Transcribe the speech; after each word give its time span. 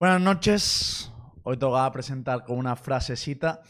Buenas 0.00 0.20
noches. 0.20 1.12
Hoy 1.42 1.56
toca 1.56 1.90
presentar 1.90 2.44
con 2.44 2.56
una 2.56 2.76
frasecita. 2.76 3.62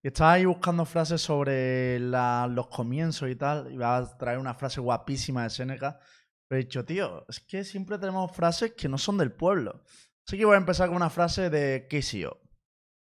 Estaba 0.00 0.34
ahí 0.34 0.44
buscando 0.44 0.84
frases 0.84 1.22
sobre 1.22 1.98
los 1.98 2.68
comienzos 2.68 3.28
y 3.28 3.34
tal. 3.34 3.72
Y 3.72 3.76
va 3.76 3.96
a 3.96 4.16
traer 4.16 4.38
una 4.38 4.54
frase 4.54 4.80
guapísima 4.80 5.42
de 5.42 5.50
Seneca. 5.50 5.98
Pero 6.46 6.60
he 6.60 6.64
dicho, 6.64 6.84
tío, 6.84 7.24
es 7.28 7.40
que 7.40 7.64
siempre 7.64 7.98
tenemos 7.98 8.30
frases 8.30 8.74
que 8.74 8.88
no 8.88 8.96
son 8.96 9.18
del 9.18 9.32
pueblo. 9.32 9.82
Así 10.24 10.38
que 10.38 10.44
voy 10.44 10.54
a 10.54 10.58
empezar 10.58 10.86
con 10.86 10.96
una 10.96 11.10
frase 11.10 11.50
de 11.50 11.88
Kisio. 11.90 12.40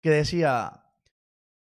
Que 0.02 0.10
decía: 0.10 0.86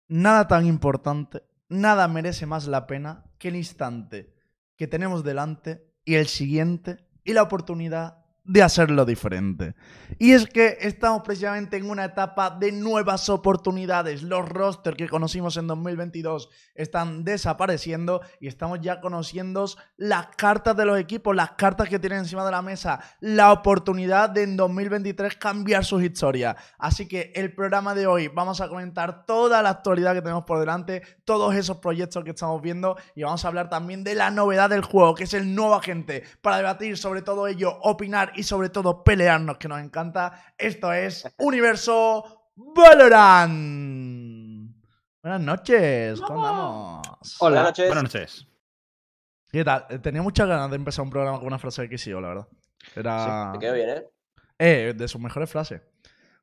Nada 0.08 0.48
tan 0.48 0.64
importante, 0.64 1.42
nada 1.68 2.08
merece 2.08 2.46
más 2.46 2.66
la 2.66 2.86
pena 2.86 3.24
que 3.38 3.48
el 3.48 3.56
instante 3.56 4.34
que 4.76 4.86
tenemos 4.86 5.24
delante 5.24 5.90
y 6.04 6.14
el 6.14 6.26
siguiente 6.26 7.06
y 7.24 7.32
la 7.32 7.42
oportunidad 7.42 8.25
de 8.46 8.62
hacerlo 8.62 9.04
diferente. 9.04 9.74
Y 10.18 10.32
es 10.32 10.46
que 10.46 10.78
estamos 10.80 11.22
precisamente 11.22 11.76
en 11.76 11.90
una 11.90 12.04
etapa 12.04 12.50
de 12.50 12.72
nuevas 12.72 13.28
oportunidades. 13.28 14.22
Los 14.22 14.48
rosters 14.48 14.96
que 14.96 15.08
conocimos 15.08 15.56
en 15.56 15.66
2022 15.66 16.48
están 16.74 17.24
desapareciendo 17.24 18.20
y 18.40 18.46
estamos 18.46 18.80
ya 18.80 19.00
conociendo 19.00 19.66
las 19.96 20.28
cartas 20.36 20.76
de 20.76 20.84
los 20.84 20.98
equipos, 20.98 21.34
las 21.34 21.52
cartas 21.52 21.88
que 21.88 21.98
tienen 21.98 22.20
encima 22.20 22.44
de 22.44 22.50
la 22.50 22.62
mesa, 22.62 23.00
la 23.20 23.52
oportunidad 23.52 24.30
de 24.30 24.44
en 24.44 24.56
2023 24.56 25.36
cambiar 25.36 25.84
sus 25.84 26.02
historias. 26.02 26.56
Así 26.78 27.08
que 27.08 27.32
el 27.34 27.52
programa 27.52 27.94
de 27.94 28.06
hoy 28.06 28.28
vamos 28.28 28.60
a 28.60 28.68
comentar 28.68 29.26
toda 29.26 29.62
la 29.62 29.70
actualidad 29.70 30.14
que 30.14 30.22
tenemos 30.22 30.44
por 30.44 30.60
delante, 30.60 31.02
todos 31.24 31.54
esos 31.54 31.78
proyectos 31.78 32.22
que 32.22 32.30
estamos 32.30 32.62
viendo 32.62 32.96
y 33.14 33.24
vamos 33.24 33.44
a 33.44 33.48
hablar 33.48 33.68
también 33.68 34.04
de 34.04 34.14
la 34.14 34.30
novedad 34.30 34.70
del 34.70 34.82
juego, 34.82 35.14
que 35.14 35.24
es 35.24 35.34
el 35.34 35.54
nuevo 35.54 35.74
agente, 35.74 36.22
para 36.42 36.58
debatir 36.58 36.96
sobre 36.96 37.22
todo 37.22 37.48
ello, 37.48 37.76
opinar 37.82 38.32
y 38.36 38.42
sobre 38.42 38.68
todo 38.68 39.02
pelearnos, 39.02 39.58
que 39.58 39.68
nos 39.68 39.80
encanta. 39.80 40.54
Esto 40.58 40.92
es 40.92 41.26
Universo 41.38 42.50
Valorant. 43.46 44.70
Buenas 45.22 45.40
noches, 45.40 46.20
¿cómo 46.20 46.46
andamos? 46.46 47.36
Hola. 47.40 47.50
Buenas 47.62 47.64
noches. 47.64 47.86
Buenas 47.88 48.04
noches. 48.04 48.46
¿Qué 49.50 49.64
tal? 49.64 49.86
Eh, 49.88 49.98
Tenía 49.98 50.22
muchas 50.22 50.46
ganas 50.48 50.70
de 50.70 50.76
empezar 50.76 51.02
un 51.04 51.10
programa 51.10 51.38
con 51.38 51.46
una 51.48 51.58
frase 51.58 51.82
de 51.82 51.88
Kisio, 51.88 52.20
la 52.20 52.28
verdad. 52.28 52.48
Era. 52.94 53.50
Te 53.54 53.58
quedó 53.58 53.74
bien, 53.74 53.88
¿eh? 53.90 54.04
Eh, 54.58 54.94
de 54.96 55.08
sus 55.08 55.20
mejores 55.20 55.50
frases. 55.50 55.82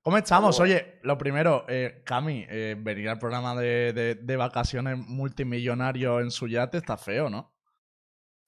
¿Cómo 0.02 0.18
estamos? 0.18 0.60
Oye, 0.60 1.00
lo 1.04 1.18
primero, 1.18 1.64
eh, 1.70 2.02
Cami, 2.06 2.46
eh, 2.50 2.76
venir 2.78 3.08
al 3.08 3.20
programa 3.20 3.56
de, 3.56 3.94
de- 3.94 4.16
de 4.16 4.36
vacaciones 4.36 4.98
multimillonario 4.98 6.20
en 6.20 6.30
su 6.30 6.48
yate 6.48 6.78
está 6.78 6.98
feo, 6.98 7.30
¿no? 7.30 7.54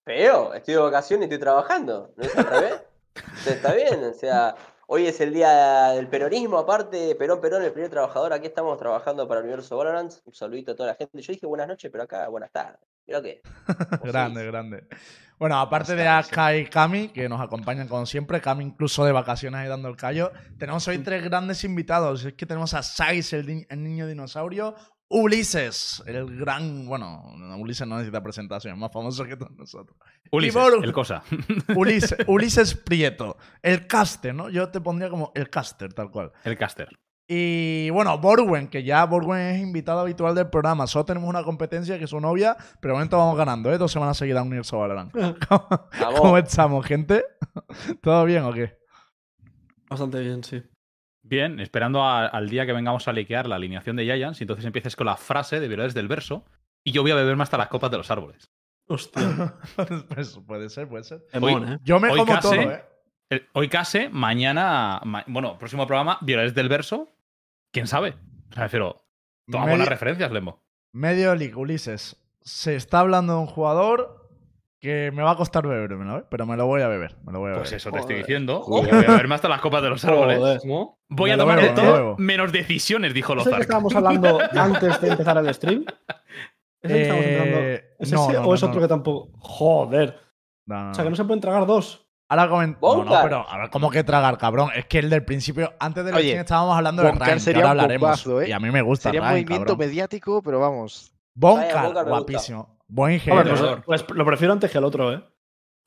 Feo, 0.03 0.53
estoy 0.53 0.73
de 0.73 0.79
vacaciones 0.81 1.21
y 1.23 1.33
estoy 1.33 1.39
trabajando. 1.39 2.13
¿No 2.17 2.23
es 2.23 2.35
al 2.37 2.45
revés? 2.45 2.81
Está 3.45 3.73
bien, 3.73 4.03
o 4.03 4.13
sea, 4.13 4.55
hoy 4.87 5.07
es 5.07 5.19
el 5.21 5.33
día 5.33 5.89
del 5.89 6.07
peronismo, 6.07 6.57
aparte, 6.57 7.15
Perón 7.15 7.41
Perón, 7.41 7.63
el 7.63 7.71
primer 7.71 7.89
trabajador, 7.89 8.33
aquí 8.33 8.47
estamos 8.47 8.77
trabajando 8.77 9.27
para 9.27 9.39
el 9.39 9.45
Universo 9.45 9.77
Valorant. 9.77 10.13
Un 10.25 10.33
saludito 10.33 10.71
a 10.71 10.75
toda 10.75 10.89
la 10.89 10.95
gente. 10.95 11.21
Yo 11.21 11.33
dije 11.33 11.45
buenas 11.45 11.67
noches, 11.67 11.91
pero 11.91 12.03
acá 12.03 12.27
buenas 12.27 12.51
tardes. 12.51 12.79
Mira 13.07 13.21
que. 13.21 13.41
grande, 14.03 14.45
grande. 14.45 14.87
Bueno, 15.37 15.59
aparte 15.59 15.95
de 15.95 16.03
sí. 16.03 16.07
Aska 16.07 16.55
y 16.55 16.65
Cami, 16.65 17.09
que 17.09 17.27
nos 17.27 17.41
acompañan 17.41 17.87
como 17.87 18.05
siempre, 18.05 18.41
Cami 18.41 18.63
incluso 18.63 19.05
de 19.05 19.11
vacaciones 19.11 19.59
ahí 19.59 19.67
dando 19.67 19.89
el 19.89 19.97
callo, 19.97 20.31
tenemos 20.57 20.87
hoy 20.87 20.99
tres 20.99 21.23
grandes 21.23 21.63
invitados. 21.63 22.23
Es 22.23 22.33
que 22.33 22.45
tenemos 22.45 22.73
a 22.73 22.81
Sais, 22.83 23.33
el, 23.33 23.65
el 23.69 23.83
niño 23.83 24.07
dinosaurio, 24.07 24.75
Ulises, 25.09 26.03
el 26.07 26.37
gran. 26.37 26.87
Bueno, 26.87 27.35
Ulises 27.57 27.87
no 27.87 27.95
necesita 27.95 28.23
presentación, 28.23 28.73
es 28.73 28.79
más 28.79 28.91
famoso 28.91 29.23
que 29.23 29.37
todos 29.37 29.51
nosotros. 29.51 29.97
Ulises, 30.31 30.63
el 30.81 30.93
cosa. 30.93 31.23
Ulises, 31.75 32.17
Ulises 32.27 32.75
Prieto, 32.75 33.37
el 33.61 33.85
caster, 33.85 34.33
¿no? 34.33 34.49
Yo 34.49 34.69
te 34.69 34.81
pondría 34.81 35.09
como 35.09 35.31
el 35.35 35.49
caster, 35.49 35.93
tal 35.93 36.09
cual. 36.09 36.31
El 36.43 36.57
caster. 36.57 36.89
Y 37.27 37.89
bueno, 37.89 38.17
Borwen, 38.19 38.67
que 38.67 38.83
ya 38.83 39.03
Borwen 39.05 39.39
es 39.39 39.61
invitado 39.61 39.99
habitual 39.99 40.35
del 40.35 40.49
programa. 40.49 40.85
Solo 40.85 41.05
tenemos 41.05 41.27
una 41.27 41.43
competencia 41.43 41.97
que 41.97 42.03
es 42.03 42.09
su 42.09 42.19
novia, 42.19 42.55
pero 42.79 42.93
de 42.93 42.97
momento 42.97 43.17
vamos 43.17 43.37
ganando, 43.37 43.71
¿eh? 43.73 43.77
Dos 43.77 43.91
semanas 43.91 44.17
seguidas 44.17 44.41
un 44.41 44.49
Universo 44.49 44.77
Valorant. 44.77 45.11
¿Cómo, 45.47 45.67
Vamos. 45.99 46.19
cómo 46.19 46.37
estamos, 46.37 46.85
gente? 46.85 47.25
¿Todo 48.01 48.25
bien 48.25 48.43
o 48.43 48.53
qué? 48.53 48.77
Bastante 49.89 50.19
bien, 50.19 50.43
sí. 50.43 50.63
Bien, 51.27 51.59
esperando 51.59 52.03
a- 52.03 52.27
al 52.27 52.49
día 52.49 52.65
que 52.65 52.73
vengamos 52.73 53.07
a 53.07 53.13
liquear 53.13 53.47
la 53.47 53.55
alineación 53.55 53.95
de 53.95 54.03
Giants 54.05 54.39
y 54.41 54.43
entonces 54.43 54.63
empieces 54.65 54.95
con 54.95 55.07
la 55.07 55.17
frase 55.17 55.59
de 55.59 55.67
Virales 55.67 55.93
del 55.95 56.07
Verso 56.07 56.45
y 56.83 56.91
yo 56.91 57.01
voy 57.01 57.11
a 57.11 57.15
beberme 57.15 57.41
hasta 57.43 57.57
las 57.57 57.67
copas 57.67 57.89
de 57.91 57.97
los 57.97 58.11
árboles. 58.11 58.51
Hostia. 58.87 59.55
Pues 60.07 60.39
puede 60.45 60.69
ser, 60.69 60.87
puede 60.87 61.03
ser. 61.03 61.25
¿eh? 61.33 61.77
Yo 61.83 61.99
me 61.99 62.09
Hoy 62.11 62.19
como 62.19 62.33
casi- 62.33 62.41
todo, 62.49 62.71
¿eh? 62.71 62.85
El- 63.31 63.47
Hoy 63.53 63.69
case, 63.69 64.09
mañana... 64.09 65.01
ma- 65.03 65.23
bueno, 65.27 65.57
próximo 65.57 65.87
programa, 65.87 66.19
Virales 66.21 66.53
del 66.53 66.69
Verso. 66.69 67.09
¿Quién 67.71 67.87
sabe? 67.87 68.15
O 68.51 68.53
sea, 68.53 68.69
pero 68.69 69.03
toma 69.49 69.65
buenas 69.65 69.89
referencias, 69.89 70.31
Lembo. 70.31 70.63
Medio 70.93 71.33
leak, 71.35 71.57
Ulises. 71.57 72.21
Se 72.41 72.75
está 72.75 72.99
hablando 72.99 73.33
de 73.33 73.39
un 73.39 73.47
jugador 73.47 74.24
que 74.85 75.11
me 75.13 75.21
va 75.23 75.31
a 75.31 75.35
costar 75.35 75.67
bebérmelo, 75.67 76.19
¿eh? 76.19 76.23
Pero 76.29 76.45
me 76.45 76.55
lo 76.55 76.65
voy 76.65 76.81
a 76.81 76.87
beber. 76.87 77.17
Me 77.25 77.33
lo 77.33 77.39
voy 77.39 77.51
a 77.51 77.55
Pues 77.55 77.69
beber. 77.71 77.77
eso 77.81 77.91
te 77.91 77.99
estoy 77.99 78.15
diciendo. 78.17 78.63
Voy 78.65 78.89
a 78.89 78.95
beberme 78.95 79.35
hasta 79.35 79.49
las 79.49 79.59
copas 79.59 79.81
de 79.83 79.89
los 79.89 80.05
árboles. 80.05 80.63
Voy 81.09 81.29
Me 81.29 81.33
a 81.33 81.37
tomar 81.37 81.59
de 81.61 81.69
me 81.69 81.75
todo 81.75 82.15
menos 82.17 82.51
decisiones, 82.53 83.13
dijo 83.13 83.33
¿Es 83.33 83.45
el 83.47 83.55
que 83.55 83.61
estábamos 83.61 83.93
hablando 83.95 84.39
antes 84.51 85.01
de 85.01 85.07
empezar 85.09 85.37
el 85.37 85.53
stream? 85.53 85.85
¿Es 86.81 86.91
el 86.91 86.97
que 86.97 87.01
estamos 87.01 87.25
entrando? 87.25 87.57
Eh, 87.59 87.83
¿Es 87.99 88.11
no, 88.11 88.23
ese 88.29 88.33
no, 88.33 88.47
o 88.47 88.53
es 88.53 88.61
no, 88.61 88.67
otro 88.69 88.79
no. 88.79 88.85
que 88.85 88.87
tampoco? 88.89 89.29
Joder. 89.39 90.19
No, 90.67 90.85
no, 90.85 90.91
O 90.91 90.93
sea, 90.93 91.03
que 91.03 91.09
no. 91.09 91.15
se 91.15 91.25
pueden 91.25 91.41
tragar 91.41 91.65
dos. 91.65 92.07
Ahora 92.27 92.49
coment... 92.49 92.77
No, 92.81 93.03
no, 93.03 93.19
pero 93.21 93.47
a 93.47 93.57
ver, 93.59 93.69
¿cómo 93.69 93.91
que 93.91 94.03
tragar, 94.03 94.37
cabrón? 94.39 94.69
Es 94.75 94.85
que 94.85 94.97
el 94.99 95.11
del 95.11 95.23
principio, 95.23 95.73
antes 95.79 96.03
del 96.05 96.15
Oye, 96.15 96.23
stream 96.29 96.41
estábamos 96.41 96.75
hablando 96.75 97.03
de 97.03 97.11
Ryan, 97.11 97.33
que 97.35 97.39
sería 97.39 97.61
ahora 97.63 97.73
un 97.73 97.79
hablaremos. 97.81 98.25
bombazo, 98.25 98.41
¿eh? 98.41 98.49
Y 98.49 98.51
a 98.51 98.59
mí 98.59 98.71
me 98.71 98.81
gusta 98.81 99.09
Sería 99.09 99.21
un 99.21 99.27
movimiento 99.29 99.65
cabrón. 99.73 99.77
mediático, 99.87 100.41
pero 100.41 100.59
vamos. 100.59 101.13
Gusta. 101.35 102.03
guapísimo. 102.03 102.74
Buen 102.87 103.19
Hombre, 103.29 103.49
ingeniero. 103.51 103.81
pues, 103.85 104.03
pues 104.03 104.17
lo 104.17 104.25
prefiero 104.25 104.53
antes 104.53 104.71
que 104.71 104.77
el 104.77 104.83
otro, 104.83 105.13
¿eh? 105.13 105.23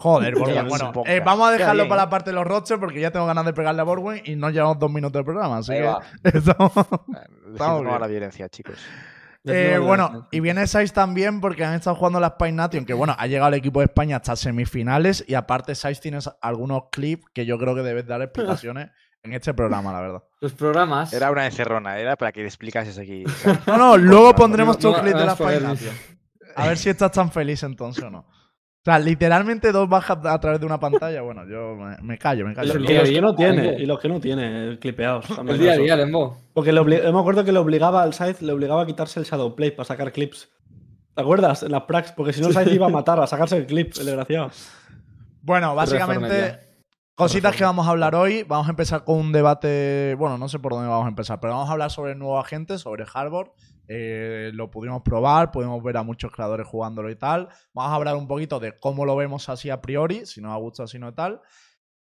Joder, 0.01 0.35
Borwen. 0.37 0.69
Bueno, 0.69 0.93
eh, 1.07 1.21
vamos 1.25 1.49
a 1.49 1.53
dejarlo 1.53 1.83
bien, 1.83 1.89
para 1.89 2.03
¿eh? 2.03 2.05
la 2.05 2.11
parte 2.11 2.31
de 2.31 2.35
los 2.37 2.47
roches 2.47 2.79
porque 2.79 3.01
ya 3.01 3.11
tengo 3.11 3.27
ganas 3.27 3.45
de 3.45 3.53
pegarle 3.53 3.81
a 3.81 3.85
Borwen 3.85 4.23
y 4.25 4.37
no 4.37 4.49
llevamos 4.51 4.79
dos 4.79 4.91
minutos 4.93 5.19
de 5.21 5.25
programa. 5.25 5.59
Así 5.59 5.73
Ahí 5.73 5.81
que 5.81 5.87
va. 5.87 6.01
estamos- 6.23 6.73
a 6.77 7.81
bien. 7.81 8.01
la 8.01 8.07
violencia, 8.07 8.49
chicos. 8.49 8.77
Eh, 9.45 9.79
bueno, 9.83 10.29
y 10.31 10.41
viene 10.41 10.67
Saiz 10.67 10.93
también 10.93 11.41
porque 11.41 11.65
han 11.65 11.75
estado 11.75 11.97
jugando 11.97 12.21
la 12.21 12.29
Spine 12.31 12.53
Nation, 12.53 12.85
que 12.85 12.93
bueno, 12.95 13.17
ha 13.19 13.27
llegado 13.27 13.49
el 13.49 13.55
equipo 13.55 13.81
de 13.81 13.87
España 13.87 14.17
hasta 14.17 14.37
semifinales 14.37 15.25
y 15.27 15.35
aparte 15.35 15.75
Saiz 15.75 16.01
tienes 16.01 16.29
algunos 16.43 16.85
clips 16.93 17.25
que 17.33 17.47
yo 17.47 17.59
creo 17.59 17.75
que 17.75 17.83
debes 17.83 18.07
dar 18.07 18.21
explicaciones 18.23 18.91
en 19.23 19.33
este 19.33 19.55
programa, 19.55 19.93
la 19.93 20.01
verdad. 20.01 20.23
Los 20.41 20.53
programas. 20.53 21.13
Era 21.13 21.31
una 21.31 21.47
encerrona, 21.47 21.99
era 21.99 22.15
para 22.17 22.31
que 22.31 22.41
le 22.41 22.47
explicases 22.47 22.99
aquí. 22.99 23.25
No, 23.67 23.79
no, 23.79 23.97
luego 23.97 24.35
pondremos 24.35 24.77
No, 24.77 24.81
tu 24.91 24.97
no, 24.97 25.03
clip 25.03 25.15
de 25.17 25.25
la 25.27 25.37
él. 25.55 25.63
Nation. 25.65 25.95
A 26.57 26.69
ver 26.69 26.79
si 26.79 26.89
estás 26.91 27.13
tan 27.13 27.31
feliz 27.31 27.63
entonces 27.63 28.05
o 28.05 28.11
no. 28.11 28.21
O 28.21 28.91
sea, 28.91 28.99
literalmente 28.99 29.71
dos 29.73 29.89
bajas 29.89 30.19
a 30.25 30.41
través 30.41 30.61
de 30.61 30.67
una 30.67 30.81
pantalla. 30.81 31.21
Bueno, 31.21 31.45
yo 31.47 31.75
me, 31.77 31.97
me 32.01 32.17
callo, 32.17 32.47
me 32.47 32.53
Y 32.53 32.55
callo. 32.55 32.75
los, 32.75 32.89
el 32.89 32.91
y 32.91 32.95
los 32.95 33.09
que 33.11 33.21
no 33.21 33.35
tiene, 33.35 33.77
y 33.79 33.87
los 33.87 33.99
que 34.01 34.09
no 34.09 34.21
tiene, 34.21 34.79
clipeados. 34.79 35.27
también 35.27 35.57
El 35.57 35.61
día 35.61 35.73
a 35.73 35.77
día, 35.77 35.97
Lembo. 35.97 36.39
Porque 36.55 36.73
le 36.73 36.83
me 36.83 37.19
acuerdo 37.19 37.45
que 37.45 37.53
le 37.53 37.59
obligaba 37.59 38.03
al 38.03 38.15
Scythe, 38.15 38.45
le 38.45 38.53
obligaba 38.53 38.83
a 38.83 38.87
quitarse 38.87 39.21
el 39.21 39.27
Shadowplay 39.27 39.73
para 39.73 39.85
sacar 39.85 40.11
clips. 40.13 40.49
¿Te 41.15 41.21
acuerdas? 41.21 41.65
En 41.65 41.73
las 41.73 41.83
prax, 41.83 42.13
porque 42.13 42.33
si 42.33 42.41
no, 42.41 42.49
Scythe 42.53 42.73
iba 42.73 42.87
a 42.87 42.91
matar, 42.91 43.21
a 43.21 43.27
sacarse 43.27 43.57
el 43.57 43.67
clip, 43.67 43.93
el 43.99 44.07
desgraciado. 44.07 44.51
Bueno, 45.43 45.75
básicamente, 45.75 46.59
cositas 47.15 47.57
que 47.57 47.65
vamos 47.65 47.87
a 47.87 47.91
hablar 47.91 48.15
hoy. 48.15 48.45
Vamos 48.45 48.69
a 48.69 48.71
empezar 48.71 49.05
con 49.05 49.17
un 49.17 49.33
debate. 49.33 50.15
Bueno, 50.19 50.39
no 50.39 50.49
sé 50.49 50.61
por 50.61 50.73
dónde 50.73 50.89
vamos 50.89 51.07
a 51.07 51.09
empezar, 51.09 51.41
pero 51.41 51.53
vamos 51.55 51.69
a 51.69 51.73
hablar 51.73 51.91
sobre 51.91 52.13
el 52.13 52.19
nuevo 52.19 52.39
agente, 52.39 52.79
sobre 52.79 53.05
Harbor. 53.13 53.53
Eh, 53.89 54.51
lo 54.53 54.71
pudimos 54.71 55.03
probar, 55.03 55.51
pudimos 55.51 55.83
ver 55.83 55.97
a 55.97 56.03
muchos 56.03 56.31
creadores 56.31 56.67
jugándolo 56.67 57.11
y 57.11 57.17
tal. 57.17 57.49
Vamos 57.73 57.93
a 57.93 57.95
hablar 57.95 58.17
un 58.17 58.29
poquito 58.29 58.61
de 58.61 58.77
cómo 58.79 59.07
lo 59.07 59.17
vemos 59.17 59.49
así 59.49 59.71
a 59.71 59.81
priori, 59.81 60.27
si 60.27 60.41
nos 60.41 60.53
ha 60.53 60.57
gustado, 60.57 60.87
si 60.87 60.99
no 60.99 61.15
tal. 61.15 61.41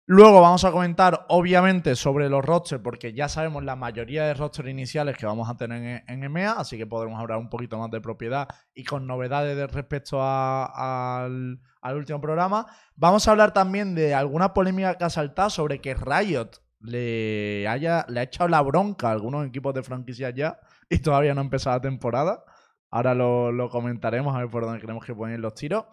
Luego 0.10 0.40
vamos 0.40 0.64
a 0.64 0.72
comentar, 0.72 1.26
obviamente, 1.28 1.96
sobre 1.98 2.30
los 2.30 2.44
rosters, 2.44 2.82
porque 2.82 3.12
ya 3.12 3.28
sabemos 3.28 3.66
la 3.66 3.76
mayoría 3.76 4.26
de 4.26 4.34
rosters 4.34 4.70
iniciales 4.70 5.18
que 5.18 5.26
vamos 5.26 5.50
a 5.50 5.58
tener 5.58 5.84
en, 5.84 6.04
en 6.08 6.24
EMEA, 6.24 6.54
así 6.54 6.78
que 6.78 6.88
podremos 6.88 7.20
hablar 7.20 7.40
un 7.40 7.50
poquito 7.50 7.78
más 7.78 7.92
de 7.92 8.00
propiedad 8.00 8.48
y 8.74 8.86
con 8.86 9.06
novedades 9.06 9.58
de 9.58 9.68
respecto 9.68 10.22
al, 10.24 11.60
al 11.82 11.96
último 11.98 12.22
programa. 12.22 12.66
Vamos 12.96 13.28
a 13.28 13.32
hablar 13.32 13.54
también 13.54 13.96
de 13.96 14.16
alguna 14.16 14.54
polémica 14.54 14.98
que 14.98 15.04
ha 15.04 15.10
saltado 15.10 15.50
sobre 15.50 15.82
que 15.82 15.94
Riot 15.94 16.52
le 16.80 17.68
haya 17.68 18.06
le 18.08 18.20
ha 18.20 18.24
echado 18.24 18.48
la 18.48 18.62
bronca 18.62 19.10
a 19.10 19.12
algunos 19.12 19.46
equipos 19.48 19.74
de 19.74 19.84
franquicias 19.84 20.34
ya 20.36 20.60
y 20.90 21.00
todavía 21.00 21.34
no 21.34 21.42
ha 21.42 21.44
empezado 21.44 21.76
la 21.78 21.82
temporada. 21.82 22.44
Ahora 22.90 23.14
lo, 23.14 23.52
lo 23.52 23.70
comentaremos 23.70 24.36
a 24.36 24.40
ver 24.40 24.50
por 24.50 24.64
dónde 24.66 24.80
queremos 24.80 25.04
que 25.06 25.14
ponen 25.14 25.42
los 25.42 25.54
tiros. 25.56 25.86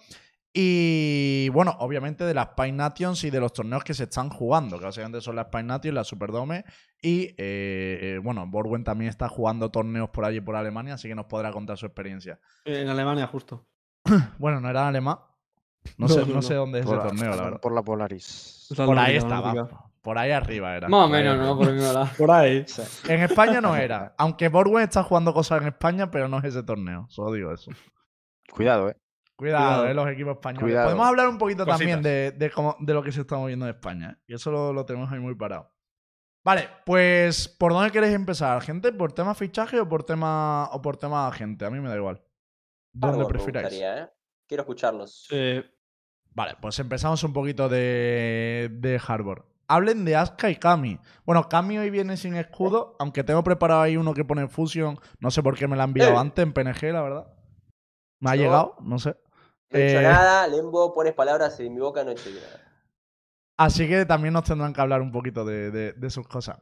Y 0.56 1.49
bueno, 1.49 1.75
obviamente 1.81 2.23
de 2.23 2.32
las 2.32 2.50
Pine 2.50 2.73
Nations 2.73 3.25
y 3.25 3.31
de 3.31 3.41
los 3.41 3.52
torneos 3.52 3.82
que 3.82 3.93
se 3.93 4.05
están 4.05 4.31
jugando, 4.31 4.79
que 4.79 4.85
básicamente 4.85 5.20
son 5.20 5.35
las 5.35 5.46
Pine 5.46 5.64
Nations, 5.64 5.94
la 5.94 6.05
Superdome. 6.05 6.64
Y 7.02 7.23
eh, 7.23 7.35
eh, 7.38 8.20
bueno, 8.23 8.46
Borwen 8.46 8.85
también 8.85 9.08
está 9.08 9.29
jugando 9.29 9.70
torneos 9.73 10.11
por 10.11 10.25
allí 10.25 10.41
por 10.41 10.55
Alemania, 10.55 10.94
así 10.94 11.08
que 11.08 11.17
nos 11.17 11.26
podrá 11.26 11.50
contar 11.50 11.76
su 11.76 11.87
experiencia. 11.87 12.38
En 12.64 12.88
Alemania, 12.88 13.26
justo. 13.26 13.67
Bueno, 14.38 14.61
no 14.61 14.70
era 14.70 14.87
alemán. 14.87 15.19
No, 15.99 16.06
No, 16.06 16.08
sé, 16.08 16.25
no, 16.26 16.41
sé 16.41 16.55
dónde 16.55 16.79
es 16.81 16.87
Por 16.87 16.94
ese 16.99 17.05
la- 17.05 17.11
torneo, 17.11 17.31
la 17.37 17.43
verdad. 17.43 17.61
Por 17.61 17.75
la 17.75 17.82
Polaris. 17.82 18.69
Por 18.76 18.96
ahí 18.99 19.17
estaba. 19.17 19.84
Por 20.05 20.19
ahí 20.19 20.33
arriba 20.33 20.77
era. 20.77 20.87
Más 20.87 21.06
o 21.06 21.09
menos. 21.09 21.39
¿no? 21.39 21.56
Por 21.56 21.73
lado. 21.73 22.09
Por 22.19 22.31
ahí. 22.31 22.67
En 23.09 23.23
España 23.23 23.62
no 23.62 23.75
era. 23.75 24.15
Aunque 24.19 24.49
Borwen 24.49 24.85
está 24.85 25.03
jugando 25.03 25.33
cosas 25.33 25.62
en 25.62 25.69
España, 25.69 26.11
pero 26.11 26.29
no 26.29 26.37
es 26.39 26.45
ese 26.45 26.62
torneo. 26.62 27.06
Solo 27.09 27.33
digo 27.33 27.51
eso. 27.53 27.71
Cuidado, 28.53 28.91
eh. 28.91 28.97
Cuidado, 29.35 29.65
Cuidado. 29.65 29.89
eh, 29.89 29.95
los 29.95 30.09
equipos 30.11 30.35
españoles. 30.35 30.62
Cuidado. 30.62 30.87
Podemos 30.89 31.06
hablar 31.09 31.29
un 31.29 31.39
poquito 31.39 31.65
también 31.65 32.03
de, 32.03 32.33
de, 32.33 32.51
cómo- 32.51 32.77
de 32.81 32.93
lo 32.93 33.03
que 33.03 33.12
se 33.12 33.23
está 33.23 33.37
moviendo 33.37 33.65
en 33.65 33.75
España. 33.75 34.11
¿eh? 34.19 34.23
Y 34.29 34.35
eso 34.35 34.51
lo, 34.51 34.75
lo 34.75 34.85
tenemos 34.85 35.11
ahí 35.11 35.19
muy 35.19 35.35
parado. 35.35 35.73
Vale, 36.45 36.69
pues 36.85 37.49
¿por 37.49 37.73
dónde 37.73 37.91
queréis 37.91 38.15
empezar, 38.15 38.61
gente? 38.61 38.93
¿Por 38.93 39.12
tema 39.12 39.35
fichaje 39.35 39.81
o 39.81 39.89
por 39.89 40.05
tema 40.05 40.69
o 40.71 40.83
por 40.83 40.99
tema 40.99 41.33
gente? 41.33 41.65
A 41.65 41.71
mí 41.71 41.81
me 41.81 41.89
da 41.89 41.97
igual. 41.97 42.23
¿Dónde 42.93 43.25
prefiráis? 43.25 43.69
gustaría, 43.71 44.03
¿eh? 44.05 44.09
Quiero 44.47 44.61
escucharlos. 44.65 45.27
Vale, 46.35 46.56
pues 46.61 46.79
empezamos 46.79 47.25
un 47.25 47.33
poquito 47.33 47.71
de, 47.71 48.69
de 48.71 49.01
Harbor. 49.09 49.49
Hablen 49.69 50.05
de 50.05 50.17
Asuka 50.17 50.51
y 50.51 50.57
Kami. 50.57 50.99
Bueno, 51.25 51.49
Kami 51.49 51.79
hoy 51.79 51.91
viene 51.91 52.17
sin 52.17 52.35
escudo, 52.37 52.97
aunque 52.99 53.25
tengo 53.25 53.43
preparado 53.43 53.83
ahí 53.83 53.97
uno 53.97 54.13
que 54.15 54.25
pone 54.25 54.47
Fusion. 54.49 54.99
No 55.21 55.31
sé 55.31 55.43
por 55.43 55.57
qué 55.57 55.67
me 55.69 55.77
lo 55.77 55.83
ha 55.83 55.87
enviado 55.87 56.13
Eh. 56.15 56.19
antes 56.19 56.43
en 56.43 56.53
PNG, 56.53 56.93
la 56.93 57.03
verdad. 57.03 57.27
Me 58.21 58.31
ha 58.31 58.37
llegado, 58.37 58.77
no 58.81 58.99
sé. 58.99 59.17
No 59.71 59.79
he 59.79 59.89
hecho 59.91 60.01
Eh. 60.01 60.03
nada, 60.03 60.47
Lembo, 60.49 60.95
pones 60.95 61.15
palabras 61.15 61.59
en 61.61 61.73
mi 61.75 61.81
boca, 61.81 62.05
no 62.05 62.11
he 62.11 62.15
hecho 62.15 62.31
nada. 62.31 62.61
Así 63.57 63.89
que 63.89 64.05
también 64.05 64.35
nos 64.35 64.45
tendrán 64.45 64.73
que 64.73 64.81
hablar 64.81 65.01
un 65.01 65.13
poquito 65.13 65.45
de, 65.45 65.71
de- 65.71 65.93
de 65.93 66.11
sus 66.11 66.27
cosas. 66.27 66.59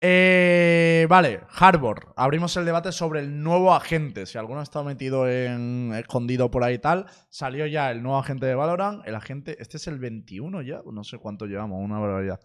Eh, 0.00 1.06
vale, 1.08 1.40
Harbor. 1.50 2.12
Abrimos 2.16 2.56
el 2.56 2.64
debate 2.64 2.92
sobre 2.92 3.20
el 3.20 3.42
nuevo 3.42 3.74
agente. 3.74 4.26
Si 4.26 4.38
alguno 4.38 4.60
ha 4.60 4.62
estado 4.62 4.84
metido 4.84 5.28
en 5.28 5.92
escondido 5.94 6.50
por 6.50 6.62
ahí 6.62 6.74
y 6.74 6.78
tal, 6.78 7.06
salió 7.30 7.66
ya 7.66 7.90
el 7.90 8.02
nuevo 8.02 8.18
agente 8.18 8.46
de 8.46 8.54
Valorant. 8.54 9.04
El 9.06 9.16
agente, 9.16 9.56
este 9.60 9.76
es 9.76 9.86
el 9.88 9.98
21 9.98 10.62
ya, 10.62 10.82
no 10.90 11.02
sé 11.02 11.18
cuánto 11.18 11.46
llevamos, 11.46 11.80
una 11.82 11.98
barbaridad. 11.98 12.40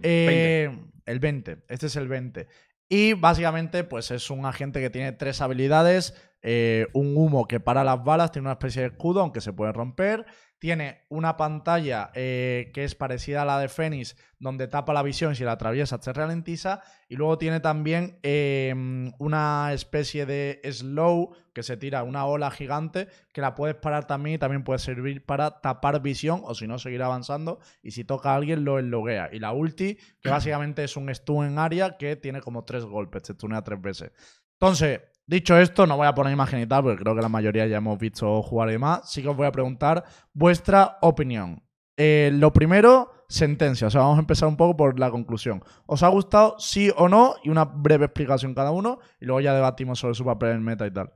Eh, 0.00 0.70
El 1.04 1.18
20, 1.18 1.64
este 1.68 1.86
es 1.86 1.96
el 1.96 2.06
20. 2.08 2.46
Y 2.88 3.14
básicamente, 3.14 3.82
pues 3.84 4.10
es 4.12 4.30
un 4.30 4.46
agente 4.46 4.80
que 4.80 4.90
tiene 4.90 5.12
tres 5.12 5.40
habilidades. 5.40 6.14
eh, 6.44 6.88
un 6.92 7.16
humo 7.16 7.46
que 7.46 7.60
para 7.60 7.84
las 7.84 8.02
balas, 8.02 8.32
tiene 8.32 8.46
una 8.46 8.52
especie 8.54 8.82
de 8.82 8.88
escudo, 8.88 9.20
aunque 9.20 9.40
se 9.40 9.52
puede 9.52 9.72
romper. 9.72 10.26
Tiene 10.62 11.00
una 11.08 11.36
pantalla 11.36 12.12
eh, 12.14 12.70
que 12.72 12.84
es 12.84 12.94
parecida 12.94 13.42
a 13.42 13.44
la 13.44 13.58
de 13.58 13.68
Fénix, 13.68 14.14
donde 14.38 14.68
tapa 14.68 14.92
la 14.92 15.02
visión 15.02 15.34
si 15.34 15.42
la 15.42 15.50
atraviesa 15.50 16.00
se 16.00 16.12
ralentiza. 16.12 16.82
Y 17.08 17.16
luego 17.16 17.36
tiene 17.36 17.58
también 17.58 18.20
eh, 18.22 18.72
una 19.18 19.72
especie 19.72 20.24
de 20.24 20.60
slow 20.70 21.34
que 21.52 21.64
se 21.64 21.76
tira 21.76 22.04
una 22.04 22.26
ola 22.26 22.52
gigante 22.52 23.08
que 23.32 23.40
la 23.40 23.56
puedes 23.56 23.74
parar 23.74 24.06
también 24.06 24.36
y 24.36 24.38
también 24.38 24.62
puede 24.62 24.78
servir 24.78 25.26
para 25.26 25.60
tapar 25.60 26.00
visión 26.00 26.42
o 26.44 26.54
si 26.54 26.68
no 26.68 26.78
seguir 26.78 27.02
avanzando 27.02 27.58
y 27.82 27.90
si 27.90 28.04
toca 28.04 28.30
a 28.30 28.36
alguien 28.36 28.64
lo 28.64 28.78
enloguea. 28.78 29.30
Y 29.32 29.40
la 29.40 29.50
ulti, 29.50 29.98
que 30.20 30.30
básicamente 30.30 30.84
es 30.84 30.96
un 30.96 31.12
stun 31.12 31.44
en 31.44 31.58
área 31.58 31.96
que 31.98 32.14
tiene 32.14 32.40
como 32.40 32.64
tres 32.64 32.84
golpes, 32.84 33.24
te 33.24 33.32
stunea 33.32 33.62
tres 33.62 33.82
veces. 33.82 34.12
Entonces, 34.60 35.00
dicho 35.26 35.56
esto, 35.58 35.86
no 35.86 35.96
voy 35.96 36.06
a 36.06 36.14
poner 36.14 36.32
imagen 36.32 36.60
y 36.60 36.66
tal, 36.66 36.82
porque 36.82 37.02
creo 37.02 37.14
que 37.14 37.22
la 37.22 37.28
mayoría 37.28 37.66
ya 37.66 37.78
hemos 37.78 37.98
visto 37.98 38.42
jugar 38.42 38.68
y 38.68 38.72
demás. 38.72 39.10
Sí 39.10 39.22
que 39.22 39.28
os 39.28 39.36
voy 39.36 39.46
a 39.46 39.52
preguntar 39.52 40.04
vuestra 40.32 40.98
opinión. 41.00 41.62
Eh, 41.96 42.30
lo 42.32 42.52
primero, 42.52 43.24
sentencia. 43.28 43.86
O 43.86 43.90
sea, 43.90 44.02
vamos 44.02 44.16
a 44.18 44.20
empezar 44.20 44.48
un 44.48 44.56
poco 44.56 44.76
por 44.76 44.98
la 44.98 45.10
conclusión. 45.10 45.62
¿Os 45.86 46.02
ha 46.02 46.08
gustado 46.08 46.56
sí 46.58 46.92
o 46.96 47.08
no? 47.08 47.34
Y 47.42 47.50
una 47.50 47.64
breve 47.64 48.06
explicación 48.06 48.54
cada 48.54 48.70
uno. 48.70 48.98
Y 49.20 49.26
luego 49.26 49.40
ya 49.40 49.54
debatimos 49.54 49.98
sobre 49.98 50.14
su 50.14 50.24
papel 50.24 50.50
en 50.50 50.62
meta 50.62 50.86
y 50.86 50.90
tal. 50.90 51.12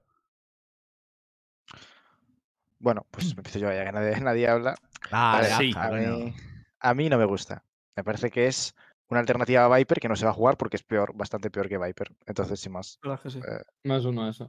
Bueno, 2.78 3.06
pues 3.10 3.32
empiezo 3.36 3.58
yo 3.58 3.72
ya 3.72 3.84
que 3.84 3.92
nadie, 3.92 4.20
nadie 4.20 4.48
habla. 4.48 4.74
Ah, 5.10 5.42
sí, 5.58 5.72
a, 5.76 5.88
coño. 5.88 6.18
mí, 6.18 6.34
a 6.80 6.94
mí 6.94 7.08
no 7.08 7.18
me 7.18 7.24
gusta. 7.24 7.64
Me 7.96 8.04
parece 8.04 8.30
que 8.30 8.46
es 8.46 8.74
una 9.08 9.20
alternativa 9.20 9.64
a 9.64 9.76
Viper 9.76 10.00
que 10.00 10.08
no 10.08 10.16
se 10.16 10.24
va 10.24 10.30
a 10.32 10.34
jugar 10.34 10.56
porque 10.56 10.76
es 10.76 10.82
peor, 10.82 11.12
bastante 11.14 11.50
peor 11.50 11.68
que 11.68 11.78
Viper. 11.78 12.08
Entonces, 12.26 12.60
sin 12.60 12.72
más. 12.72 12.98
Es 13.02 13.20
que 13.20 13.30
sí. 13.30 13.40
Más 13.84 14.04
uno, 14.04 14.28
eso. 14.28 14.44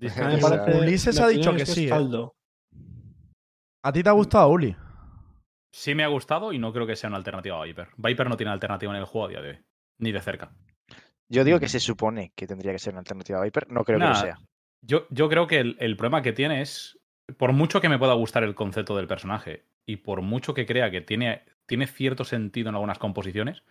A 0.00 0.28
me 0.28 0.38
parece- 0.38 0.78
Ulises 0.78 1.20
ha 1.20 1.28
dicho 1.28 1.54
que 1.54 1.62
es 1.62 1.68
sí, 1.72 1.88
¿eh? 1.88 2.28
¿A 3.82 3.92
ti 3.92 4.02
te 4.02 4.08
ha 4.08 4.12
gustado, 4.12 4.48
Uli? 4.48 4.74
Sí 5.72 5.94
me 5.94 6.04
ha 6.04 6.08
gustado 6.08 6.52
y 6.52 6.58
no 6.58 6.72
creo 6.72 6.86
que 6.86 6.96
sea 6.96 7.08
una 7.08 7.16
alternativa 7.18 7.60
a 7.60 7.64
Viper. 7.64 7.88
Viper 7.96 8.28
no 8.28 8.36
tiene 8.36 8.52
alternativa 8.52 8.92
en 8.92 8.98
el 8.98 9.04
juego 9.04 9.26
a 9.26 9.30
día 9.30 9.42
de 9.42 9.50
hoy. 9.50 9.58
Ni 9.98 10.12
de 10.12 10.20
cerca. 10.20 10.52
Yo 11.28 11.44
digo 11.44 11.58
que 11.60 11.68
se 11.68 11.80
supone 11.80 12.32
que 12.34 12.46
tendría 12.46 12.72
que 12.72 12.78
ser 12.78 12.92
una 12.92 13.00
alternativa 13.00 13.38
a 13.38 13.42
Viper. 13.44 13.70
No 13.70 13.84
creo 13.84 13.98
que 13.98 14.06
lo 14.06 14.14
sea. 14.14 14.38
Yo, 14.82 15.06
yo 15.10 15.28
creo 15.28 15.46
que 15.46 15.58
el, 15.60 15.76
el 15.80 15.96
problema 15.96 16.22
que 16.22 16.32
tiene 16.32 16.60
es, 16.60 16.98
por 17.38 17.52
mucho 17.52 17.80
que 17.80 17.88
me 17.88 17.98
pueda 17.98 18.14
gustar 18.14 18.44
el 18.44 18.54
concepto 18.54 18.96
del 18.96 19.06
personaje 19.06 19.64
y 19.86 19.96
por 19.96 20.22
mucho 20.22 20.54
que 20.54 20.66
crea 20.66 20.90
que 20.90 21.00
tiene, 21.00 21.44
tiene 21.66 21.86
cierto 21.86 22.24
sentido 22.24 22.68
en 22.68 22.74
algunas 22.74 22.98
composiciones, 22.98 23.62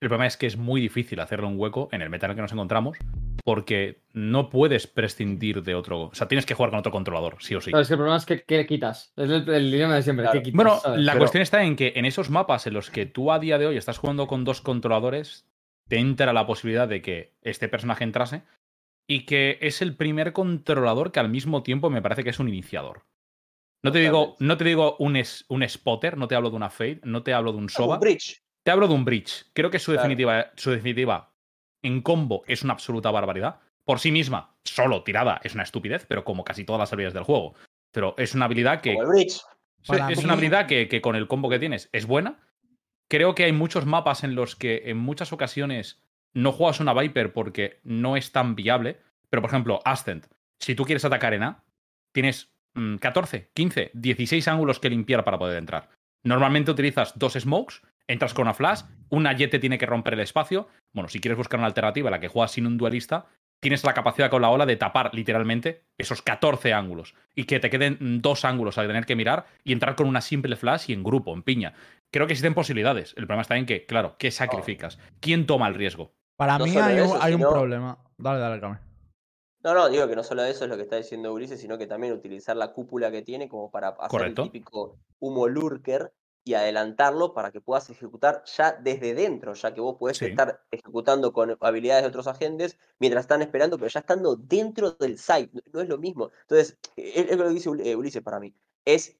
el 0.00 0.08
problema 0.08 0.26
es 0.26 0.36
que 0.36 0.46
es 0.46 0.56
muy 0.56 0.80
difícil 0.80 1.18
hacerle 1.20 1.46
un 1.46 1.58
hueco 1.58 1.88
en 1.92 2.02
el 2.02 2.10
meta 2.10 2.26
en 2.26 2.30
el 2.30 2.36
que 2.36 2.42
nos 2.42 2.52
encontramos 2.52 2.96
porque 3.44 4.02
no 4.12 4.50
puedes 4.50 4.86
prescindir 4.86 5.62
de 5.62 5.74
otro. 5.74 6.02
O 6.08 6.14
sea, 6.14 6.28
tienes 6.28 6.44
que 6.44 6.54
jugar 6.54 6.70
con 6.70 6.78
otro 6.80 6.92
controlador, 6.92 7.36
sí 7.40 7.54
o 7.54 7.60
sí. 7.60 7.70
Claro, 7.70 7.82
es 7.82 7.88
que 7.88 7.94
el 7.94 7.98
problema 7.98 8.16
es 8.18 8.26
que, 8.26 8.42
¿qué 8.42 8.66
quitas? 8.66 9.12
Es 9.16 9.30
el, 9.30 9.48
el 9.48 9.70
dilema 9.70 9.94
de 9.94 10.02
siempre. 10.02 10.24
Claro. 10.24 10.38
¿Qué 10.38 10.42
quitas? 10.44 10.56
Bueno, 10.56 10.76
¿sabes? 10.78 11.00
la 11.00 11.12
Pero- 11.12 11.20
cuestión 11.20 11.42
está 11.42 11.62
en 11.64 11.74
que 11.76 11.92
en 11.96 12.04
esos 12.04 12.30
mapas 12.30 12.66
en 12.66 12.74
los 12.74 12.90
que 12.90 13.06
tú 13.06 13.32
a 13.32 13.38
día 13.38 13.58
de 13.58 13.66
hoy 13.66 13.76
estás 13.76 13.98
jugando 13.98 14.26
con 14.26 14.44
dos 14.44 14.60
controladores, 14.60 15.46
te 15.88 15.98
entra 15.98 16.32
la 16.32 16.46
posibilidad 16.46 16.86
de 16.88 17.00
que 17.00 17.32
este 17.42 17.68
personaje 17.68 18.04
entrase 18.04 18.42
y 19.08 19.24
que 19.24 19.58
es 19.62 19.80
el 19.80 19.96
primer 19.96 20.32
controlador 20.34 21.10
que 21.12 21.20
al 21.20 21.30
mismo 21.30 21.62
tiempo 21.62 21.88
me 21.90 22.02
parece 22.02 22.24
que 22.24 22.30
es 22.30 22.38
un 22.40 22.48
iniciador. 22.48 23.04
No 23.82 23.92
te 23.92 24.00
digo, 24.00 24.36
no 24.40 24.56
te 24.58 24.64
digo 24.64 24.96
un, 24.98 25.16
es- 25.16 25.46
un 25.48 25.66
spotter, 25.66 26.18
no 26.18 26.28
te 26.28 26.34
hablo 26.34 26.50
de 26.50 26.56
una 26.56 26.68
fade, 26.70 27.00
no 27.04 27.22
te 27.22 27.32
hablo 27.32 27.52
de 27.52 27.58
un 27.58 27.64
Un 27.64 27.68
soba, 27.70 27.98
bridge. 27.98 28.42
Te 28.68 28.72
hablo 28.72 28.86
de 28.86 28.92
un 28.92 29.06
bridge. 29.06 29.46
Creo 29.54 29.70
que 29.70 29.78
su 29.78 29.92
Claro. 29.92 30.02
definitiva, 30.02 30.50
su 30.56 30.70
definitiva 30.70 31.32
en 31.82 32.02
combo 32.02 32.44
es 32.46 32.62
una 32.64 32.74
absoluta 32.74 33.10
barbaridad. 33.10 33.60
Por 33.86 33.98
sí 33.98 34.12
misma, 34.12 34.58
solo 34.62 35.02
tirada, 35.04 35.40
es 35.42 35.54
una 35.54 35.62
estupidez, 35.62 36.04
pero 36.06 36.22
como 36.22 36.44
casi 36.44 36.64
todas 36.66 36.80
las 36.80 36.92
habilidades 36.92 37.14
del 37.14 37.22
juego. 37.22 37.54
Pero 37.92 38.14
es 38.18 38.34
una 38.34 38.44
habilidad 38.44 38.82
que 38.82 38.92
Como 38.94 39.04
el 39.04 39.08
bridge. 39.08 39.40
Es 40.10 40.18
mí- 40.18 40.24
una 40.24 40.34
habilidad 40.34 40.66
que, 40.66 40.86
que 40.86 41.00
con 41.00 41.16
el 41.16 41.26
combo 41.28 41.48
que 41.48 41.58
tienes 41.58 41.88
es 41.92 42.04
buena. 42.04 42.40
Creo 43.08 43.34
que 43.34 43.44
hay 43.44 43.52
muchos 43.52 43.86
mapas 43.86 44.22
en 44.22 44.34
los 44.34 44.54
que 44.54 44.82
en 44.90 44.98
muchas 44.98 45.32
ocasiones 45.32 46.02
no 46.34 46.52
juegas 46.52 46.80
una 46.80 46.92
Viper 46.92 47.32
porque 47.32 47.80
no 47.84 48.18
es 48.18 48.32
tan 48.32 48.54
viable. 48.54 48.98
Pero, 49.30 49.40
por 49.40 49.48
ejemplo, 49.48 49.80
Ascent, 49.86 50.26
si 50.60 50.74
tú 50.74 50.84
quieres 50.84 51.06
atacar 51.06 51.32
en 51.32 51.44
A, 51.44 51.64
tienes 52.12 52.52
mm, 52.74 52.96
14, 52.96 53.50
15, 53.54 53.92
16 53.94 54.46
ángulos 54.46 54.78
que 54.78 54.90
limpiar 54.90 55.24
para 55.24 55.38
poder 55.38 55.56
entrar. 55.56 55.88
Normalmente 56.22 56.70
utilizas 56.70 57.18
dos 57.18 57.32
smokes, 57.32 57.76
entras 58.08 58.34
con 58.34 58.42
una 58.42 58.54
flash, 58.54 58.82
una 59.10 59.32
jet 59.34 59.50
te 59.50 59.58
tiene 59.58 59.78
que 59.78 59.86
romper 59.86 60.14
el 60.14 60.20
espacio. 60.20 60.68
Bueno, 60.92 61.08
si 61.08 61.20
quieres 61.20 61.36
buscar 61.38 61.60
una 61.60 61.66
alternativa 61.68 62.10
la 62.10 62.20
que 62.20 62.28
juegas 62.28 62.52
sin 62.52 62.66
un 62.66 62.76
duelista, 62.78 63.26
tienes 63.60 63.84
la 63.84 63.92
capacidad 63.94 64.30
con 64.30 64.42
la 64.42 64.50
ola 64.50 64.66
de 64.66 64.76
tapar 64.76 65.14
literalmente 65.14 65.84
esos 65.98 66.22
14 66.22 66.72
ángulos 66.72 67.14
y 67.34 67.44
que 67.44 67.60
te 67.60 67.70
queden 67.70 68.20
dos 68.22 68.44
ángulos 68.44 68.78
al 68.78 68.86
tener 68.86 69.04
que 69.06 69.16
mirar 69.16 69.46
y 69.64 69.72
entrar 69.72 69.94
con 69.96 70.06
una 70.06 70.20
simple 70.20 70.56
flash 70.56 70.86
y 70.90 70.92
en 70.92 71.02
grupo, 71.04 71.34
en 71.34 71.42
piña. 71.42 71.74
Creo 72.10 72.26
que 72.26 72.32
existen 72.32 72.54
posibilidades. 72.54 73.10
El 73.16 73.26
problema 73.26 73.42
está 73.42 73.56
en 73.56 73.66
que, 73.66 73.84
claro, 73.84 74.16
¿qué 74.18 74.30
sacrificas? 74.30 74.98
¿Quién 75.20 75.46
toma 75.46 75.68
el 75.68 75.74
riesgo? 75.74 76.12
Para 76.36 76.56
No 76.56 76.64
mí 76.66 76.76
hay, 76.76 76.94
un, 77.00 77.04
eso, 77.06 77.18
hay 77.22 77.34
un 77.34 77.40
sino- 77.40 77.50
problema. 77.50 77.98
Dale, 78.16 78.38
dale, 78.40 78.60
Cami. 78.60 78.76
No, 79.64 79.74
no, 79.74 79.88
digo 79.88 80.06
que 80.06 80.14
no 80.14 80.22
solo 80.22 80.44
eso 80.44 80.64
es 80.64 80.70
lo 80.70 80.76
que 80.76 80.84
está 80.84 80.94
diciendo 80.96 81.34
Ulises, 81.34 81.60
sino 81.60 81.76
que 81.76 81.88
también 81.88 82.12
utilizar 82.12 82.56
la 82.56 82.72
cúpula 82.72 83.10
que 83.10 83.22
tiene 83.22 83.48
como 83.48 83.72
para 83.72 83.88
hacer 83.88 84.08
Correcto. 84.08 84.42
el 84.44 84.50
típico 84.52 84.96
humo 85.18 85.48
lurker 85.48 86.12
y 86.48 86.54
adelantarlo 86.54 87.34
para 87.34 87.50
que 87.52 87.60
puedas 87.60 87.90
ejecutar 87.90 88.42
ya 88.44 88.72
desde 88.72 89.14
dentro, 89.14 89.52
ya 89.54 89.74
que 89.74 89.80
vos 89.80 89.96
podés 89.98 90.16
Sí. 90.18 90.24
estar 90.26 90.62
ejecutando 90.70 91.32
con 91.32 91.56
habilidades 91.60 92.02
de 92.04 92.08
otros 92.08 92.26
agentes 92.26 92.78
mientras 92.98 93.24
están 93.24 93.42
esperando, 93.42 93.76
pero 93.78 93.88
ya 93.90 94.00
estando 94.00 94.36
dentro 94.36 94.92
del 94.92 95.18
site, 95.18 95.50
no, 95.52 95.60
no 95.72 95.80
es 95.82 95.88
lo 95.88 95.98
mismo. 95.98 96.30
Entonces, 96.42 96.78
es, 96.96 97.30
es 97.30 97.36
lo 97.36 97.44
que 97.44 97.50
dice 97.50 97.70
eh, 97.84 97.96
Ulises 97.96 98.22
para 98.22 98.40
mí. 98.40 98.54
Es, 98.84 99.16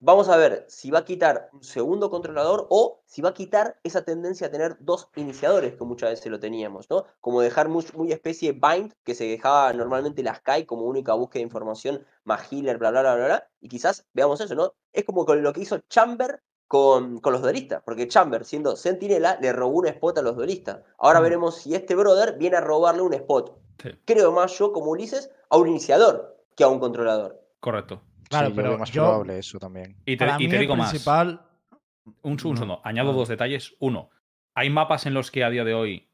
vamos 0.00 0.28
a 0.28 0.36
ver 0.36 0.66
si 0.68 0.90
va 0.90 0.98
a 1.00 1.04
quitar 1.04 1.48
un 1.52 1.62
segundo 1.62 2.10
controlador 2.10 2.66
o 2.70 3.02
si 3.06 3.22
va 3.22 3.28
a 3.28 3.34
quitar 3.34 3.78
esa 3.84 4.02
tendencia 4.04 4.48
a 4.48 4.50
tener 4.50 4.76
dos 4.80 5.08
iniciadores 5.14 5.76
que 5.76 5.84
muchas 5.84 6.10
veces 6.10 6.26
lo 6.32 6.40
teníamos, 6.40 6.90
¿no? 6.90 7.04
Como 7.20 7.40
dejar 7.40 7.68
muy, 7.68 7.84
muy 7.94 8.10
especie 8.10 8.52
de 8.52 8.58
bind 8.60 8.92
que 9.04 9.14
se 9.14 9.24
dejaba 9.26 9.72
normalmente 9.72 10.24
la 10.24 10.34
Sky 10.34 10.64
como 10.66 10.86
única 10.86 11.14
búsqueda 11.14 11.38
de 11.40 11.44
información 11.44 12.04
más 12.24 12.50
healer, 12.52 12.78
bla, 12.78 12.90
bla, 12.90 13.02
bla, 13.02 13.14
bla, 13.14 13.26
bla. 13.26 13.48
Y 13.60 13.68
quizás 13.68 14.04
veamos 14.12 14.40
eso, 14.40 14.56
¿no? 14.56 14.74
Es 14.92 15.04
como 15.04 15.24
con 15.24 15.40
lo 15.40 15.52
que 15.52 15.60
hizo 15.60 15.78
Chamber 15.88 16.42
con, 16.76 17.20
con 17.20 17.34
los 17.34 17.42
duelistas, 17.42 17.82
porque 17.84 18.08
Chamber, 18.08 18.46
siendo 18.46 18.76
sentinela, 18.76 19.36
le 19.42 19.52
robó 19.52 19.80
un 19.80 19.88
spot 19.88 20.16
a 20.16 20.22
los 20.22 20.36
duelistas. 20.36 20.78
Ahora 20.96 21.20
Mm. 21.20 21.22
veremos 21.22 21.56
si 21.56 21.74
este 21.74 21.94
brother 21.94 22.38
viene 22.38 22.56
a 22.56 22.62
robarle 22.62 23.02
un 23.02 23.12
spot. 23.12 23.58
Sí. 23.82 23.90
Creo 24.06 24.32
más 24.32 24.56
yo, 24.58 24.72
como 24.72 24.92
Ulises, 24.92 25.30
a 25.50 25.58
un 25.58 25.68
iniciador 25.68 26.34
que 26.56 26.64
a 26.64 26.68
un 26.68 26.78
controlador. 26.80 27.38
Correcto. 27.60 28.00
Claro, 28.30 28.46
Sí, 28.46 28.52
yo 28.52 28.56
pero 28.56 28.68
veo 28.70 28.78
más 28.78 28.90
yo- 28.90 29.02
probable 29.02 29.38
eso 29.38 29.58
también. 29.58 29.96
Y 30.06 30.16
te, 30.16 30.26
y 30.38 30.48
te 30.48 30.58
digo 30.60 30.74
más. 30.74 30.88
principal... 30.88 31.42
Un, 32.22 32.38
su- 32.38 32.48
un 32.48 32.54
No, 32.54 32.60
segundo. 32.62 32.80
Añado 32.84 33.08
vale. 33.08 33.18
dos 33.18 33.28
detalles. 33.28 33.74
Uno, 33.78 34.08
hay 34.56 34.70
mapas 34.70 35.04
en 35.04 35.12
los 35.12 35.30
que 35.30 35.44
a 35.44 35.50
día 35.50 35.64
de 35.64 35.74
hoy. 35.74 36.08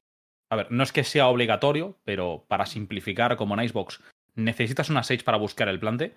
A 0.51 0.57
ver, 0.57 0.73
no 0.73 0.83
es 0.83 0.91
que 0.93 1.05
sea 1.05 1.29
obligatorio, 1.29 1.99
pero 2.05 2.45
para 2.49 2.67
simplificar, 2.67 3.37
como 3.37 3.55
en 3.55 3.61
Icebox, 3.63 4.03
necesitas 4.35 4.91
una 4.91 5.05
Sage 5.05 5.23
para 5.23 5.39
buscar 5.39 5.69
el 5.69 5.79
plante. 5.79 6.17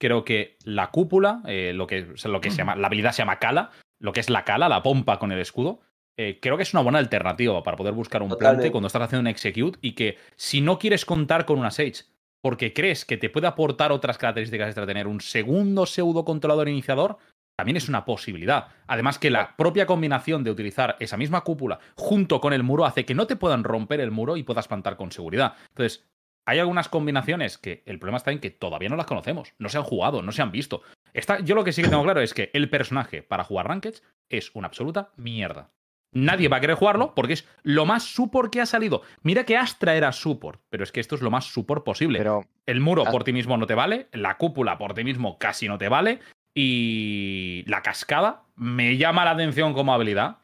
Creo 0.00 0.24
que 0.24 0.56
la 0.64 0.90
cúpula, 0.90 1.42
eh, 1.46 1.72
lo 1.74 1.86
que, 1.86 2.14
lo 2.24 2.40
que 2.40 2.50
se 2.50 2.56
llama, 2.56 2.74
la 2.74 2.86
habilidad 2.86 3.12
se 3.12 3.18
llama 3.18 3.38
cala, 3.38 3.70
lo 4.02 4.12
que 4.12 4.20
es 4.20 4.28
la 4.28 4.44
cala, 4.44 4.68
la 4.68 4.82
pompa 4.82 5.18
con 5.18 5.32
el 5.32 5.38
escudo, 5.38 5.80
eh, 6.18 6.38
creo 6.42 6.56
que 6.56 6.64
es 6.64 6.74
una 6.74 6.82
buena 6.82 6.98
alternativa 6.98 7.62
para 7.62 7.76
poder 7.76 7.94
buscar 7.94 8.22
un 8.22 8.36
plante 8.36 8.70
cuando 8.70 8.88
estás 8.88 9.02
haciendo 9.02 9.22
un 9.22 9.28
execute 9.28 9.78
y 9.80 9.92
que 9.92 10.18
si 10.36 10.60
no 10.60 10.78
quieres 10.78 11.06
contar 11.06 11.46
con 11.46 11.58
una 11.58 11.70
Sage 11.70 12.04
porque 12.42 12.74
crees 12.74 13.04
que 13.04 13.16
te 13.16 13.30
puede 13.30 13.46
aportar 13.46 13.92
otras 13.92 14.18
características 14.18 14.68
extra, 14.68 14.84
tener 14.84 15.06
un 15.06 15.20
segundo 15.20 15.86
pseudo 15.86 16.24
controlador 16.24 16.68
iniciador, 16.68 17.16
también 17.56 17.76
es 17.76 17.88
una 17.88 18.04
posibilidad. 18.04 18.66
Además 18.88 19.18
que 19.18 19.30
la 19.30 19.56
propia 19.56 19.86
combinación 19.86 20.42
de 20.42 20.50
utilizar 20.50 20.96
esa 20.98 21.16
misma 21.16 21.42
cúpula 21.42 21.78
junto 21.94 22.40
con 22.40 22.52
el 22.52 22.64
muro 22.64 22.84
hace 22.84 23.04
que 23.04 23.14
no 23.14 23.26
te 23.26 23.36
puedan 23.36 23.62
romper 23.62 24.00
el 24.00 24.10
muro 24.10 24.36
y 24.36 24.42
puedas 24.42 24.66
plantar 24.66 24.96
con 24.96 25.12
seguridad. 25.12 25.54
Entonces, 25.68 26.04
hay 26.44 26.58
algunas 26.58 26.88
combinaciones 26.88 27.58
que 27.58 27.84
el 27.86 28.00
problema 28.00 28.16
está 28.16 28.32
en 28.32 28.40
que 28.40 28.50
todavía 28.50 28.88
no 28.88 28.96
las 28.96 29.06
conocemos, 29.06 29.54
no 29.58 29.68
se 29.68 29.78
han 29.78 29.84
jugado, 29.84 30.22
no 30.22 30.32
se 30.32 30.42
han 30.42 30.50
visto. 30.50 30.82
Está, 31.12 31.40
yo 31.40 31.54
lo 31.54 31.64
que 31.64 31.72
sí 31.72 31.82
que 31.82 31.88
tengo 31.88 32.02
claro 32.04 32.20
es 32.20 32.32
que 32.34 32.50
el 32.54 32.70
personaje 32.70 33.22
para 33.22 33.44
jugar 33.44 33.68
Rankeds 33.68 34.02
es 34.30 34.50
una 34.54 34.68
absoluta 34.68 35.10
mierda. 35.16 35.70
Nadie 36.14 36.48
va 36.48 36.58
a 36.58 36.60
querer 36.60 36.76
jugarlo 36.76 37.14
porque 37.14 37.32
es 37.34 37.48
lo 37.62 37.86
más 37.86 38.02
support 38.04 38.52
que 38.52 38.60
ha 38.60 38.66
salido. 38.66 39.00
Mira 39.22 39.44
que 39.44 39.56
Astra 39.56 39.94
era 39.94 40.12
support, 40.12 40.60
pero 40.68 40.84
es 40.84 40.92
que 40.92 41.00
esto 41.00 41.14
es 41.14 41.22
lo 41.22 41.30
más 41.30 41.46
support 41.46 41.84
posible. 41.84 42.18
Pero 42.18 42.44
El 42.66 42.80
muro 42.80 43.04
por 43.04 43.24
ti 43.24 43.32
mismo 43.32 43.56
no 43.56 43.66
te 43.66 43.74
vale, 43.74 44.08
la 44.12 44.36
cúpula 44.36 44.76
por 44.76 44.92
ti 44.94 45.04
mismo 45.04 45.38
casi 45.38 45.68
no 45.68 45.78
te 45.78 45.88
vale 45.88 46.20
y 46.54 47.64
la 47.66 47.82
cascada 47.82 48.42
me 48.56 48.96
llama 48.96 49.24
la 49.24 49.32
atención 49.32 49.72
como 49.74 49.94
habilidad, 49.94 50.36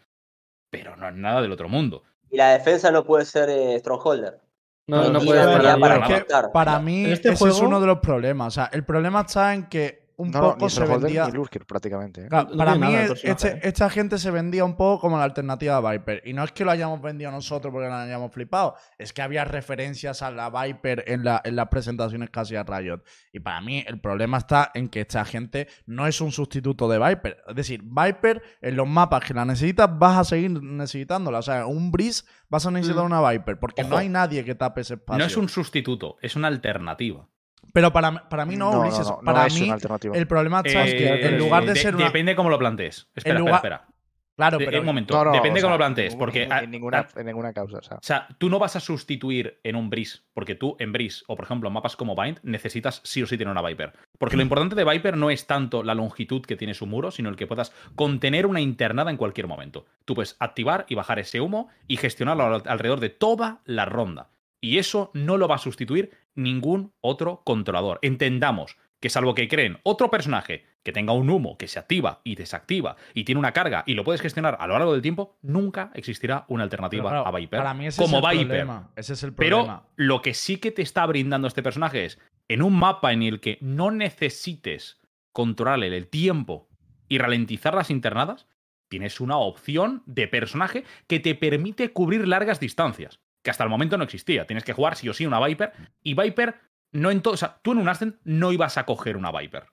pero 0.71 0.97
no 0.97 1.09
es 1.09 1.15
nada 1.15 1.43
del 1.43 1.53
otro 1.53 1.69
mundo. 1.69 2.03
Y 2.31 2.37
la 2.37 2.51
defensa 2.53 2.91
no 2.91 3.05
puede 3.05 3.25
ser 3.25 3.49
eh, 3.51 3.79
Strongholder. 3.79 4.41
No, 4.87 5.11
no 5.11 5.21
puede 5.21 5.41
ahí. 5.41 5.79
para 5.79 6.51
para 6.53 6.79
mí 6.79 7.05
este 7.05 7.29
ese 7.29 7.33
es 7.35 7.39
juego- 7.39 7.69
uno 7.69 7.81
de 7.81 7.87
los 7.87 7.99
problemas. 7.99 8.49
O 8.49 8.51
sea, 8.53 8.71
el 8.73 8.85
problema 8.85 9.21
está 9.21 9.53
en 9.53 9.67
que 9.67 10.08
un 10.19 10.31
no, 10.31 10.41
poco 10.41 10.65
ni 10.67 10.71
se 10.71 10.85
vendía. 10.85 11.27
ni 11.27 11.33
Lurker 11.33 11.65
prácticamente. 11.65 12.25
¿eh? 12.25 12.29
Claro, 12.29 12.51
para 12.57 12.75
mí, 12.75 12.95
es- 12.95 13.25
este- 13.25 13.67
esta 13.67 13.89
gente 13.89 14.19
se 14.19 14.31
vendía 14.31 14.65
un 14.65 14.77
poco 14.77 15.01
como 15.01 15.17
la 15.17 15.25
alternativa 15.25 15.77
a 15.77 15.91
Viper. 15.93 16.23
Y 16.27 16.33
no 16.33 16.45
es 16.45 16.53
que 16.53 16.65
lo 16.65 16.71
hayamos 16.73 17.01
vendido 17.01 17.31
nosotros 17.31 17.73
porque 17.73 17.89
la 17.89 18.03
hayamos 18.03 18.33
flipado, 18.33 18.75
es 18.99 19.13
que 19.13 19.23
había 19.23 19.45
referencias 19.45 20.21
a 20.23 20.31
la 20.31 20.51
Viper 20.51 21.05
en, 21.07 21.25
la- 21.25 21.41
en 21.45 21.57
las 21.57 21.69
presentaciones 21.69 22.31
casi 22.31 22.57
a 22.57 22.65
Riot. 22.65 23.01
Y 23.33 23.41
para 23.41 23.61
mí, 23.61 23.85
el 23.87 24.01
problema 24.01 24.39
está 24.39 24.71
en 24.75 24.89
que 24.89 25.01
esta 25.03 25.25
gente 25.25 25.69
no 25.87 26.07
es 26.07 26.21
un 26.21 26.33
sustituto 26.33 26.89
de 26.89 26.99
Viper. 26.99 27.39
Es 27.49 27.55
decir, 27.55 27.83
Viper, 27.85 28.43
en 28.61 28.77
los 28.77 28.87
mapas 28.89 29.25
que 29.25 29.35
la 29.35 29.45
necesitas, 29.45 29.89
vas 29.99 30.19
a 30.19 30.25
seguir 30.25 30.51
necesitándola. 30.63 31.39
O 31.39 31.43
sea, 31.43 31.67
un 31.67 31.93
Breeze 31.93 32.25
vas 32.49 32.67
a 32.67 32.71
necesitar 32.73 33.05
Mm. 33.05 33.07
una 33.07 33.31
Viper 33.31 33.59
porque 33.61 33.83
Ojo. 33.83 33.91
no 33.91 33.97
hay 33.99 34.09
nadie 34.09 34.45
que 34.45 34.55
tape 34.57 34.81
ese 34.81 34.95
espacio. 34.95 35.19
No 35.19 35.25
es 35.25 35.37
un 35.37 35.49
sustituto, 35.49 36.17
es 36.21 36.35
una 36.35 36.49
alternativa. 36.49 37.29
Pero 37.73 37.93
para, 37.93 38.29
para 38.29 38.45
mí 38.47 38.57
no, 38.57 38.73
no, 38.73 38.81
Ulises. 38.81 39.07
no, 39.07 39.19
no, 39.19 39.23
para 39.23 39.47
es 39.47 39.55
mí, 39.55 39.65
una 39.65 39.75
alternativa. 39.75 40.17
el 40.17 40.27
problema 40.27 40.59
en 40.59 40.63
que 40.65 41.07
Eh, 41.09 41.27
en 41.29 41.39
lugar 41.39 41.65
de, 41.65 41.75
de- 41.75 41.81
ser 41.81 41.95
una. 41.95 42.07
Depende 42.07 42.35
cómo 42.37 42.51
lo 42.51 42.59
plantees. 42.59 43.09
Espera, 43.15 43.39
lugar- 43.39 43.55
espera, 43.57 43.77
espera. 43.77 43.95
Claro, 44.37 44.59
De- 44.59 44.67
pero. 44.67 44.79
un 44.79 44.87
momento. 44.87 45.15
No, 45.15 45.25
no, 45.25 45.33
depende 45.33 45.59
o 45.59 45.63
cómo 45.63 45.71
sea, 45.71 45.75
lo 45.75 45.79
plantees. 45.79 46.13
en- 46.13 46.19
Porque 46.21 46.43
en, 46.45 46.53
en 46.53 46.71
ninguna, 46.71 47.09
en 47.17 47.27
ninguna 47.27 47.53
causa. 47.53 47.79
O 47.79 47.83
sea, 47.83 47.97
O 47.97 48.01
sea, 48.03 48.29
tú 48.39 48.49
no 48.49 48.61
vas 48.61 48.77
a 48.77 48.81
sustituir 48.81 49.59
en 49.65 49.75
un 49.75 49.91
Breeze, 49.91 50.21
porque 50.33 50.55
tú 50.55 50.77
en 50.79 50.93
Breeze, 50.93 51.25
o 51.27 51.35
por 51.35 51.45
ejemplo 51.45 51.69
en 51.69 51.73
mapas 51.75 51.97
como 51.97 52.15
Bind, 52.15 52.39
necesitas 52.45 53.01
sí 53.03 53.21
o 53.21 53.27
sí 53.27 53.37
tener 53.37 53.51
una 53.51 53.63
Viper. 53.67 53.95
Porque 54.17 54.37
lo 54.37 54.43
importante 54.43 54.77
de 54.77 54.85
Viper 54.85 55.17
no 55.17 55.31
es 55.31 55.49
tanto 55.49 55.83
la 55.83 55.97
longitud 55.97 56.43
que 56.43 56.55
tiene 56.55 56.75
su 56.75 56.87
muro, 56.87 57.11
sino 57.11 57.29
el 57.31 57.35
que 57.37 57.49
puedas 57.49 57.73
contener 57.97 58.47
una 58.47 58.61
internada 58.61 59.11
en 59.11 59.17
cualquier 59.17 59.49
momento. 59.49 59.87
Tú 60.05 60.15
puedes 60.15 60.37
activar 60.39 60.87
y 60.89 60.95
bajar 60.95 61.19
ese 61.19 61.41
humo 61.41 61.69
y 61.89 61.97
gestionarlo 61.97 62.45
al- 62.45 62.63
alrededor 62.67 63.01
de 63.01 63.11
toda 63.11 63.61
la 63.65 63.87
ronda. 63.87 64.29
Y 64.61 64.79
eso 64.79 65.11
no 65.15 65.37
lo 65.37 65.47
va 65.49 65.57
a 65.57 65.59
sustituir 65.59 66.11
ningún 66.39 66.93
otro 67.01 67.43
controlador. 67.45 67.99
Entendamos 68.03 68.77
que 69.01 69.11
salvo 69.11 69.35
que 69.35 69.49
creen 69.49 69.79
otro 69.83 70.11
personaje 70.11 70.65
que 70.83 70.93
tenga 70.93 71.13
un 71.13 71.29
humo 71.31 71.59
que 71.59 71.69
se 71.69 71.79
activa 71.79 72.21
y 72.25 72.35
desactiva 72.35 72.97
y 73.15 73.25
tiene 73.25 73.39
una 73.39 73.53
carga 73.53 73.85
y 73.87 73.95
lo 73.95 74.05
puedes 74.05 74.21
gestionar 74.23 74.57
a 74.59 74.67
lo 74.67 74.75
largo 74.75 74.93
del 74.93 75.03
tiempo, 75.03 75.37
nunca 75.43 75.91
existirá 75.95 76.45
una 76.49 76.65
alternativa 76.65 77.03
Pero 77.05 77.23
claro, 77.23 77.27
a 77.27 77.39
Viper 77.39 77.59
Para 77.59 77.75
mí 77.75 77.87
ese 77.87 78.03
como 78.03 78.19
es 78.19 78.25
el 78.25 78.31
Viper. 78.31 78.47
problema. 78.47 78.91
Ese 78.97 79.13
es 79.13 79.23
el 79.23 79.35
Pero 79.35 79.57
problema. 79.59 79.87
lo 79.97 80.23
que 80.23 80.35
sí 80.35 80.57
que 80.57 80.73
te 80.73 80.83
está 80.83 81.05
brindando 81.07 81.47
este 81.47 81.63
personaje 81.63 82.05
es 82.07 82.19
en 82.49 82.63
un 82.63 82.79
mapa 82.79 83.13
en 83.13 83.23
el 83.23 83.41
que 83.41 83.59
no 83.61 83.91
necesites 83.91 85.01
controlarle 85.33 85.95
el 85.95 86.09
tiempo 86.09 86.69
y 87.09 87.19
ralentizar 87.19 87.75
las 87.75 87.91
internadas, 87.91 88.47
tienes 88.89 89.21
una 89.21 89.37
opción 89.37 90.03
de 90.07 90.27
personaje 90.29 90.85
que 91.07 91.21
te 91.21 91.35
permite 91.35 91.93
cubrir 91.93 92.27
largas 92.27 92.59
distancias, 92.61 93.21
que 93.43 93.51
hasta 93.51 93.65
el 93.65 93.71
momento 93.71 93.97
no 93.97 94.05
existía. 94.05 94.47
Tienes 94.47 94.65
que 94.65 94.73
jugar 94.73 94.97
sí 94.97 95.09
o 95.09 95.15
sí 95.15 95.27
una 95.27 95.45
Viper 95.45 95.73
y 96.03 96.15
Viper 96.15 96.57
no 96.93 97.11
en 97.11 97.21
todo, 97.23 97.35
o 97.35 97.37
sea, 97.37 97.61
tú 97.63 97.73
en 97.73 97.79
un 97.79 97.89
Ascent 97.89 98.17
no 98.25 98.53
ibas 98.53 98.79
a 98.79 98.85
coger 98.87 99.17
una 99.17 99.31
Viper. 99.31 99.67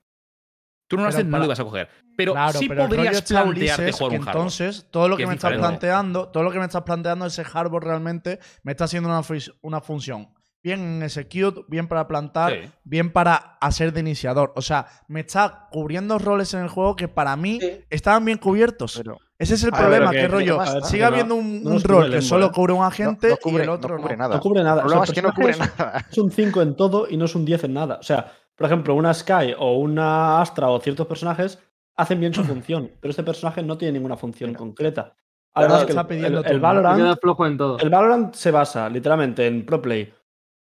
Tú 0.88 0.98
en 0.98 1.02
un 1.02 1.08
Ascent 1.08 1.30
no 1.30 1.40
lo 1.40 1.46
ibas 1.46 1.60
a 1.60 1.64
coger, 1.64 1.90
pero 2.16 2.34
claro, 2.34 2.60
sí 2.60 2.68
pero 2.70 2.88
podrías 2.88 3.22
plantearte 3.24 3.92
jugar 3.92 4.20
un 4.20 4.26
hardball. 4.26 4.36
entonces 4.44 4.88
todo 4.92 5.08
lo 5.08 5.16
que 5.16 5.22
que, 5.22 5.24
es 5.24 5.30
me 5.30 5.36
estás 5.36 5.54
planteando, 5.54 6.28
todo 6.30 6.44
lo 6.44 6.52
que 6.52 6.60
me 6.60 6.66
estás 6.66 6.84
planteando 6.84 7.26
ese 7.26 7.44
hardware 7.44 7.84
realmente 7.84 8.40
me 8.64 8.74
está 8.74 8.84
haciendo 8.84 9.10
una, 9.10 9.22
una 9.62 9.82
función 9.82 10.30
bien 10.62 10.80
en 10.82 11.04
execute, 11.04 11.62
bien 11.68 11.88
para 11.88 12.08
plantar, 12.08 12.52
Sí. 12.54 12.72
bien 12.84 13.12
para 13.12 13.36
hacer 13.62 13.94
de 13.94 14.00
iniciador. 14.00 14.52
O 14.56 14.64
sea, 14.64 14.88
me 15.08 15.20
está 15.20 15.68
cubriendo 15.72 16.18
roles 16.18 16.56
en 16.56 16.62
el 16.62 16.70
juego 16.70 16.96
que 16.96 17.08
para 17.08 17.36
mí 17.36 17.60
Sí. 17.62 17.86
estaban 17.92 18.26
bien 18.26 18.40
cubiertos. 18.40 18.98
pero 18.98 19.20
Ese 19.38 19.56
es 19.56 19.64
el 19.64 19.74
A 19.74 19.78
ver, 19.78 19.82
problema, 19.90 20.12
que 20.12 20.18
que- 20.18 20.28
rollo. 20.30 20.60
ver, 20.60 20.84
sigue 20.84 21.02
no- 21.02 21.08
habiendo 21.08 21.36
un, 21.36 21.62
no 21.64 21.70
un 21.70 21.74
nos 21.76 21.84
rol 21.84 22.10
que 22.10 22.22
solo 22.22 22.52
cubre 22.52 22.74
un 22.74 22.84
agente 22.84 23.30
no 23.30 23.38
cubre, 23.38 23.58
y 23.58 23.64
el 23.64 23.70
otro 23.70 23.96
no 23.96 24.02
cubre 24.02 24.16
no. 24.16 24.24
nada. 24.24 24.36
No 24.36 24.42
cubre 24.42 24.64
nada. 24.64 24.82
El 24.82 24.88
O 24.88 24.90
sea, 24.90 25.04
es 25.04 25.12
que 25.12 25.22
no 25.22 25.34
cubre 25.34 25.56
nada. 25.58 26.06
Es 26.10 26.18
un 26.18 26.32
5 26.32 26.62
en 26.62 26.76
todo 26.76 27.08
y 27.10 27.18
no 27.18 27.26
es 27.26 27.36
un 27.36 27.44
10 27.44 27.64
en 27.66 27.74
nada. 27.74 27.98
O 28.00 28.04
sea, 28.04 28.32
por 28.56 28.66
ejemplo, 28.68 28.96
una 28.96 29.14
Sky 29.14 29.54
o 29.58 29.78
una 29.78 30.40
Astra 30.42 30.70
o 30.70 30.80
ciertos 30.80 31.06
personajes 31.08 31.60
hacen 31.98 32.20
bien 32.22 32.34
su 32.34 32.44
función, 32.46 32.92
pero 33.02 33.10
este 33.10 33.24
personaje 33.24 33.62
no 33.62 33.78
tiene 33.78 33.94
ninguna 33.94 34.16
función 34.16 34.54
concreta. 34.54 35.14
Además, 35.54 35.84
Perdón, 35.84 35.86
que 35.88 35.92
está 35.92 36.02
el, 36.02 36.08
pidiendo 36.08 36.40
el- 36.42 36.46
el 36.52 36.60
Valorant, 36.60 37.20
flojo 37.22 37.46
en 37.46 37.58
todo. 37.58 37.78
el 37.80 37.90
Valorant 37.90 38.34
se 38.36 38.52
basa 38.52 38.90
literalmente 38.90 39.48
en 39.48 39.66
pro 39.66 39.82
play, 39.82 40.14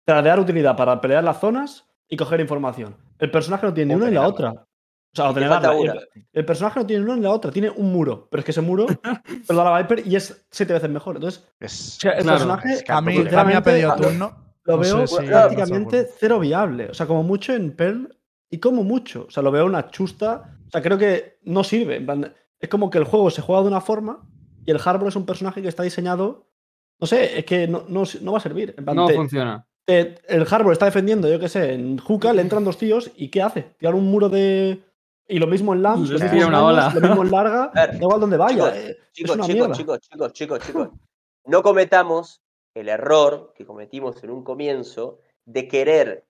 tradear 0.04 0.38
utilidad 0.40 0.76
para 0.76 1.00
pelear 1.00 1.22
las 1.24 1.38
zonas 1.40 1.86
y 2.08 2.16
coger 2.16 2.40
información. 2.40 2.96
El 3.18 3.30
personaje 3.30 3.66
no 3.66 3.74
tiene 3.74 3.94
ni 3.94 4.00
una 4.00 4.08
ni 4.10 4.14
la 4.14 4.26
otra. 4.26 4.66
O 5.12 5.16
sea, 5.16 5.30
o 5.30 5.34
Te. 5.34 5.44
El, 5.44 6.08
el 6.32 6.44
personaje 6.44 6.78
no 6.80 6.86
tiene 6.86 7.04
una 7.04 7.16
ni 7.16 7.22
la 7.22 7.30
otra, 7.30 7.50
tiene 7.50 7.68
un 7.70 7.92
muro. 7.92 8.28
Pero 8.30 8.40
es 8.40 8.44
que 8.44 8.50
ese 8.52 8.60
muro 8.60 8.86
lo 9.48 9.54
da 9.56 9.64
la 9.64 9.78
Viper 9.82 10.06
y 10.06 10.14
es 10.16 10.46
siete 10.50 10.72
veces 10.72 10.88
mejor. 10.90 11.16
Entonces, 11.16 11.44
Es, 11.58 11.96
o 11.96 12.00
sea, 12.00 12.12
el 12.12 12.22
Claro. 12.22 12.38
personaje 12.38 12.68
es 12.74 12.78
A 12.78 12.80
mí, 12.80 12.84
campo 12.86 12.98
a 12.98 13.02
mí 13.10 13.16
ha 13.16 13.22
Literalmente, 13.24 13.70
pedido 13.70 13.92
a- 13.92 13.96
turno. 13.96 14.44
lo 14.64 14.76
No 14.76 14.82
veo 14.82 15.06
sé 15.06 15.22
prácticamente 15.24 16.08
cero 16.18 16.38
viable. 16.38 16.88
O 16.90 16.94
sea, 16.94 17.06
como 17.06 17.22
mucho 17.24 17.52
en 17.54 17.74
Pearl 17.74 18.16
y 18.50 18.58
como 18.58 18.84
mucho. 18.84 19.24
O 19.28 19.30
sea, 19.30 19.42
lo 19.42 19.50
veo 19.50 19.66
una 19.66 19.88
chusta. 19.90 20.56
O 20.66 20.70
sea, 20.70 20.80
creo 20.82 20.96
que 20.98 21.38
no 21.42 21.64
sirve. 21.64 21.96
En 21.96 22.06
plan, 22.06 22.34
es 22.60 22.68
como 22.68 22.88
que 22.90 22.98
el 22.98 23.04
juego 23.04 23.30
se 23.30 23.42
juega 23.42 23.62
de 23.62 23.68
una 23.68 23.80
forma 23.80 24.20
y 24.64 24.70
el 24.70 24.80
Harbor 24.84 25.08
es 25.08 25.16
un 25.16 25.26
personaje 25.26 25.60
que 25.62 25.68
está 25.68 25.82
diseñado. 25.82 26.46
No 27.00 27.06
sé, 27.08 27.38
es 27.38 27.44
que 27.46 27.66
no, 27.66 27.84
no, 27.88 28.04
no 28.20 28.32
va 28.32 28.38
a 28.38 28.42
servir. 28.42 28.74
En 28.78 28.84
plan, 28.84 28.94
No 28.96 29.06
te- 29.06 29.14
funciona. 29.14 29.66
te- 29.86 30.16
el 30.28 30.46
Harbor 30.48 30.72
está 30.72 30.84
defendiendo, 30.84 31.28
yo 31.28 31.40
qué 31.40 31.48
sé, 31.48 31.72
en 31.72 31.98
Hookah 31.98 32.32
le 32.34 32.42
entran 32.42 32.62
dos 32.64 32.76
tíos 32.78 33.10
y 33.16 33.28
¿qué 33.28 33.42
hace? 33.42 33.62
Tirar 33.78 33.94
un 33.96 34.08
muro 34.08 34.28
de. 34.28 34.82
Y 35.30 35.38
lo 35.38 35.46
mismo 35.46 35.72
en 35.74 35.82
Lams, 35.82 36.10
Le 36.10 36.18
lo 36.18 36.24
mismo 36.24 36.40
en 36.40 36.48
una 36.48 36.64
ola. 36.64 36.92
lo 36.94 37.00
mismo 37.00 37.22
en 37.22 37.30
larga, 37.30 37.70
da 37.74 37.94
igual 37.94 38.20
donde 38.20 38.36
vaya. 38.36 38.72
chicos, 38.72 38.76
eh, 38.76 38.98
Chicos, 39.12 39.46
chicos, 39.46 39.78
chicos, 39.78 40.00
chicos, 40.00 40.32
chicos, 40.32 40.58
chicos. 40.66 40.88
No 41.44 41.62
cometamos 41.62 42.42
el 42.74 42.88
error 42.88 43.52
que 43.54 43.64
cometimos 43.64 44.22
en 44.24 44.30
un 44.30 44.44
comienzo 44.44 45.20
de 45.46 45.68
querer 45.68 46.26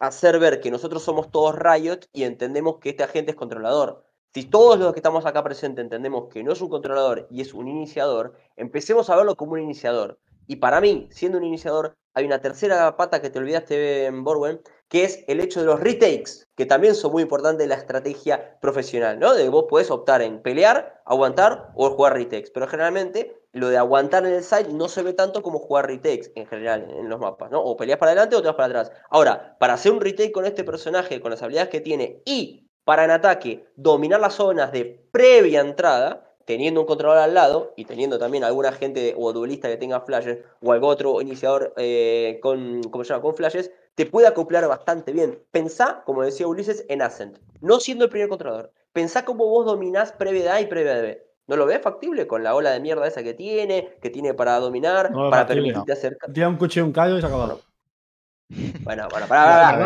hacer 0.00 0.38
ver 0.38 0.60
que 0.60 0.70
nosotros 0.70 1.02
somos 1.02 1.30
todos 1.30 1.56
Riot 1.56 2.06
y 2.12 2.24
entendemos 2.24 2.78
que 2.78 2.90
este 2.90 3.04
agente 3.04 3.32
es 3.32 3.36
controlador. 3.36 4.04
Si 4.32 4.44
todos 4.44 4.78
los 4.78 4.92
que 4.92 4.98
estamos 4.98 5.26
acá 5.26 5.42
presentes 5.42 5.82
entendemos 5.82 6.28
que 6.32 6.42
no 6.42 6.52
es 6.52 6.60
un 6.60 6.68
controlador 6.68 7.26
y 7.30 7.40
es 7.40 7.52
un 7.54 7.68
iniciador, 7.68 8.36
empecemos 8.56 9.10
a 9.10 9.16
verlo 9.16 9.36
como 9.36 9.52
un 9.52 9.60
iniciador. 9.60 10.18
Y 10.46 10.56
para 10.56 10.80
mí, 10.80 11.08
siendo 11.10 11.38
un 11.38 11.44
iniciador, 11.44 11.96
hay 12.14 12.24
una 12.26 12.40
tercera 12.40 12.96
pata 12.96 13.20
que 13.20 13.30
te 13.30 13.38
olvidaste, 13.38 14.06
en 14.06 14.24
Borwen, 14.24 14.60
que 14.90 15.04
es 15.04 15.24
el 15.28 15.40
hecho 15.40 15.60
de 15.60 15.66
los 15.66 15.78
retakes, 15.78 16.48
que 16.56 16.66
también 16.66 16.96
son 16.96 17.12
muy 17.12 17.22
importantes 17.22 17.62
en 17.62 17.68
la 17.68 17.76
estrategia 17.76 18.58
profesional, 18.60 19.20
¿no? 19.20 19.34
De 19.34 19.44
que 19.44 19.48
vos 19.48 19.66
podés 19.68 19.88
optar 19.88 20.20
en 20.20 20.42
pelear, 20.42 21.00
aguantar 21.06 21.70
o 21.76 21.90
jugar 21.90 22.14
retakes. 22.14 22.50
Pero 22.52 22.66
generalmente 22.66 23.40
lo 23.52 23.68
de 23.68 23.78
aguantar 23.78 24.26
en 24.26 24.34
el 24.34 24.42
side 24.42 24.72
no 24.72 24.88
se 24.88 25.04
ve 25.04 25.12
tanto 25.12 25.42
como 25.42 25.60
jugar 25.60 25.86
retakes 25.86 26.32
en 26.34 26.44
general 26.46 26.90
en 26.90 27.08
los 27.08 27.20
mapas, 27.20 27.52
¿no? 27.52 27.62
O 27.62 27.76
peleas 27.76 28.00
para 28.00 28.10
adelante 28.10 28.34
o 28.34 28.42
te 28.42 28.48
vas 28.48 28.56
para 28.56 28.66
atrás. 28.66 28.92
Ahora, 29.10 29.56
para 29.60 29.74
hacer 29.74 29.92
un 29.92 30.00
retake 30.00 30.32
con 30.32 30.44
este 30.44 30.64
personaje, 30.64 31.20
con 31.20 31.30
las 31.30 31.40
habilidades 31.40 31.70
que 31.70 31.80
tiene 31.80 32.22
y 32.24 32.68
para 32.84 33.04
en 33.04 33.12
ataque 33.12 33.64
dominar 33.76 34.18
las 34.18 34.34
zonas 34.34 34.72
de 34.72 35.06
previa 35.12 35.60
entrada, 35.60 36.34
teniendo 36.46 36.80
un 36.80 36.86
controlador 36.88 37.22
al 37.22 37.34
lado 37.34 37.74
y 37.76 37.84
teniendo 37.84 38.18
también 38.18 38.42
alguna 38.42 38.72
gente 38.72 39.14
o 39.16 39.32
duelista 39.32 39.68
que 39.68 39.76
tenga 39.76 40.00
flashes 40.00 40.38
o 40.60 40.72
algún 40.72 40.90
otro 40.90 41.20
iniciador 41.20 41.72
eh, 41.76 42.40
con, 42.42 42.82
¿cómo 42.90 43.04
se 43.04 43.10
llama? 43.10 43.22
con 43.22 43.36
flashes, 43.36 43.70
te 43.94 44.06
puede 44.06 44.26
acoplar 44.26 44.66
bastante 44.68 45.12
bien. 45.12 45.38
Pensá, 45.50 46.02
como 46.06 46.22
decía 46.22 46.46
Ulises, 46.46 46.84
en 46.88 47.02
Ascent. 47.02 47.38
No 47.60 47.80
siendo 47.80 48.04
el 48.04 48.10
primer 48.10 48.28
controlador. 48.28 48.72
Pensá 48.92 49.24
cómo 49.24 49.46
vos 49.46 49.66
dominás 49.66 50.12
previa 50.12 50.42
de 50.44 50.50
A 50.50 50.60
y 50.60 50.66
previa 50.66 50.94
de 50.94 51.02
B. 51.02 51.26
¿No 51.46 51.56
lo 51.56 51.66
ves 51.66 51.80
factible 51.82 52.26
con 52.26 52.44
la 52.44 52.54
ola 52.54 52.70
de 52.70 52.80
mierda 52.80 53.06
esa 53.08 53.22
que 53.22 53.34
tiene, 53.34 53.98
que 54.00 54.10
tiene 54.10 54.34
para 54.34 54.58
dominar, 54.58 55.10
No 55.10 55.30
para 55.30 55.42
factible, 55.42 55.62
permitirte 55.72 55.92
acercar? 55.92 56.32
Tira 56.32 56.48
un 56.48 56.56
cuchillo 56.56 56.84
y 56.84 56.86
un 56.88 56.92
callo 56.92 57.18
y 57.18 57.20
se 57.20 57.26
acabado. 57.26 57.60
Bueno, 58.82 59.06
bueno, 59.10 59.26
Eso 59.26 59.28
pará, 59.28 59.44
vale 59.54 59.76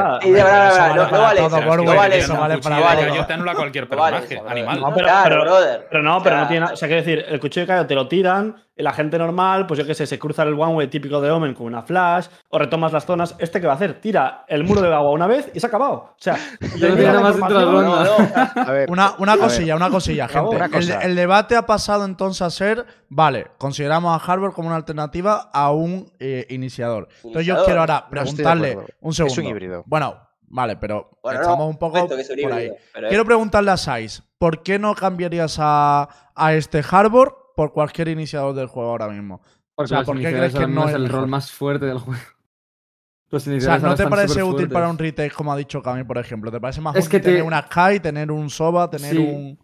No 0.94 1.04
no 1.04 1.10
para 1.10 1.18
vale 1.22 1.40
eso, 1.40 1.48
no 1.58 1.96
vale 1.96 2.18
eso 2.18 2.34
vale 2.38 2.58
para 2.58 2.80
vale 2.80 3.56
cualquier 3.56 3.90
No 3.90 3.96
vale 3.96 4.16
personaje, 4.18 4.34
eso, 4.34 4.48
animal. 4.48 4.80
No, 4.80 4.94
pero- 4.94 5.06
Claro, 5.06 5.28
pero- 5.28 5.42
brother. 5.42 5.86
Pero 5.90 6.02
no, 6.02 6.22
pero 6.22 6.34
O 6.34 6.38
no 6.38 6.44
sea, 6.44 6.48
tiene. 6.48 6.66
O 6.72 6.76
sea, 6.76 6.88
quiero 6.88 7.02
decir, 7.02 7.24
el 7.28 7.40
cuchillo 7.40 7.62
de 7.62 7.66
Cayo 7.66 7.86
te 7.86 7.94
lo 7.94 8.08
tiran, 8.08 8.63
la 8.82 8.92
gente 8.92 9.18
normal, 9.18 9.66
pues 9.66 9.78
yo 9.78 9.86
qué 9.86 9.94
sé, 9.94 10.06
se 10.06 10.18
cruza 10.18 10.42
el 10.42 10.54
one 10.54 10.74
way 10.74 10.88
típico 10.88 11.20
de 11.20 11.30
Omen 11.30 11.54
con 11.54 11.66
una 11.66 11.82
flash, 11.82 12.26
o 12.48 12.58
retomas 12.58 12.92
las 12.92 13.04
zonas. 13.06 13.36
¿Este 13.38 13.60
qué 13.60 13.66
va 13.68 13.74
a 13.74 13.76
hacer? 13.76 14.00
Tira 14.00 14.44
el 14.48 14.64
muro 14.64 14.80
de 14.82 14.92
agua 14.92 15.12
una 15.12 15.26
vez 15.28 15.48
y 15.54 15.60
se 15.60 15.66
ha 15.66 15.68
acabado. 15.68 15.92
O 15.94 16.14
sea, 16.16 16.34
Ya 16.78 16.88
no 16.88 16.94
tiene 16.96 17.04
nada 17.04 17.20
más 17.20 17.36
dentro 17.36 17.58
de 17.58 17.64
la 17.66 17.70
No, 17.72 17.80
ronda. 17.82 18.50
no. 18.56 18.62
A 18.62 18.72
ver, 18.72 18.90
Una, 18.90 19.14
una 19.18 19.32
a 19.32 19.36
ver, 19.36 19.44
cosilla, 19.44 19.76
una 19.76 19.90
cosilla, 19.90 20.26
gente. 20.28 20.56
una 20.56 20.66
El, 21.02 21.14
debate 21.14 21.54
ha 21.56 21.66
pasado 21.66 22.04
entonces 22.04 22.42
a 22.42 22.50
ser, 22.50 22.84
vale, 23.08 23.46
consideramos 23.58 24.12
a 24.12 24.32
Harvard 24.32 24.52
como 24.52 24.66
una 24.68 24.76
alternativa 24.76 25.50
a 25.52 25.70
un 25.70 26.10
eh, 26.18 26.46
iniciador. 26.50 27.08
Entonces 27.22 27.46
yo 27.46 27.64
quiero 27.64 27.80
ahora 27.80 28.06
preguntarle 28.10 28.76
un 29.00 29.10
Es 29.10 29.16
segundo. 29.16 29.40
un 29.40 29.46
híbrido. 29.46 29.82
Bueno, 29.86 30.16
vale, 30.48 30.76
pero 30.76 31.10
Bueno, 31.22 31.40
estamos 31.40 31.60
no, 31.60 31.66
un 31.68 31.78
poco 31.78 31.98
es 31.98 32.04
por 32.08 32.52
ahí. 32.52 32.64
híbrido, 32.66 32.74
es- 32.74 33.08
Quiero 33.08 33.24
preguntarle 33.24 33.70
a 33.70 33.76
Sais, 33.76 34.22
¿por 34.38 34.62
qué 34.64 34.78
no 34.80 34.94
cambiarías 34.94 35.58
a, 35.60 36.08
a 36.34 36.54
este 36.54 36.82
Harbor 36.90 37.43
por 37.54 37.72
cualquier 37.72 38.08
iniciador 38.08 38.54
del 38.54 38.66
juego 38.66 38.90
ahora 38.90 39.08
mismo? 39.08 39.40
Porque 39.74 39.94
O 39.94 39.96
sea, 39.96 40.04
¿por 40.04 40.16
qué 40.16 40.30
crees 40.32 40.54
que 40.54 40.66
no 40.66 40.88
es 40.88 40.94
el 40.94 41.02
mejor? 41.02 41.20
rol 41.20 41.28
más 41.28 41.50
fuerte 41.52 41.86
del 41.86 41.98
juego. 41.98 42.20
Los 43.30 43.42
O 43.42 43.44
sea, 43.44 43.52
iniciadores 43.54 43.82
¿no 43.82 43.94
te 43.96 44.06
parece 44.06 44.42
útil 44.42 44.68
para 44.68 44.88
un 44.88 44.96
retake, 44.98 45.32
como 45.32 45.52
ha 45.52 45.56
dicho 45.56 45.82
Cami, 45.82 46.04
por 46.04 46.18
ejemplo? 46.18 46.52
¿Te 46.52 46.60
parece 46.60 46.80
más 46.80 46.94
Es 46.94 47.06
útil 47.06 47.10
que 47.10 47.20
te- 47.20 47.30
tener 47.30 47.42
una 47.42 47.62
Sky, 47.62 47.98
tener 48.00 48.30
un 48.30 48.48
Soba, 48.50 48.88
tener 48.90 49.10
Sí. 49.12 49.18
un... 49.18 49.58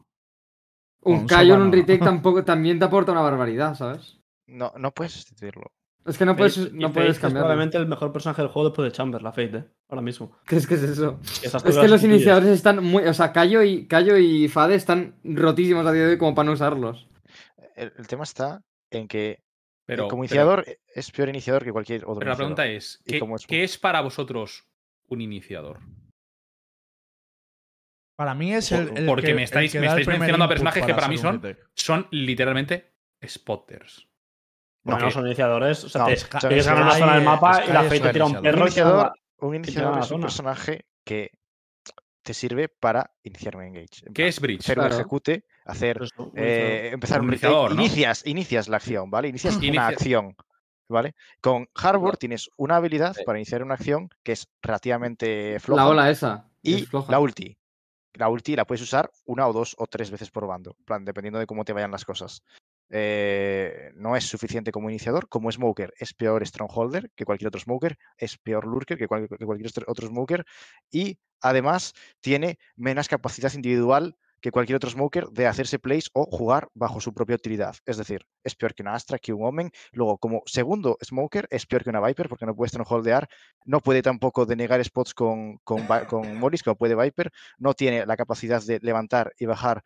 Un 1.03 1.19
Con 1.19 1.27
Kaio 1.29 1.55
en 1.55 1.61
un 1.63 1.67
no. 1.71 1.73
retake 1.77 1.99
tampoco, 2.05 2.45
también 2.45 2.79
te 2.79 2.85
aporta 2.85 3.13
una 3.13 3.23
barbaridad, 3.23 3.75
¿sabes? 3.75 4.19
no, 4.49 4.73
no 4.77 4.91
puedes 4.91 5.13
sustituirlo. 5.13 5.71
Es 6.05 6.19
que 6.19 6.25
no 6.25 6.35
puedes, 6.35 6.59
Fate- 6.59 6.73
no 6.73 6.93
puedes 6.93 7.13
es 7.13 7.19
cambiarlo. 7.21 7.47
probablemente 7.47 7.77
el 7.79 7.87
mejor 7.87 8.11
personaje 8.13 8.43
del 8.43 8.51
juego 8.51 8.71
después 8.71 8.91
de 8.91 8.97
Chamber, 8.97 9.23
la 9.23 9.31
Fate, 9.31 9.57
¿eh? 9.59 9.65
Ahora 9.89 10.03
mismo. 10.03 10.33
¿Qué 10.47 10.57
es 10.57 10.67
que 10.67 10.75
es 10.75 10.83
eso? 10.83 11.21
Esas 11.43 11.65
Es 11.65 11.77
que 11.79 11.87
los 11.89 12.03
iniciadores 12.03 12.49
están 12.49 12.83
muy. 12.83 13.05
O 13.05 13.15
sea, 13.15 13.33
Kaio 13.33 13.63
y, 13.63 13.87
Kaio 13.87 14.19
y 14.19 14.49
Fade 14.49 14.75
están 14.75 15.15
rotísimos 15.23 15.87
a 15.87 15.93
día 15.93 16.05
de 16.07 16.11
hoy 16.13 16.19
como 16.19 16.35
para 16.35 16.47
no 16.47 16.53
usarlos. 16.53 17.07
El, 17.81 17.93
el 17.97 18.07
tema 18.07 18.25
está 18.25 18.63
en 18.91 19.09
que 19.09 19.31
eh, 19.31 19.43
Pero, 19.87 20.09
como 20.09 20.23
pero- 20.23 20.27
iniciador 20.27 20.65
es 20.95 21.11
peor 21.11 21.29
iniciador 21.29 21.65
que 21.65 21.73
cualquier 21.73 22.05
otro. 22.05 22.19
pero 22.19 22.31
la 22.31 22.37
pregunta 22.37 22.67
es, 22.67 23.01
¿Y 23.07 23.13
¿qué, 23.13 23.21
cómo 23.21 23.37
es? 23.37 23.47
qué 23.47 23.65
es 23.65 23.79
para 23.79 24.01
vosotros 24.03 24.67
un 25.09 25.21
iniciador? 25.21 25.81
Para 28.17 28.35
mí 28.35 28.53
es 28.55 28.71
el, 28.73 28.97
el 28.99 29.07
Porque 29.07 29.29
que- 29.29 29.35
me 29.35 29.45
estáis- 29.45 29.75
me 29.75 29.81
mencionando 29.81 30.45
a 30.45 30.49
personajes 30.49 30.85
que 30.85 30.95
para 30.95 31.09
mí 31.09 31.17
son-. 31.17 31.41
Son 31.75 32.07
literalmente 32.11 32.93
spotters. 33.27 34.07
No, 34.85 34.99
que- 34.99 35.11
son 35.11 35.27
iniciadores. 35.27 35.85
O 35.85 35.89
sea, 35.89 36.03
No, 36.03 36.07
te, 36.09 36.71
una 36.73 36.95
zona 36.95 37.15
del 37.15 37.25
mapa 37.25 37.55
Sky 37.55 37.71
y 37.71 37.73
la 37.73 37.83
un 37.83 37.89
te 37.89 38.13
tira 38.13 38.25
un 38.27 38.43
perro 38.43 38.57
un 38.59 38.63
iniciador, 38.67 39.13
un 39.39 39.55
iniciador 39.55 39.99
es 40.01 40.11
un 40.11 40.21
personaje 40.21 40.87
que 41.05 41.31
te 42.23 42.35
sirve 42.35 42.69
para 42.69 43.11
iniciar 43.23 43.57
un 43.57 43.63
engage. 43.65 44.07
En 44.07 44.13
¿Qué 44.13 44.23
plan, 44.23 44.29
es 44.29 44.41
Bridge? 44.41 44.65
Claro. 44.75 44.95
ejecute, 44.95 45.45
hacer 45.65 46.01
eh, 46.35 46.91
empezar 46.93 47.21
Un 47.21 47.29
iniciador, 47.29 47.75
¿no? 47.75 47.81
inicias, 47.81 48.27
inicias 48.27 48.69
la 48.69 48.77
acción, 48.79 49.11
¿vale? 49.11 49.29
Inicias 49.29 49.55
Inicia- 49.57 49.71
una 49.73 49.87
acción, 49.89 50.37
¿vale? 50.89 51.15
Con 51.41 51.69
No. 51.83 52.13
tienes 52.13 52.51
una 52.57 52.77
habilidad 52.77 53.15
Sí. 53.15 53.23
para 53.25 53.39
iniciar 53.39 53.63
una 53.63 53.75
acción 53.75 54.09
que 54.23 54.33
es 54.33 54.49
relativamente 54.63 55.59
floja 55.61 55.83
La 55.83 55.89
ola 55.89 56.11
esa. 56.11 56.49
y 56.63 56.75
es 56.83 56.89
floja. 56.89 57.11
la 57.13 57.21
ulti. 57.21 57.57
La 58.15 58.29
ulti 58.29 58.57
la 58.57 58.65
puedes 58.67 58.83
usar 58.83 59.11
una 59.25 59.47
o 59.47 59.53
dos 59.53 59.75
o 59.79 59.87
tres 59.87 60.11
veces 60.11 60.31
por 60.31 60.47
bando, 60.47 60.75
en 60.79 60.85
plan, 60.85 61.05
dependiendo 61.05 61.39
de 61.39 61.47
cómo 61.47 61.65
te 61.65 61.73
vayan 61.73 61.93
las 61.93 62.05
cosas. 62.05 62.43
Eh, 62.93 63.93
no 63.95 64.17
es 64.17 64.25
suficiente 64.25 64.73
como 64.73 64.91
iniciador. 64.91 65.29
Como 65.29 65.51
Smoker 65.53 65.95
es 65.97 66.13
peor 66.13 66.45
Strongholder 66.45 67.11
que 67.15 67.25
cualquier 67.25 67.47
otro 67.49 67.61
Smoker, 67.61 67.97
es 68.19 68.37
peor 68.37 68.67
Lurker 68.67 68.99
que, 68.99 69.07
cual- 69.07 69.29
que 69.29 69.47
cualquier 69.47 69.69
otro- 69.69 69.85
otro 69.87 70.09
Smoker 70.09 70.45
y 70.91 71.19
además 71.41 71.95
tiene 72.21 72.59
menos 72.75 73.07
capacidad 73.09 73.53
individual 73.55 74.17
que 74.41 74.51
cualquier 74.51 74.77
otro 74.77 74.91
Smoker 74.91 75.29
de 75.29 75.47
hacerse 75.47 75.79
plays 75.79 76.11
o 76.13 76.25
jugar 76.25 76.69
bajo 76.75 77.01
su 77.01 77.13
propia 77.13 77.37
utilidad. 77.37 77.75
Es 77.87 77.97
decir, 77.97 78.27
es 78.45 78.55
peor 78.55 78.75
que 78.75 78.83
una 78.83 78.95
Astra, 78.95 79.19
que 79.19 79.33
un 79.33 79.45
Omen. 79.45 79.71
Luego, 79.93 80.19
como 80.19 80.43
segundo 80.47 80.97
Smoker, 81.05 81.47
es 81.51 81.67
peor 81.67 81.85
que 81.85 81.91
una 81.91 82.01
Viper 82.01 82.29
porque 82.29 82.47
no 82.47 82.55
puede 82.55 82.71
Strongholdear, 82.71 83.29
no 83.65 83.81
puede 83.81 84.03
tampoco 84.03 84.47
denegar 84.47 84.83
spots 84.85 85.15
con, 85.15 85.59
con, 85.59 85.87
con 86.09 86.39
Morris, 86.39 86.63
como 86.63 86.77
puede 86.77 86.95
Viper, 86.95 87.31
no 87.59 87.75
tiene 87.75 88.07
la 88.07 88.17
capacidad 88.17 88.63
de 88.63 88.79
levantar 88.83 89.33
y 89.39 89.47
bajar 89.47 89.83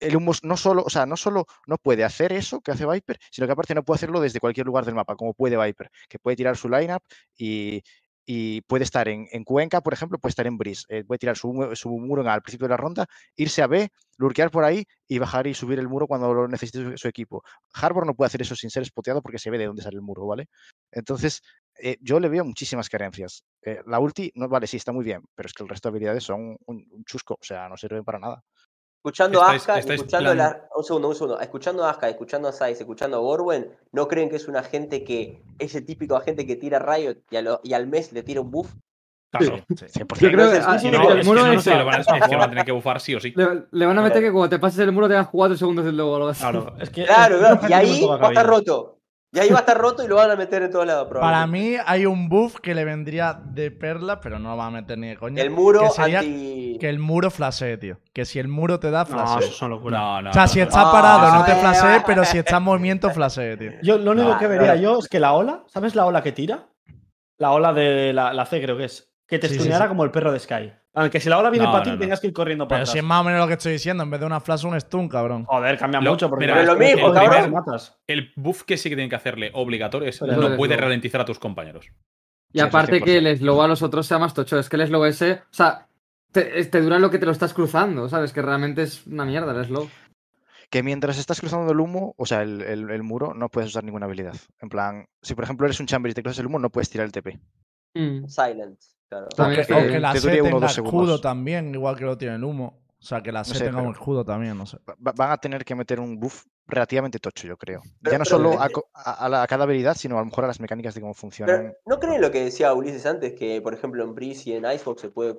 el 0.00 0.16
humo 0.16 0.32
no 0.42 0.56
solo, 0.56 0.84
o 0.84 0.90
sea, 0.90 1.06
no 1.06 1.16
solo 1.16 1.46
no 1.66 1.76
puede 1.76 2.04
hacer 2.04 2.32
eso 2.32 2.60
que 2.60 2.70
hace 2.70 2.86
Viper, 2.86 3.18
sino 3.30 3.46
que 3.46 3.52
aparte 3.52 3.74
no 3.74 3.84
puede 3.84 3.96
hacerlo 3.96 4.20
desde 4.20 4.40
cualquier 4.40 4.66
lugar 4.66 4.84
del 4.84 4.94
mapa, 4.94 5.16
como 5.16 5.34
puede 5.34 5.56
Viper, 5.56 5.90
que 6.08 6.18
puede 6.18 6.36
tirar 6.36 6.56
su 6.56 6.68
lineup 6.68 7.02
y, 7.36 7.82
y 8.30 8.60
puede 8.60 8.84
estar 8.84 9.08
en, 9.08 9.26
en 9.32 9.42
Cuenca, 9.42 9.80
por 9.80 9.94
ejemplo, 9.94 10.18
puede 10.18 10.32
estar 10.32 10.46
en 10.46 10.58
Breeze, 10.58 10.84
eh, 10.90 11.02
puede 11.02 11.18
tirar 11.18 11.38
su, 11.38 11.70
su 11.72 11.88
muro 11.88 12.28
al 12.30 12.42
principio 12.42 12.66
de 12.66 12.72
la 12.72 12.76
ronda, 12.76 13.06
irse 13.36 13.62
a 13.62 13.66
B, 13.66 13.88
lurkear 14.18 14.50
por 14.50 14.64
ahí 14.64 14.84
y 15.08 15.18
bajar 15.18 15.46
y 15.46 15.54
subir 15.54 15.78
el 15.78 15.88
muro 15.88 16.06
cuando 16.06 16.34
lo 16.34 16.46
necesite 16.46 16.98
su, 16.98 17.08
equipo. 17.08 17.42
Harbor 17.72 18.06
no 18.06 18.12
puede 18.12 18.26
hacer 18.26 18.42
eso 18.42 18.54
sin 18.54 18.68
ser 18.68 18.84
spoteado 18.84 19.22
porque 19.22 19.38
se 19.38 19.48
ve 19.48 19.56
de 19.56 19.64
dónde 19.64 19.80
sale 19.80 19.96
el 19.96 20.02
muro, 20.02 20.26
¿vale? 20.26 20.50
Entonces, 20.92 21.40
eh, 21.82 21.96
yo 22.02 22.20
le 22.20 22.28
veo 22.28 22.44
muchísimas 22.44 22.90
carencias. 22.90 23.44
Eh, 23.62 23.80
la 23.86 23.98
ulti, 23.98 24.30
no, 24.34 24.46
vale, 24.46 24.66
sí, 24.66 24.76
está 24.76 24.92
muy 24.92 25.06
bien, 25.06 25.22
pero 25.34 25.46
es 25.46 25.54
que 25.54 25.62
el 25.62 25.70
resto 25.70 25.88
de 25.88 25.92
habilidades 25.92 26.24
son 26.24 26.58
un, 26.66 26.86
un 26.90 27.04
chusco, 27.06 27.32
o 27.40 27.44
sea, 27.44 27.66
no 27.70 27.78
sirven 27.78 28.04
para 28.04 28.18
nada. 28.18 28.42
Escuchando 28.98 29.40
a 29.42 29.54
Estáis- 29.54 29.60
Aska, 29.60 29.76
y 29.76 29.80
estáis 29.80 30.00
escuchando 30.00 30.32
plan- 30.32 30.38
la- 30.38 30.68
un 30.76 30.84
segundo, 30.84 31.08
un 31.08 31.14
segundo, 31.14 31.40
escuchando 31.40 31.84
a 31.84 31.90
Aska, 31.90 32.08
escuchando 32.08 32.48
a 32.48 32.52
Saiz, 32.52 32.80
escuchando 32.80 33.16
a 33.16 33.20
Borwen, 33.20 33.70
¿no 33.92 34.08
creen 34.08 34.28
que 34.28 34.36
es 34.36 34.48
un 34.48 34.56
agente 34.56 35.04
que 35.04 35.40
es 35.58 35.74
el 35.76 35.86
típico 35.86 36.16
agente 36.16 36.46
que 36.46 36.56
tira 36.56 36.78
Riot 36.80 37.16
y, 37.30 37.36
a 37.36 37.42
lo- 37.42 37.60
y 37.62 37.72
al 37.74 37.86
mes 37.86 38.12
le 38.12 38.22
tira 38.24 38.40
un 38.40 38.50
buff? 38.50 38.74
Claro. 39.30 39.58
100%. 39.68 40.20
Yo 40.20 40.32
creo 40.32 40.50
que 40.50 40.56
ah, 40.64 40.78
sí, 40.78 40.90
no, 40.90 41.10
el 41.12 41.20
es, 41.20 41.26
muro 41.26 41.42
que 41.42 41.46
no 41.48 41.52
ese- 41.54 41.70
sé, 41.70 41.76
lo 41.78 41.84
van 41.84 41.94
a, 41.96 41.98
es 42.00 42.06
que 42.06 42.36
van 42.36 42.40
a 42.42 42.48
tener 42.48 42.64
que 42.64 42.72
bufar 42.72 43.00
sí 43.00 43.14
o 43.14 43.20
sí. 43.20 43.32
le, 43.36 43.64
le 43.70 43.86
van 43.86 43.98
a 43.98 44.02
meter 44.02 44.18
Claro. 44.18 44.26
que 44.26 44.32
cuando 44.32 44.48
te 44.48 44.58
pases 44.58 44.78
el 44.80 44.90
muro 44.92 45.06
tengas 45.06 45.28
4 45.28 45.56
segundos 45.56 45.86
y 45.86 45.92
luego 45.92 46.16
algo 46.16 46.28
así. 46.28 46.40
Claro, 46.40 46.74
es 46.80 46.90
que. 46.90 47.04
Claro, 47.04 47.34
es- 47.36 47.40
claro, 47.42 47.60
y 47.68 47.72
ahí 47.72 48.04
va 48.06 48.26
a 48.26 48.28
estar 48.28 48.46
roto. 48.46 48.97
Y 49.30 49.38
ahí 49.40 49.50
va 49.50 49.58
a 49.58 49.60
estar 49.60 49.76
roto 49.76 50.02
y 50.02 50.08
lo 50.08 50.16
van 50.16 50.30
a 50.30 50.36
meter 50.36 50.62
en 50.62 50.70
todos 50.70 50.86
lados, 50.86 51.06
Para 51.12 51.46
mí 51.46 51.76
hay 51.84 52.06
un 52.06 52.30
buff 52.30 52.60
que 52.60 52.74
le 52.74 52.86
vendría 52.86 53.34
de 53.34 53.70
perla, 53.70 54.20
pero 54.20 54.38
no 54.38 54.50
lo 54.50 54.56
va 54.56 54.66
a 54.66 54.70
meter 54.70 54.96
ni 54.96 55.08
de 55.08 55.16
coña. 55.18 55.42
El 55.42 55.50
muro 55.50 55.82
que 55.82 55.90
sería 55.90 56.20
anti. 56.20 56.78
que 56.80 56.88
el 56.88 56.98
muro 56.98 57.30
flashee, 57.30 57.76
tío. 57.76 57.98
Que 58.14 58.24
si 58.24 58.38
el 58.38 58.48
muro 58.48 58.80
te 58.80 58.90
da, 58.90 59.00
No, 59.00 59.06
flashee. 59.06 59.44
eso 59.44 59.52
son 59.52 59.70
locuras. 59.70 60.00
No, 60.00 60.22
no. 60.22 60.30
o 60.30 60.32
sea, 60.32 60.42
no, 60.42 60.48
si 60.48 60.58
no. 60.60 60.64
está 60.64 60.88
Ah, 60.88 60.92
parado 60.92 61.32
no 61.34 61.44
te 61.44 61.54
flashee, 61.56 62.02
pero 62.06 62.24
si 62.24 62.38
está 62.38 62.56
en 62.56 62.62
movimiento, 62.62 63.10
flashee, 63.10 63.56
tío. 63.58 63.72
Yo 63.82 63.98
lo 63.98 64.12
único 64.12 64.38
que 64.38 64.46
vería 64.46 64.76
yo 64.76 64.98
es 64.98 65.08
que 65.08 65.20
la 65.20 65.34
ola, 65.34 65.62
¿sabes 65.66 65.94
la 65.94 66.06
ola 66.06 66.22
que 66.22 66.32
tira? 66.32 66.68
La 67.36 67.50
ola 67.52 67.74
de 67.74 68.12
la, 68.14 68.32
la 68.32 68.46
C, 68.46 68.62
creo 68.62 68.78
que 68.78 68.84
es. 68.84 69.12
Que 69.26 69.38
te 69.38 69.46
Sí, 69.48 69.54
sí, 69.54 69.60
stuneara 69.60 69.84
sí. 69.84 69.88
como 69.90 70.04
el 70.04 70.10
perro 70.10 70.32
de 70.32 70.38
Sky. 70.38 70.72
Aunque 71.00 71.20
si 71.20 71.28
la 71.28 71.38
ola 71.38 71.50
viene 71.50 71.66
No, 71.66 71.72
para 71.72 71.84
no, 71.84 71.84
ti, 71.84 71.96
no. 71.96 71.98
tengas 71.98 72.20
que 72.20 72.26
ir 72.28 72.32
corriendo 72.32 72.66
para 72.66 72.78
Pero 72.78 72.82
atrás. 72.84 72.92
si 72.92 72.98
es 72.98 73.04
más 73.04 73.20
o 73.20 73.24
menos 73.24 73.40
lo 73.40 73.46
que 73.46 73.52
estoy 73.54 73.72
diciendo, 73.72 74.02
en 74.02 74.10
vez 74.10 74.20
de 74.20 74.26
una 74.26 74.40
flash, 74.40 74.64
un 74.66 74.80
stun, 74.80 75.08
cabrón. 75.08 75.44
Joder, 75.44 75.78
cambia 75.78 76.00
Lo- 76.00 76.10
mucho. 76.10 76.28
Porque 76.28 76.46
Pero 76.46 76.62
lo 76.64 76.76
mismo, 76.76 77.12
cabrón. 77.12 77.52
matas. 77.52 77.98
El 78.06 78.32
buff 78.36 78.62
que 78.64 78.76
sí 78.76 78.88
que 78.88 78.96
tienen 78.96 79.10
que 79.10 79.16
hacerle 79.16 79.50
obligatorio 79.54 80.08
es 80.08 80.18
Pero 80.18 80.36
no 80.36 80.56
puede 80.56 80.76
ralentizar 80.76 81.20
a 81.20 81.24
tus 81.24 81.38
compañeros. 81.38 81.86
Y 82.52 82.58
Sí, 82.58 82.64
aparte 82.64 83.00
que 83.02 83.20
100%. 83.20 83.26
el 83.26 83.36
slow 83.38 83.62
a 83.62 83.68
los 83.68 83.82
otros 83.82 84.06
sea 84.06 84.18
más 84.18 84.32
tocho. 84.34 84.58
Es 84.58 84.68
que 84.68 84.76
el 84.76 84.86
slow 84.86 85.04
ese. 85.04 85.32
O 85.34 85.52
sea, 85.52 85.86
te, 86.32 86.64
te 86.64 86.80
dura 86.80 86.98
lo 86.98 87.10
que 87.10 87.18
te 87.18 87.26
lo 87.26 87.32
estás 87.32 87.52
cruzando, 87.54 88.08
¿sabes? 88.08 88.32
Que 88.32 88.40
realmente 88.42 88.82
es 88.82 89.06
una 89.06 89.24
mierda 89.24 89.52
el 89.52 89.64
slow. 89.66 89.88
que 90.70 90.82
mientras 90.82 91.18
estás 91.18 91.40
cruzando 91.40 91.72
el 91.72 91.80
humo, 91.80 92.14
o 92.18 92.26
sea, 92.26 92.42
el, 92.42 92.60
el- 92.62 92.90
el 92.90 93.02
muro, 93.02 93.32
no 93.34 93.48
puedes 93.48 93.70
usar 93.70 93.84
ninguna 93.84 94.04
habilidad. 94.06 94.34
En 94.60 94.68
plan, 94.68 95.06
si 95.22 95.34
por 95.34 95.44
ejemplo 95.44 95.64
eres 95.66 95.80
un 95.80 95.86
chamber 95.86 96.10
y 96.10 96.14
te 96.14 96.22
cruzas 96.22 96.40
el 96.40 96.46
humo, 96.46 96.58
no 96.58 96.68
puedes 96.70 96.90
tirar 96.90 97.06
el 97.06 97.12
TP. 97.12 97.38
Mm. 97.94 98.26
Silent. 98.28 98.78
Claro. 99.08 99.26
También 99.34 99.58
O 99.58 99.62
está 99.62 99.74
que, 99.74 99.80
o 99.80 99.82
bien. 99.82 99.92
que 99.94 100.00
la 100.00 100.12
Te 100.12 100.20
C 100.20 100.30
tenga 100.42 100.66
escudo 100.66 101.20
también, 101.20 101.74
igual 101.74 101.96
que 101.96 102.04
lo 102.04 102.18
tiene 102.18 102.34
el 102.36 102.44
humo. 102.44 102.80
O 103.00 103.02
sea, 103.02 103.20
que 103.22 103.30
la 103.30 103.44
C 103.44 103.54
sé, 103.54 103.64
tenga 103.66 103.80
un 103.80 103.92
escudo 103.92 104.24
también, 104.24 104.58
no 104.58 104.66
sé. 104.66 104.76
Va- 104.88 104.96
va- 105.06 105.12
Van 105.16 105.30
a 105.30 105.36
tener 105.38 105.64
que 105.64 105.74
meter 105.76 106.00
un 106.00 106.18
buff 106.18 106.44
relativamente 106.66 107.18
tocho, 107.20 107.46
yo 107.46 107.56
creo. 107.56 107.80
Pero- 108.02 108.12
ya 108.12 108.18
no 108.18 108.24
pero 108.24 108.36
solo 108.36 108.48
a, 108.48 108.52
depende. 108.52 108.72
co- 108.74 108.88
a- 108.92 109.24
a 109.24 109.28
la- 109.28 109.42
a 109.42 109.46
cada 109.46 109.64
habilidad, 109.64 109.94
sino 109.96 110.16
a 110.16 110.20
lo 110.20 110.26
mejor 110.26 110.44
a 110.44 110.46
las 110.48 110.60
mecánicas 110.60 110.94
de 110.94 111.00
cómo 111.00 111.14
funcionan. 111.14 111.56
Pero, 111.56 111.74
¿no 111.86 112.00
creen 112.00 112.20
lo 112.20 112.30
que 112.32 112.44
decía 112.44 112.74
Ulises 112.74 113.06
antes? 113.06 113.34
Que, 113.34 113.62
por 113.62 113.72
ejemplo, 113.72 114.02
en 114.04 114.14
Breeze 114.14 114.50
y 114.50 114.54
en 114.54 114.64
Icebox 114.70 115.00
se 115.00 115.10
puede. 115.10 115.38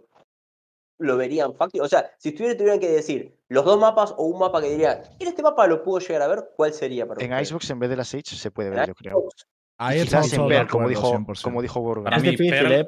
Lo 1.02 1.16
verían 1.18 1.54
fácil. 1.56 1.82
O 1.82 1.88
sea, 1.88 2.10
si 2.18 2.32
tuviera, 2.34 2.58
tuvieran 2.58 2.80
que 2.80 2.90
decir 2.90 3.38
los 3.50 3.64
dos 3.66 3.80
mapas 3.80 4.14
o 4.18 4.24
un 4.26 4.40
mapa 4.40 4.62
que 4.62 4.70
diría, 4.70 5.02
en 5.20 5.28
este 5.28 5.42
mapa 5.44 5.66
lo 5.68 5.82
puedo 5.84 6.00
llegar 6.00 6.22
a 6.24 6.28
ver, 6.28 6.50
¿cuál 6.56 6.74
sería 6.74 7.06
para 7.08 7.24
En? 7.24 7.32
Ahí 7.34 7.46
en 7.70 7.80
vez 7.80 7.90
de 7.90 7.96
la 7.96 8.04
Sage 8.04 8.36
se 8.36 8.52
puede 8.52 8.70
ver, 8.70 8.88
yo 8.88 8.96
creo. 8.96 9.18
Icebox, 9.18 9.48
Ahí 9.82 10.00
Y 10.00 10.04
quizás 10.04 10.34
en 10.34 10.46
Pearl, 10.48 10.68
como 10.68 10.90
dijo, 10.90 11.10
100%. 11.10 11.42
como 11.44 11.62
dijo 11.62 11.80
Gorgon. 11.80 12.04
Para 12.04 12.18
Es 12.18 12.24
mí, 12.24 12.32
difícil, 12.32 12.52
Pearl- 12.52 12.72
¿eh? 12.74 12.88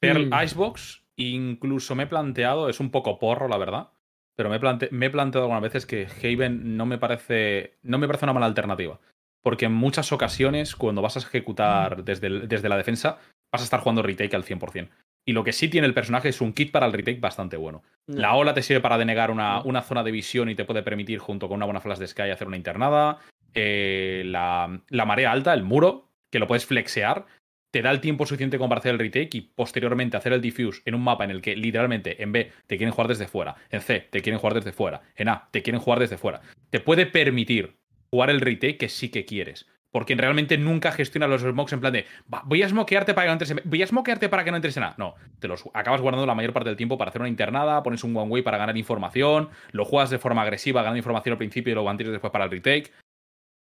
Pearl 0.00 0.26
Mm. 0.30 0.42
Icebox, 0.44 1.04
incluso 1.16 1.94
me 1.94 2.04
he 2.04 2.06
planteado, 2.06 2.68
es 2.68 2.80
un 2.80 2.90
poco 2.90 3.18
porro, 3.18 3.48
la 3.48 3.58
verdad, 3.58 3.90
pero 4.36 4.48
me 4.50 4.56
he, 4.56 4.60
plante- 4.60 4.88
me 4.90 5.06
he 5.06 5.10
planteado 5.10 5.44
algunas 5.44 5.62
veces 5.62 5.86
que 5.86 6.06
Haven 6.22 6.76
no 6.76 6.86
me 6.86 6.98
parece, 6.98 7.78
no 7.82 7.98
me 7.98 8.06
parece 8.06 8.24
una 8.24 8.32
mala 8.32 8.46
alternativa. 8.46 8.98
Porque 9.42 9.66
en 9.66 9.72
muchas 9.72 10.12
ocasiones, 10.12 10.76
cuando 10.76 11.00
vas 11.02 11.16
a 11.16 11.20
ejecutar 11.20 12.04
desde, 12.04 12.26
el- 12.26 12.48
desde 12.48 12.68
la 12.68 12.76
defensa, 12.76 13.18
vas 13.52 13.62
a 13.62 13.64
estar 13.64 13.80
jugando 13.80 14.02
retake 14.02 14.34
al 14.34 14.44
100%. 14.44 14.90
Y 15.26 15.32
lo 15.32 15.44
que 15.44 15.52
sí 15.52 15.68
tiene 15.68 15.86
el 15.86 15.94
personaje 15.94 16.28
es 16.30 16.40
un 16.40 16.52
kit 16.54 16.70
para 16.72 16.86
el 16.86 16.92
retake 16.92 17.20
bastante 17.20 17.56
bueno. 17.58 17.82
La 18.06 18.34
ola 18.34 18.54
te 18.54 18.62
sirve 18.62 18.80
para 18.80 18.96
denegar 18.98 19.30
una, 19.30 19.60
una 19.62 19.82
zona 19.82 20.02
de 20.02 20.10
visión 20.10 20.48
y 20.48 20.54
te 20.54 20.64
puede 20.64 20.82
permitir, 20.82 21.18
junto 21.18 21.46
con 21.48 21.56
una 21.56 21.66
buena 21.66 21.80
flash 21.80 21.98
de 21.98 22.06
Sky, 22.06 22.30
hacer 22.30 22.48
una 22.48 22.56
internada. 22.56 23.18
Eh, 23.54 24.22
la, 24.26 24.80
la 24.88 25.04
marea 25.04 25.32
alta, 25.32 25.52
el 25.54 25.62
muro, 25.62 26.08
que 26.30 26.38
lo 26.38 26.46
puedes 26.46 26.64
flexear. 26.66 27.26
Te 27.70 27.82
da 27.82 27.90
el 27.90 28.00
tiempo 28.00 28.26
suficiente 28.26 28.58
como 28.58 28.68
para 28.68 28.80
hacer 28.80 28.92
el 28.92 28.98
retake 28.98 29.34
y 29.36 29.40
posteriormente 29.42 30.16
hacer 30.16 30.32
el 30.32 30.40
diffuse 30.40 30.82
en 30.84 30.94
un 30.94 31.02
mapa 31.02 31.24
en 31.24 31.30
el 31.30 31.40
que 31.40 31.56
literalmente 31.56 32.22
en 32.22 32.32
B 32.32 32.50
te 32.66 32.76
quieren 32.76 32.92
jugar 32.92 33.08
desde 33.08 33.28
fuera, 33.28 33.56
en 33.70 33.80
C 33.80 34.08
te 34.10 34.20
quieren 34.22 34.38
jugar 34.40 34.54
desde 34.54 34.72
fuera, 34.72 35.02
en 35.16 35.28
A 35.28 35.48
te 35.50 35.62
quieren 35.62 35.80
jugar 35.80 36.00
desde 36.00 36.18
fuera. 36.18 36.40
Te 36.70 36.80
puede 36.80 37.06
permitir 37.06 37.76
jugar 38.10 38.30
el 38.30 38.40
retake 38.40 38.78
que 38.78 38.88
sí 38.88 39.08
que 39.10 39.24
quieres. 39.24 39.66
Porque 39.92 40.14
realmente 40.14 40.56
nunca 40.56 40.92
gestiona 40.92 41.26
los 41.26 41.42
smokes 41.42 41.74
en 41.74 41.80
plan 41.80 41.92
de 41.92 42.06
"Va, 42.32 42.42
voy 42.44 42.62
a 42.62 42.68
smokearte 42.68 43.12
para 43.12 43.24
que 43.24 43.28
no 43.28 43.32
entres 43.32 43.50
en 43.50 43.60
voy 43.64 43.82
a 43.82 43.86
smokearte 43.88 44.28
para 44.28 44.44
que 44.44 44.52
no 44.52 44.56
entres 44.56 44.76
en 44.76 44.84
A. 44.84 44.94
No, 44.98 45.16
te 45.40 45.48
los 45.48 45.64
acabas 45.74 46.00
guardando 46.00 46.26
la 46.26 46.36
mayor 46.36 46.52
parte 46.52 46.68
del 46.68 46.76
tiempo 46.76 46.96
para 46.96 47.08
hacer 47.08 47.20
una 47.20 47.28
internada, 47.28 47.82
pones 47.82 48.04
un 48.04 48.16
one 48.16 48.30
way 48.30 48.42
para 48.42 48.56
ganar 48.56 48.76
información, 48.76 49.48
lo 49.72 49.84
juegas 49.84 50.10
de 50.10 50.18
forma 50.18 50.42
agresiva, 50.42 50.82
ganando 50.82 50.98
información 50.98 51.32
al 51.32 51.38
principio 51.38 51.72
y 51.72 51.74
lo 51.74 51.82
mantienes 51.82 52.12
después 52.12 52.32
para 52.32 52.44
el 52.44 52.52
retake. 52.52 52.92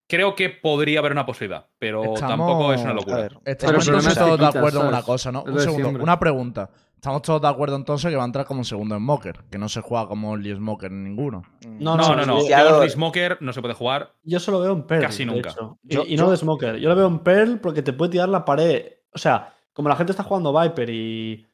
Creo 0.08 0.34
que 0.34 0.48
podría 0.48 1.00
haber 1.00 1.12
una 1.12 1.26
posibilidad, 1.26 1.66
pero 1.78 2.02
Estamos- 2.14 2.28
tampoco 2.46 2.72
es 2.72 2.80
una 2.80 2.90
A 2.90 2.94
locura. 2.94 3.16
ver, 3.18 3.38
Estamos 3.44 3.86
entonces 3.86 4.14
todos 4.14 4.38
de 4.40 4.46
acuerdo 4.46 4.80
en 4.82 4.86
una 4.88 5.02
cosa, 5.02 5.30
¿no? 5.30 5.42
Un 5.42 5.60
segundo, 5.60 5.90
una 6.02 6.18
pregunta. 6.18 6.70
Estamos 6.94 7.22
todos 7.22 7.40
de 7.42 7.46
acuerdo 7.48 7.76
entonces 7.76 8.10
que 8.10 8.16
va 8.16 8.22
a 8.24 8.26
entrar 8.26 8.44
como 8.46 8.64
segundo 8.64 8.96
Smoker, 8.96 9.44
que 9.50 9.58
no 9.58 9.68
se 9.68 9.82
juega 9.82 10.08
como 10.08 10.30
Only 10.32 10.54
Smoker 10.56 10.90
en 10.90 11.04
ninguno. 11.04 11.42
mm, 11.64 11.78
No, 11.82 11.96
No, 11.96 12.16
no, 12.16 12.26
no. 12.26 12.40
Early 12.40 12.90
Smoker 12.90 13.36
no 13.40 13.52
se 13.52 13.60
puede 13.60 13.74
jugar. 13.74 14.14
Yo 14.24 14.40
solo 14.40 14.60
veo 14.60 14.72
en 14.72 14.82
Pearl. 14.84 15.02
Casi 15.02 15.24
de 15.24 15.30
nunca. 15.32 15.50
hecho. 15.50 15.78
Y, 15.84 15.94
Yo- 15.94 16.04
y 16.06 16.16
no 16.16 16.24
yo- 16.24 16.30
de 16.32 16.36
Smoker. 16.38 16.76
Yo 16.78 16.88
lo 16.88 16.96
veo 16.96 17.06
en 17.06 17.18
Pearl 17.20 17.60
porque 17.60 17.82
te 17.82 17.92
puede 17.92 18.10
tirar 18.12 18.28
la 18.30 18.44
pared. 18.44 18.86
O 19.14 19.18
sea, 19.18 19.54
como 19.72 19.88
la 19.90 19.94
gente 19.96 20.10
está 20.12 20.24
jugando 20.24 20.58
Viper 20.58 20.90
y, 20.90 21.46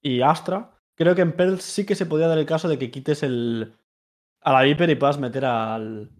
y 0.00 0.20
Astra, 0.20 0.70
creo 0.94 1.14
que 1.16 1.22
en 1.22 1.32
Pearl 1.32 1.58
sí 1.60 1.84
que 1.84 1.96
se 1.96 2.06
podría 2.06 2.28
dar 2.28 2.38
el 2.38 2.46
caso 2.46 2.68
de 2.68 2.78
que 2.78 2.90
quites 2.92 3.22
el 3.24 3.72
a 4.42 4.52
la 4.52 4.62
Viper 4.62 4.90
y 4.90 4.94
puedas 4.94 5.18
meter 5.18 5.44
al. 5.46 6.10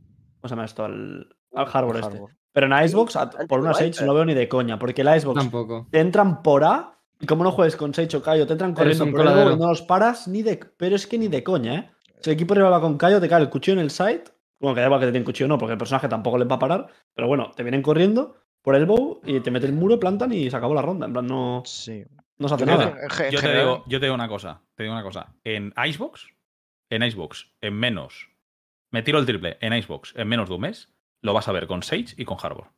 ¿Cómo 0.41 0.49
se 0.49 0.55
llama 0.57 0.65
esto? 0.65 0.85
Al, 0.85 1.34
al 1.55 1.67
Harbor 1.73 1.97
este. 1.97 2.21
Pero 2.53 2.67
en 2.67 2.85
Icebox, 2.85 3.17
a- 3.17 3.31
por 3.31 3.61
una 3.61 3.73
Sage, 3.75 3.87
Viper. 3.87 4.01
no 4.03 4.07
lo 4.09 4.15
veo 4.15 4.25
ni 4.25 4.35
de 4.35 4.49
coña. 4.49 4.79
Porque 4.79 5.03
el 5.03 5.17
Icebox 5.17 5.39
Tampoco. 5.41 5.87
te 5.91 6.01
entran 6.01 6.43
por 6.43 6.65
A. 6.65 6.91
Y 7.21 7.27
como 7.27 7.43
no 7.45 7.53
juegues 7.53 7.77
con 7.77 7.95
Sage 7.95 8.17
o 8.17 8.23
Kaio, 8.23 8.47
te 8.47 8.53
entran 8.53 8.75
corriendo 8.75 9.05
por 9.11 9.25
bow 9.25 9.53
y 9.53 9.57
no 9.57 9.69
los 9.69 9.83
paras 9.83 10.29
ni 10.29 10.43
de. 10.43 10.59
Pero 10.77 10.97
es 10.97 11.07
que 11.07 11.17
ni 11.19 11.29
de 11.29 11.43
coña, 11.43 11.75
¿eh? 11.75 11.91
Si 12.21 12.31
el 12.31 12.35
equipo 12.35 12.55
rival 12.55 12.73
va 12.73 12.81
con 12.81 12.97
Kaio, 12.99 13.21
te 13.21 13.29
cae 13.29 13.41
el 13.43 13.51
cuchillo 13.51 13.75
en 13.79 13.85
el 13.85 13.91
side. 13.91 14.25
Bueno, 14.61 14.75
que 14.75 14.81
da 14.81 14.87
igual 14.87 15.01
que 15.01 15.07
te 15.07 15.13
den 15.13 15.25
cuchillo 15.25 15.47
o 15.47 15.49
no, 15.49 15.59
porque 15.59 15.73
el 15.73 15.79
personaje 15.79 16.09
tampoco 16.09 16.39
les 16.39 16.49
va 16.49 16.55
a 16.57 16.59
parar. 16.59 16.87
Pero 17.15 17.29
bueno, 17.29 17.51
te 17.55 17.63
vienen 17.63 17.83
corriendo 17.83 18.37
por 18.63 18.75
el 18.77 18.87
bow 18.87 19.21
y 19.25 19.41
te 19.41 19.51
meten 19.51 19.71
el 19.71 19.77
muro, 19.77 19.99
plantan 20.01 20.33
y 20.33 20.49
se 20.51 20.57
acabó 20.57 20.75
la 20.75 20.83
ronda. 20.83 21.07
En 21.07 21.13
plan, 21.13 21.27
no, 21.27 21.63
Sí. 21.67 22.03
no 22.39 22.49
se 22.49 22.55
hace 22.55 22.65
Yo 22.67 22.71
nada. 22.79 22.97
Yo 23.31 23.41
te, 23.41 23.59
digo, 23.59 23.85
yo 23.87 24.01
te 24.01 24.07
digo 24.07 24.15
una 24.15 24.29
cosa. 24.29 24.63
Te 24.75 24.85
digo 24.85 24.95
una 24.95 25.03
cosa. 25.05 25.35
En 25.45 25.73
Icebox, 25.83 26.29
en 26.91 27.03
Icebox, 27.03 27.53
en 27.61 27.75
menos. 27.75 28.29
Me 28.91 29.03
tiro 29.03 29.19
el 29.19 29.27
triple 29.27 29.59
en 29.61 29.73
Icebox 29.75 30.15
en 30.17 30.29
menos 30.29 30.49
de 30.49 30.55
un 30.55 30.61
mes. 30.63 30.89
Lo 31.25 31.33
vas 31.33 31.49
a 31.49 31.53
ver 31.53 31.67
con 31.67 31.83
Sage 31.83 32.15
y 32.17 32.25
con 32.25 32.37
Harbor. 32.41 32.69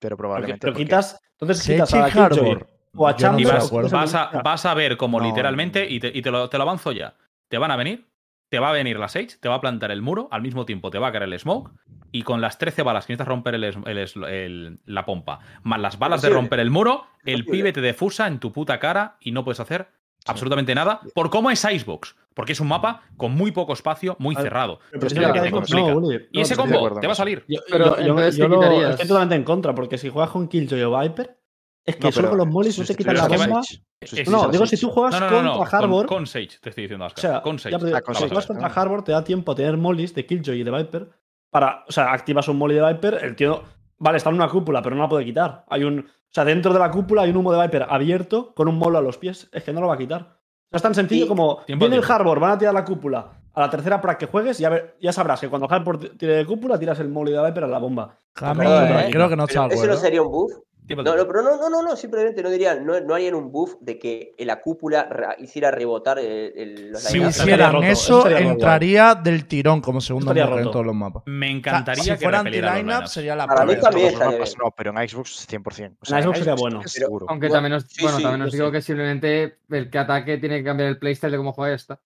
pero 0.00 0.16
Porque, 0.16 0.16
probablemente. 0.16 0.58
pero 0.60 0.72
porque- 0.72 0.84
quitas. 0.84 1.20
Entonces 1.32 1.58
Sage 1.58 1.72
quitas 1.74 1.92
y 1.94 1.96
a 1.96 2.24
Harbor. 2.26 2.66
o 2.94 3.06
a 3.08 3.14
Chamber. 3.16 3.40
Y 3.40 3.44
vas, 3.90 4.14
a, 4.14 4.42
vas 4.42 4.66
a 4.66 4.74
ver 4.74 4.96
como 4.96 5.20
No, 5.20 5.26
literalmente, 5.26 5.88
y, 5.88 6.00
te, 6.00 6.08
y 6.12 6.20
te 6.22 6.30
lo, 6.30 6.48
te 6.50 6.56
lo 6.58 6.64
avanzo 6.64 6.90
ya. 6.92 7.14
Te 7.48 7.56
van 7.58 7.70
a 7.70 7.76
venir, 7.76 8.08
te 8.48 8.58
va 8.58 8.70
a 8.70 8.72
venir 8.72 8.98
la 8.98 9.08
Sage, 9.08 9.36
te 9.40 9.48
va 9.48 9.54
a 9.56 9.60
plantar 9.60 9.90
el 9.92 10.02
muro, 10.02 10.28
al 10.32 10.42
mismo 10.42 10.66
tiempo 10.66 10.90
te 10.90 10.98
va 10.98 11.08
a 11.08 11.12
caer 11.12 11.24
el 11.24 11.38
smoke, 11.38 11.70
y 12.10 12.22
con 12.22 12.40
las 12.40 12.58
13 12.58 12.82
balas 12.82 13.06
que 13.06 13.12
necesitas 13.12 13.28
romper 13.28 13.54
el, 13.54 13.64
el 13.64 14.80
la 14.86 15.04
pompa, 15.04 15.38
más 15.62 15.78
las 15.80 15.98
balas 15.98 16.22
de 16.22 16.30
romper 16.30 16.58
el 16.60 16.70
muro, 16.70 17.06
el 17.24 17.44
pibe 17.44 17.72
te 17.72 17.80
defusa 17.82 18.26
en 18.26 18.38
tu 18.40 18.50
puta 18.52 18.78
cara 18.80 19.18
y 19.20 19.32
no 19.32 19.44
puedes 19.44 19.60
hacer 19.60 19.88
absolutamente 20.26 20.74
nada 20.74 21.00
por 21.14 21.30
cómo 21.30 21.50
es 21.50 21.64
Icebox. 21.64 22.16
Porque 22.38 22.52
es 22.52 22.60
un 22.60 22.68
mapa 22.68 23.02
con 23.16 23.32
muy 23.32 23.50
poco 23.50 23.72
espacio, 23.72 24.14
muy 24.20 24.36
cerrado. 24.36 24.78
Pero 24.92 25.08
es 25.08 25.12
que 25.12 25.18
te 25.40 25.50
complica. 25.50 25.90
no, 25.90 25.96
Uli. 25.96 26.28
y 26.30 26.36
No, 26.36 26.42
ese 26.44 26.54
combo 26.54 27.00
te 27.00 27.06
va 27.08 27.12
a 27.12 27.16
salir. 27.16 27.44
Yo, 27.48 27.58
Pero 27.68 27.96
yo- 27.98 28.06
yo- 28.06 28.30
yo 28.30 28.48
¿qué 28.48 28.48
lo- 28.48 28.88
estoy 28.90 29.08
totalmente 29.08 29.34
en 29.34 29.42
contra, 29.42 29.74
porque 29.74 29.98
si 29.98 30.08
juegas 30.08 30.30
con 30.30 30.46
Killjoy 30.46 30.80
o 30.82 30.96
Viper, 31.00 31.36
es 31.84 31.96
que 31.96 32.04
No, 32.06 32.12
solo 32.12 32.28
con 32.28 32.38
los 32.38 32.46
mollies 32.46 32.78
no 32.78 32.84
te 32.84 32.94
quitan 32.94 33.16
la 33.16 33.26
bomba. 33.26 33.60
Es- 34.00 34.10
Sustituir 34.10 34.36
No, 34.36 34.48
digo, 34.50 34.64
si 34.66 34.76
tú 34.78 34.88
juegas 34.90 35.20
No, 35.20 35.28
contra 35.28 35.52
Con, 35.52 35.66
Harbor. 35.84 36.06
con 36.06 36.26
Sage, 36.28 36.58
te 36.62 36.68
estoy 36.68 36.82
diciendo, 36.84 37.06
O 37.06 37.10
sea, 37.20 37.42
con 37.42 37.58
Sage. 37.58 37.76
ya, 37.76 37.96
Ah, 37.96 38.00
con 38.02 38.14
si 38.14 38.20
Sage, 38.20 38.28
juegas 38.28 38.46
contra 38.46 38.68
Harbor, 38.68 39.02
te 39.02 39.10
da 39.10 39.24
tiempo 39.24 39.50
a 39.50 39.54
tener 39.56 39.76
mollies 39.76 40.14
de 40.14 40.24
Killjoy 40.24 40.60
y 40.60 40.62
de 40.62 40.70
Viper. 40.70 41.10
Para, 41.50 41.84
o 41.88 41.90
sea, 41.90 42.12
activas 42.12 42.46
un 42.46 42.56
molly 42.58 42.76
de 42.76 42.86
Viper, 42.86 43.18
el 43.20 43.34
tío. 43.34 43.64
Vale, 43.98 44.18
está 44.18 44.30
en 44.30 44.36
una 44.36 44.48
cúpula, 44.48 44.80
pero 44.80 44.94
no 44.94 45.02
la 45.02 45.08
puede 45.08 45.24
quitar. 45.24 45.64
Hay 45.68 45.82
un. 45.82 45.98
O 45.98 46.30
sea, 46.30 46.44
dentro 46.44 46.72
de 46.72 46.78
la 46.78 46.92
cúpula 46.92 47.22
hay 47.22 47.30
un 47.30 47.38
humo 47.38 47.52
de 47.52 47.60
Viper 47.62 47.86
abierto 47.90 48.54
con 48.54 48.68
un 48.68 48.78
molo 48.78 48.96
a 48.98 49.02
los 49.02 49.18
pies. 49.18 49.48
Es 49.52 49.64
que 49.64 49.72
no 49.72 49.80
lo 49.80 49.88
va 49.88 49.94
a 49.94 49.98
quitar. 49.98 50.37
No 50.70 50.76
es 50.76 50.82
tan 50.82 50.94
sencillo 50.94 51.26
como. 51.26 51.58
Tiempo 51.64 51.86
viene 51.86 51.96
el. 51.96 52.10
Harbor, 52.10 52.38
van 52.40 52.52
a 52.52 52.58
tirar 52.58 52.74
la 52.74 52.84
cúpula. 52.84 53.32
A 53.54 53.60
la 53.62 53.70
tercera 53.70 54.00
prac 54.00 54.18
que 54.18 54.26
juegues, 54.26 54.58
ya, 54.58 54.68
ver- 54.68 54.96
ya 55.00 55.12
sabrás 55.12 55.40
que 55.40 55.48
cuando 55.48 55.68
Harbor 55.68 55.98
tire 56.16 56.34
de 56.34 56.46
cúpula, 56.46 56.78
tiras 56.78 57.00
el 57.00 57.08
molly 57.08 57.32
de 57.32 57.42
Viper 57.44 57.64
a 57.64 57.66
la 57.66 57.78
bomba. 57.78 58.16
Perdón, 58.34 58.88
¿eh? 59.00 59.08
creo 59.10 59.28
que 59.28 59.34
no 59.36 59.44
está 59.44 59.62
Pero 59.62 59.74
¿Eso 59.74 59.76
no 59.78 59.82
acuerdo. 59.84 59.96
sería 60.00 60.22
un 60.22 60.30
buff? 60.30 60.52
No, 60.96 61.02
no, 61.16 61.26
pero 61.26 61.42
no, 61.42 61.56
no, 61.56 61.68
no, 61.68 61.82
no, 61.82 61.96
simplemente 61.96 62.42
no 62.42 62.50
dirían, 62.50 62.84
no, 62.86 62.98
no 63.00 63.14
harían 63.14 63.34
un 63.34 63.52
buff 63.52 63.74
de 63.80 63.98
que 63.98 64.34
la 64.38 64.60
cúpula 64.60 65.04
ra- 65.04 65.36
hiciera 65.38 65.70
rebotar 65.70 66.18
el, 66.18 66.52
el- 66.56 66.90
los 66.92 67.02
Si 67.02 67.18
hicieran 67.22 67.72
roto, 67.74 67.86
eso 67.86 68.18
estaría 68.18 68.38
roto. 68.38 68.50
entraría 68.52 69.14
del 69.14 69.46
tirón 69.46 69.80
como 69.80 70.00
segundo 70.00 70.32
Smoker 70.32 70.58
en 70.60 70.70
todos 70.70 70.86
los 70.86 70.94
mapas. 70.94 71.22
Me 71.26 71.46
O 71.46 71.50
sea, 71.50 71.56
encantaría 71.58 72.02
si 72.04 72.10
que 72.10 72.16
fuera 72.16 72.40
anti-lineup 72.40 73.06
sería 73.06 73.36
la 73.36 73.46
Para 73.46 73.64
mí 73.66 73.76
también 73.76 74.14
no, 74.18 74.70
pero 74.76 74.90
en 74.98 75.08
Xbox 75.08 75.46
100%. 75.46 75.62
O 75.66 75.74
En 75.90 75.96
sea, 76.02 76.22
Xbox 76.22 76.38
sería 76.38 76.54
bueno. 76.54 76.82
seguro. 76.86 77.26
Aunque 77.28 77.48
Bueno, 77.48 77.54
también 77.56 77.72
os, 77.74 77.84
sí, 77.84 78.02
bueno, 78.02 78.16
sí, 78.16 78.22
también 78.22 78.42
os 78.42 78.52
digo 78.52 78.66
sí. 78.66 78.72
que 78.72 78.82
simplemente 78.82 79.58
el 79.70 79.90
que 79.90 79.98
ataque 79.98 80.38
tiene 80.38 80.58
que 80.58 80.64
cambiar 80.64 80.88
el 80.90 80.98
playstyle 80.98 81.32
de 81.32 81.36
cómo 81.36 81.52
juega 81.52 81.74
esta. 81.74 82.00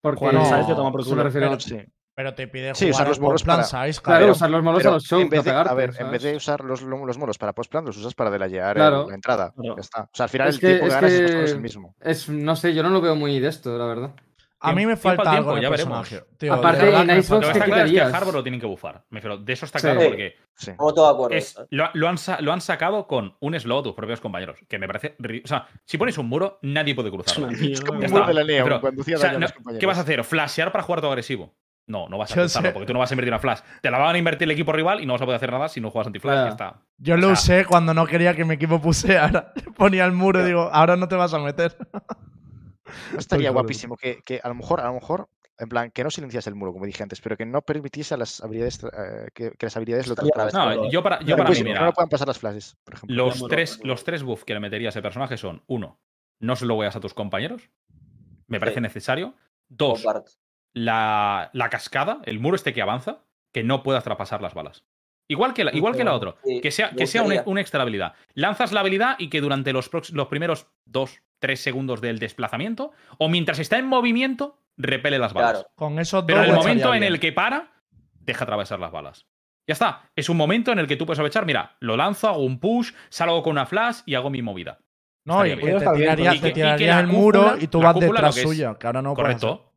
Porque 0.00 0.26
en 0.26 0.34
No, 0.36 0.42
me 0.42 1.04
culo. 1.04 1.22
refiero. 1.24 1.58
Pero 2.18 2.34
te 2.34 2.48
pide 2.48 2.74
Sí, 2.74 2.86
jugar 2.86 2.94
usar 2.94 3.08
los 3.10 3.16
en 3.18 3.22
molos 3.22 3.42
plan 3.44 3.56
para- 3.58 3.86
size, 3.86 4.00
Claro, 4.02 4.18
claro. 4.18 4.32
usar 4.32 4.50
los 4.50 4.62
molos 4.64 4.78
Pero 4.78 4.90
a 4.90 4.94
los 4.94 5.04
shows 5.04 5.22
en 5.22 5.28
vez 5.30 5.44
de, 5.44 5.50
para 5.52 5.62
pegarte, 5.62 5.70
a 5.70 5.74
ver, 5.74 5.90
en 6.04 6.10
vez 6.10 6.22
de 6.24 6.28
¿sabes? 6.30 6.42
usar 6.42 6.64
los, 6.64 6.82
los 6.82 7.16
molos 7.16 7.38
para 7.38 7.52
post-plan, 7.52 7.84
los 7.84 7.96
usas 7.96 8.12
para 8.14 8.28
delayear 8.28 8.70
el- 8.76 8.80
Claro. 8.82 9.06
la 9.08 9.14
entrada. 9.14 9.52
Claro. 9.56 9.76
Ya 9.76 9.80
está. 9.80 10.02
O 10.02 10.10
sea, 10.12 10.24
al 10.24 10.30
final 10.30 10.48
Es 10.48 10.54
el 10.56 10.60
que- 10.60 10.66
tiempo 10.66 10.82
que 10.82 10.88
es 10.88 10.94
ganas 10.96 11.12
es 11.12 11.20
que- 11.30 11.36
menos 11.36 11.50
el 11.52 11.60
mismo. 11.60 11.94
Es, 12.00 12.28
no 12.28 12.56
sé, 12.56 12.74
yo 12.74 12.82
no 12.82 12.88
lo 12.90 13.00
veo 13.00 13.14
muy 13.14 13.38
de 13.38 13.46
esto, 13.46 13.78
la 13.78 13.84
verdad. 13.86 14.10
A 14.60 14.72
mí 14.72 14.84
me 14.84 14.96
falta 14.96 15.30
tiempo, 15.30 15.50
algo 15.50 15.62
ya 15.62 15.68
personaje. 15.68 16.24
Tío, 16.36 16.52
de 16.54 16.58
Aparte, 16.58 16.84
verdad 16.86 17.02
en 17.08 17.22
Xbox 17.22 17.30
Lo 17.30 17.38
que 17.40 17.46
está 17.46 17.64
¿qué 17.64 17.70
claro 17.70 17.84
es 17.86 17.92
que? 17.92 18.00
Harbor 18.00 18.34
lo 18.34 18.42
tienen 18.42 18.60
que 18.60 18.66
bufar. 18.66 19.04
Me 19.10 19.20
refiero, 19.20 19.36
de 19.38 19.52
eso 19.52 19.64
está 19.66 19.78
claro 19.78 20.00
Sí. 20.00 20.06
porque 20.08 20.34
Sí. 20.56 20.72
De 20.72 21.36
es, 21.38 21.56
lo, 21.70 21.88
lo 21.94 22.08
han, 22.08 22.16
lo 22.40 22.52
han 22.52 22.60
sacado 22.60 23.06
con 23.06 23.36
un 23.38 23.54
slot 23.60 23.84
tus 23.84 23.94
propios 23.94 24.20
compañeros. 24.20 24.58
Que 24.68 24.80
me 24.80 24.88
parece. 24.88 25.14
O 25.44 25.46
sea, 25.46 25.68
si 25.84 25.96
pones 25.96 26.18
un 26.18 26.26
muro, 26.28 26.58
nadie 26.62 26.96
puede 26.96 27.10
Es 27.10 27.14
cruzarlo. 27.14 27.50
Es 27.50 27.80
como 27.82 28.00
un 28.00 28.10
muro 28.10 28.26
de 28.26 28.34
la 28.34 28.42
Pero, 28.64 28.80
hacía 29.00 29.14
O 29.14 29.18
sea, 29.20 29.30
a 29.30 29.38
no-. 29.38 29.46
¿Qué 29.78 29.86
vas 29.86 29.98
a 29.98 30.00
hacer? 30.00 30.24
¿Flashear 30.24 30.72
para 30.72 30.82
jugar 30.82 31.02
todo 31.02 31.12
agresivo? 31.12 31.54
No, 31.88 32.06
no 32.08 32.18
vas 32.18 32.36
a 32.36 32.48
sé. 32.48 32.70
porque 32.72 32.86
tú 32.86 32.92
no 32.92 32.98
vas 32.98 33.10
a 33.10 33.14
invertir 33.14 33.32
una 33.32 33.40
flash. 33.40 33.60
Te 33.82 33.90
la 33.90 33.98
van 33.98 34.14
a 34.14 34.18
invertir 34.18 34.44
el 34.46 34.52
equipo 34.52 34.72
rival 34.72 35.00
y 35.00 35.06
no 35.06 35.14
vas 35.14 35.22
a 35.22 35.24
poder 35.24 35.36
hacer 35.36 35.50
nada 35.50 35.68
si 35.68 35.80
no 35.80 35.90
juegas 35.90 36.06
anti-flash. 36.08 36.44
Ya 36.44 36.48
está. 36.50 36.82
Yo 36.98 37.14
O 37.14 37.16
lo 37.16 37.26
sea, 37.28 37.32
usé 37.32 37.64
cuando 37.64 37.94
no 37.94 38.06
quería 38.06 38.34
que 38.36 38.44
mi 38.44 38.54
equipo 38.54 38.80
puseara. 38.80 39.52
Ponía 39.76 40.04
el 40.04 40.12
muro 40.12 40.40
y 40.42 40.44
digo, 40.44 40.68
ahora 40.72 40.96
no 40.96 41.08
te 41.08 41.16
vas 41.16 41.32
a 41.34 41.38
meter. 41.40 41.76
No 43.12 43.18
estaría 43.18 43.44
claro. 43.48 43.54
guapísimo 43.54 43.96
que, 43.96 44.20
que 44.24 44.38
a 44.42 44.48
lo 44.48 44.54
mejor, 44.54 44.80
a 44.80 44.86
lo 44.88 44.92
mejor, 44.94 45.28
en 45.58 45.68
plan, 45.70 45.90
que 45.90 46.04
no 46.04 46.10
silenciase 46.10 46.50
el 46.50 46.56
muro, 46.56 46.72
como 46.74 46.84
dije 46.84 47.02
antes, 47.02 47.20
pero 47.22 47.36
que 47.38 47.46
no 47.46 47.62
permitiese 47.62 48.12
a 48.14 48.16
las 48.18 48.42
habilidades 48.42 48.84
eh, 48.84 49.28
que, 49.34 49.50
que 49.52 49.66
las 49.66 49.76
habilidades 49.76 50.06
lo 50.08 50.14
trasladen. 50.14 50.52
No, 50.54 50.90
yo 50.90 51.02
para, 51.02 51.20
yo 51.20 51.36
para 51.38 51.48
mí, 51.48 51.56
Pues, 51.56 51.64
mira, 51.64 51.84
no 51.86 51.92
puedan 51.94 52.10
pasar 52.10 52.28
las 52.28 52.38
flashes, 52.38 52.76
por 52.84 52.94
ejemplo. 52.94 53.16
los 53.16 53.48
tres, 53.48 53.80
los 53.82 54.04
tres 54.04 54.22
buffs 54.22 54.44
que 54.44 54.52
le 54.54 54.60
metería 54.60 54.88
a 54.88 54.90
ese 54.90 55.00
personaje 55.02 55.36
son: 55.38 55.62
uno, 55.66 55.98
no 56.38 56.54
se 56.54 56.66
lo 56.66 56.74
voy 56.74 56.86
a 56.86 56.90
tus 56.90 57.14
compañeros. 57.14 57.70
Me 58.46 58.60
parece 58.60 58.76
Sí. 58.76 58.82
necesario. 58.82 59.34
Dos. 59.68 60.04
La, 60.74 61.50
la 61.52 61.70
cascada, 61.70 62.20
el 62.24 62.40
muro 62.40 62.56
este 62.56 62.72
que 62.72 62.82
avanza, 62.82 63.24
que 63.52 63.64
no 63.64 63.82
puedas 63.82 64.04
traspasar 64.04 64.42
las 64.42 64.54
balas. 64.54 64.84
Igual 65.30 65.52
que 65.52 65.64
la, 65.64 65.76
igual 65.76 65.94
que 65.94 66.04
la 66.04 66.14
otra. 66.14 66.36
Que 66.62 66.70
sea, 66.70 66.90
que 66.90 67.06
sea 67.06 67.20
un, 67.20 67.28
gustaría. 67.28 67.50
una 67.50 67.60
extra 67.60 67.82
habilidad. 67.82 68.14
Lanzas 68.32 68.72
la 68.72 68.80
habilidad 68.80 69.16
y 69.18 69.28
que 69.28 69.42
durante 69.42 69.74
los, 69.74 69.90
los 70.12 70.28
primeros 70.28 70.68
dos, 70.86 71.22
tres 71.38 71.60
segundos 71.60 72.00
del 72.00 72.18
desplazamiento, 72.18 72.92
o 73.18 73.28
mientras 73.28 73.58
está 73.58 73.78
en 73.78 73.86
movimiento, 73.86 74.58
repele 74.78 75.18
las 75.18 75.34
balas. 75.34 75.52
Claro. 75.52 75.70
Con 75.74 75.98
esos 75.98 76.24
Pero 76.24 76.42
en 76.42 76.50
el 76.50 76.56
momento 76.56 76.94
en 76.94 77.02
el 77.02 77.20
que 77.20 77.32
para, 77.32 77.72
deja 78.20 78.44
atravesar 78.44 78.80
las 78.80 78.90
balas. 78.90 79.26
Ya 79.66 79.74
está. 79.74 80.10
Es 80.16 80.30
un 80.30 80.38
momento 80.38 80.72
en 80.72 80.78
el 80.78 80.86
que 80.86 80.96
tú 80.96 81.04
puedes 81.04 81.18
aprovechar, 81.18 81.44
mira, 81.44 81.76
lo 81.80 81.98
lanzo, 81.98 82.28
hago 82.28 82.42
un 82.42 82.58
push, 82.58 82.92
salgo 83.10 83.42
con 83.42 83.52
una 83.52 83.66
flash 83.66 83.98
y 84.06 84.14
hago 84.14 84.30
mi 84.30 84.40
movida. 84.40 84.78
No, 85.26 85.44
y 85.44 85.50
que 85.50 85.56
bien. 85.56 85.78
te 86.40 86.52
tirarías 86.52 87.00
el 87.00 87.06
muro 87.06 87.54
y 87.60 87.66
tú 87.66 87.82
vas 87.82 88.00
detrás 88.00 88.34
suya, 88.34 88.76
que 88.78 88.86
ahora 88.86 89.02
no. 89.02 89.14
Correcto. 89.14 89.67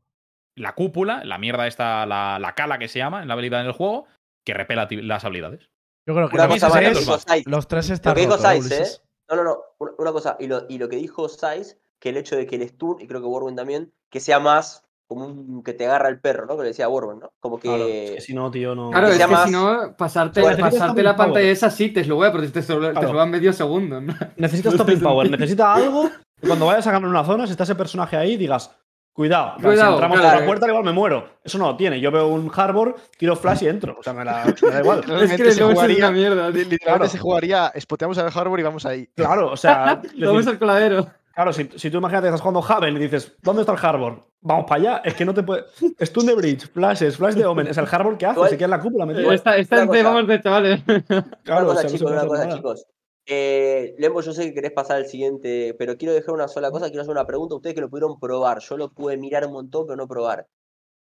La 0.55 0.73
cúpula, 0.75 1.23
la 1.23 1.37
mierda 1.37 1.67
esta, 1.67 2.05
la, 2.05 2.37
la 2.39 2.53
cala 2.55 2.77
que 2.77 2.87
se 2.87 2.99
llama 2.99 3.21
en 3.21 3.27
la 3.27 3.33
habilidad 3.35 3.61
en 3.61 3.67
el 3.67 3.71
juego, 3.73 4.05
que 4.45 4.53
repela 4.53 4.87
las 4.89 5.23
habilidades. 5.25 5.69
Yo 6.07 6.13
creo 6.15 6.29
que 6.29 6.35
Una 6.35 6.45
los 6.47 6.55
cosa 6.55 6.69
más, 6.69 6.83
los 6.83 6.99
dijo 6.99 7.17
Saiz. 7.19 7.47
los 7.47 7.67
tres 7.67 7.89
están 7.89 8.11
Lo 8.11 8.15
que 8.15 8.21
dijo 8.21 8.35
rotos, 8.37 8.45
¿eh, 8.51 8.61
Saiz, 8.69 8.71
¿eh? 8.71 9.01
No, 9.29 9.35
no, 9.37 9.43
no. 9.43 9.57
Una, 9.97 10.11
cosa. 10.11 10.35
Y 10.39 10.47
lo, 10.47 10.63
y 10.67 10.77
lo 10.77 10.89
que 10.89 10.97
dijo 10.97 11.29
Saiz, 11.29 11.77
que 11.99 12.09
el 12.09 12.17
hecho 12.17 12.35
de 12.35 12.45
que 12.47 12.55
el 12.57 12.67
stun, 12.67 12.97
y 12.99 13.07
creo 13.07 13.21
que 13.21 13.27
Warwin 13.27 13.55
también, 13.55 13.93
que 14.09 14.19
sea 14.19 14.39
más 14.39 14.83
como 15.07 15.25
un 15.25 15.61
que 15.63 15.73
te 15.73 15.85
agarra 15.85 16.09
el 16.09 16.19
perro, 16.19 16.45
¿no? 16.45 16.55
Que 16.57 16.63
le 16.63 16.69
decía 16.69 16.89
Warwin, 16.89 17.19
¿no? 17.19 17.31
Como 17.39 17.59
que. 17.59 17.67
Claro, 17.69 17.85
es 17.85 18.11
que 18.15 18.21
si 18.21 18.33
no, 18.33 18.49
tío, 18.49 18.73
no. 18.75 18.89
Claro, 18.91 19.07
que 19.07 19.13
es 19.13 19.19
que 19.19 19.27
más 19.27 19.45
si 19.45 19.51
no, 19.51 19.95
pasarte, 19.97 20.41
pasarte 20.41 20.63
Necesitas 20.63 20.95
la 21.03 21.15
pantalla 21.15 21.33
power. 21.33 21.45
esa 21.45 21.69
sí 21.69 21.89
te 21.89 22.03
slowea, 22.03 22.31
porque 22.31 22.47
te, 22.47 22.61
slow- 22.61 22.87
te 22.87 22.91
Claro. 22.93 23.07
slowan 23.09 23.29
medio 23.29 23.53
segundo. 23.53 24.01
¿no? 24.01 24.13
Necesitas 24.37 24.73
stopping 24.75 24.99
power, 24.99 25.29
necesita 25.29 25.73
algo 25.75 26.09
cuando 26.45 26.65
vayas 26.65 26.87
a 26.87 26.91
ganar 26.91 27.09
una 27.09 27.23
zona, 27.23 27.45
si 27.45 27.51
está 27.51 27.63
ese 27.65 27.75
personaje 27.75 28.17
ahí, 28.17 28.35
digas, 28.35 28.75
Cuidado, 29.13 29.55
Cuidado, 29.61 29.89
si 29.89 29.93
entramos 29.93 30.19
claro. 30.19 30.33
por 30.33 30.39
la 30.41 30.47
puerta 30.47 30.67
igual 30.67 30.83
me 30.85 30.91
muero. 30.93 31.29
Eso 31.43 31.57
no 31.57 31.67
lo 31.67 31.75
tiene. 31.75 31.99
Yo 31.99 32.11
veo 32.11 32.27
un 32.29 32.49
Harbor, 32.55 32.95
tiro 33.17 33.35
flash 33.35 33.63
y 33.63 33.67
entro. 33.67 33.97
O 33.99 34.03
sea, 34.03 34.13
me, 34.13 34.23
la, 34.23 34.45
me 34.61 34.69
da 34.71 34.79
igual. 34.79 35.03
Es 35.21 35.33
que 35.35 35.51
se 35.51 35.63
jugaría, 35.63 35.97
una 36.07 36.11
mierda, 36.11 36.49
literalmente 36.49 36.77
Claro. 36.79 37.07
se 37.09 37.17
jugaría, 37.17 37.73
spoteamos 37.77 38.17
al 38.17 38.31
Harbor 38.33 38.59
y 38.59 38.63
vamos 38.63 38.85
ahí. 38.85 39.07
Claro, 39.15 39.51
o 39.51 39.57
sea, 39.57 40.01
Vamos 40.17 40.47
al 40.47 40.57
coladero. 40.57 41.07
claro, 41.35 41.51
si, 41.51 41.69
si 41.75 41.91
tú 41.91 41.97
imagínate 41.97 42.25
que 42.25 42.29
estás 42.29 42.41
jugando 42.41 42.63
Haven 42.67 42.95
y 42.95 42.99
dices, 42.99 43.35
¿dónde 43.41 43.63
está 43.63 43.73
el 43.73 43.85
Harbor? 43.85 44.25
Vamos 44.39 44.65
para 44.67 44.81
allá. 44.81 45.01
Es 45.03 45.13
que 45.13 45.25
no 45.25 45.33
te 45.33 45.43
puede. 45.43 45.65
Stun 46.01 46.25
de 46.25 46.35
Bridge, 46.35 46.71
flashes, 46.71 47.17
flash 47.17 47.35
de 47.35 47.45
Omen. 47.45 47.67
Es 47.67 47.77
el 47.77 47.87
Harbor 47.91 48.17
que 48.17 48.25
hace, 48.25 48.47
se 48.47 48.57
queda 48.57 48.65
en 48.65 48.71
la 48.71 48.79
cúpula 48.79 49.05
metido. 49.05 49.31
Está, 49.33 49.57
está 49.57 49.83
en 49.83 49.89
vamos 49.89 50.25
de 50.25 50.41
chavales. 50.41 50.81
Claro, 50.85 51.23
una 51.47 51.61
o 51.63 51.65
cosa, 51.67 51.81
sea, 51.81 51.89
chicos, 51.89 52.11
una 52.11 52.25
cosa, 52.25 52.49
chicos. 52.49 52.85
Eh, 53.27 53.95
Lembo, 53.99 54.21
yo 54.21 54.33
sé 54.33 54.45
que 54.45 54.53
querés 54.53 54.71
pasar 54.71 54.97
al 54.97 55.05
siguiente, 55.05 55.75
pero 55.77 55.97
quiero 55.97 56.13
dejar 56.13 56.33
una 56.33 56.47
sola 56.47 56.71
cosa. 56.71 56.87
Quiero 56.87 57.01
hacer 57.01 57.11
una 57.11 57.25
pregunta 57.27 57.53
a 57.53 57.57
ustedes 57.57 57.75
que 57.75 57.81
lo 57.81 57.89
pudieron 57.89 58.19
probar. 58.19 58.59
Yo 58.59 58.77
lo 58.77 58.91
pude 58.91 59.17
mirar 59.17 59.45
un 59.45 59.53
montón, 59.53 59.85
pero 59.85 59.95
no 59.97 60.07
probar. 60.07 60.47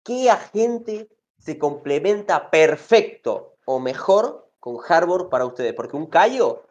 ¿Qué 0.05 0.31
agente 0.31 1.09
se 1.39 1.59
complementa 1.59 2.51
perfecto 2.51 3.55
o 3.67 3.79
mejor 3.79 4.51
con 4.59 4.77
Harbor 4.89 5.29
para 5.29 5.45
ustedes? 5.47 5.75
Porque 5.75 5.97
un 5.97 6.07
Cayo, 6.07 6.65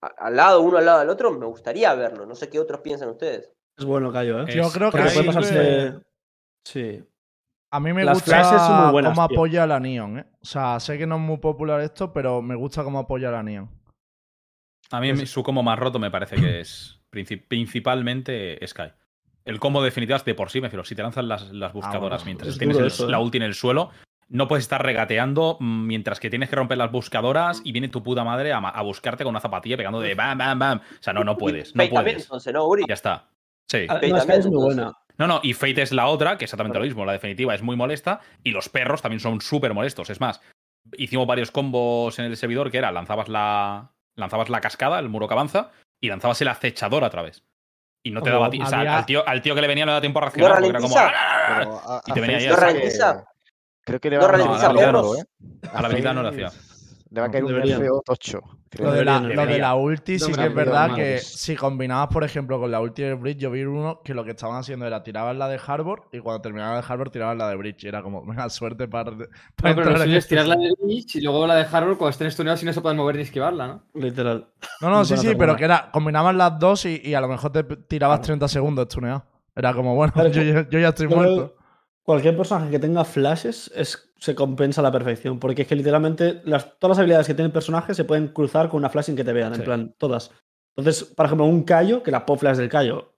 al 0.00 0.36
lado, 0.36 0.62
uno 0.62 0.78
al 0.78 0.86
lado 0.86 1.00
del 1.00 1.10
otro, 1.10 1.30
me 1.32 1.46
gustaría 1.46 1.94
verlo. 1.94 2.24
No 2.26 2.34
sé 2.34 2.48
qué 2.48 2.58
otros 2.58 2.80
piensan 2.80 3.10
ustedes. 3.10 3.52
Es 3.76 3.84
bueno, 3.84 4.10
Cayo, 4.12 4.40
¿eh? 4.42 4.46
Yo 4.54 4.70
creo 4.70 4.90
que 4.90 4.98
Porque 4.98 5.14
Cayo 5.14 5.24
puede 5.32 5.46
sirve- 5.46 5.90
pasarse. 5.92 6.06
Sí. 6.64 7.04
A 7.70 7.80
mí 7.80 7.92
me 7.92 8.04
Las 8.04 8.18
gusta 8.18 8.30
flashes 8.42 8.60
son 8.60 8.82
muy 8.82 8.92
buenas, 8.92 9.14
cómo 9.14 9.28
tío. 9.28 9.36
apoya 9.38 9.62
a 9.62 9.66
la 9.66 9.80
Neon, 9.80 10.18
¿eh? 10.18 10.26
O 10.42 10.44
sea, 10.44 10.78
sé 10.80 10.98
que 10.98 11.06
no 11.06 11.14
es 11.16 11.20
muy 11.22 11.38
popular 11.38 11.80
esto, 11.80 12.12
pero 12.12 12.42
me 12.42 12.54
gusta 12.54 12.84
cómo 12.84 12.98
apoya 12.98 13.28
a 13.28 13.32
la 13.32 13.42
Neon. 13.42 13.70
A 14.90 15.00
mí 15.00 15.26
su 15.26 15.42
combo 15.42 15.62
más 15.62 15.78
roto 15.78 15.98
me 15.98 16.10
parece 16.10 16.36
que 16.36 16.60
es 16.60 17.00
princip- 17.10 17.44
principalmente 17.48 18.58
Sky. 18.66 18.92
El 19.44 19.58
combo 19.58 19.82
definitivo 19.82 20.16
es 20.16 20.24
de 20.24 20.34
por 20.34 20.50
sí, 20.50 20.60
me 20.60 20.68
refiero. 20.68 20.84
Si 20.84 20.94
te 20.94 21.02
lanzan 21.02 21.28
las, 21.28 21.50
las 21.50 21.72
buscadoras 21.72 22.20
bueno, 22.20 22.24
mientras 22.26 22.50
es 22.50 22.58
tienes 22.58 22.76
el- 22.78 22.86
eso, 22.86 23.08
¿eh? 23.08 23.10
la 23.10 23.18
ulti 23.18 23.38
en 23.38 23.42
el 23.42 23.54
suelo, 23.54 23.90
no 24.28 24.48
puedes 24.48 24.64
estar 24.64 24.82
regateando 24.82 25.56
mientras 25.60 26.20
que 26.20 26.30
tienes 26.30 26.48
que 26.48 26.56
romper 26.56 26.78
las 26.78 26.90
buscadoras 26.92 27.60
y 27.64 27.72
viene 27.72 27.88
tu 27.88 28.02
puta 28.02 28.24
madre 28.24 28.52
a, 28.52 28.58
a 28.58 28.82
buscarte 28.82 29.24
con 29.24 29.30
una 29.30 29.40
zapatilla 29.40 29.76
pegando 29.76 30.00
de 30.00 30.14
bam, 30.14 30.38
bam, 30.38 30.58
bam. 30.58 30.78
O 30.78 31.02
sea, 31.02 31.12
no, 31.12 31.24
no 31.24 31.36
puedes. 31.36 31.74
No 31.74 31.88
puedes. 31.88 32.22
entonces, 32.24 32.52
¿no, 32.52 32.64
Uri? 32.66 32.84
Ya 32.88 32.94
está. 32.94 33.28
Sí. 33.68 33.86
Ah, 33.88 33.94
Fate 33.94 34.08
no, 34.10 34.16
es 34.18 34.46
muy 34.46 34.62
buena. 34.62 34.92
No, 35.18 35.26
no, 35.26 35.40
y 35.42 35.52
Fate 35.54 35.82
es 35.82 35.92
la 35.92 36.06
otra, 36.06 36.38
que 36.38 36.44
es 36.44 36.48
exactamente 36.50 36.78
lo 36.78 36.84
mismo. 36.84 37.04
La 37.04 37.12
definitiva 37.12 37.54
es 37.54 37.62
muy 37.62 37.76
molesta 37.76 38.20
y 38.42 38.50
los 38.52 38.68
perros 38.68 39.02
también 39.02 39.20
son 39.20 39.40
súper 39.40 39.74
molestos. 39.74 40.08
Es 40.08 40.20
más, 40.20 40.40
hicimos 40.96 41.26
varios 41.26 41.50
combos 41.50 42.18
en 42.18 42.26
el 42.26 42.36
servidor 42.36 42.70
que 42.70 42.78
era 42.78 42.90
lanzabas 42.92 43.28
la, 43.28 43.90
lanzabas 44.16 44.48
la 44.48 44.60
cascada, 44.60 44.98
el 44.98 45.08
muro 45.08 45.28
que 45.28 45.34
avanza, 45.34 45.70
y 46.00 46.08
lanzabas 46.08 46.40
el 46.42 46.48
acechador 46.48 47.04
a 47.04 47.10
través. 47.10 47.44
Y 48.04 48.10
no 48.10 48.20
te 48.22 48.30
daba 48.30 48.50
ti- 48.50 48.60
o 48.60 48.66
sea, 48.66 48.80
había- 48.80 48.98
al, 48.98 49.06
tío, 49.06 49.26
al 49.28 49.42
tío 49.42 49.54
que 49.54 49.60
le 49.60 49.68
venía 49.68 49.86
no 49.86 49.92
le 49.92 49.94
da 49.94 50.00
tiempo 50.00 50.18
a 50.18 50.22
reaccionar. 50.22 50.50
porque 50.54 50.68
era 50.70 50.80
como? 50.80 50.94
"Ah". 50.98 51.54
Pero 51.58 51.80
a- 51.84 52.02
Y 52.06 52.12
te 52.12 52.20
venía 52.20 52.38
ya 52.40 52.50
¿No 52.50 52.56
creo 52.56 52.68
que- 52.74 52.74
le 54.10 54.16
¿No 54.16 54.22
va 54.22 54.28
¿eh? 55.16 55.24
A 55.72 55.82
la 55.82 55.88
habilidad 55.88 56.14
no 56.14 56.22
le 56.22 56.30
Face 56.30 56.44
hacía. 56.44 56.60
Le 57.14 57.20
va 57.20 57.26
a 57.26 57.30
caer 57.30 57.44
un 57.44 57.50
Deberían. 57.52 57.78
nerfeo 57.78 58.02
tocho. 58.06 58.40
creo. 58.70 58.86
Lo 58.86 58.92
de, 58.94 59.04
la, 59.04 59.20
lo 59.20 59.44
de 59.46 59.58
la 59.58 59.74
ulti 59.74 60.18
sí 60.18 60.32
que 60.32 60.46
es 60.46 60.54
verdad 60.54 60.94
que 60.94 61.18
si 61.18 61.54
combinabas, 61.56 62.08
por 62.08 62.24
ejemplo, 62.24 62.58
con 62.58 62.70
la 62.70 62.80
ulti 62.80 63.02
de 63.02 63.12
Bridge, 63.12 63.36
yo 63.38 63.50
vi 63.50 63.64
uno 63.64 64.00
que 64.02 64.14
lo 64.14 64.24
que 64.24 64.30
estaban 64.30 64.56
haciendo 64.56 64.86
era 64.86 65.02
tiraban 65.02 65.38
la 65.38 65.46
de 65.46 65.60
Harbor 65.66 66.08
y 66.10 66.20
cuando 66.20 66.40
terminaban 66.40 66.76
la 66.76 66.80
de 66.80 66.86
Harbor 66.90 67.10
tiraban 67.10 67.36
la 67.36 67.50
de 67.50 67.56
Bridge. 67.56 67.84
Y 67.84 67.88
era 67.88 68.02
como, 68.02 68.24
venga, 68.24 68.48
suerte 68.48 68.88
para, 68.88 69.10
para 69.10 69.20
No, 69.20 69.28
pero 69.56 69.74
lo 69.74 69.80
entrar 69.82 69.96
en 69.96 70.02
suyo 70.04 70.12
es 70.18 70.24
este 70.24 70.28
tirar 70.30 70.46
la 70.46 70.54
juego. 70.56 70.74
de 70.80 70.86
Lich 70.86 71.16
y 71.16 71.20
luego 71.20 71.46
la 71.46 71.54
de 71.56 71.66
Harbor 71.70 71.98
cuando 71.98 72.08
estén 72.10 72.28
estuneados 72.28 72.62
y 72.62 72.66
no 72.66 72.72
se 72.72 72.80
pueden 72.80 72.96
mover 72.96 73.16
ni 73.16 73.22
esquivarla, 73.22 73.66
¿no? 73.68 73.82
Literal. 73.92 74.48
No, 74.80 74.88
no, 74.88 75.04
sí, 75.04 75.18
sí, 75.18 75.34
pero 75.38 75.54
que 75.54 75.64
era, 75.64 75.90
combinaban 75.92 76.38
las 76.38 76.58
dos 76.58 76.86
y, 76.86 76.98
y 77.04 77.12
a 77.12 77.20
lo 77.20 77.28
mejor 77.28 77.52
te 77.52 77.62
tirabas 77.64 78.22
30 78.22 78.48
segundos 78.48 78.84
estuneado. 78.88 79.22
Era 79.54 79.74
como, 79.74 79.94
bueno, 79.94 80.14
Claro, 80.14 80.30
yo, 80.30 80.42
ya- 80.42 80.66
yo 80.70 80.78
ya 80.78 80.88
estoy 80.88 81.08
muerto. 81.08 81.56
Cualquier 82.02 82.36
personaje 82.36 82.70
que 82.70 82.78
tenga 82.78 83.04
flashes 83.04 83.70
es, 83.74 84.12
se 84.18 84.34
compensa 84.34 84.80
a 84.80 84.84
la 84.84 84.92
perfección. 84.92 85.38
Porque 85.38 85.62
es 85.62 85.68
que 85.68 85.76
literalmente 85.76 86.42
las, 86.44 86.78
todas 86.78 86.96
las 86.96 86.98
habilidades 86.98 87.26
que 87.26 87.34
tiene 87.34 87.46
el 87.46 87.52
personaje 87.52 87.94
se 87.94 88.04
pueden 88.04 88.28
cruzar 88.28 88.68
con 88.68 88.78
una 88.78 88.88
flash 88.88 89.06
sin 89.06 89.16
que 89.16 89.24
te 89.24 89.32
vean. 89.32 89.54
Sí. 89.54 89.60
En 89.60 89.64
plan, 89.64 89.94
todas. 89.98 90.30
Entonces, 90.76 91.04
por 91.04 91.26
ejemplo, 91.26 91.46
un 91.46 91.62
callo, 91.64 92.02
que 92.02 92.10
la 92.10 92.26
pop 92.26 92.38
flash 92.38 92.56
del 92.56 92.68
callo 92.68 93.14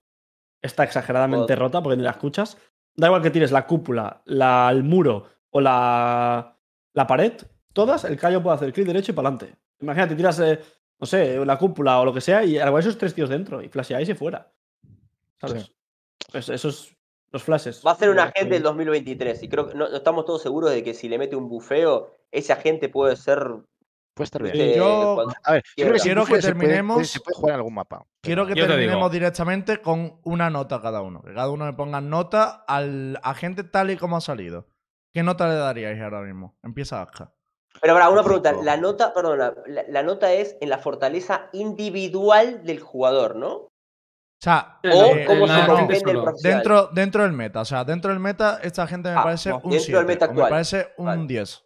está 0.61 0.85
exageradamente 0.85 1.57
rota 1.57 1.83
porque 1.83 1.97
ni 1.97 2.03
la 2.03 2.11
escuchas. 2.11 2.59
Da 2.97 3.09
igual 3.09 3.23
que 3.23 3.31
tires 3.31 3.53
la 3.53 3.67
cúpula, 3.67 4.23
la, 4.25 4.69
el 4.71 4.83
muro 4.83 5.27
o 5.51 5.61
la, 5.61 6.59
la 6.93 7.07
pared, 7.07 7.33
todas, 7.73 8.05
el 8.05 8.17
callo 8.17 8.43
puede 8.43 8.57
hacer 8.57 8.73
clic 8.73 8.87
derecho 8.87 9.13
y 9.13 9.15
para 9.15 9.29
adelante. 9.29 9.59
Imagínate, 9.81 10.15
tiras, 10.15 10.39
eh, 10.41 10.61
no 10.99 11.07
sé, 11.07 11.45
la 11.45 11.59
cúpula 11.59 12.01
o 12.01 12.05
lo 12.05 12.15
que 12.15 12.21
sea 12.21 12.45
y 12.45 12.59
algo 12.59 12.79
esos 12.79 12.97
tres 12.97 13.15
tíos 13.15 13.29
dentro 13.29 13.61
y 13.63 13.69
flasheáis 13.69 14.09
y 14.09 14.15
fuera. 14.15 14.53
¿Sabes? 15.41 15.73
Pues 16.31 16.49
esos 16.49 16.94
los 17.35 17.43
flashes. 17.43 17.83
Va 17.87 17.91
a 17.91 17.97
ser 17.97 18.09
un 18.11 18.19
Eh, 18.19 18.23
agente 18.23 18.55
del 18.55 18.63
2023 18.63 19.43
y 19.43 19.49
creo 19.49 19.69
que 19.69 19.75
no, 19.75 19.89
no 19.89 19.97
estamos 19.97 20.25
todos 20.25 20.41
seguros 20.41 20.71
de 20.71 20.83
que 20.83 20.95
si 20.95 21.09
le 21.09 21.19
mete 21.19 21.37
un 21.37 21.49
bufeo, 21.49 22.15
ese 22.31 22.53
agente 22.53 22.89
puede 22.89 23.17
ser... 23.17 23.45
Puede 24.15 24.25
estar 24.27 24.41
bien. 24.43 24.55
viste, 24.55 24.77
yo- 24.79 25.15
cuando- 25.17 25.35
A 25.43 25.53
ver, 25.55 25.63
yo 25.77 25.85
creo 25.85 25.93
que 25.95 25.99
sin 25.99 26.05
Quiero 26.11 26.21
que 26.21 26.27
se 26.27 26.31
puede- 26.31 26.43
terminemos- 26.43 27.09
Se 27.09 27.19
puede, 27.21 27.35
jugar 27.37 27.51
en 27.55 27.57
algún 27.57 27.75
mapa. 27.75 28.07
Quiero 28.23 28.47
que 28.47 28.55
te 28.55 28.65
terminemos 28.65 29.11
directamente 29.11 29.79
con 29.83 30.21
una 30.23 30.49
nota 30.51 30.81
cada 30.81 31.03
uno. 31.03 31.21
Que 31.23 31.35
cada 31.35 31.51
uno 31.51 31.65
me 31.65 31.73
ponga 31.73 32.01
nota 32.01 32.65
al 32.69 33.19
agente 33.25 33.65
tal 33.65 33.91
y 33.91 33.97
como 33.97 34.17
ha 34.17 34.21
salido. 34.21 34.69
¿Qué 35.13 35.25
nota 35.25 35.49
le 35.49 35.55
daríais 35.55 36.01
ahora 36.01 36.21
mismo? 36.23 36.57
Empieza 36.63 37.03
Aska. 37.03 37.33
Pero 37.81 37.95
para 37.95 38.09
una 38.09 38.21
Un 38.21 38.27
pregunta, 38.27 38.53
la 38.63 38.77
nota, 38.77 39.13
la- 39.67 39.85
la 39.89 40.03
nota 40.05 40.33
es 40.33 40.57
en 40.61 40.69
la 40.69 40.79
fortaleza 40.79 41.49
individual 41.53 42.63
del 42.65 42.79
jugador, 42.79 43.35
¿no? 43.35 43.73
O 44.45 44.51
sea, 44.51 44.79
O 44.85 45.17
eh, 45.17 45.25
cómo 45.27 45.47
la 45.47 45.65
profesional. 45.65 46.35
dentro, 46.43 46.89
dentro 46.89 47.23
del 47.23 47.33
meta. 47.33 47.63
O 47.63 47.65
sea, 47.65 47.83
dentro 47.85 48.11
del 48.11 48.21
meta, 48.21 48.61
esta 48.63 48.87
gente 48.87 49.09
me 49.09 49.17
Ah, 49.17 49.23
parece 49.23 49.49
no, 49.49 49.57
un 49.57 49.71
dentro 49.71 49.81
7. 49.81 49.97
del 49.99 50.07
meta 50.07 50.29
me 50.33 50.41
parece 50.43 50.89
un 50.99 51.07
Vale. 51.07 51.27
10. 51.27 51.65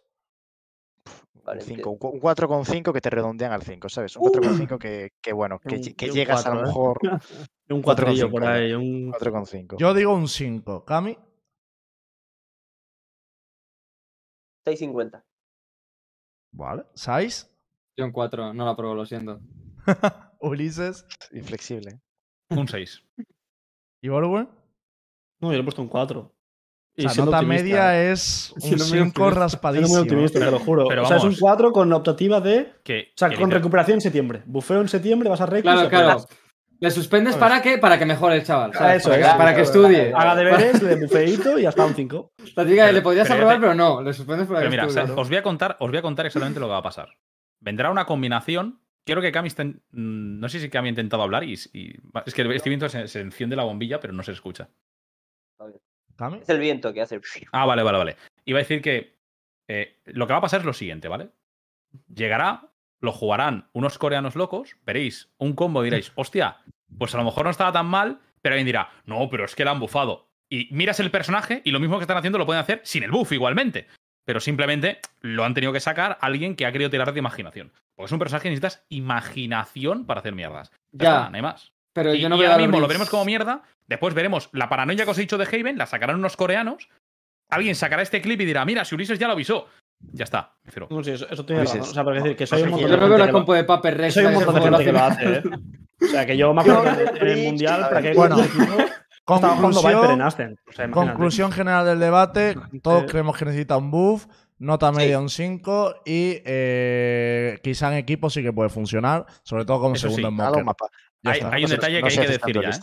Vale, 1.43 1.59
un 1.61 1.65
cinco, 1.67 1.89
un 1.91 1.97
cu- 1.97 2.07
un 2.09 2.19
4,5 2.21 2.93
que 2.93 3.01
te 3.01 3.09
redondean 3.09 3.51
al 3.51 3.63
5, 3.63 3.89
¿sabes? 3.89 4.15
Un 4.15 4.23
Uh. 4.29 4.31
4,5 4.31 4.77
que, 4.79 5.11
que 5.21 5.33
bueno, 5.33 5.59
que, 5.59 5.75
Un- 5.75 5.81
que 5.93 6.05
un 6.09 6.15
llegas 6.15 6.45
a 6.45 6.53
lo 6.53 6.61
¿eh? 6.61 6.63
mejor 6.63 6.99
Un 7.01 7.81
Cuatro 7.81 8.05
con 8.07 8.15
cuatrillo 8.15 8.25
cinco, 8.27 8.31
por 8.31 8.43
ya. 8.43 8.51
ahí. 8.53 8.73
Un... 8.73 9.11
4,5. 9.11 9.77
Yo 9.77 9.93
digo 9.93 10.13
un 10.13 10.27
5. 10.29 10.85
¿Cami? 10.85 11.17
650. 14.65 15.25
Vale. 16.53 16.85
¿Sais? 16.93 17.49
Yo 17.97 18.05
en 18.05 18.11
4, 18.11 18.53
no 18.53 18.65
la 18.65 18.75
pruebo, 18.75 18.95
lo 18.95 19.05
siento. 19.05 19.39
Ulises. 20.39 21.05
Inflexible. 21.31 21.99
Un 22.49 22.67
6. 22.67 23.03
¿Y 24.01 24.09
Borwen? 24.09 24.49
No, 25.41 25.49
yo 25.49 25.53
le 25.53 25.59
he 25.59 25.63
puesto 25.63 25.81
un 25.81 25.87
4. 25.87 26.19
O 26.21 27.09
sea, 27.09 27.23
nota 27.25 27.41
media 27.43 28.11
es 28.11 28.51
un 28.55 28.61
Siendo 28.61 28.83
muy 28.85 28.91
5 28.91 28.97
optimista. 28.99 29.19
Siendo 29.23 29.39
raspadísimo. 29.39 29.87
muy 29.89 29.97
optimista, 30.01 30.39
te 30.39 30.51
lo 30.51 30.59
juro. 30.59 30.85
pero 30.87 31.03
o 31.03 31.05
sea, 31.05 31.17
es 31.17 31.23
un 31.23 31.29
vamos. 31.29 31.39
4 31.39 31.71
con 31.71 31.93
optativa 31.93 32.41
de. 32.41 32.73
Que, 32.83 33.09
O 33.15 33.17
sea, 33.17 33.29
que 33.29 33.35
con 33.35 33.45
literal- 33.45 33.59
recuperación 33.61 33.95
en 33.95 34.01
septiembre. 34.01 34.43
Bufeo 34.45 34.81
en 34.81 34.89
septiembre, 34.89 35.29
vas 35.29 35.39
a 35.41 35.45
y 35.57 35.61
Claro, 35.61 35.89
claro. 35.89 36.25
Le 36.81 36.91
suspendes 36.91 37.35
¿Sabes? 37.35 37.49
para 37.49 37.61
que, 37.61 37.77
para 37.77 37.99
que 37.99 38.05
mejore 38.05 38.37
el 38.37 38.43
chaval. 38.45 38.73
¿sabes? 38.73 39.01
Eso 39.01 39.09
para, 39.09 39.21
es, 39.21 39.27
que, 39.33 39.37
para 39.37 39.55
que 39.55 39.61
estudie. 39.61 40.13
Haga 40.13 40.35
deberes, 40.35 40.81
le 40.81 40.95
bufeito 41.01 41.59
y 41.59 41.65
hasta 41.65 41.85
un 41.85 41.93
5. 41.93 42.31
La 42.55 42.63
Pero- 42.63 42.91
le 42.93 43.01
podrías 43.01 43.27
pero 43.27 43.35
aprobar, 43.35 43.55
te- 43.57 43.61
pero 43.61 43.75
no. 43.75 44.01
Le 44.01 44.13
suspendes 44.13 44.47
para 44.47 44.59
Pero 44.61 44.71
que 44.71 44.77
mira, 44.77 44.85
estudie. 44.87 45.19
os 45.21 45.27
voy 45.27 45.37
a 45.37 45.43
contar, 45.43 45.75
os 45.81 45.89
voy 45.89 45.97
a 45.99 46.01
contar 46.01 46.25
exactamente 46.25 46.59
lo 46.61 46.67
que 46.67 46.71
va 46.71 46.77
a 46.77 46.83
pasar. 46.83 47.09
Vendrá 47.61 47.91
una 47.91 48.05
combinación. 48.05 48.81
Quiero 49.09 49.21
que 49.23 49.31
Cami 49.31 49.47
esté. 49.47 49.63
mm, 49.65 50.39
No 50.39 50.47
sé 50.49 50.59
si 50.59 50.69
Cami 50.69 50.87
ha 50.87 50.91
intentado 50.91 51.23
hablar 51.23 51.43
y, 51.43 51.53
y- 51.73 51.95
es 52.25 52.33
que 52.35 52.41
estoy 52.53 52.69
viendo 52.69 52.87
se, 52.89 53.07
se 53.07 53.21
enciende 53.21 53.55
la 53.55 53.63
bombilla, 53.63 53.99
pero 53.99 54.13
no 54.13 54.21
se 54.21 54.33
escucha. 54.33 54.69
¿Cami? 56.15 56.39
Es 56.41 56.49
el 56.49 56.59
viento 56.59 56.93
que 56.93 57.01
hace. 57.01 57.19
Ah, 57.51 57.65
vale, 57.65 57.81
vale, 57.81 57.97
vale. 57.97 58.15
Iba 58.45 58.59
a 58.59 58.61
decir 58.61 58.81
que 58.81 59.17
eh, 59.67 59.99
lo 60.05 60.27
que 60.27 60.33
va 60.33 60.39
a 60.39 60.41
pasar 60.41 60.59
es 60.59 60.65
lo 60.65 60.73
siguiente, 60.73 61.07
¿vale? 61.07 61.29
Llegará, 62.13 62.69
lo 62.99 63.11
jugarán 63.11 63.69
unos 63.73 63.97
coreanos 63.97 64.35
locos, 64.35 64.75
veréis 64.85 65.31
un 65.37 65.53
combo 65.53 65.81
y 65.81 65.85
diréis, 65.85 66.11
hostia, 66.15 66.57
pues 66.97 67.15
a 67.15 67.17
lo 67.17 67.23
mejor 67.23 67.45
no 67.45 67.49
estaba 67.51 67.71
tan 67.71 67.87
mal, 67.87 68.19
pero 68.41 68.53
alguien 68.53 68.65
dirá, 68.67 68.91
no, 69.05 69.27
pero 69.29 69.45
es 69.45 69.55
que 69.55 69.65
la 69.65 69.71
han 69.71 69.79
bufado. 69.79 70.29
Y 70.49 70.67
miras 70.71 70.99
el 70.99 71.09
personaje 71.11 71.61
y 71.63 71.71
lo 71.71 71.79
mismo 71.79 71.97
que 71.97 72.03
están 72.03 72.17
haciendo 72.17 72.37
lo 72.37 72.45
pueden 72.45 72.61
hacer 72.61 72.81
sin 72.83 73.03
el 73.03 73.11
buff 73.11 73.31
igualmente. 73.31 73.87
Pero 74.29 74.39
simplemente 74.39 74.99
lo 75.21 75.43
han 75.43 75.55
tenido 75.55 75.73
que 75.73 75.79
sacar 75.79 76.19
alguien 76.21 76.55
que 76.55 76.67
ha 76.67 76.71
querido 76.71 76.91
tirar 76.91 77.11
de 77.11 77.17
imaginación. 77.17 77.71
Porque 77.95 78.09
es 78.09 78.11
un 78.11 78.19
personaje 78.19 78.43
que 78.43 78.49
necesitas 78.51 78.85
imaginación 78.89 80.05
para 80.05 80.19
hacer 80.19 80.35
mierdas. 80.35 80.71
Ya, 80.91 81.09
está, 81.09 81.29
no 81.31 81.35
hay 81.35 81.41
más. 81.41 81.73
Pero 81.93 82.13
Y, 82.13 82.19
yo 82.19 82.29
no 82.29 82.35
y 82.37 82.45
ahora 82.45 82.59
mismo 82.59 82.79
lo 82.79 82.87
veremos 82.87 83.09
como 83.09 83.25
mierda. 83.25 83.63
Después 83.87 84.13
veremos 84.13 84.51
la 84.53 84.69
paranoia 84.69 85.03
que 85.03 85.09
os 85.09 85.17
he 85.17 85.21
dicho 85.21 85.39
de 85.39 85.45
Haven, 85.45 85.79
la 85.79 85.87
sacarán 85.87 86.17
unos 86.17 86.37
coreanos. 86.37 86.89
Alguien 87.49 87.73
sacará 87.73 88.03
este 88.03 88.21
clip 88.21 88.39
y 88.41 88.45
dirá, 88.45 88.65
mira, 88.65 88.85
si 88.85 88.93
Ulises 88.93 89.17
ya 89.17 89.25
lo 89.25 89.33
avisó. 89.33 89.67
Ya 90.11 90.25
está, 90.25 90.53
me 90.61 90.67
refiero. 90.67 90.87
No, 90.91 91.03
sí, 91.03 91.09
eso, 91.09 91.27
eso 91.27 91.43
tiene 91.43 91.63
razón. 91.63 91.81
O 91.81 91.85
sea, 91.85 92.03
porque 92.03 92.19
decir 92.19 92.37
que 92.37 92.45
soy 92.45 92.61
un 92.61 92.65
Yo 92.65 92.71
montón 92.73 92.87
Yo 92.91 92.95
de 92.97 93.01
no 93.01 93.09
veo 93.09 93.25
la 93.25 93.31
compo 93.31 93.55
de 93.55 93.63
Paper 93.63 93.97
Rex. 93.97 94.13
Soy 94.13 94.25
un 94.25 94.33
montón 94.35 94.53
de 94.53 94.61
gente 94.61 94.83
que 94.83 94.91
lo 94.91 94.99
hace, 94.99 95.25
¿eh? 95.25 95.43
O 96.03 96.05
sea, 96.05 96.25
que 96.27 96.37
yo 96.37 96.53
me 96.53 96.61
acuerdo 96.61 96.83
que 96.83 97.19
en 97.19 97.27
el 97.29 97.45
mundial, 97.45 97.81
para 97.89 98.01
que 98.03 98.13
Bueno, 98.13 98.37
estaba 99.35 99.55
jugando 99.55 99.79
Viper 99.81 99.93
en 99.93 99.99
Conclusión, 99.99 100.21
Ascent. 100.21 100.59
O 100.67 100.71
sea, 100.71 100.85
imagínate. 100.85 101.11
conclusión 101.11 101.51
general 101.51 101.85
del 101.85 101.99
debate. 101.99 102.55
Todos 102.81 103.03
creemos 103.09 103.37
que 103.37 103.45
necesita 103.45 103.77
un 103.77 103.91
buff. 103.91 104.25
Nota 104.57 104.89
Sí. 104.91 104.97
media 104.97 105.19
un 105.19 105.29
5. 105.29 105.95
Y 106.05 106.41
eh, 106.45 107.59
quizá 107.63 107.91
en 107.91 107.97
equipo 107.97 108.29
sí 108.29 108.41
que 108.43 108.51
puede 108.53 108.69
funcionar. 108.69 109.25
Sobre 109.43 109.65
todo 109.65 109.79
como 109.81 109.95
Eso 109.95 110.09
segundo 110.09 110.27
sí, 110.29 110.59
en 110.59 110.65
mapa. 110.65 110.87
Hay- 111.25 111.63
un 111.63 111.69
detalle 111.69 112.01
no 112.01 112.07
que 112.07 112.13
hay 112.13 112.25
que 112.27 112.31
decir 112.33 112.61
ya, 112.61 112.69
¿eh? 112.69 112.81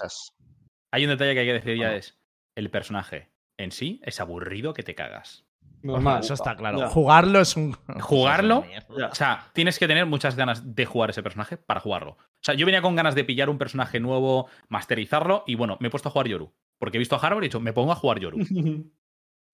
Hay 0.93 1.05
un 1.05 1.11
detalle 1.11 1.35
que 1.35 1.41
hay 1.41 1.47
que 1.47 1.53
decir 1.53 1.79
ya 1.79 1.95
es. 1.95 2.19
el 2.55 2.71
personaje 2.71 3.31
en 3.59 3.73
sí 3.73 4.01
es 4.05 4.21
aburrido 4.21 4.75
que 4.75 4.83
te 4.83 4.95
cagas. 4.95 5.46
Normal. 5.87 6.21
Eso 6.21 6.35
está 6.35 6.57
claro. 6.57 6.79
Ya. 6.79 6.89
Jugarlo 6.89 7.41
es 7.41 7.57
un. 7.57 7.73
Jugarlo. 8.01 8.65
O 9.11 9.15
sea, 9.15 9.47
tienes 9.53 9.79
que 9.79 9.87
tener 9.89 10.07
muchas 10.07 10.37
ganas 10.37 10.75
de 10.75 10.87
jugar 10.87 11.11
ese 11.11 11.23
personaje 11.23 11.57
para 11.57 11.81
jugarlo. 11.81 12.13
O 12.13 12.43
sea, 12.43 12.55
yo 12.55 12.67
venía 12.67 12.83
con 12.83 12.95
ganas 12.97 13.15
de 13.15 13.25
pillar 13.25 13.49
un 13.51 13.59
personaje 13.59 14.01
nuevo, 14.01 14.49
masterizarlo 14.69 15.45
y 15.47 15.55
bueno, 15.55 15.77
me 15.81 15.89
he 15.89 15.91
puesto 15.91 16.09
a 16.09 16.13
jugar 16.13 16.29
Yoru. 16.29 16.53
Porque 16.79 16.99
he 16.99 17.01
visto 17.01 17.17
a 17.17 17.19
Harbor 17.19 17.43
y 17.43 17.47
he 17.47 17.49
dicho, 17.49 17.61
me 17.61 17.73
pongo 17.73 17.93
a 17.93 17.97
jugar 17.97 18.19
Yoru. 18.21 18.39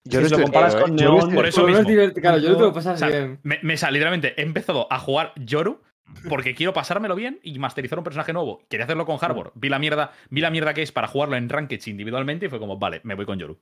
Yo 0.05 0.21
si 0.21 0.29
lo 0.31 0.42
comparas 0.42 0.75
con 0.75 0.90
¿eh? 0.92 0.95
Neon, 1.05 1.33
por 1.33 1.47
eso 1.47 1.61
Pero 1.61 1.68
no 1.68 1.79
es 1.79 1.87
mismo. 1.87 1.90
divertido, 1.90 2.21
Claro, 2.23 2.38
yo 2.38 2.57
te 2.57 2.62
lo 2.62 2.73
pasas 2.73 2.97
O 2.97 2.99
sea, 2.99 3.09
bien. 3.09 3.38
me, 3.45 3.61
me 3.62 3.77
sa- 3.77 3.90
literalmente 3.92 4.35
he 4.37 4.42
empezado 4.45 4.88
a 4.90 4.99
jugar 4.99 5.33
Yoru 5.37 5.81
porque 6.29 6.57
quiero 6.57 6.73
pasármelo 6.73 7.14
bien 7.14 7.38
y 7.45 7.57
masterizar 7.61 7.99
un 7.99 8.05
personaje 8.05 8.33
nuevo. 8.33 8.66
Quería 8.68 8.85
hacerlo 8.85 9.07
con 9.07 9.18
Harbor. 9.21 9.53
Vi 9.55 9.68
la 9.68 9.79
mierda, 9.79 10.11
vi 10.29 10.40
la 10.40 10.51
mierda 10.51 10.75
que 10.75 10.83
es 10.83 10.90
para 10.90 11.07
jugarlo 11.07 11.37
en 11.37 11.49
Rankeds 11.49 11.87
individualmente 11.87 12.47
y 12.47 12.49
fue 12.49 12.59
como, 12.59 12.79
vale, 12.79 13.01
me 13.05 13.14
voy 13.14 13.27
con 13.27 13.38
Yoru. 13.38 13.61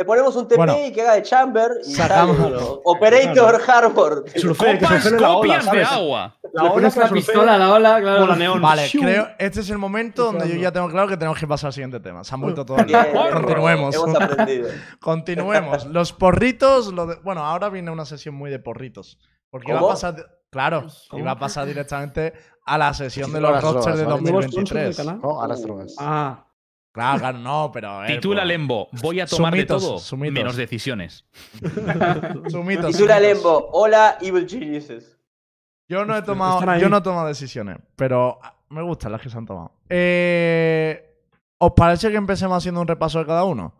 Le 0.00 0.06
ponemos 0.06 0.34
un 0.34 0.48
TP 0.48 0.56
Bueno. 0.56 0.76
y 0.82 0.92
que 0.92 1.02
haga 1.02 1.12
de 1.12 1.22
Chamber 1.22 1.72
y 1.86 1.92
Sacamos-. 1.92 2.80
Operator 2.84 3.60
Harbor. 3.68 4.24
Surfear, 4.34 4.78
que 4.78 4.84
¡Copas, 4.86 5.02
surfee 5.02 5.20
la 5.20 5.28
ola, 5.28 5.36
copias 5.58 5.70
de 5.72 5.82
agua! 5.84 6.36
La 6.54 6.62
Le 6.62 6.68
ola 6.68 6.72
pones 6.72 6.96
la 6.96 7.08
pistola 7.10 7.54
a 7.54 7.58
la 7.58 7.74
ola, 7.74 8.00
claro. 8.00 8.26
la 8.26 8.34
neón. 8.36 8.62
Vale, 8.62 8.88
creo 8.90 9.28
este 9.38 9.60
es 9.60 9.68
el 9.68 9.76
momento 9.76 10.24
donde 10.24 10.48
yo 10.48 10.54
ya 10.56 10.72
tengo 10.72 10.88
claro 10.88 11.06
que 11.06 11.18
tenemos 11.18 11.38
que 11.38 11.46
pasar 11.46 11.66
al 11.68 11.72
siguiente 11.74 12.00
tema. 12.00 12.24
Se 12.24 12.34
han 12.34 12.40
vuelto 12.40 12.64
todos. 12.64 12.80
Continuemos. 12.80 13.94
Hemos 13.94 14.14
aprendido. 14.22 14.70
Continuemos. 15.00 15.84
Los 15.84 16.14
porritos. 16.14 16.94
lo 16.94 17.06
de- 17.06 17.16
Bueno, 17.16 17.44
ahora 17.44 17.68
viene 17.68 17.90
una 17.90 18.06
sesión 18.06 18.34
muy 18.34 18.50
de 18.50 18.58
porritos. 18.58 19.18
Porque 19.50 19.70
iba 19.70 19.80
a 19.80 19.82
¿Cómo? 19.82 19.92
pasar. 19.92 20.14
Claro, 20.50 20.86
¿Cómo? 21.10 21.22
iba 21.22 21.32
a 21.32 21.38
pasar 21.38 21.66
directamente 21.66 22.32
a 22.64 22.78
la 22.78 22.94
sesión 22.94 23.34
de 23.34 23.40
los 23.42 23.62
rosters 23.62 23.98
de 23.98 24.04
drogas, 24.04 24.22
¿vale? 24.22 24.32
¿Nuevo 24.32 24.42
sponsor 24.48 24.76
del 24.78 24.86
2023. 24.94 24.96
canal? 24.96 25.20
No, 25.22 25.42
a 25.42 25.46
las 25.46 25.62
drogas. 25.62 25.94
Ah, 25.98 26.46
Claro, 26.92 27.18
claro, 27.20 27.38
no, 27.38 27.70
pero. 27.72 28.04
eh, 28.04 28.08
Titula 28.14 28.40
pues, 28.42 28.48
Lembo, 28.48 28.88
voy 29.00 29.20
a 29.20 29.26
tomar 29.26 29.54
de 29.54 29.64
todo, 29.64 29.98
sumitos. 29.98 30.32
menos 30.34 30.56
decisiones. 30.56 31.24
Sumitos, 32.50 32.92
Titula 32.92 33.16
sumitos. 33.16 33.20
Lembo. 33.20 33.68
Hola, 33.72 34.18
Evil 34.20 34.48
Geniuses. 34.48 35.16
Yo 35.88 36.04
no 36.04 36.16
he 36.16 36.22
tomado, 36.22 36.76
yo 36.78 36.88
no 36.88 36.98
he 36.98 37.02
tomado 37.02 37.26
decisiones, 37.28 37.78
pero 37.96 38.38
me 38.68 38.82
gustan 38.82 39.12
las 39.12 39.20
que 39.20 39.28
se 39.30 39.36
han 39.38 39.46
tomado. 39.46 39.72
Eh, 39.88 41.16
¿Os 41.58 41.72
parece 41.76 42.10
que 42.10 42.16
empecemos 42.16 42.56
haciendo 42.56 42.80
un 42.80 42.86
repaso 42.88 43.18
de 43.18 43.26
cada 43.26 43.44
uno? 43.44 43.74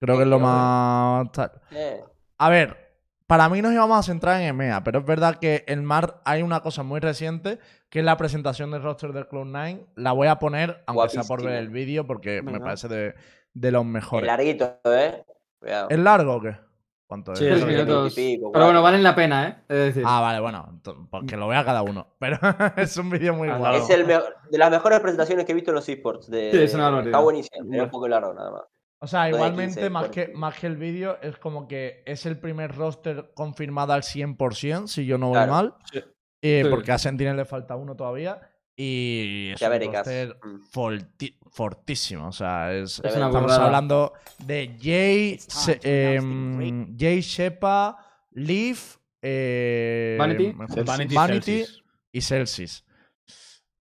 Creo 0.00 0.16
que 0.16 0.22
es 0.24 0.28
lo 0.28 0.38
más. 0.38 1.26
Eh, 1.70 2.02
A 2.38 2.48
ver, 2.50 2.83
para 3.26 3.48
mí 3.48 3.62
nos 3.62 3.72
íbamos 3.72 3.98
a 3.98 4.02
centrar 4.02 4.40
en 4.40 4.48
EMEA, 4.48 4.84
pero 4.84 4.98
es 5.00 5.06
verdad 5.06 5.36
que 5.36 5.64
en 5.66 5.84
Mar 5.84 6.20
hay 6.24 6.42
una 6.42 6.60
cosa 6.60 6.82
muy 6.82 7.00
reciente, 7.00 7.58
que 7.88 8.00
es 8.00 8.04
la 8.04 8.16
presentación 8.16 8.70
del 8.70 8.82
roster 8.82 9.12
del 9.12 9.28
Cloud9. 9.28 9.86
La 9.96 10.12
voy 10.12 10.28
a 10.28 10.38
poner, 10.38 10.82
aunque 10.86 11.08
sea 11.08 11.22
por 11.22 11.40
ver 11.42 11.52
Guapísimo. 11.52 11.58
el 11.60 11.68
vídeo, 11.70 12.06
porque 12.06 12.42
me 12.42 12.60
parece 12.60 12.88
de, 12.88 13.14
de 13.54 13.70
los 13.72 13.82
es 13.82 13.88
mejores. 13.88 14.26
larguito, 14.26 14.78
¿eh? 14.84 15.24
Cuidado. 15.58 15.88
¿Es 15.90 15.98
largo 15.98 16.34
o 16.36 16.40
qué? 16.42 16.56
¿Cuánto 17.06 17.32
es? 17.32 17.38
Sí, 17.38 17.46
es 17.46 17.64
minutos. 17.64 18.12
y 18.18 18.36
pico, 18.36 18.50
Pero 18.52 18.64
bueno, 18.64 18.82
valen 18.82 19.02
la 19.02 19.14
pena, 19.14 19.48
¿eh? 19.48 19.56
Es 19.68 19.76
decir, 19.94 20.02
Ah, 20.06 20.20
vale, 20.20 20.40
bueno, 20.40 20.80
porque 21.10 21.36
lo 21.36 21.48
vea 21.48 21.64
cada 21.64 21.82
uno. 21.82 22.08
Pero 22.18 22.38
es 22.76 22.96
un 22.96 23.10
vídeo 23.10 23.34
muy 23.34 23.48
Ah, 23.48 23.56
guapo. 23.58 23.76
Es 23.76 23.90
el 23.90 24.06
mejor- 24.06 24.34
de 24.50 24.58
las 24.58 24.70
mejores 24.70 25.00
presentaciones 25.00 25.44
que 25.46 25.52
he 25.52 25.54
visto 25.54 25.70
en 25.70 25.76
los 25.76 25.88
esports. 25.88 26.30
De, 26.30 26.50
Sí, 26.50 26.58
es 26.62 26.74
una. 26.74 27.00
Está 27.00 27.18
buenísimo. 27.20 27.72
Era 27.72 27.84
un 27.84 27.90
poco 27.90 28.08
largo 28.08 28.32
nada 28.34 28.50
más. 28.50 28.62
O 29.04 29.06
sea, 29.06 29.28
igualmente, 29.28 29.74
15, 29.76 29.90
más, 29.90 30.04
que, 30.08 30.10
40. 30.24 30.38
más 30.38 30.58
que 30.58 30.66
el 30.66 30.76
vídeo, 30.76 31.18
es 31.22 31.36
como 31.36 31.68
que 31.68 32.02
es 32.06 32.26
el 32.26 32.38
primer 32.38 32.74
roster 32.74 33.30
confirmado 33.34 33.92
al 33.92 34.02
100%, 34.02 34.88
si 34.88 35.06
yo 35.06 35.18
no 35.18 35.26
voy 35.28 35.34
Claro. 35.36 35.52
mal. 35.52 35.74
Sí. 35.92 35.98
Eh, 36.42 36.62
Sí. 36.64 36.70
Porque 36.70 36.92
a 36.92 36.98
Sentinel 36.98 37.36
le 37.36 37.44
falta 37.44 37.76
uno 37.76 37.94
todavía. 37.94 38.40
Y 38.76 39.52
es 39.54 39.62
un 39.62 39.92
roster 39.92 40.36
Mm. 40.42 40.60
forti- 40.72 41.38
fortísimo. 41.50 42.26
O 42.28 42.32
sea, 42.32 42.72
es, 42.74 43.00
estamos 43.04 43.40
burrada. 43.42 43.66
hablando 43.66 44.12
de 44.44 44.76
Jay, 44.82 45.38
Se- 45.38 45.78
em, 45.84 46.96
Jay 46.98 47.20
Shepa, 47.20 47.96
Leaf, 48.32 48.96
eh, 49.22 50.16
Vanity. 50.18 50.52
Vanity, 50.52 51.14
Vanity 51.14 51.52
Celsius. 51.52 51.84
y 52.12 52.20
Celsius. 52.20 52.83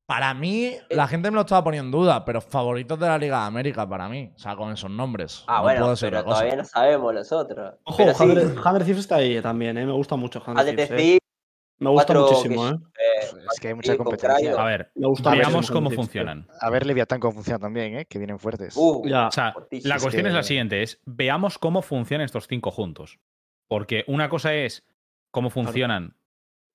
Para 0.05 0.33
mí, 0.33 0.75
la 0.89 1.07
gente 1.07 1.31
me 1.31 1.35
lo 1.35 1.41
estaba 1.41 1.63
poniendo 1.63 1.85
en 1.97 2.03
duda, 2.03 2.25
pero 2.25 2.41
favoritos 2.41 2.99
de 2.99 3.07
la 3.07 3.17
Liga 3.17 3.39
de 3.41 3.45
América 3.47 3.87
para 3.87 4.09
mí. 4.09 4.31
O 4.35 4.37
sea, 4.39 4.55
con 4.55 4.71
esos 4.73 4.91
nombres. 4.91 5.43
Ah, 5.47 5.57
no 5.57 5.63
bueno, 5.63 5.79
puedo 5.85 5.95
pero 6.01 6.23
cosa. 6.25 6.35
todavía 6.35 6.55
no 6.57 6.65
sabemos 6.65 7.13
los 7.13 7.31
otros. 7.31 7.73
ojo, 7.83 7.97
pero 7.97 8.13
sí, 8.13 8.91
está 8.91 9.15
ahí 9.15 9.41
también, 9.41 9.77
¿eh? 9.77 9.85
Me 9.85 9.93
gusta 9.93 10.15
mucho 10.17 10.41
Thieves. 10.41 10.91
eh. 10.91 10.95
Thieves, 10.95 11.19
Me 11.79 11.89
gusta 11.89 12.13
muchísimo, 12.13 12.63
que- 12.69 12.69
¿eh? 12.75 12.79
eh, 13.33 13.37
Es 13.53 13.59
que 13.61 13.67
hay 13.69 13.73
mucha 13.73 13.95
competencia. 13.97 14.61
A 14.61 14.65
ver, 14.65 14.91
Me 14.95 15.07
gusta 15.07 15.31
veamos 15.31 15.71
cómo 15.71 15.89
funcionan. 15.89 16.47
A 16.59 16.69
ver 16.69 16.85
Leviatán 16.85 17.21
cómo 17.21 17.33
funciona 17.33 17.59
también, 17.59 17.97
¿eh? 17.99 18.05
Que 18.05 18.19
vienen 18.19 18.39
fuertes. 18.39 18.75
Uh, 18.75 19.03
Ya. 19.07 19.27
O 19.29 19.31
sea, 19.31 19.53
Fortísimo. 19.53 19.87
la 19.89 19.95
Es 19.95 20.01
cuestión 20.03 20.23
que- 20.23 20.29
es 20.29 20.35
la 20.35 20.43
siguiente, 20.43 20.83
es 20.83 20.99
veamos 21.05 21.57
cómo 21.57 21.81
funcionan 21.81 22.25
estos 22.25 22.47
cinco 22.47 22.71
juntos. 22.71 23.19
Porque 23.69 24.03
una 24.07 24.27
cosa 24.29 24.53
es 24.53 24.83
cómo 25.31 25.49
funcionan 25.49 26.15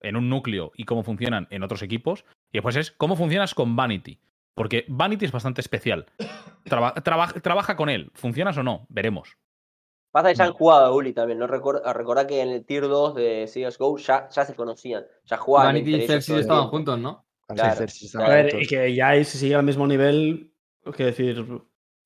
en 0.00 0.16
un 0.16 0.28
núcleo 0.28 0.72
y 0.76 0.84
cómo 0.84 1.02
funcionan 1.02 1.46
en 1.50 1.62
otros 1.62 1.82
equipos, 1.82 2.24
y 2.52 2.58
después 2.58 2.76
es 2.76 2.90
cómo 2.92 3.16
funcionas 3.16 3.54
con 3.54 3.76
Vanity. 3.76 4.20
Porque 4.54 4.84
Vanity 4.88 5.24
es 5.24 5.32
bastante 5.32 5.60
especial. 5.60 6.06
Traba- 6.64 6.94
traba- 6.94 7.32
trabaja 7.42 7.76
con 7.76 7.88
él. 7.88 8.10
¿Funcionas 8.14 8.56
o 8.58 8.62
no? 8.62 8.86
Veremos. 8.88 9.36
Pasa 10.10 10.30
que 10.30 10.34
ya 10.36 10.44
han 10.44 10.52
jugado 10.52 10.86
a 10.86 10.92
Uli 10.94 11.12
también. 11.12 11.38
No 11.38 11.46
recordá 11.46 12.26
que 12.26 12.40
en 12.40 12.48
el 12.48 12.64
Tier 12.64 12.82
2 12.88 13.14
de 13.14 13.44
CSGO 13.46 13.98
ya, 13.98 14.28
ya 14.30 14.44
se 14.44 14.54
conocían. 14.54 15.04
Ya 15.24 15.36
jugaban. 15.36 15.68
Vanity 15.74 15.90
y 15.90 15.94
el 16.04 16.10
estaban 16.10 16.68
juntos, 16.68 16.98
¿no? 16.98 17.24
Van 17.48 17.60
a 17.60 17.62
claro, 17.74 17.84
están 17.84 18.22
A 18.22 18.24
claro. 18.24 18.42
ver, 18.42 18.50
juntos. 18.52 18.66
y 18.66 18.68
que 18.68 18.94
ya 18.94 19.08
ahí, 19.08 19.24
si 19.24 19.38
sigue 19.38 19.54
al 19.54 19.62
mismo 19.64 19.86
nivel, 19.86 20.52
¿qué 20.96 21.04
decir? 21.04 21.36
No, 21.46 21.62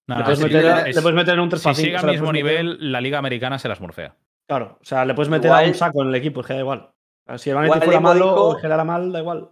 le, 0.09 0.17
no, 0.17 0.25
puedes 0.25 0.39
si- 0.41 0.45
meter, 0.45 0.89
es- 0.89 0.97
le 0.97 1.03
puedes 1.03 1.17
meter 1.17 1.35
en 1.35 1.41
un 1.41 1.49
3 1.49 1.63
si 1.63 1.75
sigue 1.75 1.97
al 1.97 2.07
mismo 2.07 2.33
nivel, 2.33 2.93
la 2.93 3.01
Liga 3.01 3.19
Americana 3.19 3.59
se 3.59 3.69
las 3.69 3.81
morfea. 3.81 4.17
Claro, 4.49 4.79
o 4.81 4.85
sea, 4.85 5.05
le 5.05 5.15
puedes 5.15 5.31
meter 5.31 5.51
a 5.51 5.63
un 5.63 5.75
saco 5.75 6.03
en 6.03 6.09
el 6.09 6.15
equipo, 6.17 6.41
es 6.41 6.47
que 6.47 6.53
da 6.55 6.61
igual. 6.61 6.91
Si 7.39 7.51
el 7.51 7.57
Vanity 7.57 7.69
Igual 7.69 7.83
fuera 7.83 7.93
Lembo 7.99 8.09
malo 8.09 8.25
dijo- 8.27 8.49
o 8.49 8.55
generara 8.57 8.85
mal, 8.85 9.13
da 9.13 9.21
igual. 9.21 9.51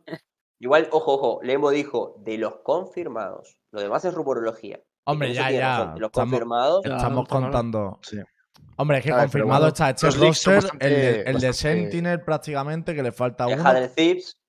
Igual, 0.58 0.88
ojo, 0.90 1.14
ojo. 1.14 1.40
Lembo 1.42 1.70
dijo 1.70 2.16
de 2.18 2.36
los 2.38 2.56
confirmados. 2.62 3.56
Lo 3.72 3.80
demás 3.80 4.04
es 4.04 4.12
rumorología. 4.14 4.80
Hombre, 5.04 5.32
ya, 5.32 5.50
ya. 5.50 5.78
razón, 5.78 5.94
De 5.94 6.00
los 6.00 6.08
Estamos- 6.08 6.30
confirmados. 6.30 6.82
Ya, 6.84 6.96
Estamos 6.96 7.28
claro. 7.28 7.44
contando. 7.44 7.98
Sí. 8.02 8.18
Hombre, 8.76 8.98
es 8.98 9.04
que 9.04 9.12
ver, 9.12 9.20
confirmado 9.22 9.60
bueno, 9.60 9.68
está 9.68 9.90
este 9.90 10.06
roster, 10.10 10.54
el, 10.54 10.60
de, 10.60 10.62
bastante- 10.62 11.30
el 11.30 11.40
de 11.40 11.52
Sentinel 11.52 12.20
prácticamente, 12.22 12.94
que 12.94 13.02
le 13.02 13.12
falta 13.12 13.44
El 13.46 13.60
uno. 13.60 13.68
Hundred 13.70 13.90
Thieves. 13.94 14.39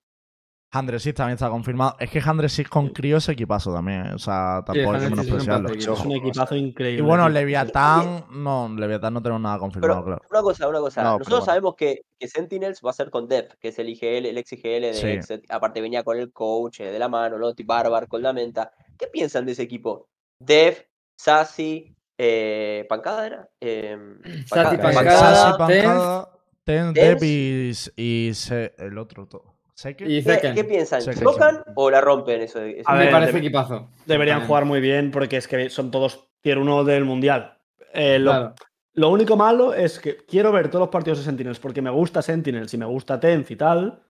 Handresis 0.74 1.12
también 1.14 1.34
está 1.34 1.50
confirmado. 1.50 1.96
Es 2.00 2.08
que 2.10 2.18
Handresis 2.24 2.66
con 2.68 2.88
Crio 2.88 3.18
es 3.18 3.28
equipazo 3.28 3.74
también. 3.74 4.12
O 4.14 4.18
sea, 4.18 4.62
tampoco 4.64 4.92
hay 4.92 5.00
que 5.02 5.10
menospreciarlo. 5.10 5.68
Es 5.68 5.86
un 5.86 6.12
equipazo 6.12 6.56
increíble. 6.56 6.98
Y 6.98 7.02
bueno. 7.06 7.28
Leviatán, 7.28 8.24
no, 8.30 8.68
Leviatán 8.74 9.12
no 9.12 9.22
tenemos 9.22 9.42
nada 9.42 9.58
confirmado, 9.58 10.02
Pero 10.02 10.16
claro. 10.16 10.22
una 10.30 10.40
cosa, 10.42 10.68
una 10.68 10.78
cosa. 10.80 11.02
No, 11.02 11.10
Nosotros 11.18 11.28
bueno. 11.40 11.44
sabemos 11.44 11.74
que, 11.76 12.02
que 12.18 12.26
Sentinels 12.26 12.80
va 12.84 12.90
a 12.90 12.94
ser 12.94 13.10
con 13.10 13.28
Dev, 13.28 13.48
que 13.60 13.68
es 13.68 13.78
el 13.78 13.90
IGL, 13.90 14.26
el 14.26 14.38
ex 14.38 14.52
IGL 14.54 14.80
de 14.80 14.94
Sí. 14.94 15.06
Exet. 15.08 15.44
Aparte 15.50 15.80
venía 15.82 16.02
con 16.04 16.16
el 16.18 16.32
coach 16.32 16.80
eh, 16.80 16.90
de 16.90 16.98
la 16.98 17.08
mano, 17.08 17.36
Lotti, 17.36 17.64
Barbar, 17.64 18.08
con 18.08 18.22
la 18.22 18.32
menta. 18.32 18.72
¿Qué 18.98 19.08
piensan 19.08 19.44
de 19.44 19.52
ese 19.52 19.62
equipo? 19.64 20.08
Dev, 20.38 20.86
Sassy, 21.16 21.94
eh, 22.16 22.86
¿Pancada 22.88 23.26
era? 23.26 23.48
Eh, 23.60 23.98
Sassy, 24.46 24.76
Pancada, 24.78 25.34
Sassy, 25.34 25.58
Pancada, 25.58 26.28
Tenz. 26.64 26.94
Dev 26.94 27.18
y, 27.22 27.72
y 27.96 28.34
se- 28.34 28.74
el 28.78 28.96
otro. 28.96 29.26
to- 29.26 29.44
¿Seke? 29.44 29.51
Y 29.90 30.22
¿Qué, 30.22 30.52
qué 30.54 30.64
piensan? 30.64 31.04
Que 31.04 31.14
¿Tocan 31.16 31.62
o 31.74 31.90
la 31.90 32.00
rompen 32.00 32.40
eso? 32.42 32.58
A 32.58 32.62
Me 32.62 32.68
ver, 32.72 32.80
equipo? 33.02 33.10
parece 33.12 33.38
equipazo. 33.38 33.90
Deberían 34.06 34.36
También. 34.36 34.48
jugar 34.48 34.64
muy 34.64 34.80
bien 34.80 35.10
porque 35.10 35.36
es 35.36 35.48
que 35.48 35.70
son 35.70 35.90
todos 35.90 36.28
tier 36.40 36.58
1 36.58 36.84
del 36.84 37.04
mundial. 37.04 37.58
Eh, 37.94 38.18
lo, 38.18 38.30
Claro. 38.30 38.54
lo 38.94 39.08
único 39.10 39.36
malo 39.36 39.74
es 39.74 39.98
que 39.98 40.16
quiero 40.26 40.52
ver 40.52 40.68
todos 40.68 40.80
los 40.80 40.88
partidos 40.90 41.18
de 41.18 41.24
Sentinels 41.24 41.58
porque 41.58 41.82
me 41.82 41.90
gusta 41.90 42.22
Sentinels 42.22 42.72
y 42.74 42.78
me 42.78 42.86
gusta 42.86 43.18
Tenz 43.20 43.50
y 43.50 43.56
tal. 43.56 44.02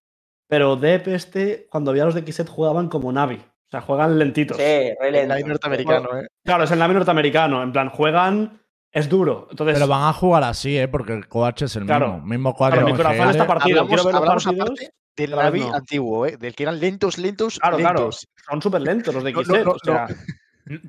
Pero 0.49 0.77
Dep 0.77 1.09
este, 1.09 1.67
cuando 1.71 1.91
había 1.91 2.05
los 2.05 2.15
de 2.15 2.21
Xset 2.31 2.49
jugaban 2.49 2.89
como 2.89 3.11
Navi. 3.11 3.37
O 3.37 3.71
sea, 3.71 3.81
juegan 3.81 4.19
lentitos. 4.19 4.59
Sí, 4.59 4.63
re 4.63 4.97
El 5.01 5.13
lento. 5.13 5.35
line 5.35 5.49
norteamericano, 5.49 6.19
¿eh? 6.21 6.27
Claro, 6.45 6.65
es 6.65 6.71
el 6.71 6.79
Navi 6.79 6.93
norteamericano. 6.95 7.63
En 7.63 7.73
plan, 7.73 7.89
juegan. 7.89 8.61
Es 8.95 9.09
duro. 9.09 9.47
Entonces, 9.51 9.77
Pero 9.77 9.87
van 9.89 10.03
a 10.07 10.13
jugar 10.13 10.45
así, 10.45 10.77
¿eh? 10.79 10.87
Porque 10.89 11.15
el 11.15 11.27
coach 11.27 11.63
es 11.63 11.75
el 11.77 11.87
Claro. 11.87 12.13
mismo. 12.15 12.27
Mismo 12.27 12.55
coach 12.55 12.73
claro, 12.73 12.87
mi 12.87 12.93
corazón 12.95 13.31
está 13.31 13.47
partido. 13.47 13.87
Quiero 13.87 14.05
ver 14.05 14.15
los 14.15 14.23
partidos. 14.27 14.61
aparte 14.61 14.91
del 15.17 15.31
ver, 15.35 15.39
Navi 15.45 15.61
no. 15.61 15.75
antiguo, 15.75 16.27
¿eh? 16.27 16.37
Del 16.37 16.55
que 16.55 16.63
eran 16.63 16.81
lentos, 16.81 17.19
lentos, 17.19 17.59
Claro, 17.59 17.77
claro. 17.79 17.99
lentos. 18.01 18.29
Son 18.49 18.63
súper 18.63 18.83
lentos 18.83 19.15
los 19.15 19.25
de 19.25 19.33
No, 19.33 19.65
no, 19.65 19.71
o 19.73 19.79
sea, 19.79 20.09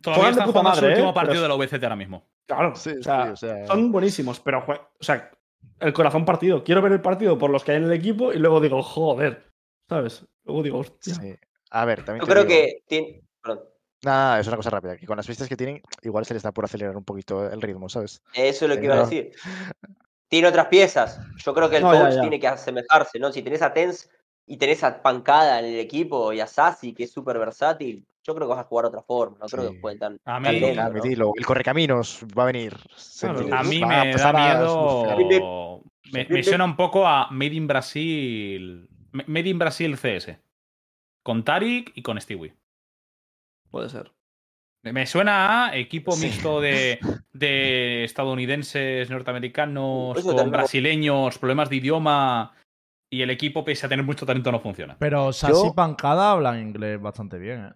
Todavía 0.01 0.29
están 0.29 0.47
jugando 0.51 0.75
su 0.75 0.81
madre, 0.81 0.87
último 0.89 1.09
¿eh? 1.09 1.13
partido 1.13 1.33
Pero- 1.33 1.41
de 1.41 1.47
la 1.49 1.55
VCT 1.55 1.83
ahora 1.83 1.95
mismo. 1.95 2.25
Claro, 2.45 2.75
Sí, 2.75 2.91
o 2.91 3.03
sea, 3.03 3.23
sí, 3.25 3.29
o 3.31 3.35
sea- 3.37 3.67
son 3.67 3.91
buenísimos, 3.91 4.39
pero 4.39 4.65
jue- 4.65 4.79
o 4.99 5.03
sea, 5.03 5.31
el 5.79 5.93
corazón 5.93 6.25
partido. 6.25 6.63
Quiero 6.63 6.81
ver 6.81 6.91
el 6.91 7.01
partido 7.01 7.37
por 7.37 7.49
los 7.49 7.63
que 7.63 7.71
hay 7.71 7.77
en 7.77 7.85
el 7.85 7.93
equipo 7.93 8.31
y 8.33 8.37
luego 8.37 8.59
digo, 8.61 8.81
joder, 8.83 9.49
¿sabes? 9.89 10.25
Luego 10.45 10.61
digo, 10.63 10.79
hostia. 10.79 11.15
Sí. 11.15 11.35
A 11.71 11.85
ver, 11.85 12.05
también 12.05 12.21
Yo 12.21 12.27
te 12.27 12.31
creo 12.31 12.43
digo- 12.45 12.55
que 12.61 12.83
tiene. 12.87 13.21
Perdón. 13.41 13.61
Nada, 14.03 14.39
es 14.39 14.47
una 14.47 14.57
cosa 14.57 14.69
rápida, 14.69 14.97
que 14.97 15.05
con 15.07 15.15
las 15.17 15.25
pistas 15.25 15.47
que 15.47 15.55
tienen, 15.57 15.81
igual 16.01 16.25
se 16.25 16.33
les 16.33 16.43
da 16.43 16.51
por 16.51 16.65
acelerar 16.65 16.95
un 16.97 17.05
poquito 17.05 17.49
el 17.49 17.61
ritmo, 17.61 17.87
¿sabes? 17.89 18.21
Eso 18.33 18.65
es 18.65 18.69
lo 18.69 18.77
que 18.77 18.85
iba 18.85 18.95
a 18.95 19.03
decir. 19.05 19.31
Tiene 20.33 20.47
otras 20.47 20.65
piezas. 20.65 21.19
Yo 21.45 21.53
creo 21.53 21.69
que 21.69 21.77
el 21.77 21.83
No, 21.83 21.93
ya, 21.93 21.99
coach 22.05 22.13
ya. 22.15 22.21
tiene 22.21 22.39
que 22.39 22.47
asemejarse, 22.47 23.19
¿no? 23.19 23.31
Si 23.31 23.43
tenés 23.43 23.61
a 23.61 23.71
Tenz 23.71 24.09
y 24.47 24.57
tenés 24.57 24.83
a 24.83 24.99
Pancada 25.03 25.59
en 25.59 25.65
el 25.65 25.79
equipo 25.79 26.33
y 26.33 26.39
a 26.39 26.47
Sassy, 26.47 26.91
que 26.95 27.03
es 27.03 27.11
súper 27.11 27.37
versátil, 27.37 28.03
Yo 28.25 28.33
creo 28.33 28.47
que 28.47 28.55
vas 28.55 28.65
a 28.65 28.67
jugar 28.67 28.85
de 28.85 28.87
otra 28.89 29.03
forma, 29.03 29.37
no 29.39 29.45
creo 29.45 29.67
Sí. 29.67 29.75
que 29.75 29.81
jueguen 29.81 29.99
tan, 29.99 30.13
A 30.25 30.41
tan 30.41 30.53
mí- 30.93 31.01
dilo, 31.03 31.33
El 31.37 31.45
correcaminos 31.45 32.25
va 32.35 32.43
a 32.43 32.45
venir. 32.47 32.73
A 33.51 33.63
mí 33.63 33.79
me 33.85 34.15
da 34.15 34.29
a 34.29 34.33
miedo. 34.33 35.83
Me, 36.11 36.25
me 36.29 36.41
suena 36.43 36.63
un 36.65 36.75
poco 36.75 37.05
a 37.05 37.27
Made 37.29 37.53
in 37.53 37.67
Brasil. 37.67 38.89
Made 39.11 39.49
in 39.49 39.59
Brasil 39.59 39.95
CS. 39.97 40.39
Con 41.21 41.43
Tarik 41.43 41.91
y 41.93 42.01
con 42.01 42.19
Stewie. 42.19 42.55
Puede 43.69 43.89
ser. 43.89 44.11
Me- 44.83 45.05
suena 45.05 45.67
a 45.69 45.75
equipo 45.77 46.11
Sí. 46.11 46.25
mixto 46.25 46.59
de, 46.61 46.99
de 47.31 48.03
estadounidenses, 48.03 49.09
norteamericanos, 49.09 50.17
Eso 50.17 50.27
con 50.27 50.35
también- 50.35 50.51
brasileños, 50.51 51.37
problemas 51.39 51.69
de 51.69 51.77
idioma. 51.77 52.53
Y 53.09 53.21
el 53.21 53.29
equipo, 53.29 53.63
pese 53.63 53.85
a 53.85 53.89
tener 53.89 54.03
mucho 54.03 54.25
talento, 54.25 54.51
no 54.51 54.59
funciona. 54.59 54.95
Pero 54.99 55.31
Sassy 55.31 55.53
Yo- 55.67 55.73
Pancada 55.73 56.31
hablan 56.31 56.59
inglés 56.59 56.99
bastante 56.99 57.37
bien, 57.37 57.65
¿eh? 57.65 57.71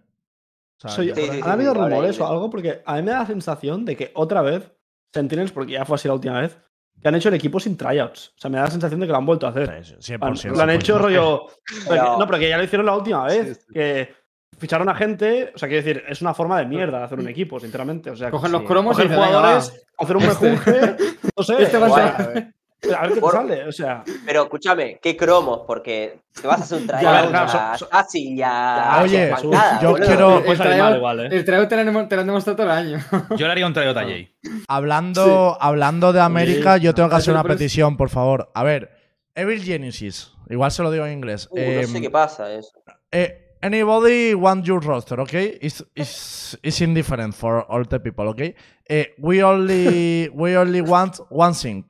O 0.76 0.80
sea, 0.80 0.90
Soy- 0.90 1.08
yo- 1.08 1.14
Sí, 1.14 1.22
sí, 1.22 1.30
sí. 1.32 1.40
¿Han 1.44 1.50
habido 1.52 1.70
habla 1.70 1.84
rumores 1.88 2.10
o 2.18 2.22
inglés. 2.24 2.30
algo? 2.30 2.50
Porque 2.50 2.82
a 2.84 2.96
mí 2.96 3.02
me 3.02 3.10
da 3.12 3.20
la 3.20 3.26
sensación 3.26 3.84
de 3.84 3.96
que 3.96 4.10
otra 4.14 4.42
vez 4.42 4.70
Sentinels, 5.14 5.52
porque 5.52 5.72
ya 5.72 5.84
fue 5.84 5.94
así 5.94 6.06
la 6.08 6.14
última 6.14 6.40
vez, 6.40 6.58
que 7.00 7.08
han 7.08 7.14
hecho 7.14 7.28
el 7.30 7.36
equipo 7.36 7.58
sin 7.60 7.76
tryouts. 7.76 8.34
O 8.36 8.40
sea, 8.40 8.50
me 8.50 8.58
da 8.58 8.64
la 8.64 8.70
sensación 8.70 9.00
de 9.00 9.06
que 9.06 9.12
lo 9.12 9.18
han 9.18 9.26
vuelto 9.26 9.46
a 9.46 9.50
hacer. 9.50 9.84
Sí, 9.84 9.94
sí, 10.00 10.12
Han- 10.14 10.20
100%. 10.36 10.56
lo 10.56 10.62
han 10.62 10.70
hecho 10.70 10.98
100%. 10.98 10.98
rollo. 10.98 11.46
Pero- 11.88 12.18
No, 12.18 12.26
pero 12.26 12.38
que 12.38 12.48
ya 12.48 12.58
lo 12.58 12.64
hicieron 12.64 12.86
la 12.86 12.96
última 12.96 13.24
vez. 13.24 13.46
Sí, 13.58 13.64
sí. 13.66 13.72
Que 13.72 14.14
ficharon 14.58 14.88
a 14.88 14.94
gente. 14.94 15.52
O 15.54 15.58
sea, 15.58 15.68
quiero 15.68 15.84
decir, 15.84 16.04
es 16.08 16.20
una 16.22 16.34
forma 16.34 16.58
de 16.58 16.66
mierda 16.66 16.98
de 16.98 17.04
hacer 17.04 17.18
un 17.18 17.28
equipo, 17.28 17.58
sinceramente. 17.60 18.10
O 18.10 18.16
sea, 18.16 18.30
Cogen 18.30 18.52
los 18.52 18.62
cromos 18.62 18.98
y 18.98 19.02
dicen, 19.02 19.16
"Venga, 19.20 19.26
jugadores, 19.28 19.72
va". 19.72 20.04
hacer 20.04 20.16
un 20.16 20.22
Este. 20.22 20.50
mejunje. 20.50 20.96
No 21.36 21.42
sé. 21.44 21.62
Este 21.62 21.78
va 21.78 21.86
a 21.86 21.90
ser- 21.90 22.02
A 22.02 22.26
ver, 22.28 22.54
a 22.96 23.02
ver 23.02 23.12
qué 23.14 23.20
te 23.20 23.30
sale. 23.30 23.64
O 23.68 23.72
sea, 23.72 24.04
Pero 24.24 24.42
escúchame, 24.44 24.98
¿qué 25.02 25.16
cromos? 25.16 25.62
Porque 25.66 26.20
te 26.40 26.46
vas 26.46 26.60
a 26.60 26.64
hacer 26.64 26.78
un 26.80 26.86
Ya, 26.88 26.98
tryout 26.98 27.28
claro, 27.30 27.46
a 27.50 27.76
so- 27.78 27.84
so- 27.86 27.90
Sassy 27.90 28.34
y 28.34 28.42
a 28.42 29.00
Oye, 29.02 29.30
yo 29.82 29.90
boludo. 29.92 30.06
quiero- 30.06 30.44
El 30.44 30.58
tryout- 30.58 30.96
igual, 30.96 31.20
¿eh? 31.20 31.28
El 31.36 31.44
tryout 31.44 31.68
te 31.68 31.74
lo 31.74 31.80
han 31.80 31.86
demo- 31.88 32.08
te 32.08 32.14
lo 32.14 32.20
han 32.20 32.26
demostrado 32.28 32.56
todo 32.56 32.66
el 32.66 32.72
año. 32.72 32.98
Yo 33.36 33.46
le 33.46 33.52
haría 33.52 33.66
un 33.66 33.72
tryout 33.72 33.96
a 33.96 34.02
Jay. 34.02 34.32
Hablando, 34.68 35.56
hablando 35.60 36.12
de 36.12 36.20
América, 36.20 36.76
yo 36.76 36.94
tengo 36.94 37.08
que 37.08 37.16
hacer 37.16 37.34
una 37.34 37.42
petición, 37.44 37.96
por 37.96 38.10
favor. 38.10 38.50
A 38.54 38.62
ver, 38.62 38.90
Evil 39.34 39.62
Genesis. 39.62 40.32
Igual 40.48 40.70
se 40.70 40.82
lo 40.82 40.90
digo 40.90 41.04
en 41.04 41.12
inglés. 41.12 41.48
Uh, 41.50 41.56
no 41.56 41.62
Em, 41.62 41.86
sé 41.86 42.00
qué 42.00 42.10
pasa 42.10 42.52
eso. 42.52 42.70
eh, 43.12 43.47
anybody 43.62 44.34
want 44.34 44.66
your 44.66 44.80
roster, 44.80 45.20
okay? 45.20 45.58
It's, 45.60 45.82
it's, 45.94 46.56
it's 46.62 46.80
indifferent 46.80 47.34
for 47.34 47.62
all 47.64 47.84
the 47.84 47.98
people, 48.00 48.28
okay? 48.28 48.54
Eh, 48.88 49.04
we 49.18 49.42
only 49.42 50.28
we 50.34 50.56
only 50.56 50.80
want 50.80 51.16
one 51.30 51.54
thing. 51.54 51.84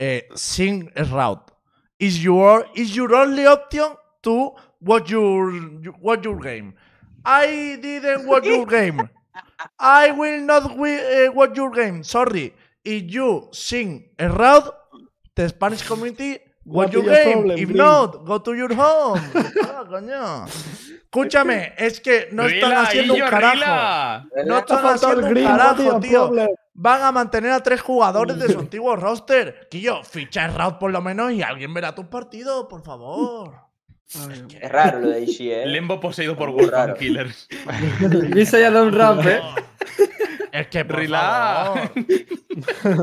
Eh, 0.00 0.20
sing 0.34 0.90
a 0.96 1.04
route. 1.04 1.50
Is 1.98 2.22
your 2.22 2.66
is 2.74 2.94
your 2.94 3.14
only 3.14 3.46
option 3.46 3.96
to 4.22 4.50
watch 4.80 5.10
your 5.10 5.52
watch 6.00 6.24
your 6.24 6.38
game. 6.38 6.74
I 7.24 7.78
didn't 7.80 8.26
watch 8.26 8.44
your 8.44 8.66
game. 8.78 9.08
I 9.78 10.10
will 10.10 10.40
not 10.42 10.64
wi- 10.68 11.00
eh, 11.02 11.28
watch 11.28 11.56
your 11.56 11.70
game. 11.70 12.02
Sorry. 12.04 12.52
If 12.84 13.12
you 13.12 13.48
sing 13.52 14.10
a 14.18 14.28
route, 14.28 14.72
the 15.34 15.48
Spanish 15.48 15.82
community 15.82 16.38
What 16.66 16.90
your 16.90 17.04
game. 17.04 17.32
problem, 17.32 17.58
If 17.58 17.70
not, 17.70 18.24
go 18.24 18.40
to 18.40 18.54
your 18.54 18.74
home. 18.74 19.20
Ah, 19.78 19.84
coño. 19.88 20.46
Escúchame, 21.04 21.74
es 21.78 22.00
que 22.00 22.28
no 22.32 22.44
están 22.44 22.70
Rila, 22.70 22.82
haciendo 22.82 23.14
un 23.14 23.20
carajo. 23.20 23.54
Rila. 23.54 24.26
No 24.46 24.58
están 24.58 24.86
haciendo 24.86 25.26
un 25.26 25.30
green, 25.30 25.46
carajo, 25.46 26.00
tío. 26.00 26.32
Van 26.74 27.02
a 27.02 27.12
mantener 27.12 27.52
a 27.52 27.60
tres 27.62 27.80
jugadores 27.80 28.38
de 28.38 28.52
su 28.52 28.58
antiguo 28.58 28.96
roster. 28.96 29.68
Quillo, 29.70 30.02
ficha 30.02 30.44
el 30.44 30.54
route 30.54 30.76
por 30.78 30.90
lo 30.90 31.00
menos 31.00 31.32
y 31.32 31.42
alguien 31.42 31.72
verá 31.72 31.94
tus 31.94 32.06
partidos, 32.06 32.66
por 32.68 32.82
favor. 32.82 33.65
Es 34.60 34.70
raro 34.70 35.00
lo 35.00 35.10
de 35.10 35.22
IG, 35.22 35.52
¿eh? 35.52 35.66
Lembo 35.66 36.00
poseído 36.00 36.36
por 36.36 36.50
raro. 36.70 36.94
Killers. 36.94 37.48
Visa 38.34 38.58
ya 38.58 38.70
da 38.70 38.82
un 38.82 38.92
ramp, 38.92 39.26
¿eh? 39.26 39.40
Es 40.52 40.68
que, 40.68 40.84
por 40.86 41.06
favor. 41.06 41.90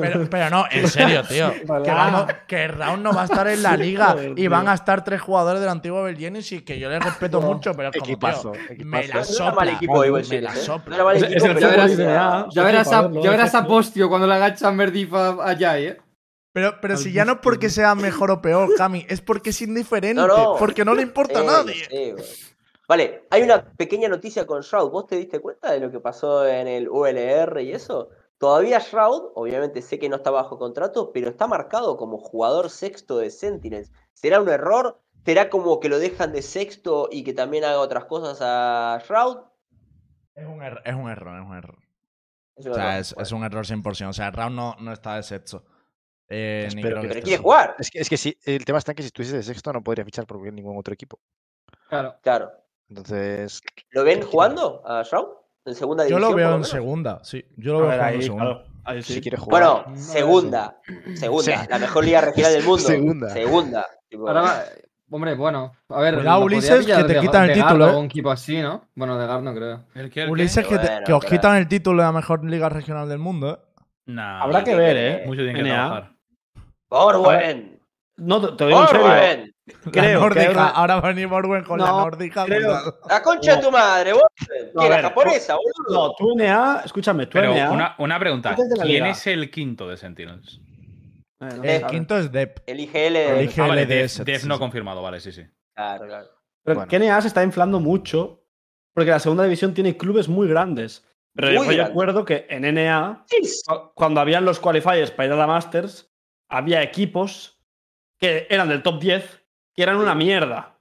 Pero, 0.02 0.30
pero 0.30 0.50
no, 0.50 0.66
en 0.72 0.88
serio, 0.88 1.24
tío. 1.24 1.54
Que, 1.84 1.92
vamos, 1.92 2.26
que 2.48 2.68
round 2.68 3.04
no 3.04 3.14
va 3.14 3.22
a 3.22 3.26
estar 3.26 3.48
en 3.48 3.62
la 3.62 3.78
liga 3.78 4.12
Joder, 4.12 4.34
y 4.38 4.48
van 4.48 4.68
a 4.68 4.74
estar 4.74 5.04
tres 5.04 5.22
jugadores 5.22 5.60
del 5.62 5.70
antiguo 5.70 6.04
Belgenis 6.04 6.52
y 6.52 6.62
que 6.62 6.80
yo 6.80 6.90
les 6.90 7.04
respeto 7.04 7.42
mucho, 7.42 7.74
pero 7.74 7.90
es 7.90 7.96
como, 7.96 8.06
Equipazo, 8.06 8.52
tío, 8.52 8.62
equipazo. 8.62 8.86
me 8.86 9.08
la 9.08 9.24
sopla. 9.24 9.54
mal 9.54 9.70
equipo 9.70 10.02
me 10.02 10.42
la 10.42 10.54
¿eh? 10.54 10.56
Sopla. 10.56 10.98
Ya 10.98 11.04
verás, 12.64 12.92
a, 12.92 13.02
verlo, 13.02 13.24
ya 13.24 13.32
verás 13.32 13.54
a 13.54 13.60
efecto. 13.60 13.74
Postio 13.74 14.10
cuando 14.10 14.28
le 14.28 14.34
agacha 14.34 14.72
Merdif 14.72 15.14
a, 15.14 15.52
a 15.52 15.58
Jai, 15.58 15.86
¿eh? 15.86 15.98
Pero, 16.54 16.80
pero 16.82 16.98
si 16.98 17.12
ya 17.12 17.26
no 17.26 17.34
es 17.34 17.40
porque 17.40 17.70
sea 17.70 17.96
mejor 17.96 18.30
o 18.32 18.42
peor, 18.42 18.70
Cami, 18.78 19.06
es 19.10 19.22
porque 19.22 19.50
es 19.50 19.62
indiferente, 19.62 20.14
No, 20.22 20.28
no. 20.28 20.56
porque 20.60 20.86
no 20.86 20.94
le 20.94 21.02
importa 21.02 21.40
a 21.40 21.42
Sí, 21.42 21.48
nadie. 21.48 21.86
sí. 22.24 22.54
Vale, 22.88 23.26
hay 23.32 23.42
una 23.42 23.64
pequeña 23.76 24.08
noticia 24.10 24.46
con 24.46 24.62
Shroud. 24.62 24.92
¿Vos 24.92 25.08
te 25.08 25.16
diste 25.16 25.40
cuenta 25.40 25.72
de 25.72 25.80
lo 25.80 25.90
que 25.90 26.00
pasó 26.00 26.46
en 26.48 26.68
el 26.68 26.90
ULR 26.90 27.62
y 27.62 27.72
eso? 27.72 28.10
Todavía 28.38 28.80
Shroud, 28.80 29.32
obviamente 29.36 29.82
sé 29.82 29.98
que 29.98 30.10
no 30.10 30.18
está 30.18 30.30
bajo 30.32 30.60
contrato, 30.60 31.12
pero 31.14 31.30
está 31.30 31.48
marcado 31.48 31.98
como 31.98 32.18
jugador 32.18 32.70
sexto 32.70 33.18
de 33.18 33.30
Sentinels. 33.32 33.92
¿Será 34.14 34.42
un 34.42 34.50
error? 34.50 35.00
¿Será 35.26 35.50
como 35.50 35.80
que 35.80 35.88
lo 35.90 35.98
dejan 35.98 36.34
de 36.34 36.42
sexto 36.42 37.08
y 37.10 37.24
que 37.24 37.34
también 37.34 37.64
haga 37.64 37.80
otras 37.80 38.06
cosas 38.06 38.40
a 38.42 39.02
Shroud? 39.08 39.38
Es 40.36 40.46
un, 40.46 40.62
error, 40.62 40.82
es 40.84 40.94
un 40.94 41.10
error, 41.10 41.40
es 41.40 41.46
un 41.48 41.56
error. 41.56 41.78
Es 42.58 42.66
un 42.66 42.72
O 42.74 42.76
sea, 42.76 42.84
error. 42.90 43.00
es, 43.02 43.16
es 43.18 43.32
un 43.32 43.44
error 43.44 43.66
100%. 43.66 44.10
O 44.10 44.14
sea, 44.14 44.30
Round 44.30 44.56
no, 44.56 44.76
no 44.80 44.92
está 44.92 45.16
de 45.16 45.24
sexto. 45.24 45.64
Eh, 46.36 46.68
que 46.74 46.82
Pero 46.82 47.02
quiere 47.22 47.38
jugar. 47.38 47.76
Es 47.78 47.92
que, 47.92 48.00
es 48.00 48.10
que 48.10 48.18
sí, 48.18 48.36
el 48.46 48.66
tema 48.66 48.80
está 48.80 48.92
en 48.92 48.96
que 48.96 49.04
si 49.04 49.08
estuviese 49.08 49.36
de 49.38 49.44
sexto 49.44 49.72
no 49.72 49.84
podría 49.84 50.04
fichar 50.04 50.26
por 50.26 50.42
ningún 50.52 50.78
otro 50.78 50.94
equipo. 50.94 51.20
Claro. 51.90 52.16
Claro. 52.24 52.52
Entonces, 52.90 53.62
¿Lo 53.92 54.04
ven 54.04 54.22
jugando 54.24 54.82
a 54.86 55.04
Shroud? 55.04 55.28
En 55.66 55.76
segunda 55.76 56.08
Yo 56.08 56.20
lo 56.20 56.34
veo 56.34 56.56
en 56.56 56.64
segunda, 56.66 57.24
sí. 57.24 57.46
Yo 57.56 57.80
lo 57.80 57.90
A 57.90 57.96
veo 57.96 58.08
en 58.16 58.22
segunda. 58.24 58.44
claro, 58.46 58.66
ahí 58.84 59.02
sí. 59.04 59.14
si 59.14 59.22
quiere 59.22 59.38
jugar. 59.38 59.64
Bueno, 59.64 59.86
No, 59.88 59.96
segunda. 60.02 60.80
Segunda. 61.16 61.44
Sí. 61.62 61.68
La 61.70 61.80
mejor 61.80 62.04
liga 62.06 62.22
regional 62.22 62.54
del 62.54 62.64
mundo. 62.64 62.84
Segunda. 62.84 63.30
Segunda. 63.30 63.86
Tipo, 64.10 64.28
Ahora 64.28 64.42
va- 64.42 64.64
Hombre, 65.10 65.36
bueno, 65.36 65.72
a 65.90 66.02
ver. 66.02 66.16
Cuidado, 66.16 66.44
Ulises, 66.44 66.86
que 66.88 67.04
te 67.04 67.20
quitan 67.20 67.44
el 67.50 67.54
título, 67.54 67.86
Gardo 67.86 67.98
¿eh? 67.98 68.00
un 68.00 68.06
equipo 68.06 68.32
así, 68.32 68.60
¿no? 68.62 68.90
Bueno, 68.96 69.18
de 69.20 69.28
Gar 69.28 69.44
no 69.44 69.54
creo. 69.54 69.86
¿El 69.94 70.10
qué, 70.10 70.22
el 70.22 70.26
qué? 70.26 70.32
Ulises, 70.32 70.66
que, 70.68 70.78
te- 70.80 70.88
Bueno, 70.88 71.06
que 71.06 71.14
os 71.14 71.26
quitan 71.26 71.56
el 71.58 71.68
título 71.68 72.02
de 72.02 72.08
la 72.08 72.12
mejor 72.12 72.44
liga 72.44 72.68
regional 72.68 73.08
del 73.08 73.20
mundo, 73.20 73.54
¿eh? 73.54 73.82
Nah, 74.08 74.42
Habrá 74.42 74.64
que 74.64 74.76
ver, 74.76 74.98
¿eh? 74.98 75.24
Mucho 75.28 75.42
tienen 75.44 75.64
que 75.64 75.70
trabajar. 75.70 76.13
Orwen. 76.94 77.80
No, 78.18 78.56
te, 78.56 78.66
digo 78.68 78.82
en 78.82 78.88
serio. 78.88 79.54
Creo 79.92 80.20
nórdica. 80.20 80.48
ahora- 80.50 80.68
Ahora 80.70 80.96
va 81.00 81.08
a 81.10 81.14
venir 81.14 81.28
Borwen 81.28 81.64
con 81.64 81.80
la 81.80 81.88
nórdica. 81.88 82.46
creo- 82.46 82.60
cuidado. 82.68 83.00
La 83.10 83.24
concha 83.24 83.56
de 83.56 83.62
tu 83.64 83.72
madre, 83.72 84.12
Orwen. 84.14 84.72
No, 84.74 84.82
¿Qué, 84.82 84.86
a 84.88 84.90
la 84.90 84.96
ver, 84.98 85.06
japonesa, 85.06 85.56
boludo? 85.56 86.08
No, 86.10 86.14
tu 86.16 86.36
NA, 86.36 86.82
escúchame, 86.86 87.28
Pero 87.28 87.54
NA. 87.56 87.72
una, 87.72 87.96
una 87.98 88.20
pregunta. 88.20 88.56
¿Quién 88.84 89.06
es 89.06 89.26
el 89.28 89.50
quinto 89.50 89.88
de 89.88 89.98
Sentinels? 89.98 90.60
Eh, 91.40 91.50
no 91.58 91.64
El 91.64 91.86
quinto 91.88 92.18
es 92.18 92.32
Dep. 92.32 92.60
El 92.68 92.80
IGL. 92.82 93.16
El 93.16 93.50
Ah, 93.58 93.68
vale, 93.68 93.82
IGL 93.84 93.88
de 93.88 93.96
Def, 93.96 94.18
Def 94.20 94.44
no 94.46 94.56
sí. 94.56 94.60
confirmado, 94.60 95.02
vale, 95.02 95.20
sí, 95.20 95.32
sí. 95.32 95.44
Claro, 95.76 96.06
claro. 96.06 96.28
Pero 96.64 96.86
Bueno. 96.86 97.22
se 97.22 97.28
está 97.28 97.44
inflando 97.44 97.80
mucho 97.80 98.46
porque 98.94 99.12
la 99.12 99.20
segunda 99.20 99.44
división 99.44 99.74
tiene 99.74 99.98
clubes 99.98 100.28
muy 100.30 100.48
grandes. 100.48 101.06
Pero 101.36 101.64
Muy 101.64 101.76
yo 101.76 101.86
recuerdo 101.88 102.26
que 102.26 102.46
en 102.50 102.64
NA, 102.76 103.26
cu- 103.68 103.92
cuando 103.96 104.22
habían 104.22 104.46
los 104.46 104.60
qualifiers 104.60 105.10
para 105.12 105.28
ir 105.28 105.34
a 105.34 105.36
la 105.36 105.48
Masters, 105.48 106.13
había 106.50 106.82
equipos 106.84 107.60
que 108.20 108.48
eran 108.50 108.70
del 108.70 108.84
top 108.84 109.00
10 109.00 109.44
que 109.76 109.84
eran 109.84 109.98
una 109.98 110.16
mierda. 110.16 110.80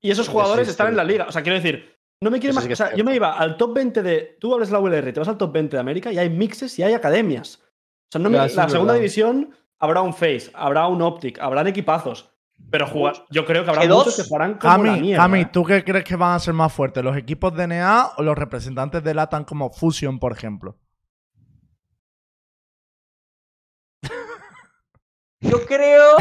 Y 0.00 0.10
esos 0.10 0.26
Eso 0.26 0.32
jugadores 0.32 0.66
sí 0.66 0.70
están 0.70 0.88
en 0.88 0.96
la 0.96 1.04
liga. 1.04 1.26
O 1.28 1.32
sea, 1.32 1.42
quiero 1.42 1.56
decir, 1.58 1.96
no 2.22 2.30
me 2.30 2.38
quiero 2.38 2.52
Eso 2.58 2.60
más. 2.68 2.72
o 2.72 2.76
sea, 2.76 2.94
yo 2.94 3.04
me 3.04 3.14
iba 3.14 3.32
al 3.36 3.56
top 3.56 3.74
20 3.74 4.02
de. 4.02 4.36
Tú 4.40 4.54
hablas 4.54 4.68
de 4.68 4.72
la 4.74 4.80
ULR, 4.80 5.12
te 5.12 5.18
vas 5.20 5.28
al 5.28 5.36
top 5.38 5.52
20 5.52 5.76
de 5.76 5.80
América 5.80 6.12
y 6.12 6.18
hay 6.18 6.30
mixes 6.30 6.78
y 6.78 6.82
hay 6.84 6.94
academias. 6.94 7.60
O 7.64 8.12
sea, 8.12 8.20
no 8.20 8.30
me- 8.30 8.38
la 8.38 8.48
segunda 8.48 8.78
verdad. 8.78 8.94
división 8.94 9.54
habrá 9.78 10.02
un 10.02 10.14
Face, 10.14 10.50
habrá 10.54 10.86
un 10.86 11.02
Optic, 11.02 11.38
habrán 11.40 11.66
equipazos. 11.66 12.30
Pero 12.70 12.86
jugar, 12.88 13.24
yo 13.30 13.44
creo 13.46 13.64
que 13.64 13.70
habrá 13.70 13.82
G2, 13.84 13.96
muchos 13.98 14.16
que 14.16 14.22
jugarán 14.24 14.54
como 14.58 14.84
la 14.84 14.90
Cami, 14.90 15.00
mierda. 15.00 15.22
Cami, 15.22 15.40
¿eh? 15.42 15.48
¿tú 15.52 15.64
qué 15.64 15.84
crees 15.84 16.04
que 16.04 16.16
van 16.16 16.34
a 16.34 16.38
ser 16.40 16.54
más 16.54 16.72
fuertes? 16.72 17.04
¿Los 17.04 17.16
equipos 17.16 17.54
de 17.56 17.68
NA 17.68 18.10
o 18.16 18.22
los 18.22 18.36
representantes 18.36 19.02
de 19.04 19.14
LATAM 19.14 19.44
como 19.44 19.70
Fusion, 19.70 20.18
por 20.18 20.32
ejemplo? 20.32 20.76
Yo 25.40 25.64
creo. 25.66 26.16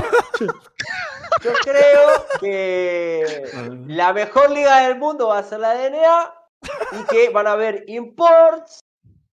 Yo 1.41 1.53
creo 1.63 2.26
que 2.39 3.43
la 3.88 4.13
mejor 4.13 4.49
liga 4.51 4.88
del 4.88 4.97
mundo 4.97 5.28
va 5.28 5.39
a 5.39 5.43
ser 5.43 5.59
la 5.59 5.76
DNA 5.76 6.34
y 6.93 7.03
que 7.05 7.30
van 7.30 7.47
a 7.47 7.51
haber 7.51 7.84
imports 7.88 8.80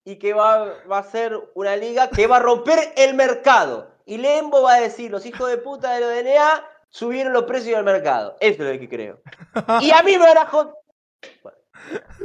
y 0.05 0.16
que 0.16 0.35
va, 0.35 0.74
va 0.91 0.99
a 0.99 1.05
ser 1.05 1.39
una 1.55 1.76
liga 1.76 2.11
que 2.11 2.26
va 2.26 2.37
a 2.37 2.41
romper 2.41 2.93
el 2.97 3.14
mercado. 3.14 3.91
Y 4.07 4.18
Lembo 4.18 4.62
va 4.62 4.74
a 4.74 4.80
decir, 4.80 5.11
los 5.11 5.24
hijos 5.24 5.49
de 5.49 5.57
puta 5.57 5.93
de 5.93 6.01
la 6.01 6.09
DNA 6.09 6.68
subieron 6.91 7.32
los 7.32 7.45
precios 7.45 7.76
del 7.76 7.85
mercado. 7.85 8.37
Eso 8.41 8.64
es 8.64 8.74
lo 8.74 8.78
que 8.78 8.89
creo. 8.89 9.20
Y 9.80 9.91
a 9.91 10.03
mí 10.03 10.12
me 10.12 10.26
van 10.26 10.39
a 10.39 10.47
joder. 10.47 10.74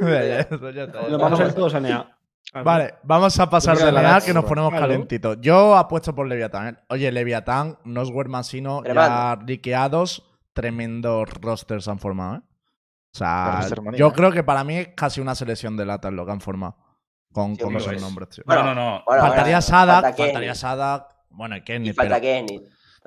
Está. 0.00 1.08
Lo 1.08 1.18
vamos 1.18 1.40
a 1.40 1.44
ver 1.44 1.54
todos 1.54 1.74
a 1.74 2.16
Vale, 2.52 2.94
vamos 3.04 3.38
a 3.38 3.48
pasar 3.48 3.78
de 3.78 3.92
la 3.92 4.02
NA 4.02 4.20
que 4.22 4.34
nos 4.34 4.44
ponemos 4.44 4.70
claro. 4.70 4.86
calentitos. 4.88 5.38
Yo 5.40 5.76
apuesto 5.76 6.14
por 6.14 6.26
Leviatán. 6.26 6.68
¿eh? 6.68 6.76
Oye, 6.88 7.12
Leviatán, 7.12 7.78
Noswer 7.84 8.28
Masino, 8.28 8.82
ya 8.84 8.92
Tremendo. 8.92 9.46
riqueados, 9.46 10.30
tremendos 10.52 11.28
rosters 11.40 11.86
han 11.88 11.98
formado. 12.00 12.36
¿eh? 12.36 12.40
O 13.12 13.18
sea, 13.18 13.60
yo 13.96 14.08
¿eh? 14.08 14.12
creo 14.14 14.32
que 14.32 14.42
para 14.42 14.64
mí 14.64 14.76
es 14.78 14.88
casi 14.96 15.20
una 15.20 15.34
selección 15.34 15.76
de 15.76 15.86
latas 15.86 16.12
lo 16.12 16.26
que 16.26 16.32
han 16.32 16.40
formado. 16.40 16.76
Con, 17.32 17.54
Sí, 17.54 17.62
con 17.62 17.76
esos 17.76 17.92
es. 17.92 18.02
nombres, 18.02 18.28
tío. 18.30 18.44
Bueno, 18.46 18.64
no, 18.64 18.74
no. 18.74 19.02
Bueno, 19.06 19.22
faltaría 19.22 19.44
bueno, 19.56 19.62
Sadak, 19.62 20.02
falta 20.02 20.16
faltaría. 20.24 20.54
Sadak. 20.56 21.06
Bueno, 21.30 21.56
y 21.56 21.58
Y 21.60 21.62
Kenny, 21.62 21.92
falta 21.92 22.20
pero, 22.20 22.22
Kenny. 22.22 22.60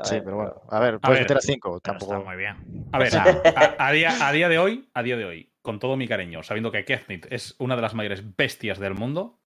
Sí, 0.03 0.21
pero 0.23 0.35
bueno. 0.37 0.53
A 0.69 0.79
ver, 0.79 0.99
puedes 1.01 1.19
meter 1.19 1.37
a 1.37 1.41
5. 1.41 1.69
pero 1.69 1.79
Tampoco. 1.81 2.13
está 2.13 2.25
muy 2.25 2.37
bien. 2.37 2.87
A 2.93 2.97
ver, 2.97 3.07
O 3.09 3.11
sea, 3.11 3.25
a, 3.77 3.87
a 3.87 3.91
día, 3.91 4.27
a 4.27 4.31
día 4.31 4.47
de 4.49 4.57
hoy, 4.57 4.89
a 4.93 5.03
día 5.03 5.17
de 5.17 5.25
hoy, 5.25 5.52
con 5.63 5.79
todo 5.79 5.97
mi 5.97 6.07
cariño, 6.07 6.43
sabiendo 6.43 6.71
que 6.71 6.85
Keznit 6.85 7.25
es 7.31 7.55
una 7.57 7.75
de 7.75 7.81
las 7.81 7.95
mayores 7.95 8.35
bestias 8.35 8.77
del 8.77 8.93
mundo, 8.93 9.39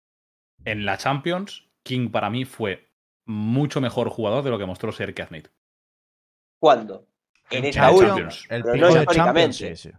en 0.66 0.84
la 0.86 0.98
Champions, 0.98 1.70
King 1.84 2.10
para 2.10 2.30
mí 2.30 2.44
fue 2.44 2.90
mucho 3.26 3.80
mejor 3.80 4.10
jugador 4.10 4.44
de 4.44 4.50
lo 4.50 4.58
que 4.60 4.66
mostró 4.66 4.92
ser 4.92 5.14
Keznit. 5.14 5.48
¿Cuándo? 6.60 7.08
En 7.50 7.60
en 7.60 7.66
esta 7.66 7.82
Champions, 7.92 8.46
el 8.50 8.64
pero 8.64 8.76
no 8.78 8.88
de 8.94 9.00
históricamente. 9.00 9.54
Champions, 9.58 9.80
sí, 9.80 9.90
sí. 9.90 9.92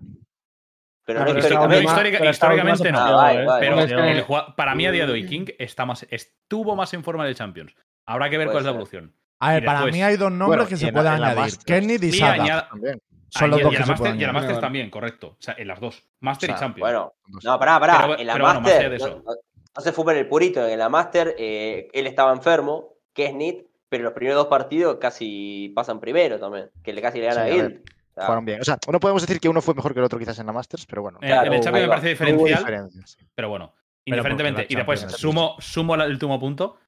Pero 1.06 1.20
Ah, 1.20 1.24
no 1.24 1.38
históricamente. 1.38 1.84
histórica- 1.84 2.18
pero 2.18 2.30
históricamente 2.30 2.92
no. 2.92 2.98
Ah, 2.98 3.02
pasó, 3.04 3.16
vale, 3.16 3.44
vale. 3.46 3.66
Pero 3.66 3.80
el 3.80 4.24
para 4.56 4.74
mí 4.74 4.86
a 4.86 4.90
día 4.90 5.06
de 5.06 5.12
hoy, 5.12 5.26
King 5.26 5.46
está 5.58 5.86
más, 5.86 6.06
estuvo 6.10 6.76
más 6.76 6.92
en 6.92 7.02
forma 7.04 7.24
del 7.24 7.34
Champions. 7.34 7.74
Habrá 8.06 8.28
que 8.28 8.36
ver 8.38 8.48
cuál 8.48 8.58
es 8.58 8.64
la 8.64 8.70
evolución. 8.70 9.14
A 9.40 9.52
ver, 9.54 9.62
Y 9.62 9.66
para 9.66 9.78
después- 9.78 9.94
mí 9.94 10.02
hay 10.02 10.16
dos 10.16 10.32
nombres 10.32 10.48
Bueno, 10.58 10.68
que 10.68 10.76
se 10.76 10.92
pueden 10.92 11.12
añadir. 11.12 11.58
Kenny 11.64 11.94
y 11.94 12.06
Y 12.06 12.12
Sadak. 12.12 12.70
Son 13.30 13.50
los 13.50 13.60
y, 13.60 13.62
dos 13.62 13.72
y 13.72 13.74
que 13.76 13.80
la 13.80 13.84
se 13.86 13.90
Master- 13.92 14.02
pueden 14.04 14.20
y 14.20 14.24
la 14.26 14.32
Vale. 14.32 14.58
también, 14.58 14.90
correcto. 14.90 15.26
O 15.28 15.36
sea, 15.38 15.54
en 15.58 15.68
las 15.68 15.80
dos. 15.80 16.02
Master 16.20 16.50
O 16.50 16.52
sea, 16.52 16.56
y 16.56 16.60
Champions. 16.60 16.80
Bueno, 16.90 17.14
no, 17.44 17.58
pará, 17.58 17.78
pará. 17.80 17.98
Pero- 18.02 18.18
en 18.18 18.26
la 18.26 18.32
bueno, 18.38 18.60
Master. 18.60 18.90
de 18.90 18.98
no, 18.98 19.06
no- 19.76 19.80
se 19.82 19.92
fue 19.92 20.12
en 20.12 20.18
el 20.20 20.28
purito. 20.28 20.66
En 20.66 20.78
la 20.78 20.88
Master, 20.88 21.34
eh, 21.38 21.88
él 21.92 22.06
estaba 22.06 22.32
enfermo, 22.32 22.94
que 23.12 23.26
es 23.26 23.34
Nit, 23.34 23.66
pero 23.88 24.04
los 24.04 24.12
primeros 24.12 24.36
dos 24.38 24.48
partidos 24.48 24.96
casi 25.00 25.72
pasan 25.74 26.00
primero 26.00 26.38
también. 26.40 26.70
Que 26.82 26.92
le 26.92 27.00
casi 27.02 27.18
le 27.20 27.26
gana 27.26 27.44
Sí, 27.44 27.50
a 27.50 27.54
él. 27.54 27.82
Jugaron 28.14 28.44
bien. 28.44 28.60
O 28.60 28.64
sea, 28.64 28.76
no 28.90 28.98
podemos 28.98 29.22
decir 29.22 29.40
que 29.40 29.48
uno 29.48 29.60
fue 29.62 29.74
mejor 29.74 29.92
que 29.94 30.00
el 30.00 30.04
otro 30.04 30.18
quizás 30.18 30.36
en 30.40 30.46
la 30.46 30.52
Masters, 30.52 30.86
pero 30.86 31.02
bueno. 31.02 31.18
Claro, 31.20 31.46
en 31.46 31.52
el 31.52 31.60
Champions 31.60 31.86
me 31.86 31.88
parece 31.90 32.08
diferencial, 32.08 32.90
pero 33.34 33.48
bueno, 33.48 33.72
indiferentemente. 34.04 34.66
Y 34.68 34.74
después 34.74 35.00
sumo, 35.00 35.54
sumo 35.60 35.94
el 35.94 36.10
último 36.10 36.40
punto. 36.40 36.78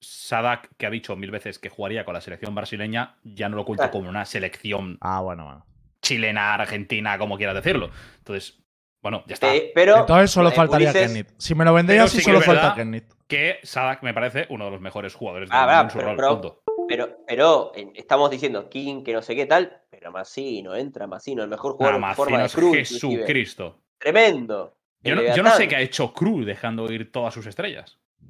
Sadak, 0.00 0.70
que 0.76 0.86
ha 0.86 0.90
dicho 0.90 1.14
mil 1.16 1.30
veces 1.30 1.58
que 1.58 1.68
jugaría 1.68 2.04
con 2.04 2.14
la 2.14 2.20
selección 2.20 2.54
brasileña, 2.54 3.16
ya 3.22 3.48
no 3.48 3.56
lo 3.56 3.64
cuento 3.64 3.84
Ah. 3.84 3.90
como 3.90 4.08
una 4.08 4.24
selección 4.24 4.98
Ah, 5.00 5.20
bueno, 5.20 5.44
bueno. 5.44 5.66
chilena, 6.02 6.54
argentina, 6.54 7.18
como 7.18 7.36
quieras 7.36 7.54
decirlo. 7.56 7.90
Entonces, 8.18 8.62
bueno, 9.02 9.22
ya 9.26 9.34
está. 9.34 9.54
Eh, 9.54 9.72
pero. 9.74 9.98
Entonces 10.00 10.30
solo 10.30 10.48
eh, 10.48 10.52
faltaría 10.52 10.90
Ulises- 10.92 11.06
Kenneth. 11.06 11.34
Si 11.38 11.54
me 11.54 11.64
lo 11.64 11.74
así, 12.04 12.08
sí 12.08 12.16
que 12.18 12.22
solo 12.24 12.40
falta 12.40 12.74
Kenneth. 12.74 13.12
Que 13.26 13.58
Sadak 13.62 14.02
me 14.02 14.12
parece 14.14 14.46
uno 14.50 14.64
de 14.66 14.70
los 14.72 14.80
mejores 14.80 15.14
jugadores 15.14 15.48
del 15.48 15.56
Ah, 15.58 15.66
mundo 15.66 15.82
en 15.82 15.90
su 15.90 15.96
pero- 15.98 16.08
rol. 16.08 16.16
pero- 16.16 16.28
punto. 16.30 16.62
Pero, 16.88 17.18
pero 17.26 17.72
eh, 17.76 17.92
estamos 17.94 18.28
diciendo 18.30 18.68
King, 18.68 19.04
que 19.04 19.12
no 19.12 19.22
sé 19.22 19.36
qué 19.36 19.46
tal, 19.46 19.80
pero 19.90 20.10
Massino, 20.10 20.74
entra 20.74 21.06
Massino, 21.06 21.42
el 21.44 21.48
mejor 21.48 21.74
jugador 21.74 22.00
Nada 22.00 22.12
en 22.12 22.16
forma 22.16 22.36
de 22.38 22.42
más, 22.44 22.52
cruz. 22.54 22.70
inclusive. 22.72 23.16
Jesucristo. 23.18 23.80
Tremendo. 23.98 24.76
Yo 25.02 25.14
no, 25.14 25.20
yo 25.22 25.28
no 25.28 25.34
Leviatán. 25.36 25.56
sé 25.58 25.68
qué 25.68 25.76
ha 25.76 25.80
hecho 25.80 26.12
Cruz 26.12 26.44
dejando 26.44 26.90
ir 26.92 27.12
todas 27.12 27.32
sus 27.32 27.46
estrellas. 27.46 27.98
O 28.20 28.26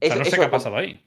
sea, 0.00 0.08
Eso- 0.08 0.18
no 0.18 0.24
sé 0.24 0.28
eso 0.30 0.38
qué 0.40 0.44
ha 0.46 0.50
pasado 0.50 0.76
ahí. 0.76 1.04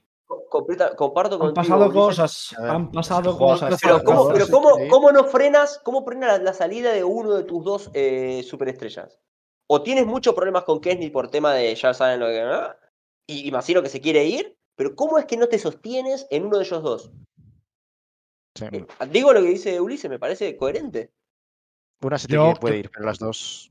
Completa- 0.52 0.96
comparto 0.96 1.42
Han 1.44 1.54
pasado 1.56 1.92
cosas. 1.92 2.54
Han 2.60 2.92
pasado 2.92 3.36
cosas. 3.36 3.80
Pero, 3.82 4.04
¿cómo, 4.04 4.28
pero 4.30 4.46
cómo, 4.90 5.12
no 5.12 5.24
frenas, 5.24 5.80
cómo 5.84 6.04
frenas 6.06 6.38
la, 6.38 6.44
la 6.44 6.54
salida 6.54 6.92
de 6.94 7.04
uno 7.04 7.34
de 7.34 7.44
tus 7.46 7.64
dos 7.66 7.90
eh, 7.96 8.44
superestrellas? 8.44 9.18
O 9.68 9.82
tienes 9.82 10.06
muchos 10.06 10.36
problemas 10.36 10.66
con 10.66 10.80
Kesney 10.82 11.10
por 11.10 11.30
tema 11.32 11.54
de 11.56 11.74
ya 11.74 11.94
saben 11.96 12.20
lo 12.20 12.28
que. 12.28 12.44
¿no? 12.44 12.62
Y, 13.28 13.48
y 13.48 13.52
Massino 13.52 13.82
que 13.82 13.90
se 13.90 14.02
quiere 14.02 14.26
ir, 14.26 14.56
pero 14.76 14.96
¿cómo 14.96 15.18
es 15.18 15.26
que 15.26 15.38
no 15.38 15.48
te 15.48 15.58
sostienes 15.58 16.28
en 16.30 16.46
uno 16.46 16.58
de 16.58 16.66
ellos 16.66 16.84
dos? 16.84 17.12
Sí. 18.56 18.66
Eh, 18.72 18.86
digo 19.10 19.32
lo 19.34 19.42
que 19.42 19.48
dice 19.48 19.80
Ulises, 19.80 20.10
me 20.12 20.20
parece 20.20 20.58
coherente. 20.58 21.12
Una 22.04 22.18
se 22.18 22.28
te 22.28 22.34
Yo 22.34 22.44
quiere- 22.46 22.60
puede 22.60 22.74
que- 22.74 22.80
ir, 22.82 22.92
pero 22.92 23.06
las 23.06 23.18
dos. 23.20 23.71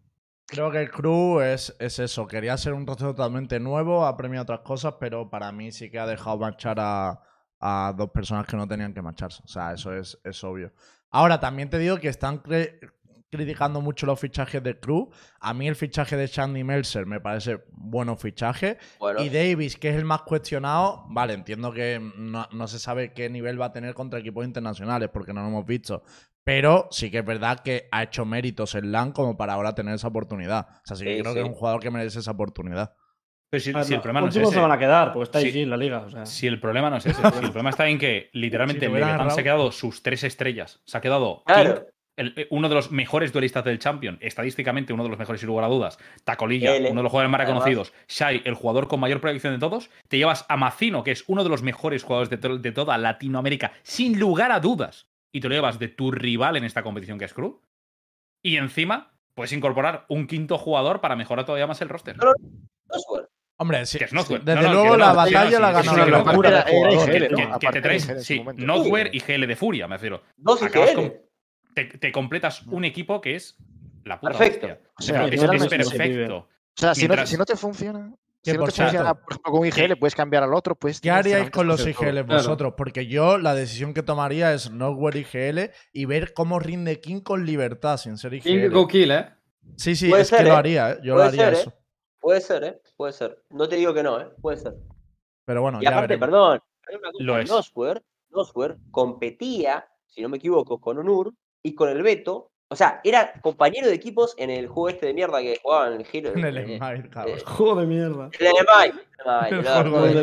Creo 0.51 0.71
que 0.71 0.81
el 0.81 0.91
crew 0.91 1.41
es, 1.41 1.75
es 1.79 1.99
eso. 2.01 2.27
Quería 2.27 2.57
ser 2.57 2.73
un 2.73 2.87
roster 2.87 3.09
totalmente 3.09 3.61
nuevo, 3.61 4.05
ha 4.05 4.17
premiado 4.17 4.43
otras 4.43 4.61
cosas, 4.61 4.95
pero 4.99 5.31
para 5.31 5.53
mí 5.53 5.71
sí 5.71 5.91
que 5.91 5.99
ha 5.99 6.07
dejado 6.07 6.39
marchar 6.39 6.79
a, 6.81 7.21
a 7.61 7.95
dos 7.97 8.11
personas 8.11 8.47
que 8.47 8.57
no 8.57 8.67
tenían 8.67 8.93
que 8.93 9.01
marcharse. 9.03 9.43
O 9.45 9.49
sea, 9.49 9.73
eso 9.73 9.95
es, 9.95 10.19
es 10.25 10.43
obvio. 10.43 10.73
Ahora, 11.11 11.39
también 11.39 11.71
te 11.71 11.79
digo 11.79 11.99
que 11.99 12.09
están 12.09 12.43
cre- 12.43 12.79
criticando 13.31 13.81
mucho 13.81 14.07
los 14.07 14.19
fichajes 14.19 14.61
de 14.61 14.81
crew. 14.81 15.09
A 15.39 15.55
mí 15.55 15.69
el 15.69 15.77
fichaje 15.77 16.17
de 16.17 16.27
Shandy 16.27 16.65
Meltzer 16.65 17.07
me 17.07 17.21
parece 17.21 17.63
bueno 17.71 18.17
fichaje. 18.17 18.77
Bueno, 18.99 19.23
Y 19.23 19.29
Davis, 19.29 19.77
que 19.77 19.91
es 19.91 19.97
el 19.97 20.05
más 20.05 20.23
cuestionado, 20.23 21.05
vale, 21.11 21.35
entiendo 21.35 21.73
que 21.73 22.01
no, 22.17 22.49
no 22.51 22.67
se 22.67 22.81
sabe 22.81 23.13
qué 23.13 23.31
nivel 23.31 23.61
va 23.61 23.67
a 23.67 23.73
tener 23.73 23.95
contra 23.95 24.19
equipos 24.19 24.45
internacionales, 24.45 25.11
porque 25.13 25.33
no 25.33 25.43
lo 25.43 25.49
hemos 25.49 25.65
visto. 25.65 26.03
Pero 26.45 26.88
sí 26.91 27.11
que 27.11 27.18
es 27.18 27.24
verdad 27.24 27.61
que 27.61 27.88
ha 27.93 28.03
hecho 28.03 28.24
méritos 28.24 28.74
en 28.74 28.93
LAN 28.93 29.12
como 29.12 29.36
para 29.36 29.53
ahora 29.53 29.74
tener 29.74 29.95
esa 29.95 30.09
oportunidad. 30.09 30.66
O 30.68 30.80
sea, 30.86 30.97
sí 30.97 31.05
que 31.05 31.16
Sí, 31.16 31.20
creo 31.22 31.34
que 31.34 31.41
es 31.41 31.47
un 31.47 31.55
jugador 31.55 31.80
que 31.80 31.91
merece 31.91 32.18
esa 32.20 32.30
oportunidad. 32.30 32.95
Pero 33.51 33.61
si, 33.61 33.72
si 33.72 33.93
el 33.95 33.99
no, 33.99 34.03
problema 34.03 34.20
no 34.20 34.28
es 34.28 34.36
ese. 34.36 34.47
se 34.53 34.61
van 34.61 34.72
a 34.72 34.78
quedar, 34.78 35.12
porque 35.12 35.24
está 35.24 35.38
allí 35.41 35.62
en 35.62 35.70
la 35.70 35.76
liga. 35.76 35.99
O 36.01 36.11
sea. 36.11 36.24
Si 36.24 36.47
el 36.47 36.61
problema 36.61 36.88
no 36.88 36.97
es 36.97 37.07
ese. 37.07 37.20
si 37.20 37.26
el 37.38 37.51
problema 37.51 37.70
está 37.70 37.88
en 37.88 37.99
que 37.99 38.30
literalmente 38.32 38.86
Si 38.86 38.93
se 39.34 39.41
ha 39.41 39.43
quedado 39.45 39.70
sus 39.72 40.03
tres 40.03 40.24
estrellas. 40.24 40.80
Se 40.84 40.97
ha 40.97 41.01
quedado 41.01 41.43
Claro. 41.45 41.74
King, 41.74 41.82
el- 42.16 42.34
eh, 42.36 42.47
uno 42.51 42.68
de 42.68 42.74
los 42.74 42.91
mejores 42.91 43.32
duelistas 43.32 43.64
del 43.64 43.78
Champion, 43.78 44.18
estadísticamente 44.20 44.93
uno 44.93 45.03
de 45.05 45.09
los 45.11 45.18
mejores 45.18 45.41
sin 45.41 45.49
lugar 45.49 45.64
a 45.64 45.68
dudas, 45.68 45.99
Tacolilla, 46.24 46.76
L, 46.76 46.91
uno 46.91 47.01
de 47.01 47.03
los 47.05 47.11
jugadores 47.11 47.30
más 47.30 47.41
reconocidos, 47.41 47.93
Shai, 48.09 48.43
el 48.45 48.55
jugador 48.55 48.88
con 48.88 49.01
mayor 49.01 49.20
proyección 49.20 49.53
de 49.55 49.59
todos, 49.59 49.91
te 50.09 50.18
llevas 50.18 50.45
a 50.49 50.57
Macino, 50.57 51.03
que 51.03 51.12
es 51.12 51.24
uno 51.28 51.45
de 51.45 51.51
los 51.51 51.62
mejores 51.62 52.03
jugadores 52.03 52.28
de, 52.30 52.36
to- 52.36 52.59
de 52.59 52.72
toda 52.72 52.99
Latinoamérica, 52.99 53.72
sin 53.82 54.18
lugar 54.20 54.53
a 54.53 54.61
dudas, 54.61 55.07
y 55.33 55.41
te 55.41 55.49
lo 55.49 55.55
llevas 55.55 55.78
de 55.78 55.89
tu 55.89 56.11
rival 56.11 56.57
en 56.57 56.64
esta 56.64 56.83
competición 56.83 57.18
que 57.18 57.24
es 57.24 57.35
Crew, 57.35 57.61
y 58.43 58.57
encima 58.57 59.12
puedes 59.35 59.53
incorporar 59.53 60.07
un 60.09 60.26
quinto 60.26 60.59
jugador 60.59 61.01
para 61.01 61.16
mejorar 61.16 61.45
todavía 61.45 61.66
más 61.66 61.81
el 61.83 61.89
roster. 61.89 62.16
No. 62.16 62.33
Hombre, 63.59 63.85
sí, 63.85 63.99
Que 63.99 64.05
es 64.05 64.11
desde 64.11 64.55
No, 64.55 64.62
no, 64.62 64.72
luego 64.72 64.93
que 64.93 64.99
la 64.99 65.09
no, 65.11 65.14
batalla 65.16 65.61
la 65.61 65.72
ganó 65.72 65.95
que 66.05 66.11
locura 66.11 66.64
que, 66.64 66.81
¿no? 66.81 67.05
que- 67.05 67.28
que 67.28 67.43
Aparte 67.43 67.72
te 67.72 67.81
traes, 67.83 68.24
sí. 68.24 68.43
Notware 68.57 69.11
y 69.14 69.20
GL 69.20 69.47
de 69.47 69.55
Furia, 69.57 69.87
me 69.87 69.97
refiero. 69.97 70.22
Dos 70.39 70.61
te, 71.74 71.85
te 71.85 72.11
completas 72.11 72.62
un 72.66 72.85
equipo 72.87 73.20
que 73.20 73.37
es 73.37 73.57
la 74.05 74.18
puta 74.18 74.33
Perfecto. 74.39 74.66
O 74.99 75.03
sea, 75.03 75.26
Es- 75.26 75.41
perfecto. 75.41 76.37
O 76.39 76.81
sea, 76.81 76.95
si 76.95 77.03
no, 77.03 77.09
Mientras- 77.09 77.28
si 77.28 77.37
no 77.37 77.45
te 77.45 77.57
funciona. 77.57 78.14
Que 78.43 78.53
Si 78.53 78.57
no 78.57 78.61
por 78.62 78.72
te 78.72 78.82
funciona, 78.82 79.14
por 79.14 79.32
ejemplo, 79.32 79.53
con 79.53 79.66
IGL, 79.66 79.97
puedes 79.99 80.14
cambiar 80.14 80.43
al 80.43 80.55
otro. 80.55 80.74
Puedes 80.74 81.01
¿Qué 81.01 81.11
haríais 81.11 81.51
con 81.51 81.66
los 81.66 81.80
todo. 81.80 81.91
IGL 81.91 82.24
Claro. 82.24 82.26
vosotros? 82.26 82.74
Porque 82.76 83.07
yo 83.07 83.36
la 83.36 83.55
decisión 83.55 83.93
que 83.93 84.03
tomaría 84.03 84.55
es 84.55 84.70
Nowhere 84.70 85.18
IGL 85.20 85.70
y 85.93 86.05
ver 86.07 86.32
cómo 86.32 86.59
rinde 86.59 87.01
King 87.01 87.20
con 87.20 87.45
libertad 87.45 87.99
sin 87.99 88.16
ser 88.16 88.41
King 88.41 88.61
IGL. 88.61 88.70
go 88.72 88.88
kill, 88.88 89.11
¿eh? 89.11 89.28
Sí, 89.76 89.95
sí, 89.95 90.09
Puede 90.09 90.22
es 90.22 90.30
que 90.30 90.43
lo 90.43 90.49
¿eh? 90.51 90.53
haría, 90.57 90.93
¿eh? 90.93 90.99
Yo 91.03 91.14
Puede 91.14 91.16
lo 91.16 91.22
haría 91.24 91.45
ser, 91.45 91.55
¿eh? 91.55 91.61
eso. 91.61 91.72
Puede 92.18 92.41
ser, 92.41 92.64
¿eh? 92.64 92.82
Puede 92.97 93.12
ser. 93.12 93.43
No 93.51 93.68
te 93.68 93.76
digo 93.76 93.93
que 93.93 94.03
no, 94.03 94.18
¿eh? 94.20 94.28
Puede 94.41 94.57
ser. 94.57 94.74
Pero 95.45 95.61
bueno, 95.62 95.78
Y 95.80 95.84
ya 95.84 95.91
aparte, 95.91 96.16
veremos. 96.16 96.26
perdón, 96.28 96.61
hay 96.88 96.95
una 96.97 97.12
cosa, 97.12 97.24
Lo 97.24 97.38
es. 97.38 97.51
Nosware, 97.51 98.03
Nosware 98.30 98.76
competía, 98.91 99.86
si 100.07 100.22
no 100.22 100.28
me 100.30 100.38
equivoco, 100.38 100.80
con 100.80 100.99
Onur 100.99 101.34
y 101.62 101.74
con 101.74 101.88
el 101.91 102.03
Beto. 102.03 102.50
O 102.73 102.77
sea, 102.77 103.01
era 103.03 103.33
compañero 103.43 103.89
de 103.89 103.95
equipos 103.95 104.35
en 104.39 104.49
el 104.49 104.68
juego 104.68 104.89
este 104.91 105.07
de 105.07 105.14
mierda 105.14 105.41
que 105.41 105.59
jugaban 105.62 105.95
en 105.95 106.01
el 106.01 106.07
Giro. 106.07 106.31
En 106.35 106.45
el 106.45 106.57
eh, 106.57 106.79
Smite, 106.79 107.11
cabrón. 107.11 107.37
eh, 107.39 107.43
Juego 107.45 107.81
de 107.81 107.87
mierda. 107.87 108.31
El 108.39 108.47
Smite. 108.49 109.05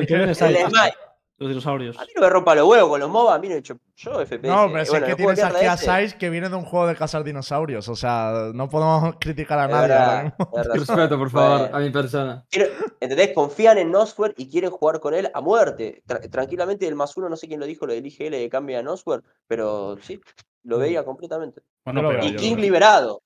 El 0.08 0.24
el. 0.30 0.36
Smite. 0.36 0.98
Los 1.40 1.50
dinosaurios. 1.50 2.00
A 2.00 2.02
mí 2.02 2.08
no 2.16 2.22
me 2.24 2.30
rompa 2.30 2.56
los 2.56 2.68
huevos 2.68 2.90
con 2.90 3.00
los 3.00 3.10
MOBA, 3.12 3.36
a 3.36 3.38
mí 3.38 3.48
no 3.48 3.54
he 3.54 3.58
hecho 3.60 3.78
yo 3.96 4.26
FPS. 4.26 4.42
No, 4.48 4.72
pero 4.72 4.86
Bueno, 4.90 5.06
es 5.06 5.12
que 5.12 5.16
tienes 5.16 5.44
aquí 5.44 5.66
a 5.66 5.78
Sais 5.78 6.16
que 6.16 6.32
viene 6.32 6.50
de 6.50 6.56
un 6.56 6.64
juego 6.66 6.88
de 6.88 6.96
cazar 6.96 7.24
dinosaurios. 7.24 7.88
O 7.90 7.96
sea, 7.96 8.50
no 8.56 8.68
podemos 8.70 9.16
criticar 9.20 9.60
a 9.60 9.66
es 9.66 9.70
nadie. 9.70 10.34
Respeto, 10.74 11.16
por 11.20 11.30
favor, 11.30 11.60
Bueno. 11.60 11.78
a 11.78 11.80
mi 11.80 11.92
persona. 11.92 12.44
Quiero- 12.50 12.72
¿Entendés? 13.00 13.34
Confían 13.36 13.78
en 13.78 13.92
Nosware 13.92 14.34
y 14.36 14.50
quieren 14.50 14.72
jugar 14.72 15.00
con 15.00 15.14
él 15.14 15.30
a 15.32 15.42
muerte. 15.42 16.02
Tra- 16.08 16.28
tranquilamente 16.28 16.88
el 16.88 16.96
más 16.96 17.16
uno, 17.18 17.30
no 17.30 17.36
sé 17.36 17.48
quién 17.48 17.60
lo 17.60 17.68
dijo, 17.68 17.86
lo 17.86 17.94
del 17.94 18.06
IGL 18.08 18.32
que 18.32 18.50
cambia 18.50 18.80
a 18.80 18.84
Nosware, 18.84 19.22
pero 19.46 19.96
sí, 20.02 20.20
lo 20.68 20.78
veía 20.78 21.04
completamente. 21.04 21.62
Bueno, 21.86 22.08
pero, 22.08 22.26
Y 22.26 22.36
King 22.36 22.58
liberado. 22.58 23.22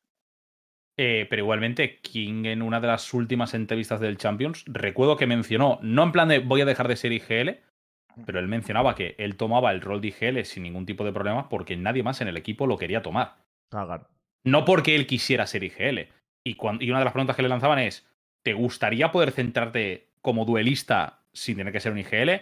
eh, 0.97 1.25
pero 1.29 1.41
igualmente, 1.41 1.99
King 2.01 2.45
en 2.45 2.61
una 2.61 2.79
de 2.79 2.87
las 2.87 3.13
últimas 3.13 3.53
entrevistas 3.53 3.99
del 3.99 4.17
Champions, 4.17 4.63
recuerdo 4.67 5.17
que 5.17 5.25
mencionó, 5.27 5.79
no 5.81 6.03
en 6.03 6.11
plan 6.11 6.27
de 6.27 6.39
voy 6.39 6.61
a 6.61 6.65
dejar 6.65 6.87
de 6.87 6.95
ser 6.95 7.11
IGL, 7.11 7.59
pero 8.25 8.39
él 8.39 8.47
mencionaba 8.47 8.93
que 8.93 9.15
él 9.17 9.37
tomaba 9.37 9.71
el 9.71 9.81
rol 9.81 10.01
de 10.01 10.09
IGL 10.09 10.43
sin 10.45 10.63
ningún 10.63 10.85
tipo 10.85 11.03
de 11.03 11.13
problema 11.13 11.49
porque 11.49 11.75
nadie 11.75 12.03
más 12.03 12.21
en 12.21 12.27
el 12.27 12.37
equipo 12.37 12.67
lo 12.67 12.77
quería 12.77 13.01
tomar. 13.01 13.35
Cagar. 13.69 14.07
No 14.43 14.65
porque 14.65 14.95
él 14.95 15.07
quisiera 15.07 15.47
ser 15.47 15.63
IGL. 15.63 16.09
Y, 16.43 16.57
y 16.79 16.89
una 16.89 16.99
de 16.99 17.05
las 17.05 17.13
preguntas 17.13 17.35
que 17.35 17.41
le 17.43 17.49
lanzaban 17.49 17.79
es, 17.79 18.07
¿te 18.43 18.53
gustaría 18.53 19.11
poder 19.11 19.31
centrarte 19.31 20.09
como 20.21 20.45
duelista 20.45 21.21
sin 21.33 21.57
tener 21.57 21.71
que 21.73 21.79
ser 21.79 21.93
un 21.93 21.99
IGL? 21.99 22.41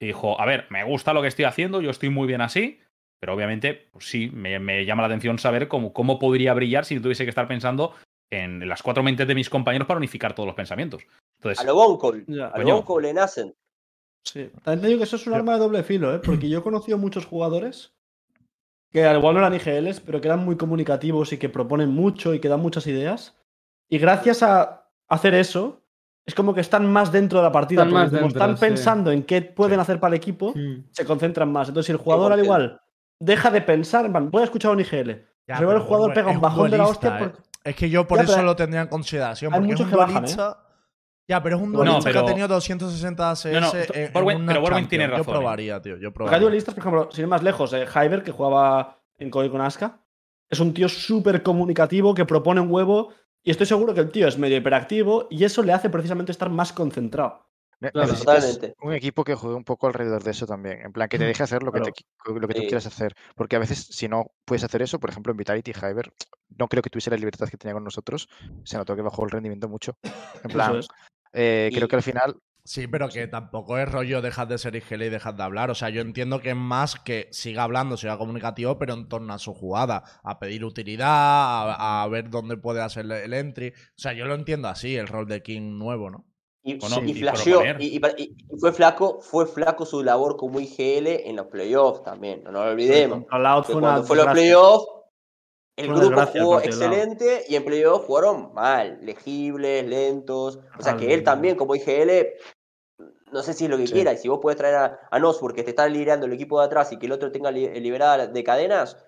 Y 0.00 0.06
dijo, 0.06 0.40
a 0.40 0.46
ver, 0.46 0.66
me 0.70 0.84
gusta 0.84 1.12
lo 1.12 1.20
que 1.20 1.28
estoy 1.28 1.44
haciendo, 1.46 1.80
yo 1.80 1.90
estoy 1.90 2.10
muy 2.10 2.26
bien 2.28 2.40
así, 2.40 2.78
pero 3.20 3.34
obviamente, 3.34 3.88
pues 3.92 4.08
sí, 4.08 4.30
me, 4.32 4.58
me 4.58 4.84
llama 4.84 5.02
la 5.02 5.08
atención 5.08 5.38
saber 5.38 5.68
cómo, 5.68 5.92
cómo 5.92 6.18
podría 6.18 6.54
brillar 6.54 6.84
si 6.84 7.00
tuviese 7.00 7.24
que 7.24 7.30
estar 7.30 7.48
pensando 7.48 7.92
en 8.30 8.68
las 8.68 8.82
cuatro 8.82 9.02
mentes 9.02 9.26
de 9.26 9.34
mis 9.34 9.48
compañeros 9.50 9.88
para 9.88 9.98
unificar 9.98 10.34
todos 10.34 10.46
los 10.46 10.54
pensamientos. 10.56 11.02
Entonces, 11.38 11.60
A 11.62 11.66
lo 11.66 11.74
Boncol. 11.74 12.24
A 12.52 12.58
lo 12.58 12.64
Boncol 12.74 13.02
le 13.02 13.14
nacen. 13.14 13.54
Sí. 14.24 14.50
También 14.62 14.80
te 14.82 14.86
digo 14.88 14.98
que 14.98 15.04
eso 15.04 15.16
es 15.16 15.26
un 15.26 15.34
arma 15.34 15.54
de 15.54 15.60
doble 15.60 15.82
filo, 15.82 16.14
¿eh? 16.14 16.18
Porque 16.22 16.48
yo 16.48 16.58
he 16.58 16.62
conocido 16.62 16.98
muchos 16.98 17.24
jugadores 17.24 17.94
que 18.92 19.04
al 19.04 19.16
igual 19.18 19.34
no 19.34 19.40
eran 19.40 19.54
IGLs, 19.54 20.00
pero 20.00 20.20
que 20.20 20.28
eran 20.28 20.44
muy 20.44 20.56
comunicativos 20.56 21.32
y 21.32 21.38
que 21.38 21.48
proponen 21.48 21.90
mucho 21.90 22.34
y 22.34 22.40
que 22.40 22.48
dan 22.48 22.60
muchas 22.60 22.86
ideas. 22.86 23.36
Y 23.88 23.98
gracias 23.98 24.42
a 24.42 24.90
hacer 25.08 25.34
eso, 25.34 25.82
es 26.26 26.34
como 26.34 26.54
que 26.54 26.60
están 26.60 26.90
más 26.92 27.10
dentro 27.12 27.38
de 27.38 27.44
la 27.44 27.52
partida. 27.52 27.82
Están 27.82 27.90
porque 27.90 28.02
más 28.02 28.10
como 28.10 28.22
dentro, 28.22 28.38
están 28.42 28.56
sí. 28.56 28.60
pensando 28.60 29.10
en 29.12 29.22
qué 29.22 29.40
pueden 29.42 29.76
Sí. 29.78 29.80
hacer 29.82 30.00
para 30.00 30.14
el 30.14 30.18
equipo, 30.18 30.52
Mm. 30.54 30.84
se 30.90 31.04
concentran 31.06 31.50
más. 31.50 31.68
Entonces, 31.68 31.86
si 31.86 31.92
el 31.92 31.98
jugador 31.98 32.32
al 32.32 32.38
100%. 32.40 32.44
igual 32.44 32.80
deja 33.20 33.50
de 33.50 33.60
pensar, 33.62 34.04
en 34.06 34.12
plan, 34.12 34.30
voy 34.30 34.42
a 34.42 34.44
escuchar 34.44 34.72
un 34.72 34.80
IGL. 34.80 35.10
Ya, 35.46 35.56
Pero 35.58 35.72
el 35.72 35.80
jugador 35.80 36.12
pega 36.12 36.30
un 36.30 36.40
bajón 36.40 36.70
de 36.70 36.76
la 36.78 36.84
duelista, 36.84 37.08
hostia 37.08 37.16
¿eh? 37.26 37.30
porque- 37.30 37.48
Es 37.64 37.76
que 37.76 37.90
yo 37.90 38.06
por 38.06 38.18
Ya, 38.18 38.24
eso 38.24 38.42
lo 38.42 38.54
tendría 38.56 38.82
en 38.82 38.88
consideración. 38.88 39.52
hay 39.52 39.60
Porque 39.60 39.72
es 39.72 39.78
muchos 39.80 39.86
un 39.86 39.90
que 39.90 39.96
bajan, 39.96 40.16
¿eh? 40.16 40.20
duelista. 40.20 40.64
Ya, 41.26 41.42
pero 41.42 41.56
es 41.56 41.62
un 41.62 41.72
No, 41.72 41.78
duelista 41.78 42.08
que 42.10 42.12
pero- 42.14 42.24
ha 42.24 42.28
tenido 42.28 42.48
260 42.48 43.30
ACS 43.30 43.44
No, 43.52 43.60
no, 43.60 43.66
en- 44.30 44.36
una 44.42 44.52
pero 44.52 44.64
Champions. 44.64 44.88
tiene 44.88 45.06
razón, 45.06 45.24
Yo 45.26 45.30
¿eh? 45.30 45.34
probaría, 45.34 45.82
tío. 45.82 45.96
Yo 45.96 45.98
Porque 45.98 46.06
hay 46.06 46.12
probaría. 46.28 46.38
duelistas, 46.40 46.74
por 46.74 46.82
ejemplo, 46.82 47.08
sin 47.12 47.22
ir 47.22 47.28
más 47.28 47.42
lejos, 47.42 47.72
eh, 47.74 47.86
Hyber, 47.86 48.22
que 48.22 48.30
jugaba 48.32 48.98
en 49.18 49.30
COI 49.30 49.50
con 49.50 49.60
Aska, 49.60 49.98
es 50.48 50.60
un 50.60 50.72
tío 50.72 50.88
súper 50.88 51.42
comunicativo 51.42 52.14
que 52.14 52.24
propone 52.24 52.60
un 52.60 52.70
huevo 52.70 53.12
y 53.42 53.50
estoy 53.50 53.66
seguro 53.66 53.92
que 53.92 54.00
el 54.00 54.10
tío 54.10 54.26
es 54.28 54.38
medio 54.38 54.56
hiperactivo 54.56 55.26
y 55.30 55.44
eso 55.44 55.62
le 55.62 55.72
hace 55.72 55.90
precisamente 55.90 56.32
estar 56.32 56.48
más 56.48 56.72
concentrado. 56.72 57.47
Necesitas 57.80 58.60
un 58.80 58.92
equipo 58.92 59.22
que 59.24 59.34
juegue 59.34 59.56
un 59.56 59.64
poco 59.64 59.86
alrededor 59.86 60.22
de 60.24 60.32
eso 60.32 60.46
también. 60.46 60.80
En 60.80 60.92
plan, 60.92 61.08
que 61.08 61.18
te 61.18 61.24
deje 61.24 61.42
hacer 61.42 61.62
lo 61.62 61.70
que, 61.72 61.80
Claro. 61.80 61.92
te 61.94 62.40
lo 62.40 62.48
que 62.48 62.54
tú 62.54 62.60
Sí. 62.62 62.66
quieras 62.66 62.86
hacer. 62.86 63.14
Porque 63.36 63.56
a 63.56 63.60
veces, 63.60 63.86
si 63.90 64.08
no 64.08 64.32
puedes 64.44 64.64
hacer 64.64 64.82
eso, 64.82 64.98
por 64.98 65.10
ejemplo, 65.10 65.30
en 65.30 65.36
Vitality 65.36 65.72
Hyber, 65.72 66.12
no 66.56 66.68
creo 66.68 66.82
que 66.82 66.90
tuviese 66.90 67.10
la 67.10 67.16
libertad 67.16 67.48
que 67.48 67.56
tenía 67.56 67.74
con 67.74 67.84
nosotros. 67.84 68.28
Se 68.64 68.76
notó 68.76 68.96
que 68.96 69.02
bajó 69.02 69.24
el 69.24 69.30
rendimiento 69.30 69.68
mucho. 69.68 69.96
En 70.42 70.50
plan, 70.50 70.78
es. 70.78 70.88
eh, 71.32 71.70
creo 71.72 71.88
que 71.88 71.96
al 71.96 72.02
final 72.02 72.36
Sí, 72.64 72.86
pero 72.86 73.08
que 73.08 73.26
tampoco 73.28 73.78
es 73.78 73.90
rollo 73.90 74.20
dejas 74.20 74.46
de 74.46 74.58
ser 74.58 74.76
IGL 74.76 75.06
y 75.06 75.08
dejas 75.08 75.34
de 75.34 75.42
hablar. 75.42 75.70
O 75.70 75.74
sea, 75.74 75.88
yo 75.88 76.02
entiendo 76.02 76.40
que 76.40 76.50
es 76.50 76.56
más 76.56 76.96
que 76.96 77.28
siga 77.32 77.62
hablando, 77.62 77.96
siga 77.96 78.18
comunicativo, 78.18 78.78
pero 78.78 78.92
en 78.92 79.08
torno 79.08 79.32
a 79.32 79.38
su 79.38 79.54
jugada. 79.54 80.02
A 80.22 80.38
pedir 80.38 80.66
utilidad, 80.66 81.08
a, 81.08 82.02
a 82.02 82.08
ver 82.08 82.28
dónde 82.28 82.58
puede 82.58 82.82
hacer 82.82 83.06
el- 83.06 83.12
el 83.12 83.32
entry. 83.32 83.68
O 83.70 83.72
sea, 83.96 84.12
yo 84.12 84.26
lo 84.26 84.34
entiendo 84.34 84.68
así, 84.68 84.96
el 84.96 85.06
rol 85.08 85.26
de 85.26 85.42
King 85.42 85.78
nuevo, 85.78 86.10
¿no? 86.10 86.26
Y, 86.64 86.74
Bueno, 86.78 86.96
y 87.06 87.10
y 87.12 87.14
flasheó, 87.14 87.62
y, 87.78 87.86
y- 87.96 88.00
y- 88.18 88.36
y 88.50 88.58
fue 88.58 88.72
flaco, 88.72 89.20
fue 89.20 89.46
flaco 89.46 89.86
su 89.86 90.02
labor 90.02 90.36
como 90.36 90.60
IGL 90.60 91.28
en 91.28 91.36
los 91.36 91.46
playoffs 91.46 92.02
también, 92.02 92.42
no 92.44 92.50
nos 92.50 92.64
lo 92.66 92.70
olvidemos. 92.72 93.24
Que 93.24 93.28
fue 93.72 93.76
una 93.76 93.80
cuando 93.80 94.02
fue 94.04 94.16
los 94.16 94.26
playoffs, 94.26 94.86
el 95.76 95.90
una 95.92 96.00
grupo 96.00 96.26
jugó 96.26 96.60
excelente 96.60 97.44
y 97.48 97.54
en 97.54 97.64
playoffs 97.64 98.04
jugaron 98.06 98.52
mal, 98.52 98.98
legibles, 99.02 99.86
lentos. 99.86 100.58
O 100.78 100.82
sea 100.82 100.96
que 100.96 101.14
él 101.14 101.22
también 101.22 101.56
como 101.56 101.74
IGL, 101.76 102.34
no 103.32 103.42
sé 103.42 103.54
si 103.54 103.64
es 103.64 103.70
lo 103.70 103.76
que 103.78 103.86
Sí. 103.86 103.92
quiera, 103.94 104.12
y 104.12 104.16
si 104.18 104.28
vos 104.28 104.40
podés 104.40 104.58
traer 104.58 104.74
a, 104.74 105.00
a 105.10 105.18
Nosburg 105.20 105.54
que 105.54 105.62
te 105.62 105.70
está 105.70 105.88
liderando 105.88 106.26
el 106.26 106.32
equipo 106.32 106.58
de 106.58 106.66
atrás 106.66 106.92
y 106.92 106.98
que 106.98 107.06
el 107.06 107.12
otro 107.12 107.30
tenga 107.30 107.50
li- 107.52 107.80
liberada 107.80 108.26
de 108.26 108.44
cadenas, 108.44 109.04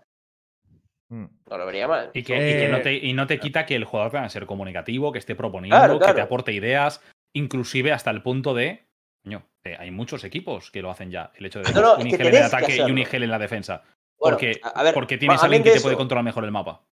Mm. 1.08 1.26
no 1.50 1.58
lo 1.58 1.66
vería 1.66 1.88
mal. 1.88 2.10
Y 2.14 2.22
que, 2.22 2.34
y 2.36 2.56
que 2.56 2.66
Eh, 2.66 2.68
no, 2.68 2.80
te, 2.82 2.94
y 2.94 3.12
no 3.12 3.26
te 3.26 3.40
quita 3.40 3.66
que 3.66 3.74
el 3.74 3.84
jugador 3.84 4.12
tenga 4.12 4.24
que 4.26 4.30
ser 4.30 4.46
comunicativo, 4.46 5.10
que 5.10 5.18
esté 5.18 5.34
proponiendo, 5.34 5.76
Claro, 5.76 5.98
que 5.98 6.14
te 6.14 6.20
aporte 6.20 6.52
ideas, 6.52 7.02
inclusive 7.32 7.92
hasta 7.92 8.10
el 8.10 8.22
punto 8.22 8.54
de. 8.54 8.86
Coño, 9.22 9.46
eh, 9.64 9.76
hay 9.78 9.90
muchos 9.90 10.24
equipos 10.24 10.70
que 10.70 10.82
lo 10.82 10.90
hacen 10.90 11.10
ya. 11.10 11.32
El 11.36 11.46
hecho 11.46 11.60
de 11.60 11.72
No, 11.72 11.80
no, 11.80 11.94
un 11.96 12.06
IGL 12.06 12.20
en 12.28 12.34
el 12.36 12.42
ataque 12.42 12.76
y 12.76 12.80
un. 12.80 12.98
IGL 12.98 13.24
en 13.24 13.30
la 13.30 13.38
defensa. 13.38 13.82
Bueno, 14.18 14.36
porque, 14.36 14.60
a- 14.62 14.68
a 14.68 14.82
ver, 14.82 14.94
porque 14.94 15.18
tienes 15.18 15.40
a 15.40 15.44
alguien 15.44 15.62
que 15.62 15.70
te 15.72 15.80
puede 15.80 15.96
controlar 15.96 16.24
mejor 16.24 16.44
el 16.44 16.50
mapa. 16.50 16.84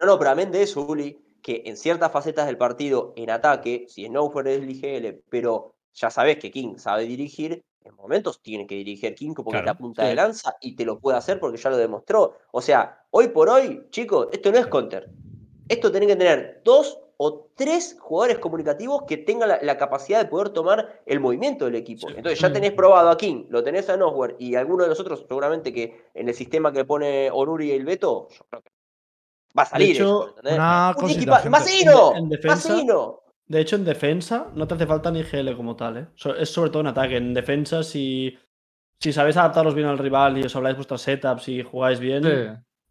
No, 0.00 0.06
no, 0.06 0.18
pero 0.18 0.30
amén 0.30 0.50
de 0.50 0.62
eso, 0.62 0.80
Uli, 0.82 1.18
que 1.42 1.62
en 1.66 1.76
ciertas 1.76 2.10
facetas 2.10 2.46
del 2.46 2.56
partido, 2.56 3.12
en 3.16 3.30
ataque, 3.30 3.84
si 3.88 4.06
Snowford 4.06 4.46
es 4.46 4.62
el 4.62 4.70
IGL, 4.70 5.22
pero 5.28 5.74
ya 5.94 6.10
sabes 6.10 6.38
que 6.38 6.50
King 6.50 6.76
sabe 6.76 7.04
dirigir, 7.04 7.60
en 7.84 7.94
momentos 7.96 8.40
tiene 8.42 8.66
que 8.66 8.76
dirigir 8.76 9.14
King 9.14 9.32
porque 9.34 9.50
Claro, 9.50 9.64
es 9.64 9.66
la 9.66 9.74
punta 9.78 10.02
sí. 10.02 10.08
de 10.08 10.14
lanza 10.14 10.56
y 10.60 10.74
te 10.76 10.84
lo 10.84 10.98
puede 11.00 11.18
hacer 11.18 11.38
porque 11.40 11.58
ya 11.58 11.68
lo 11.70 11.76
demostró. 11.76 12.38
O 12.52 12.60
sea, 12.62 13.04
hoy 13.10 13.28
por 13.28 13.48
hoy, 13.50 13.86
chicos, 13.90 14.28
esto 14.32 14.50
no 14.52 14.58
es 14.58 14.66
counter. 14.66 15.10
Esto 15.68 15.90
tiene 15.90 16.06
que 16.06 16.16
tener 16.16 16.62
dos 16.64 16.98
o 17.22 17.50
tres 17.54 17.98
jugadores 18.00 18.38
comunicativos 18.38 19.02
que 19.06 19.18
tengan 19.18 19.50
la, 19.50 19.58
la 19.60 19.76
capacidad 19.76 20.22
de 20.22 20.30
poder 20.30 20.48
tomar 20.50 21.02
el 21.04 21.20
movimiento 21.20 21.66
del 21.66 21.74
equipo. 21.74 22.08
Sí. 22.08 22.14
Entonces 22.16 22.40
ya 22.40 22.50
tenés 22.50 22.72
probado 22.72 23.10
a 23.10 23.18
King, 23.18 23.44
lo 23.50 23.62
tenés 23.62 23.90
a 23.90 23.96
Nosware 23.98 24.36
y 24.38 24.54
alguno 24.54 24.84
de 24.84 24.88
los 24.88 24.98
otros, 25.00 25.26
seguramente 25.28 25.70
que 25.70 26.06
en 26.14 26.28
el 26.30 26.34
sistema 26.34 26.72
que 26.72 26.86
pone 26.86 27.30
Onuri 27.30 27.68
y 27.68 27.72
el 27.72 27.84
Beto, 27.84 28.26
yo 28.30 28.44
creo 28.48 28.62
que 28.62 28.70
va 29.58 29.64
a 29.64 29.66
salir. 29.66 29.90
hecho, 29.96 30.02
eso, 30.02 30.28
¿entendés? 30.30 30.54
Una 30.54 30.88
Un 30.88 30.94
cosita, 31.02 31.20
equipa- 31.20 31.36
gente. 31.36 31.50
¡Masino! 31.50 32.10
En- 32.12 32.16
en 32.24 32.28
defensa- 32.30 32.68
¡Masino! 32.70 33.20
De 33.46 33.60
hecho, 33.60 33.76
en 33.76 33.84
defensa 33.84 34.46
no 34.54 34.66
te 34.66 34.74
hace 34.74 34.86
falta 34.86 35.10
ni 35.10 35.22
GL 35.22 35.54
como 35.56 35.76
tal, 35.76 35.96
¿eh? 35.98 36.06
So- 36.14 36.34
Es 36.34 36.48
sobre 36.50 36.70
todo 36.70 36.80
en 36.80 36.86
ataque. 36.86 37.16
En 37.18 37.34
defensa, 37.34 37.82
si, 37.82 38.34
si 38.98 39.12
sabéis 39.12 39.36
adaptaros 39.36 39.74
bien 39.74 39.88
al 39.88 39.98
rival 39.98 40.38
y 40.38 40.44
os 40.44 40.56
habláis 40.56 40.76
vuestras 40.76 41.02
setups 41.02 41.48
y 41.48 41.62
jugáis 41.62 42.00
bien, 42.00 42.22
Sí. 42.22 42.30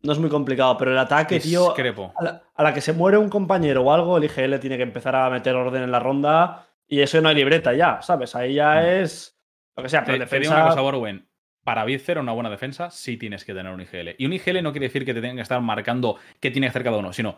No 0.01 0.13
es 0.13 0.19
muy 0.19 0.29
complicado. 0.29 0.77
Pero 0.77 0.91
el 0.91 0.97
ataque, 0.97 1.39
tío, 1.39 1.73
a 1.73 2.23
la, 2.23 2.43
a 2.55 2.63
la 2.63 2.73
que 2.73 2.81
se 2.81 2.93
muere 2.93 3.17
un 3.17 3.29
compañero 3.29 3.83
o 3.83 3.91
algo, 3.91 4.17
el 4.17 4.23
IGL 4.25 4.59
tiene 4.59 4.77
que 4.77 4.83
empezar 4.83 5.15
a 5.15 5.29
meter 5.29 5.55
orden 5.55 5.83
en 5.83 5.91
la 5.91 5.99
ronda 5.99 6.67
y 6.87 7.01
eso 7.01 7.21
no 7.21 7.29
hay 7.29 7.35
libreta 7.35 7.73
ya, 7.73 8.01
¿sabes? 8.01 8.35
Ahí 8.35 8.55
ya 8.55 8.99
es 8.99 9.39
lo 9.75 9.83
que 9.83 9.89
sea, 9.89 10.03
pero 10.03 10.17
Te, 10.17 10.23
en 10.23 10.29
te 10.29 10.39
digo 10.39 10.49
defensa... 10.51 10.63
una 10.63 10.69
cosa, 10.69 10.81
Borwen. 10.81 11.27
Para 11.63 11.83
hacer 11.83 12.17
una 12.17 12.31
buena 12.31 12.49
defensa, 12.49 12.89
sí 12.89 13.17
tienes 13.17 13.45
que 13.45 13.53
tener 13.53 13.71
un 13.71 13.81
IGL. 13.81 14.15
Y 14.17 14.25
un 14.25 14.33
IGL 14.33 14.63
no 14.63 14.71
quiere 14.71 14.87
decir 14.87 15.05
que 15.05 15.13
te 15.13 15.21
tenga 15.21 15.35
que 15.35 15.41
estar 15.41 15.61
marcando 15.61 16.17
qué 16.39 16.49
tiene 16.49 16.65
que 16.65 16.69
hacer 16.69 16.83
cada 16.83 16.97
uno, 16.97 17.13
sino 17.13 17.37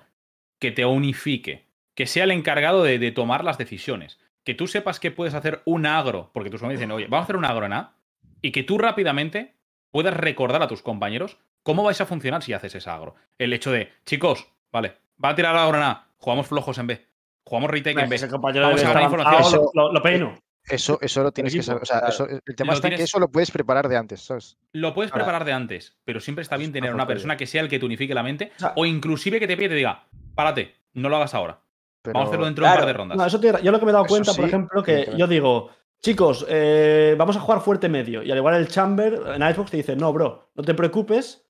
que 0.57 0.71
te 0.71 0.85
unifique. 0.85 1.67
Que 1.95 2.07
sea 2.07 2.23
el 2.23 2.31
encargado 2.31 2.83
de, 2.83 2.97
de 2.97 3.11
tomar 3.11 3.43
las 3.43 3.57
decisiones. 3.57 4.19
Que 4.45 4.53
tú 4.53 4.67
sepas 4.67 4.99
que 5.01 5.11
puedes 5.11 5.33
hacer 5.33 5.61
un 5.65 5.85
agro, 5.85 6.31
porque 6.33 6.49
tus 6.49 6.61
compañeros 6.61 6.79
dicen, 6.79 6.91
oye, 6.91 7.07
vamos 7.09 7.23
a 7.23 7.25
hacer 7.25 7.35
un 7.35 7.45
agro 7.45 7.65
en 7.65 7.73
A, 7.73 7.95
y 8.41 8.51
que 8.51 8.63
tú 8.63 8.77
rápidamente 8.77 9.55
puedas 9.91 10.15
recordar 10.15 10.63
a 10.63 10.67
tus 10.67 10.81
compañeros 10.81 11.37
cómo 11.63 11.83
vais 11.83 11.99
a 12.01 12.05
funcionar 12.05 12.41
si 12.43 12.53
haces 12.53 12.75
ese 12.75 12.89
agro. 12.89 13.15
El 13.37 13.53
hecho 13.53 13.71
de, 13.71 13.89
chicos, 14.05 14.47
vale, 14.71 14.97
va 15.23 15.29
a 15.29 15.35
tirar 15.35 15.55
agro 15.55 15.77
en 15.77 15.83
A, 15.83 16.07
jugamos 16.17 16.47
flojos 16.47 16.77
en 16.77 16.87
B, 16.87 17.05
jugamos 17.43 17.69
retake 17.71 17.99
en 18.01 18.09
B. 18.09 18.15
ese 18.15 18.27
compañero 18.29 18.65
Vamos 18.67 18.83
a 18.83 19.01
información. 19.03 19.61
lo, 19.73 19.91
lo 19.93 20.01
peino. 20.01 20.37
eso, 20.69 20.97
eso 21.01 21.23
lo 21.23 21.31
tienes 21.31 21.53
que 21.53 21.63
saber. 21.63 21.83
O 21.83 21.85
sea, 21.85 21.99
claro. 21.99 22.13
eso- 22.13 22.27
el 22.29 22.55
tema 22.55 22.71
Lo 22.73 22.75
está 22.75 22.89
que 22.89 23.03
eso 23.03 23.19
lo 23.19 23.29
puedes 23.31 23.51
preparar 23.51 23.87
de 23.89 23.97
antes, 23.97 24.21
¿sabes? 24.21 24.57
Lo 24.73 24.93
puedes 24.93 25.11
Ahora- 25.11 25.23
preparar 25.25 25.45
de 25.45 25.53
antes, 25.53 25.97
pero 26.05 26.19
siempre 26.19 26.43
está 26.43 26.57
bien 26.57 26.71
tener 26.71 26.93
una 26.93 27.07
persona 27.07 27.35
que 27.37 27.47
sea 27.47 27.61
el 27.61 27.69
que 27.69 27.79
te 27.79 27.85
unifique 27.85 28.13
la 28.13 28.23
mente, 28.23 28.51
O 28.57 28.59
sea- 28.59 28.73
o 28.75 28.85
inclusive 28.85 29.39
que 29.39 29.47
te 29.47 29.55
pide 29.55 29.65
y 29.67 29.69
te 29.69 29.75
diga, 29.75 30.05
párate, 30.35 30.75
no 30.93 31.09
lo 31.09 31.17
hagas 31.17 31.33
ahora. 31.33 31.59
Pero, 32.03 32.13
Vamos 32.13 32.27
a 32.27 32.29
hacerlo 32.31 32.45
dentro 32.47 32.65
de 32.65 32.71
un 32.71 32.77
par 32.77 32.85
de 32.87 32.93
rondas. 32.93 33.17
No, 33.17 33.25
eso 33.27 33.39
yo 33.39 33.71
lo 33.71 33.79
que 33.79 33.85
me 33.85 33.91
he 33.91 33.93
dado 33.93 34.05
Eso 34.05 34.13
cuenta, 34.13 34.33
por 34.33 34.45
ejemplo, 34.45 34.81
que 34.81 34.91
evidentemente. 34.91 35.19
yo 35.19 35.27
digo, 35.27 35.69
chicos, 36.01 36.45
eh, 36.49 37.13
vamos 37.15 37.37
a 37.37 37.39
jugar 37.41 37.61
fuerte 37.61 37.89
medio. 37.89 38.23
Y 38.23 38.31
al 38.31 38.37
igual 38.39 38.55
el 38.55 38.67
Chamber 38.69 39.21
en 39.35 39.43
Icebox 39.47 39.69
te 39.69 39.77
dice, 39.77 39.95
no, 39.95 40.11
bro, 40.11 40.49
no 40.55 40.63
te 40.63 40.73
preocupes, 40.73 41.45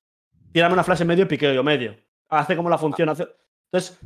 tírame 0.52 0.74
una 0.74 0.84
flash 0.84 1.00
en 1.02 1.06
medio 1.08 1.24
y 1.24 1.28
piqueo 1.28 1.52
yo 1.52 1.62
medio. 1.62 1.96
Hace 2.28 2.56
como 2.56 2.68
la 2.70 2.78
función. 2.78 3.08
hace- 3.08 3.26
Entonces, 3.72 3.98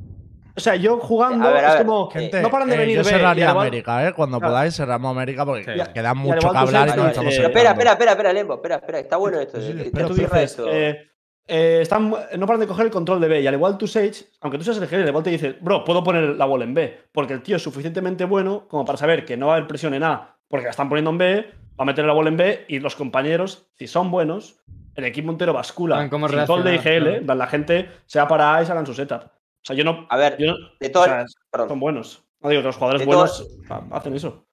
o 0.56 0.60
sea, 0.60 0.74
yo 0.76 0.98
jugando 0.98 1.48
A 1.48 1.52
ver, 1.52 1.64
a 1.64 1.68
es 1.68 1.74
ver, 1.74 1.86
como, 1.86 2.10
Gente, 2.10 2.40
no 2.40 2.50
paran 2.50 2.68
de 2.68 2.74
eh, 2.76 2.78
venir 2.78 2.96
yo 2.96 3.04
cerraría 3.04 3.50
al 3.50 3.58
América, 3.58 4.08
¿eh? 4.08 4.12
Cuando 4.14 4.38
Claro. 4.38 4.52
podáis 4.52 4.74
cerramos 4.74 5.10
América 5.10 5.44
porque 5.44 5.64
Sí. 5.64 5.92
queda 5.92 6.14
mucho 6.14 6.46
al 6.48 6.52
que 6.52 6.58
hablar 6.58 6.88
y 6.88 7.00
no 7.00 7.08
estamos 7.08 7.34
eh, 7.34 7.42
espera, 7.46 7.70
espera, 7.70 7.92
espera, 7.92 8.10
espera, 8.12 8.32
Lembo, 8.32 8.54
espera, 8.54 8.76
espera, 8.76 8.98
está 9.00 9.16
bueno 9.16 9.38
esto. 9.40 9.60
Sí, 9.60 9.72
sí, 9.72 9.78
eh, 9.78 9.82
espera, 9.86 10.06
tú 10.06 10.14
tú 10.14 10.18
cierra 10.18 10.38
dices, 10.40 10.50
esto. 10.58 10.68
eh, 10.72 11.10
eh, 11.48 11.78
están, 11.82 12.10
no 12.10 12.46
paran 12.46 12.60
de 12.60 12.66
coger 12.66 12.86
el 12.86 12.90
control 12.92 13.20
de 13.20 13.28
B. 13.28 13.40
Y 13.40 13.46
al 13.46 13.54
igual 13.54 13.76
tú, 13.78 13.86
Sage, 13.86 14.24
aunque 14.40 14.58
tú 14.58 14.64
seas 14.64 14.78
el 14.78 14.88
GL, 14.88 15.06
igual 15.08 15.22
te 15.22 15.30
dice, 15.30 15.56
bro, 15.60 15.84
puedo 15.84 16.02
poner 16.02 16.22
la 16.36 16.44
bola 16.46 16.64
en 16.64 16.74
B. 16.74 17.02
Porque 17.12 17.34
el 17.34 17.42
tío 17.42 17.56
es 17.56 17.62
suficientemente 17.62 18.24
bueno 18.24 18.66
como 18.68 18.84
para 18.84 18.96
saber 18.98 19.24
que 19.24 19.36
no 19.36 19.46
va 19.48 19.52
a 19.52 19.56
haber 19.56 19.68
presión 19.68 19.94
en 19.94 20.02
A, 20.04 20.36
porque 20.48 20.64
la 20.64 20.70
están 20.70 20.88
poniendo 20.88 21.10
en 21.10 21.18
B, 21.18 21.46
va 21.78 21.82
a 21.82 21.84
meter 21.84 22.04
la 22.04 22.12
bola 22.14 22.30
en 22.30 22.36
B 22.36 22.64
y 22.68 22.78
los 22.80 22.96
compañeros, 22.96 23.68
si 23.74 23.86
son 23.86 24.10
buenos, 24.10 24.56
el 24.96 25.04
equipo 25.04 25.30
entero 25.30 25.52
bascula. 25.52 26.08
Cómo 26.10 26.28
sin 26.28 26.44
gol 26.46 26.64
de 26.64 26.74
IGL, 26.76 27.20
claro. 27.24 27.34
la 27.38 27.46
gente 27.46 27.88
se 28.06 28.18
va 28.18 28.26
para 28.28 28.56
A 28.56 28.62
y 28.62 28.66
sacan 28.66 28.86
su 28.86 28.94
setup. 28.94 29.22
O 29.24 29.30
sea, 29.62 29.76
yo 29.76 29.84
no. 29.84 30.06
A 30.10 30.16
ver, 30.16 30.36
yo 30.38 30.46
no- 30.46 30.56
de 30.80 30.86
o 30.88 30.90
todo. 30.92 31.04
sea, 31.04 31.24
son 31.68 31.80
buenos. 31.80 32.24
No 32.40 32.50
digo 32.50 32.62
que 32.62 32.66
los 32.68 32.76
jugadores 32.76 33.06
buenos 33.06 33.46
ha- 33.68 33.84
hacen 33.92 34.14
eso. 34.14 34.46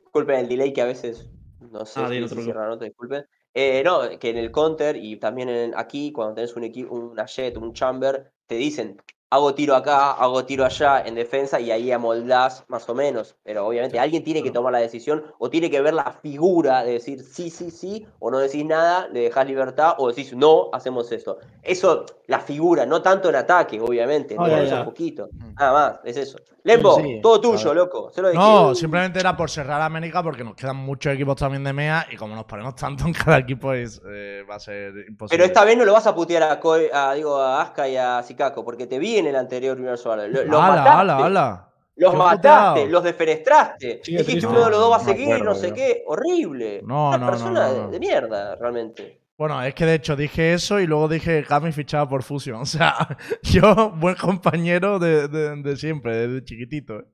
Disculpen 0.00 0.40
el 0.40 0.48
delay 0.48 0.72
que 0.72 0.82
a 0.82 0.86
veces 0.86 1.30
no 1.60 1.84
sé 1.84 2.00
Ah, 2.00 2.08
si 2.08 2.28
se 2.28 2.42
cierra 2.42 2.62
la 2.62 2.68
nota, 2.70 2.84
disculpen. 2.84 3.24
Eh, 3.54 3.82
no, 3.84 4.00
que 4.18 4.30
en 4.30 4.38
el 4.38 4.50
counter 4.50 4.96
y 4.96 5.16
también 5.16 5.48
en- 5.48 5.72
aquí, 5.76 6.12
cuando 6.12 6.34
tenés 6.34 6.54
un 6.56 6.64
equipo, 6.64 6.94
una 6.94 7.26
jet, 7.26 7.56
un 7.56 7.72
chamber, 7.72 8.32
te 8.46 8.54
dicen, 8.56 8.96
hago 9.30 9.54
tiro 9.54 9.76
acá, 9.76 10.12
hago 10.12 10.44
tiro 10.44 10.64
allá 10.64 11.02
en 11.06 11.14
defensa 11.14 11.60
y 11.60 11.70
ahí 11.70 11.92
amoldás 11.92 12.64
más 12.68 12.88
o 12.88 12.94
menos. 12.94 13.36
Pero 13.44 13.66
obviamente 13.66 13.98
alguien 13.98 14.24
tiene 14.24 14.42
que 14.42 14.50
tomar 14.50 14.72
la 14.72 14.80
decisión 14.80 15.24
o 15.38 15.48
tiene 15.48 15.70
que 15.70 15.80
ver 15.80 15.94
la 15.94 16.12
figura 16.12 16.82
de 16.82 16.94
decir 16.94 17.22
sí, 17.22 17.48
sí, 17.48 17.70
sí, 17.70 18.06
o 18.18 18.30
no 18.30 18.38
decís 18.38 18.64
nada, 18.64 19.08
le 19.08 19.20
dejás 19.20 19.46
libertad, 19.46 19.94
o 19.98 20.08
decís 20.08 20.34
no, 20.34 20.68
hacemos 20.72 21.10
esto. 21.12 21.38
Eso, 21.62 22.06
la 22.26 22.40
figura, 22.40 22.84
no 22.86 23.02
tanto 23.02 23.28
en 23.28 23.36
ataque, 23.36 23.80
obviamente, 23.80 24.34
ya, 24.34 24.64
ya. 24.64 24.78
un 24.80 24.84
poquito. 24.84 25.30
Nada 25.58 25.72
más, 25.72 26.00
es 26.04 26.16
eso. 26.16 26.38
Lembo, 26.62 26.96
Sí, 26.96 27.20
todo 27.22 27.40
tuyo, 27.40 27.72
loco. 27.72 28.10
Lo 28.16 28.32
No, 28.34 28.74
simplemente 28.74 29.18
era 29.18 29.34
por 29.36 29.48
cerrar 29.48 29.80
América 29.80 30.22
porque 30.22 30.44
nos 30.44 30.54
quedan 30.54 30.76
muchos 30.76 31.14
equipos 31.14 31.36
también 31.36 31.64
de 31.64 31.72
MEA 31.72 32.06
y 32.10 32.16
como 32.16 32.34
nos 32.34 32.44
ponemos 32.44 32.74
tanto 32.74 33.06
en 33.06 33.14
cada 33.14 33.38
equipo 33.38 33.72
es, 33.72 34.00
eh, 34.06 34.44
va 34.48 34.56
a 34.56 34.60
ser 34.60 34.92
imposible. 35.08 35.28
Pero 35.30 35.44
esta 35.44 35.64
vez 35.64 35.78
no 35.78 35.84
lo 35.86 35.92
vas 35.94 36.06
a 36.06 36.14
putear 36.14 36.42
a, 36.42 36.60
Koi- 36.60 36.90
a, 36.92 37.14
digo, 37.14 37.36
a 37.38 37.62
Aska 37.62 37.88
y 37.88 37.96
a 37.96 38.22
Sikako, 38.22 38.62
porque 38.64 38.86
te 38.86 38.98
vi 38.98 39.19
en 39.20 39.26
el 39.28 39.36
anterior 39.36 39.76
Universo. 39.76 40.14
Lo- 40.16 40.26
Los 40.26 40.60
¡Hala, 40.60 40.68
mataste. 40.68 40.90
hala, 40.90 41.16
hala! 41.24 41.66
Los 41.96 42.14
mataste, 42.14 42.86
los 42.88 43.04
defenestraste. 43.04 43.86
Dijiste 44.04 44.24
triste. 44.24 44.46
uno 44.46 44.64
de 44.64 44.70
los 44.70 44.80
dos 44.80 44.90
va 44.92 44.96
a 44.96 45.00
seguir, 45.00 45.26
acuerdo, 45.34 45.44
no 45.44 45.54
sé 45.54 45.68
yo. 45.68 45.74
qué. 45.74 46.02
Horrible. 46.06 46.80
No, 46.82 47.08
Una 47.08 47.18
no, 47.18 47.26
persona 47.26 47.60
no, 47.60 47.68
no, 47.68 47.74
de- 47.74 47.80
no. 47.82 47.88
De, 47.90 47.98
mierda, 48.00 48.56
realmente. 48.56 49.19
Bueno, 49.40 49.62
es 49.62 49.74
que 49.74 49.86
de 49.86 49.94
hecho 49.94 50.16
dije 50.16 50.52
eso 50.52 50.80
y 50.80 50.86
luego 50.86 51.08
dije 51.08 51.40
que 51.40 51.46
Kami 51.48 51.72
fichaba 51.72 52.06
por 52.06 52.22
Fusion. 52.22 52.60
O 52.60 52.66
sea, 52.66 53.16
yo, 53.42 53.90
buen 53.92 54.14
compañero 54.16 54.98
de, 54.98 55.28
de- 55.28 55.56
de 55.62 55.76
siempre, 55.78 56.14
desde 56.28 56.44
chiquitito, 56.44 57.00
¿eh? 57.00 57.04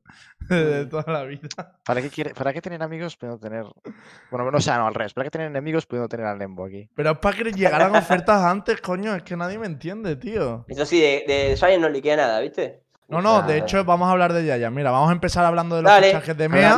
de 0.50 0.86
toda 0.86 1.04
la 1.12 1.22
vida. 1.22 1.48
¿Para 1.84 2.02
qué, 2.02 2.10
quiere, 2.10 2.34
¿Para 2.34 2.52
qué 2.52 2.60
tener 2.60 2.82
amigos 2.82 3.16
pudiendo 3.16 3.38
tener. 3.38 3.64
Bueno, 4.32 4.50
no, 4.50 4.58
o 4.58 4.60
sea, 4.60 4.76
no, 4.78 4.88
al 4.88 4.94
revés. 4.94 5.14
¿Para 5.14 5.26
qué 5.26 5.30
tener 5.30 5.46
enemigos 5.46 5.86
pudiendo 5.86 6.08
tener 6.08 6.26
al 6.26 6.36
Lembo 6.36 6.64
aquí? 6.66 6.90
Pero 6.96 7.12
es 7.12 7.18
para 7.18 7.36
que 7.36 7.52
llegaran 7.52 7.94
ofertas 7.94 8.42
antes, 8.42 8.80
coño. 8.80 9.14
Es 9.14 9.22
que 9.22 9.36
nadie 9.36 9.56
me 9.60 9.66
entiende, 9.66 10.16
tío. 10.16 10.64
Eso 10.66 10.84
sí, 10.84 11.00
de, 11.00 11.22
de 11.28 11.56
Giant 11.56 11.80
no 11.80 11.88
le 11.88 12.02
queda 12.02 12.16
nada, 12.16 12.40
¿viste? 12.40 12.85
No, 13.08 13.22
no, 13.22 13.42
de 13.42 13.58
hecho 13.58 13.84
vamos 13.84 14.08
a 14.08 14.12
hablar 14.12 14.32
de 14.32 14.44
Yaya. 14.44 14.70
Mira, 14.70 14.90
vamos 14.90 15.10
a 15.10 15.12
empezar 15.12 15.44
hablando 15.44 15.76
de 15.76 15.82
los 15.82 15.92
Dale. 15.92 16.08
fichajes 16.08 16.36
de 16.36 16.44
Habla 16.46 16.56
MEA. 16.56 16.76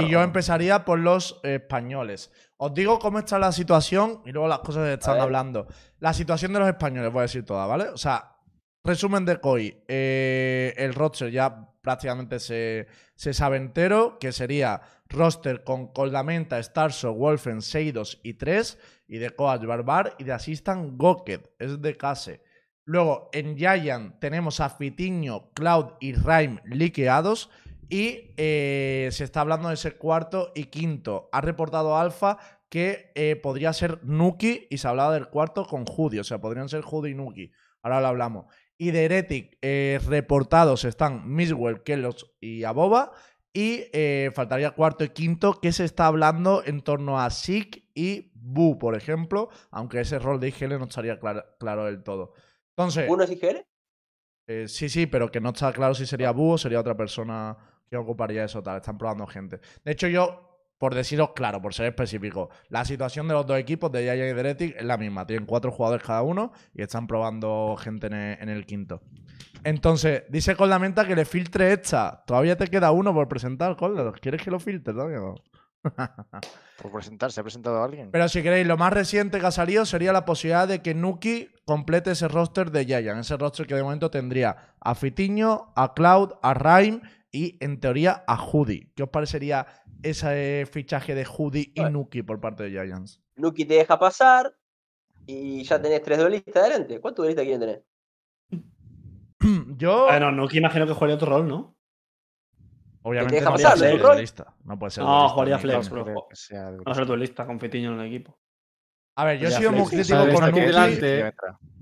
de. 0.00 0.02
Y 0.06 0.08
yo 0.10 0.22
empezaría 0.22 0.84
por 0.84 0.98
los 0.98 1.38
españoles. 1.42 2.30
Os 2.56 2.72
digo 2.72 2.98
cómo 2.98 3.18
está 3.18 3.38
la 3.38 3.52
situación 3.52 4.22
y 4.24 4.32
luego 4.32 4.48
las 4.48 4.60
cosas 4.60 4.84
que 4.86 4.94
están 4.94 5.20
hablando. 5.20 5.66
La 5.98 6.14
situación 6.14 6.52
de 6.54 6.60
los 6.60 6.68
españoles, 6.68 7.12
voy 7.12 7.20
a 7.20 7.22
decir 7.22 7.44
toda, 7.44 7.66
¿vale? 7.66 7.88
O 7.90 7.98
sea, 7.98 8.36
resumen 8.82 9.24
de 9.26 9.38
COI. 9.38 9.82
eh, 9.86 10.72
el 10.78 10.94
roster 10.94 11.30
ya 11.30 11.68
prácticamente 11.82 12.40
se, 12.40 12.86
se 13.14 13.34
sabe 13.34 13.58
entero, 13.58 14.18
que 14.18 14.32
sería 14.32 14.80
roster 15.08 15.62
con 15.62 15.92
Coldamenta, 15.92 16.60
Starso, 16.62 17.12
Wolfen, 17.12 17.60
Seidos 17.62 18.18
y 18.24 18.34
3, 18.34 18.78
y 19.08 19.18
de 19.18 19.30
Coach 19.30 19.64
Barbar, 19.64 20.14
y 20.18 20.24
de 20.24 20.32
Assistant 20.32 20.94
Goked, 20.96 21.42
es 21.58 21.80
de 21.80 21.96
Case. 21.96 22.42
Luego, 22.86 23.30
en 23.32 23.56
Giant 23.56 24.20
tenemos 24.20 24.60
a 24.60 24.70
Fitiño, 24.70 25.50
Cloud 25.54 25.94
y 26.00 26.14
Rhyme 26.14 26.62
liqueados. 26.66 27.50
Y 27.88 28.32
eh, 28.36 29.08
se 29.12 29.24
está 29.24 29.40
hablando 29.40 29.68
de 29.68 29.74
ese 29.74 29.96
cuarto 29.96 30.52
y 30.54 30.64
quinto. 30.64 31.28
Ha 31.32 31.40
reportado 31.40 31.96
Alfa 31.96 32.38
que 32.68 33.12
eh, 33.14 33.36
podría 33.36 33.72
ser 33.72 34.02
Nuki 34.04 34.68
y 34.70 34.78
se 34.78 34.86
hablaba 34.88 35.14
del 35.14 35.28
cuarto 35.28 35.66
con 35.66 35.84
Judy. 35.84 36.20
O 36.20 36.24
sea, 36.24 36.40
podrían 36.40 36.68
ser 36.68 36.82
Judy 36.82 37.10
y 37.10 37.14
Nuki. 37.14 37.50
Ahora 37.82 38.00
lo 38.00 38.06
hablamos. 38.06 38.46
Y 38.78 38.92
de 38.92 39.04
Heretic 39.04 39.58
eh, 39.62 40.00
reportados 40.06 40.84
están 40.84 41.28
Miswell, 41.28 41.82
Kelos 41.82 42.36
y 42.40 42.62
Aboba. 42.62 43.10
Y 43.52 43.84
faltaría 44.34 44.72
cuarto 44.72 45.02
y 45.02 45.08
quinto 45.08 45.60
que 45.60 45.72
se 45.72 45.86
está 45.86 46.06
hablando 46.06 46.62
en 46.66 46.82
torno 46.82 47.18
a 47.18 47.30
Sik 47.30 47.84
y 47.94 48.30
Bu, 48.34 48.78
por 48.78 48.94
ejemplo. 48.94 49.48
Aunque 49.70 50.00
ese 50.00 50.18
rol 50.18 50.38
de 50.38 50.48
IGL 50.48 50.78
no 50.78 50.84
estaría 50.84 51.18
claro 51.18 51.86
del 51.86 52.02
todo. 52.02 52.34
Entonces, 52.76 53.06
¿Uno 53.08 53.24
es 53.24 53.30
IGL? 53.30 53.64
eh, 54.48 54.68
sí, 54.68 54.88
sí, 54.88 55.06
pero 55.06 55.30
que 55.30 55.40
no 55.40 55.48
está 55.50 55.72
claro 55.72 55.94
si 55.94 56.06
sería 56.06 56.30
Bu 56.30 56.52
o 56.52 56.58
sería 56.58 56.78
otra 56.80 56.96
persona 56.96 57.56
que 57.88 57.96
ocuparía 57.96 58.44
eso 58.44 58.62
tal. 58.62 58.76
Están 58.76 58.98
probando 58.98 59.26
gente. 59.26 59.60
De 59.84 59.92
hecho, 59.92 60.08
yo, 60.08 60.68
por 60.78 60.94
deciros 60.94 61.30
claro, 61.34 61.62
por 61.62 61.72
ser 61.72 61.86
específico, 61.86 62.50
la 62.68 62.84
situación 62.84 63.28
de 63.28 63.34
los 63.34 63.46
dos 63.46 63.58
equipos, 63.58 63.90
de 63.90 64.04
Yaya 64.04 64.28
y 64.28 64.62
es 64.76 64.84
la 64.84 64.98
misma. 64.98 65.26
Tienen 65.26 65.46
cuatro 65.46 65.72
jugadores 65.72 66.06
cada 66.06 66.22
uno 66.22 66.52
y 66.74 66.82
están 66.82 67.06
probando 67.06 67.76
gente 67.78 68.08
en 68.08 68.12
el, 68.12 68.42
en 68.42 68.48
el 68.50 68.66
quinto. 68.66 69.00
Entonces, 69.64 70.24
dice 70.28 70.54
Coldamenta 70.54 71.06
que 71.06 71.16
le 71.16 71.24
filtre 71.24 71.72
esta. 71.72 72.22
Todavía 72.26 72.56
te 72.56 72.68
queda 72.68 72.92
uno 72.92 73.14
por 73.14 73.26
presentar, 73.26 73.76
Colda. 73.76 74.12
¿Quieres 74.12 74.42
que 74.42 74.50
lo 74.50 74.60
filtre 74.60 74.92
no? 74.94 75.34
Por 76.82 76.92
presentarse, 76.92 77.40
ha 77.40 77.42
presentado 77.42 77.80
a 77.80 77.84
alguien. 77.84 78.10
Pero 78.10 78.28
si 78.28 78.42
queréis, 78.42 78.66
lo 78.66 78.76
más 78.76 78.92
reciente 78.92 79.40
que 79.40 79.46
ha 79.46 79.50
salido 79.50 79.84
sería 79.86 80.12
la 80.12 80.24
posibilidad 80.24 80.68
de 80.68 80.82
que 80.82 80.94
Nuki 80.94 81.48
complete 81.64 82.12
ese 82.12 82.28
roster 82.28 82.70
de 82.70 82.84
Giant. 82.84 83.20
Ese 83.20 83.36
roster 83.36 83.66
que 83.66 83.74
de 83.74 83.82
momento 83.82 84.10
tendría 84.10 84.74
a 84.80 84.94
Fitiño, 84.94 85.72
a 85.74 85.94
Cloud, 85.94 86.34
a 86.42 86.54
Rhyme 86.54 87.00
y 87.30 87.56
en 87.64 87.80
teoría 87.80 88.24
a 88.26 88.36
Judy. 88.36 88.92
¿Qué 88.94 89.02
os 89.02 89.10
parecería 89.10 89.66
ese 90.02 90.66
fichaje 90.70 91.14
de 91.14 91.24
Judy 91.24 91.72
y. 91.74 91.82
Nuki 91.82 92.22
por 92.22 92.40
parte 92.40 92.64
de 92.64 92.70
Giants? 92.70 93.20
Nuki 93.36 93.64
te 93.64 93.74
deja 93.74 93.98
pasar 93.98 94.54
y 95.26 95.64
ya 95.64 95.80
tenés 95.80 96.02
tres 96.02 96.18
duelistas 96.18 96.56
adelante. 96.56 97.00
¿Cuántos 97.00 97.24
duelistas 97.24 97.44
quieren 97.44 97.60
tener? 97.60 97.84
Yo, 99.76 100.06
Bueno, 100.06 100.32
no, 100.32 100.48
que 100.48 100.58
imagino 100.58 100.86
que 100.86 100.92
jugaría 100.92 101.16
otro 101.16 101.28
rol, 101.28 101.48
¿no? 101.48 101.75
Obviamente, 103.08 103.40
no 103.40 103.50
pasar, 103.52 103.78
puede 103.78 103.90
ser 103.90 104.02
duelista. 104.02 104.54
No 104.64 104.78
puede 104.78 104.90
ser 104.90 105.04
No, 105.04 105.28
jugaría 105.28 105.58
flex, 105.58 105.90
bro. 105.90 106.28
No 106.84 106.94
ser 106.94 107.06
duelista 107.06 107.46
con 107.46 107.60
Fitiño 107.60 107.94
en 107.94 108.00
el 108.00 108.06
equipo. 108.06 108.38
A 109.16 109.24
ver, 109.24 109.38
yo 109.38 109.48
he 109.48 109.52
sido 109.52 109.72
muy 109.72 109.86
crítico 109.86 110.18
con 110.18 110.50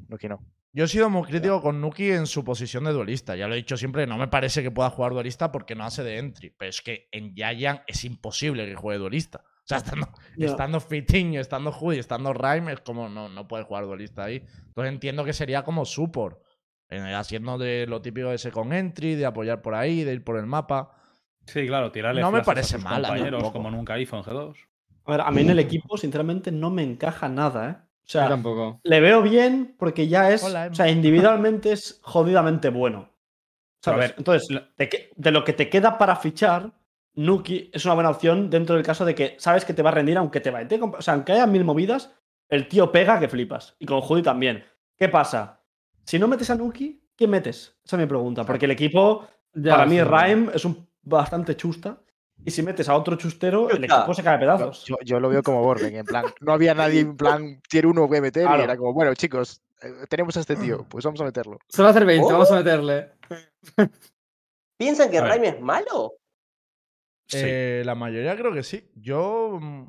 Nuki. 0.08 0.28
No. 0.28 0.40
Yo 0.72 0.84
he 0.84 0.88
sido 0.88 1.08
muy 1.08 1.22
crítico 1.22 1.62
con 1.62 1.80
Nuki 1.80 2.10
en 2.10 2.26
su 2.26 2.44
posición 2.44 2.84
de 2.84 2.92
duelista. 2.92 3.36
Ya 3.36 3.48
lo 3.48 3.54
he 3.54 3.58
dicho 3.58 3.76
siempre, 3.76 4.06
no 4.06 4.18
me 4.18 4.28
parece 4.28 4.62
que 4.62 4.70
pueda 4.70 4.90
jugar 4.90 5.12
duelista 5.12 5.50
porque 5.50 5.74
no 5.74 5.84
hace 5.84 6.02
de 6.02 6.18
entry. 6.18 6.50
Pero 6.50 6.68
es 6.68 6.82
que 6.82 7.08
en 7.12 7.34
Giant 7.34 7.82
es 7.86 8.04
imposible 8.04 8.66
que 8.66 8.74
juegue 8.74 8.98
duelista. 8.98 9.44
O 9.64 9.66
sea, 9.66 9.78
estando, 9.78 10.08
estando 10.36 10.80
Fitiño, 10.80 11.40
estando 11.40 11.72
Judy, 11.72 11.98
estando 11.98 12.34
Rhyme, 12.34 12.72
es 12.72 12.80
como 12.80 13.08
no, 13.08 13.28
no 13.28 13.48
puede 13.48 13.64
jugar 13.64 13.84
duelista 13.86 14.24
ahí. 14.24 14.44
Entonces 14.66 14.92
entiendo 14.92 15.24
que 15.24 15.32
sería 15.32 15.62
como 15.64 15.84
support. 15.84 16.40
haciendo 16.88 17.56
de 17.56 17.86
lo 17.88 18.02
típico 18.02 18.28
de 18.28 18.36
ese 18.36 18.52
con 18.52 18.72
entry, 18.72 19.14
de 19.14 19.26
apoyar 19.26 19.62
por 19.62 19.74
ahí, 19.74 20.04
de 20.04 20.12
ir 20.12 20.22
por 20.24 20.38
el 20.38 20.46
mapa. 20.46 21.03
Sí, 21.46 21.66
claro, 21.66 21.92
tirarle 21.92 22.20
No 22.20 22.30
me 22.32 22.38
a 22.38 22.42
parece 22.42 22.74
sus 22.74 22.84
mala 22.84 23.08
compañeros 23.08 23.42
tampoco. 23.42 23.52
como 23.52 23.70
nunca 23.70 23.98
hizo 23.98 24.16
en 24.16 24.22
G2. 24.22 24.56
A 25.06 25.10
ver, 25.10 25.20
a 25.20 25.30
mí 25.30 25.42
en 25.42 25.50
el 25.50 25.58
equipo, 25.58 25.96
sinceramente, 25.98 26.50
no 26.50 26.70
me 26.70 26.82
encaja 26.82 27.28
nada, 27.28 27.68
¿eh? 27.68 27.72
O 27.72 28.06
Yo 28.06 28.20
sea, 28.20 28.28
tampoco. 28.28 28.80
le 28.82 29.00
veo 29.00 29.22
bien 29.22 29.74
porque 29.78 30.08
ya 30.08 30.30
es. 30.30 30.42
Hola, 30.42 30.68
o 30.70 30.74
sea, 30.74 30.88
individualmente 30.90 31.72
es 31.72 32.00
jodidamente 32.02 32.68
bueno. 32.70 33.10
A 33.10 33.84
¿Sabes? 33.84 34.00
ver, 34.00 34.14
Entonces, 34.18 34.48
de, 34.78 34.88
que- 34.88 35.10
de 35.14 35.30
lo 35.30 35.44
que 35.44 35.52
te 35.52 35.68
queda 35.68 35.98
para 35.98 36.16
fichar, 36.16 36.72
Nuki 37.14 37.70
es 37.72 37.84
una 37.84 37.94
buena 37.94 38.10
opción 38.10 38.48
dentro 38.50 38.74
del 38.76 38.84
caso 38.84 39.04
de 39.04 39.14
que 39.14 39.36
sabes 39.38 39.64
que 39.64 39.74
te 39.74 39.82
va 39.82 39.90
a 39.90 39.94
rendir 39.94 40.16
aunque 40.16 40.40
te 40.40 40.50
vaya. 40.50 40.66
O 40.82 41.02
sea, 41.02 41.14
aunque 41.14 41.32
haya 41.32 41.46
mil 41.46 41.64
movidas, 41.64 42.14
el 42.48 42.66
tío 42.68 42.90
pega 42.90 43.20
que 43.20 43.28
flipas. 43.28 43.76
Y 43.78 43.86
con 43.86 44.00
Judy 44.00 44.22
también. 44.22 44.64
¿Qué 44.96 45.08
pasa? 45.08 45.60
Si 46.04 46.18
no 46.18 46.28
metes 46.28 46.48
a 46.50 46.54
Nuki, 46.56 47.02
¿quién 47.16 47.30
metes? 47.30 47.78
Esa 47.84 47.96
es 47.96 48.00
mi 48.00 48.06
pregunta. 48.06 48.44
Porque 48.44 48.64
el 48.64 48.70
equipo, 48.70 49.26
Ya, 49.54 49.72
para 49.72 49.86
mí. 49.86 50.02
Rhyme 50.02 50.50
es 50.54 50.64
un 50.64 50.88
bastante 51.04 51.56
chusta. 51.56 52.00
Y 52.44 52.50
si 52.50 52.62
metes 52.62 52.88
a 52.88 52.96
otro 52.96 53.16
chustero, 53.16 53.70
el 53.70 53.84
equipo 53.84 54.12
se 54.12 54.22
cae 54.22 54.36
a 54.36 54.40
pedazos. 54.40 54.84
Yo, 54.84 54.96
yo 55.04 55.20
lo 55.20 55.28
veo 55.28 55.42
como 55.42 55.62
Borben, 55.62 55.94
en 55.96 56.04
plan, 56.04 56.24
no 56.40 56.52
había 56.52 56.74
nadie 56.74 57.00
en 57.00 57.16
plan 57.16 57.60
tier 57.68 57.86
1 57.86 58.10
que 58.10 58.20
meter 58.20 58.42
Claro. 58.44 58.60
y 58.60 58.64
era 58.64 58.76
como, 58.76 58.92
bueno, 58.92 59.14
chicos, 59.14 59.62
eh, 59.80 59.88
tenemos 60.10 60.36
a 60.36 60.40
este 60.40 60.56
tío, 60.56 60.84
pues 60.88 61.04
vamos 61.04 61.20
a 61.20 61.24
meterlo. 61.24 61.58
Solo 61.68 61.88
hacer 61.88 62.04
20, 62.04 62.26
¿Oh? 62.26 62.32
vamos 62.32 62.50
a 62.50 62.56
meterle. 62.56 63.12
¿Piensan 64.78 65.10
que 65.10 65.18
A. 65.18 65.24
Raimi 65.24 65.46
es 65.46 65.60
malo? 65.60 66.14
Sí. 67.28 67.38
Eh, 67.40 67.82
la 67.86 67.94
mayoría 67.94 68.36
creo 68.36 68.52
que 68.52 68.62
sí. 68.62 68.90
Yo. 68.94 69.58
mm, 69.60 69.86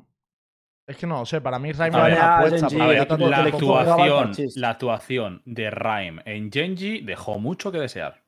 Es 0.88 0.96
que 0.96 1.06
no, 1.06 1.22
o 1.22 1.26
sé, 1.26 1.40
para 1.40 1.58
mí 1.58 1.72
A 1.76 1.88
ver, 1.88 1.92
era 1.92 1.98
una 2.06 2.36
apuesta. 2.38 2.68
Genji, 2.68 2.80
A 2.80 2.86
ver, 2.86 2.96
la 2.96 3.02
actuación, 3.44 4.24
parchís. 4.28 4.56
la 4.56 4.70
actuación 4.70 5.42
de 5.44 5.70
Rhyme 5.70 6.22
en 6.24 6.50
Genji 6.50 7.00
dejó 7.00 7.38
mucho 7.38 7.72
que 7.72 7.78
desear. 7.78 8.22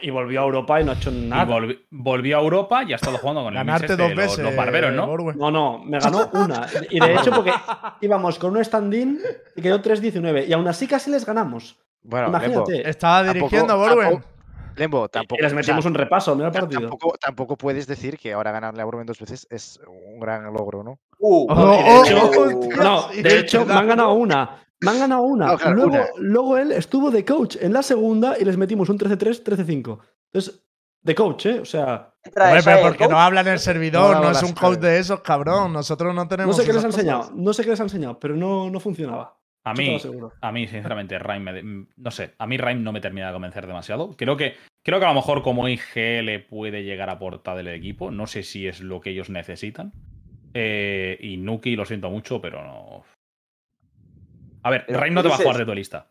Y 0.00 0.08
volvió 0.10 0.40
a 0.40 0.44
Europa 0.44 0.80
y 0.80 0.84
no 0.84 0.92
ha 0.92 0.94
hecho 0.94 1.10
nada. 1.10 1.44
Y 1.44 1.46
volvi- 1.60 1.78
volvió 1.90 2.38
a 2.38 2.40
Europa 2.40 2.84
y 2.84 2.92
ha 2.94 2.96
estado 2.96 3.18
jugando 3.18 3.42
con 3.42 3.52
el 3.52 3.58
Ganarte 3.58 3.96
dos 3.96 4.08
los- 4.08 4.16
veces. 4.16 4.38
los, 4.38 4.56
barberos, 4.56 4.94
¿no? 4.94 5.06
Borwen. 5.06 5.36
No, 5.38 5.50
no, 5.50 5.78
me 5.84 5.98
ganó 5.98 6.30
una. 6.32 6.66
Y 6.90 6.98
de 7.00 7.14
hecho, 7.14 7.30
porque 7.32 7.52
íbamos 8.00 8.38
con 8.38 8.56
un 8.56 8.64
stand-in 8.64 9.20
y 9.54 9.60
quedó 9.60 9.82
3-19. 9.82 10.46
Y 10.48 10.52
aún 10.54 10.66
así 10.68 10.86
casi 10.86 11.10
les 11.10 11.26
ganamos. 11.26 11.78
Bueno, 12.02 12.26
Lembo, 12.28 12.38
Imagínate. 12.46 12.88
Estaba 12.88 13.24
dirigiendo 13.32 13.76
Borwen. 13.76 14.08
tampoco- 14.10 14.28
Lembo, 14.76 15.08
tampoco, 15.08 15.38
y 15.38 15.42
les 15.42 15.52
o 15.52 15.54
sea, 15.54 15.56
metimos 15.56 15.84
un 15.86 15.94
repaso, 15.94 16.34
mira 16.34 16.48
el 16.48 16.52
partido. 16.52 16.80
tampoco, 16.80 17.14
tampoco 17.20 17.56
puedes 17.56 17.86
decir 17.86 18.18
que 18.18 18.32
ahora 18.32 18.50
ganarle 18.50 18.82
a 18.82 18.84
Borben 18.84 19.06
dos 19.06 19.20
veces 19.20 19.46
es 19.48 19.78
un 19.86 20.18
gran 20.18 20.52
logro, 20.52 20.82
¿no? 20.82 20.98
Uh, 21.20 21.46
Oh, 21.48 21.54
de 21.54 21.62
oh, 21.76 22.04
hecho- 22.04 22.18
oh, 22.24 22.58
hostia, 22.58 22.76
No, 22.82 23.08
de 23.08 23.38
hecho, 23.38 23.64
me 23.64 23.72
han 23.74 23.86
ganado 23.86 24.14
una. 24.14 24.63
Me 24.84 24.90
han 24.90 24.98
ganado 25.00 25.22
una. 25.22 25.46
No, 25.46 25.56
claro, 25.58 25.74
luego, 25.76 25.90
una. 25.92 26.04
luego 26.18 26.58
él 26.58 26.72
estuvo 26.72 27.10
de 27.10 27.24
coach 27.24 27.56
en 27.60 27.72
la 27.72 27.82
segunda 27.82 28.36
y 28.38 28.44
les 28.44 28.56
metimos 28.56 28.88
un 28.88 28.98
13-3, 28.98 29.42
13-5. 29.42 29.98
Entonces, 30.32 30.60
de 31.02 31.14
coach, 31.14 31.46
¿eh? 31.46 31.60
O 31.60 31.64
sea, 31.64 32.14
Hombre, 32.24 32.62
pero 32.64 32.80
porque 32.82 33.06
no 33.08 33.20
habla 33.20 33.42
en 33.42 33.48
el 33.48 33.58
servidor, 33.58 34.20
no 34.22 34.30
es 34.30 34.42
un 34.42 34.52
coach 34.52 34.78
de 34.78 34.98
esos, 34.98 35.20
cabrón. 35.20 35.72
Nosotros 35.72 36.14
no 36.14 36.22
no 36.22 36.28
tenemos. 36.28 36.56
sé 36.56 36.64
qué 36.64 36.72
les 36.72 36.82
ha 36.82 36.86
enseñado. 36.86 37.30
No 37.34 37.52
sé 37.52 37.62
qué 37.64 37.70
les 37.70 37.80
ha 37.80 37.84
enseñado, 37.84 38.18
pero 38.18 38.34
no, 38.36 38.70
no 38.70 38.80
funcionaba. 38.80 39.36
A 39.66 39.72
mí, 39.72 39.98
a 40.42 40.52
mí, 40.52 40.66
sinceramente, 40.68 41.18
Rhyme, 41.18 41.40
me 41.40 41.52
de- 41.54 41.86
no 41.96 42.10
sé, 42.10 42.34
a 42.36 42.46
mí 42.46 42.58
Rhyme 42.58 42.82
no 42.82 42.92
me 42.92 43.00
termina 43.00 43.28
de 43.28 43.32
convencer 43.32 43.66
demasiado. 43.66 44.14
Creo 44.14 44.36
que, 44.36 44.56
creo 44.82 44.98
que 44.98 45.06
a 45.06 45.08
lo 45.08 45.14
mejor 45.14 45.42
como 45.42 45.66
IGL 45.68 46.40
puede 46.50 46.82
llegar 46.84 47.08
a 47.08 47.12
aportar 47.14 47.56
del 47.56 47.68
equipo. 47.68 48.10
No 48.10 48.26
sé 48.26 48.42
si 48.42 48.66
es 48.66 48.80
lo 48.82 49.00
que 49.00 49.10
ellos 49.10 49.30
necesitan. 49.30 49.92
Eh, 50.52 51.16
y 51.20 51.38
Nuki, 51.38 51.76
lo 51.76 51.84
siento 51.86 52.10
mucho, 52.10 52.40
pero 52.42 52.62
no. 52.62 53.03
A 54.64 54.70
ver, 54.70 54.84
Pero, 54.86 55.00
Rhyme 55.00 55.14
no 55.14 55.22
te 55.22 55.28
va 55.28 55.34
a 55.34 55.38
jugar 55.38 55.56
de 55.58 55.64
duelista. 55.64 56.10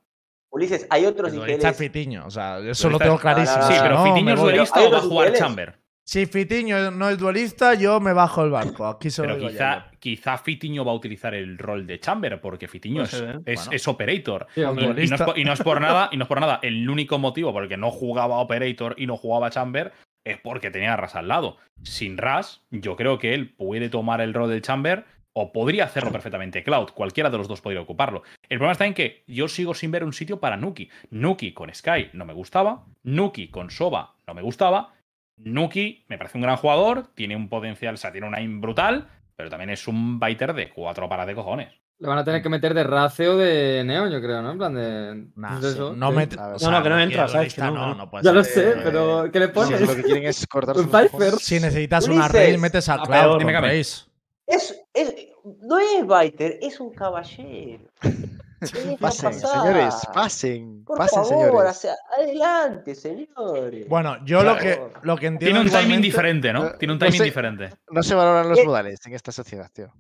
Ulises, 0.52 0.86
hay 0.90 1.06
otros 1.06 1.32
El 1.34 1.40
duelista. 1.40 1.74
Fitiño, 1.74 2.26
o 2.28 2.30
sea, 2.32 2.60
eso 2.60 2.90
lo 2.90 3.00
tengo 3.00 3.18
clarísimo. 3.18 3.58
Ah, 3.64 3.68
sí, 3.72 3.74
pero 3.82 3.96
no, 3.96 4.04
Fitiño 4.06 4.34
es 4.36 4.40
duelista 4.40 4.82
o 4.82 4.92
va 4.92 4.98
a 4.98 5.02
jugar. 5.02 5.34
Chamber. 5.34 5.80
Si 6.06 6.26
Fitiño 6.26 6.92
no 6.92 7.10
es 7.10 7.18
duelista, 7.18 7.74
yo 7.76 8.00
me 8.02 8.12
bajo 8.14 8.44
el 8.44 8.52
barco. 8.52 8.86
Aquí 8.86 9.10
se 9.10 9.22
lo 9.22 9.30
Pero 9.30 9.38
digo 9.40 9.50
quizá, 9.52 9.90
ya. 9.90 9.92
quizá 10.00 10.38
Fitiño 10.38 10.84
va 10.86 10.92
a 10.92 10.96
utilizar 10.96 11.34
el 11.34 11.58
rol 11.58 11.88
de 11.88 12.00
Chamber, 12.00 12.40
porque 12.42 12.68
Fitiño 12.68 13.04
es, 13.04 13.14
¿eh? 13.14 13.40
es, 13.46 13.62
Bueno. 13.62 13.72
es 13.72 13.88
operator. 13.88 14.48
Sí, 14.54 14.62
Y, 14.62 14.64
hombre. 14.66 14.84
y 14.84 14.88
no 14.88 14.92
es 14.92 14.96
Duelista. 14.96 15.26
por, 15.26 15.40
y 15.40 15.44
no 15.46 15.54
es 15.54 15.62
por 15.62 15.82
nada, 15.82 16.10
y 16.12 16.18
no 16.18 16.24
es 16.26 16.28
por 16.28 16.40
nada. 16.42 16.60
El 16.62 16.88
único 16.90 17.18
motivo 17.20 17.52
por 17.54 17.64
el 17.64 17.70
que 17.70 17.78
no 17.78 17.90
jugaba 17.90 18.38
Operator 18.40 18.96
y 18.98 19.08
no 19.08 19.16
jugaba 19.18 19.50
Chamber 19.50 19.92
es 20.26 20.38
porque 20.40 20.70
tenía 20.72 20.94
a 20.94 20.98
Ras 20.98 21.16
al 21.16 21.30
lado. 21.30 21.58
Sin 21.84 22.18
Ras, 22.18 22.62
yo 22.70 22.96
creo 22.98 23.18
que 23.18 23.34
él 23.34 23.50
puede 23.56 23.90
tomar 23.90 24.20
el 24.22 24.34
rol 24.34 24.50
del 24.50 24.62
Chamber 24.62 25.06
O 25.36 25.52
podría 25.52 25.86
hacerlo 25.86 26.12
perfectamente 26.12 26.64
Cloud. 26.64 26.90
Cualquiera 26.92 27.30
de 27.30 27.38
los 27.40 27.48
dos 27.48 27.60
podría 27.62 27.82
ocuparlo. 27.82 28.22
El 28.50 28.60
problema 28.60 28.74
está 28.74 28.86
en 28.86 28.94
que 28.94 29.24
yo 29.28 29.48
sigo 29.48 29.74
sin 29.74 29.90
ver 29.92 30.04
un 30.04 30.14
sitio 30.14 30.40
para 30.40 30.58
Nuki. 30.58 30.90
Nuki 31.10 31.54
con 31.54 31.74
Sky 31.74 32.10
no 32.14 32.24
me 32.26 32.34
gustaba. 32.34 32.86
Nuki 33.04 33.48
con 33.50 33.72
Soba 33.72 34.14
no 34.28 34.34
me 34.36 34.42
gustaba. 34.44 34.94
Nuki 35.38 36.06
me 36.08 36.18
parece 36.18 36.38
un 36.38 36.44
gran 36.44 36.58
jugador. 36.58 37.08
Tiene 37.16 37.36
un 37.36 37.50
potencial, 37.50 37.96
o 37.96 37.98
sea, 37.98 38.12
tiene 38.12 38.28
una 38.28 38.38
aim 38.38 38.62
brutal. 38.62 39.08
Pero 39.36 39.50
también 39.50 39.72
es 39.72 39.88
un 39.88 40.20
biter 40.20 40.54
de 40.54 40.70
cuatro 40.70 41.10
paras 41.10 41.26
de 41.26 41.34
cojones. 41.34 41.74
Le 42.00 42.08
van 42.08 42.18
a 42.20 42.24
tener 42.24 42.42
que 42.44 42.50
meter 42.50 42.74
de 42.74 42.84
Race 42.84 43.28
o 43.28 43.38
de 43.38 43.84
Neo, 43.84 44.08
yo 44.10 44.22
creo, 44.22 44.42
¿no? 44.42 44.52
En 44.52 44.58
plan 44.58 44.74
de. 44.76 45.26
Nah, 45.36 45.60
de 45.60 45.68
sí, 45.70 45.74
eso, 45.74 45.96
no 45.96 46.10
sí. 46.12 46.16
mete- 46.18 46.36
No, 46.36 46.84
que 46.84 46.90
no 46.90 47.00
entra, 47.00 47.28
¿sabes? 47.28 47.54
Que 47.54 47.62
no, 47.62 47.72
no, 47.72 47.96
no. 47.96 48.10
puede 48.10 48.24
Ya 48.24 48.32
lo 48.32 48.44
sé, 48.44 48.76
pero 48.84 49.30
¿qué 49.32 49.40
le 49.40 49.48
Si 49.48 49.52
pones? 49.54 49.82
lo 49.82 49.96
que 49.96 50.04
quieren 50.04 50.26
es 50.26 50.46
cortar 50.48 50.76
Un. 50.78 50.92
Si 51.40 51.60
necesitas 51.60 52.08
una 52.08 52.28
raid, 52.28 52.58
metes 52.58 52.90
a 52.90 52.96
a 52.96 53.04
Cloud. 53.04 53.10
peor. 53.10 53.40
Dime 53.40 53.60
raíz. 53.60 54.08
Es, 54.46 54.78
es, 54.94 55.16
no 55.62 55.80
es 55.80 56.06
Biter, 56.06 56.60
es 56.62 56.80
un 56.80 56.94
caballero. 56.94 57.86
Pasen, 59.00 59.34
señores, 59.34 59.94
pasen. 60.14 60.86
Por 60.86 60.98
pasen, 60.98 61.26
favor, 61.26 61.74
señores. 61.74 61.88
adelante, 62.18 62.96
señores. 62.96 63.90
Bueno, 63.90 64.24
yo 64.24 64.42
lo 64.42 64.56
que, 64.58 64.80
lo 65.02 65.18
que 65.18 65.28
entiendo. 65.28 65.60
Tiene 65.60 65.60
un 65.60 65.82
timing 65.84 66.02
diferente, 66.02 66.54
¿no? 66.54 66.72
Tiene 66.78 66.94
un 66.94 67.00
no 67.00 67.06
timing 67.06 67.24
diferente. 67.24 67.72
No 67.92 68.02
se 68.02 68.16
valoran 68.16 68.48
los 68.48 68.60
Eh. 68.60 68.66
modales 68.66 69.06
en 69.06 69.16
esta 69.16 69.34
sociedad, 69.34 69.70
tío. 69.74 69.94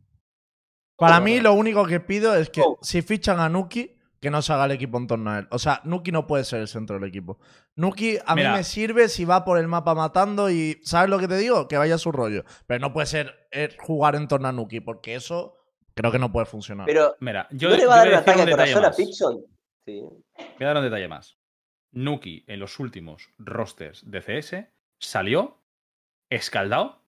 Para 0.95 1.19
mí, 1.19 1.41
lo 1.41 1.51
único 1.53 1.85
que 1.85 1.99
pido 1.99 2.33
es 2.35 2.49
que 2.49 2.61
Oh. 2.61 2.77
si 2.81 3.01
fichan 3.01 3.41
a 3.41 3.49
Nuki, 3.49 3.97
que 4.23 4.31
no 4.31 4.41
se 4.41 4.53
haga 4.53 4.63
el 4.65 4.71
equipo 4.71 4.97
en 4.97 5.05
torno 5.05 5.31
a 5.31 5.39
él. 5.39 5.47
O 5.51 5.59
sea, 5.59 5.81
Nuki 5.83 6.13
no 6.13 6.25
puede 6.27 6.45
ser 6.45 6.61
el 6.61 6.69
centro 6.69 6.97
del 6.97 7.09
equipo. 7.09 7.39
Nuki 7.75 8.17
a 8.25 8.35
Mira. 8.35 8.51
mí 8.51 8.57
me 8.57 8.63
sirve 8.63 9.09
si 9.09 9.25
va 9.25 9.43
por 9.43 9.57
el 9.57 9.67
mapa 9.67 9.93
matando 9.95 10.49
y. 10.49 10.79
¿Sabes 10.81 11.09
lo 11.09 11.19
que 11.19 11.27
te 11.27 11.35
digo? 11.35 11.67
Que 11.67 11.77
vaya 11.77 11.95
a 11.95 11.97
su 11.97 12.09
rollo. 12.13 12.45
Pero 12.65 12.79
no 12.79 12.93
puede 12.93 13.05
ser 13.07 13.47
eh, 13.51 13.75
jugar 13.79 14.15
en 14.15 14.29
torno 14.29 14.47
a 14.47 14.53
Nuki, 14.53 14.79
porque 14.79 15.15
eso 15.15 15.57
creo 15.93 16.09
que 16.09 16.19
no 16.19 16.31
puede 16.31 16.45
funcionar. 16.45 16.85
Pero, 16.85 17.17
Mira, 17.19 17.49
yo, 17.51 17.69
¿no 17.69 17.75
le 17.75 17.85
va 17.85 17.95
a 17.95 17.97
dar 17.97 18.05
voy 18.07 18.13
un 18.13 18.19
ataque 18.21 18.45
detalle 18.45 18.51
corazón 18.53 18.85
a 18.85 18.87
más. 18.87 18.95
Pixon? 18.95 19.41
Sí. 19.85 19.99
Voy 20.01 20.61
a 20.61 20.65
dar 20.67 20.77
un 20.77 20.83
detalle 20.83 21.07
más. 21.09 21.37
Nuki 21.91 22.45
en 22.47 22.61
los 22.61 22.79
últimos 22.79 23.29
rosters 23.37 24.09
de 24.09 24.21
CS 24.21 24.55
salió 24.99 25.61
escaldado 26.29 27.03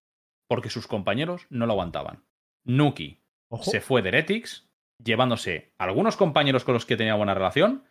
porque 0.50 0.70
sus 0.70 0.86
compañeros 0.86 1.48
no 1.50 1.66
lo 1.66 1.72
aguantaban. 1.72 2.26
Nuki 2.66 3.24
Ojo. 3.48 3.72
se 3.72 3.80
fue 3.80 4.02
de 4.02 4.10
Heretics 4.10 4.65
llevándose 5.04 5.74
a 5.78 5.86
algunos 5.86 6.18
compañeros 6.18 6.64
con 6.64 6.74
los 6.74 6.86
que 6.86 6.98
tenía 6.98 7.16
buena 7.16 7.34
relación 7.34 7.86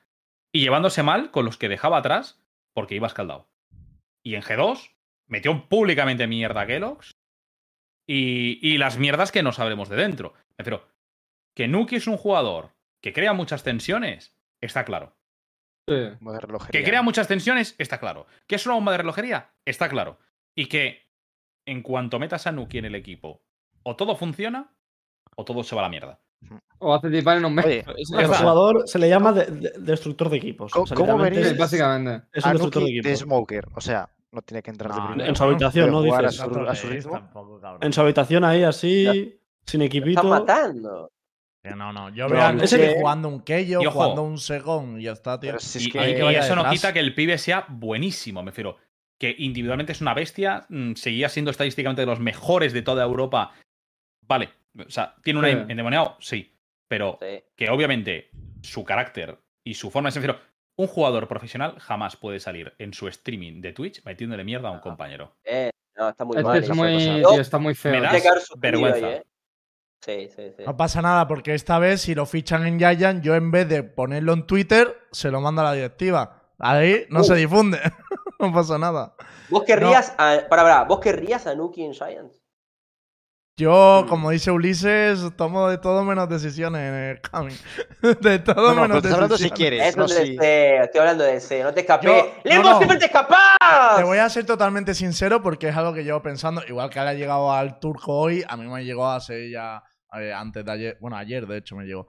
y 0.52 0.60
llevándose 0.60 1.02
mal 1.02 1.30
con 1.30 1.44
los 1.44 1.56
que 1.56 1.68
dejaba 1.68 1.98
atrás 1.98 2.42
porque 2.72 2.94
iba 2.94 3.06
escaldado. 3.06 3.48
Y 4.22 4.34
en 4.34 4.42
G2 4.42 4.96
metió 5.26 5.68
públicamente 5.68 6.26
mierda 6.26 6.62
a 6.62 6.66
Kellogg's 6.66 7.12
y, 8.06 8.58
y 8.66 8.78
las 8.78 8.98
mierdas 8.98 9.32
que 9.32 9.42
no 9.42 9.52
sabremos 9.52 9.88
de 9.88 9.96
dentro. 9.96 10.34
Me 10.50 10.64
refiero, 10.64 10.86
que 11.54 11.68
Nuki 11.68 11.96
es 11.96 12.06
un 12.06 12.16
jugador 12.16 12.74
que 13.00 13.12
crea 13.12 13.32
muchas 13.32 13.62
tensiones, 13.62 14.36
está 14.60 14.84
claro. 14.84 15.16
Sí. 15.86 15.94
Que 16.70 16.82
crea 16.82 17.02
muchas 17.02 17.28
tensiones, 17.28 17.74
está 17.78 18.00
claro. 18.00 18.26
Que 18.46 18.54
es 18.54 18.64
una 18.64 18.76
bomba 18.76 18.92
de 18.92 18.98
relojería, 18.98 19.52
está 19.64 19.88
claro. 19.88 20.18
Y 20.54 20.66
que 20.66 21.10
en 21.66 21.82
cuanto 21.82 22.18
metas 22.18 22.46
a 22.46 22.52
Nuki 22.52 22.78
en 22.78 22.86
el 22.86 22.94
equipo, 22.94 23.44
o 23.82 23.96
todo 23.96 24.16
funciona, 24.16 24.74
o 25.36 25.44
todo 25.44 25.62
se 25.62 25.74
va 25.74 25.82
a 25.82 25.84
la 25.84 25.90
mierda. 25.90 26.23
O 26.78 26.94
hace 26.94 27.10
tipar 27.10 27.38
en 27.38 27.44
un 27.44 27.54
mes. 27.54 27.64
Oye, 27.64 27.78
Es- 27.98 28.10
el 28.12 28.20
está. 28.20 28.38
jugador 28.38 28.82
se 28.86 28.98
le 28.98 29.08
llama 29.08 29.32
de- 29.32 29.46
de- 29.46 29.72
destructor 29.78 30.28
de 30.28 30.36
equipos. 30.36 30.72
¿Cómo- 30.72 30.84
O 30.84 30.86
sea, 30.86 30.96
cómo 30.96 31.16
veréis? 31.18 31.48
Sí, 31.48 31.54
básicamente. 31.56 32.26
Es 32.32 32.44
un 32.44 32.50
a 32.50 32.52
destructor 32.52 32.82
de 32.82 32.88
Nuki 32.90 33.00
de 33.00 33.10
equipos. 33.12 33.18
Smoker. 33.20 33.68
O 33.74 33.80
sea, 33.80 34.08
no 34.32 34.42
tiene 34.42 34.62
que 34.62 34.70
entrar 34.70 34.92
de 34.92 34.98
No, 35.00 35.06
primero. 35.08 35.28
En 35.30 35.36
su 35.36 35.44
habitación, 35.44 35.90
¿no? 35.90 36.02
Jugar 36.02 36.26
a 36.26 36.30
su, 36.32 36.42
a 36.42 36.74
su 36.74 36.88
ritmo. 36.88 37.12
Tampoco, 37.12 37.60
cabrón. 37.60 37.84
En 37.84 37.92
su 37.92 38.00
habitación 38.00 38.44
ahí, 38.44 38.62
así, 38.64 39.38
sin 39.64 39.82
equipito. 39.82 40.20
están 40.20 40.28
matando. 40.28 41.10
Que 41.62 41.70
no, 41.74 41.92
no. 41.94 42.10
Yo 42.10 42.28
veo 42.28 42.42
a 42.42 42.50
ese 42.52 42.76
Nuki 42.76 42.88
que- 42.90 43.00
jugando 43.00 43.28
un 43.28 43.40
Keyo, 43.40 43.80
Y 43.80 43.86
ojo. 43.86 43.94
jugando 44.00 44.22
un 44.22 44.36
Segón 44.38 45.00
y 45.00 45.04
ya 45.04 45.12
está, 45.12 45.40
tío. 45.40 45.58
Si 45.58 45.78
es 45.78 45.86
y, 45.86 45.90
que, 45.90 45.98
y- 46.10 46.14
que 46.14 46.18
y 46.18 46.22
vaya 46.22 46.40
eso 46.40 46.54
no 46.56 46.68
quita 46.68 46.92
que 46.92 47.00
el 47.00 47.14
pibe 47.14 47.38
sea 47.38 47.64
buenísimo, 47.68 48.42
me 48.42 48.50
refiero. 48.50 48.76
Que 49.18 49.34
individualmente 49.38 49.92
es 49.92 50.00
una 50.02 50.12
bestia, 50.12 50.66
mm, 50.68 50.94
seguía 50.96 51.28
siendo 51.30 51.50
estadísticamente 51.50 52.02
de 52.02 52.06
los 52.06 52.20
mejores 52.20 52.72
de 52.74 52.82
toda 52.82 53.02
Europa. 53.04 53.52
Vale, 54.26 54.50
o 54.78 54.90
sea, 54.90 55.14
tiene 55.22 55.38
una 55.38 55.48
Sí. 55.48 55.56
endemoniado, 55.68 56.16
sí. 56.20 56.50
Pero 56.88 57.18
Sí. 57.20 57.42
que 57.56 57.70
obviamente 57.70 58.30
su 58.62 58.84
carácter 58.84 59.38
y 59.64 59.74
su 59.74 59.90
forma 59.90 60.08
de 60.10 60.20
ser. 60.20 60.36
Un 60.76 60.88
jugador 60.88 61.28
profesional 61.28 61.78
jamás 61.78 62.16
puede 62.16 62.40
salir 62.40 62.74
en 62.78 62.92
su 62.94 63.06
streaming 63.06 63.60
de 63.60 63.72
Twitch 63.72 64.04
metiéndole 64.04 64.42
mierda 64.42 64.68
a 64.70 64.72
un 64.72 64.80
compañero. 64.80 65.36
Eh, 65.44 65.70
no, 65.96 66.08
está 66.08 66.24
muy 66.24 66.36
Es, 66.38 66.42
mal. 66.42 66.58
es 66.58 66.64
eso. 66.64 66.74
muy, 66.74 67.20
Yo- 67.22 67.30
tío, 67.30 67.40
está 67.40 67.58
muy 67.58 67.74
feo. 67.76 67.92
Me 67.92 68.00
das 68.00 68.48
vergüenza. 68.56 69.06
ahí, 69.06 69.12
¿eh? 69.14 69.22
Sí, 70.04 70.28
sí, 70.34 70.50
sí. 70.56 70.64
No 70.66 70.76
pasa 70.76 71.00
nada, 71.00 71.28
porque 71.28 71.54
esta 71.54 71.78
vez, 71.78 72.02
si 72.02 72.14
lo 72.16 72.26
fichan 72.26 72.66
en 72.66 72.78
Giant, 72.80 73.22
yo 73.22 73.36
en 73.36 73.50
vez 73.52 73.68
de 73.68 73.84
ponerlo 73.84 74.32
en 74.32 74.46
Twitter, 74.46 74.98
se 75.12 75.30
lo 75.30 75.40
mando 75.40 75.60
a 75.62 75.64
la 75.66 75.72
directiva. 75.74 76.42
Ahí 76.58 77.06
no 77.08 77.20
Uh. 77.20 77.24
se 77.24 77.34
difunde. 77.36 77.78
no 78.40 78.52
pasa 78.52 78.76
nada. 78.76 79.14
¿Vos 79.48 79.62
querrías 79.62 80.10
a. 80.18 80.40
Para, 80.50 80.62
para, 80.64 80.84
¿vos 80.84 80.98
querrías 81.00 81.46
a 81.46 81.54
Nuki 81.54 81.84
en 81.84 81.94
Giants? 81.94 82.42
Yo, 83.56 84.04
como 84.08 84.30
dice 84.30 84.50
Ulises, 84.50 85.20
tomo 85.36 85.68
de 85.68 85.78
todo 85.78 86.02
menos 86.04 86.28
decisiones 86.28 86.80
en 86.82 86.94
el 86.94 87.20
coming. 87.20 87.54
de 88.20 88.38
todo 88.40 88.74
No, 88.74 88.74
no, 88.74 88.74
pero 88.74 88.80
menos 88.82 88.96
estás 88.96 89.12
hablando 89.14 89.36
si 89.38 89.44
decisiones. 89.44 89.56
quieres. 89.56 89.88
Es 89.88 89.96
no 89.96 90.06
deseo, 90.08 90.82
estoy 90.84 91.00
hablando 91.00 91.22
de 91.24 91.32
deseo, 91.34 91.64
no 91.64 91.72
te 91.72 91.80
escapé. 91.82 92.06
Yo- 92.08 92.32
¡Lembo, 92.42 92.64
no, 92.64 92.70
no. 92.72 92.76
siempre 92.78 92.98
te 92.98 93.04
escapas! 93.06 93.38
Te 93.96 94.02
voy 94.02 94.18
a 94.18 94.28
ser 94.28 94.44
totalmente 94.44 94.92
sincero 94.92 95.40
porque 95.40 95.68
es 95.68 95.76
algo 95.76 95.94
que 95.94 96.02
llevo 96.02 96.20
pensando. 96.20 96.62
Igual 96.66 96.90
que 96.90 96.98
le 96.98 97.06
ha 97.10 97.14
llegado 97.14 97.52
al 97.52 97.78
turco 97.78 98.12
hoy, 98.18 98.44
a 98.48 98.56
mí 98.56 98.66
me 98.66 98.84
llegó 98.84 99.08
hace 99.08 99.48
ya 99.50 99.84
eh, 100.18 100.32
antes 100.32 100.64
de 100.64 100.72
ayer. 100.72 100.98
Bueno, 101.00 101.16
ayer 101.16 101.46
de 101.46 101.58
hecho 101.58 101.76
me 101.76 101.84
llegó. 101.84 102.08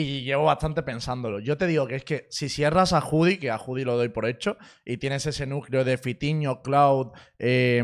Y 0.00 0.22
llevo 0.22 0.44
bastante 0.44 0.84
pensándolo. 0.84 1.40
Yo 1.40 1.56
te 1.58 1.66
digo 1.66 1.88
que 1.88 1.96
es 1.96 2.04
que 2.04 2.28
si 2.30 2.48
cierras 2.48 2.92
a 2.92 3.00
Judy, 3.00 3.38
que 3.38 3.50
a 3.50 3.58
Judy 3.58 3.82
lo 3.82 3.96
doy 3.96 4.10
por 4.10 4.26
hecho, 4.26 4.56
y 4.84 4.98
tienes 4.98 5.26
ese 5.26 5.44
núcleo 5.44 5.84
de 5.84 5.98
Fitiño, 5.98 6.62
Cloud, 6.62 7.08
eh, 7.40 7.82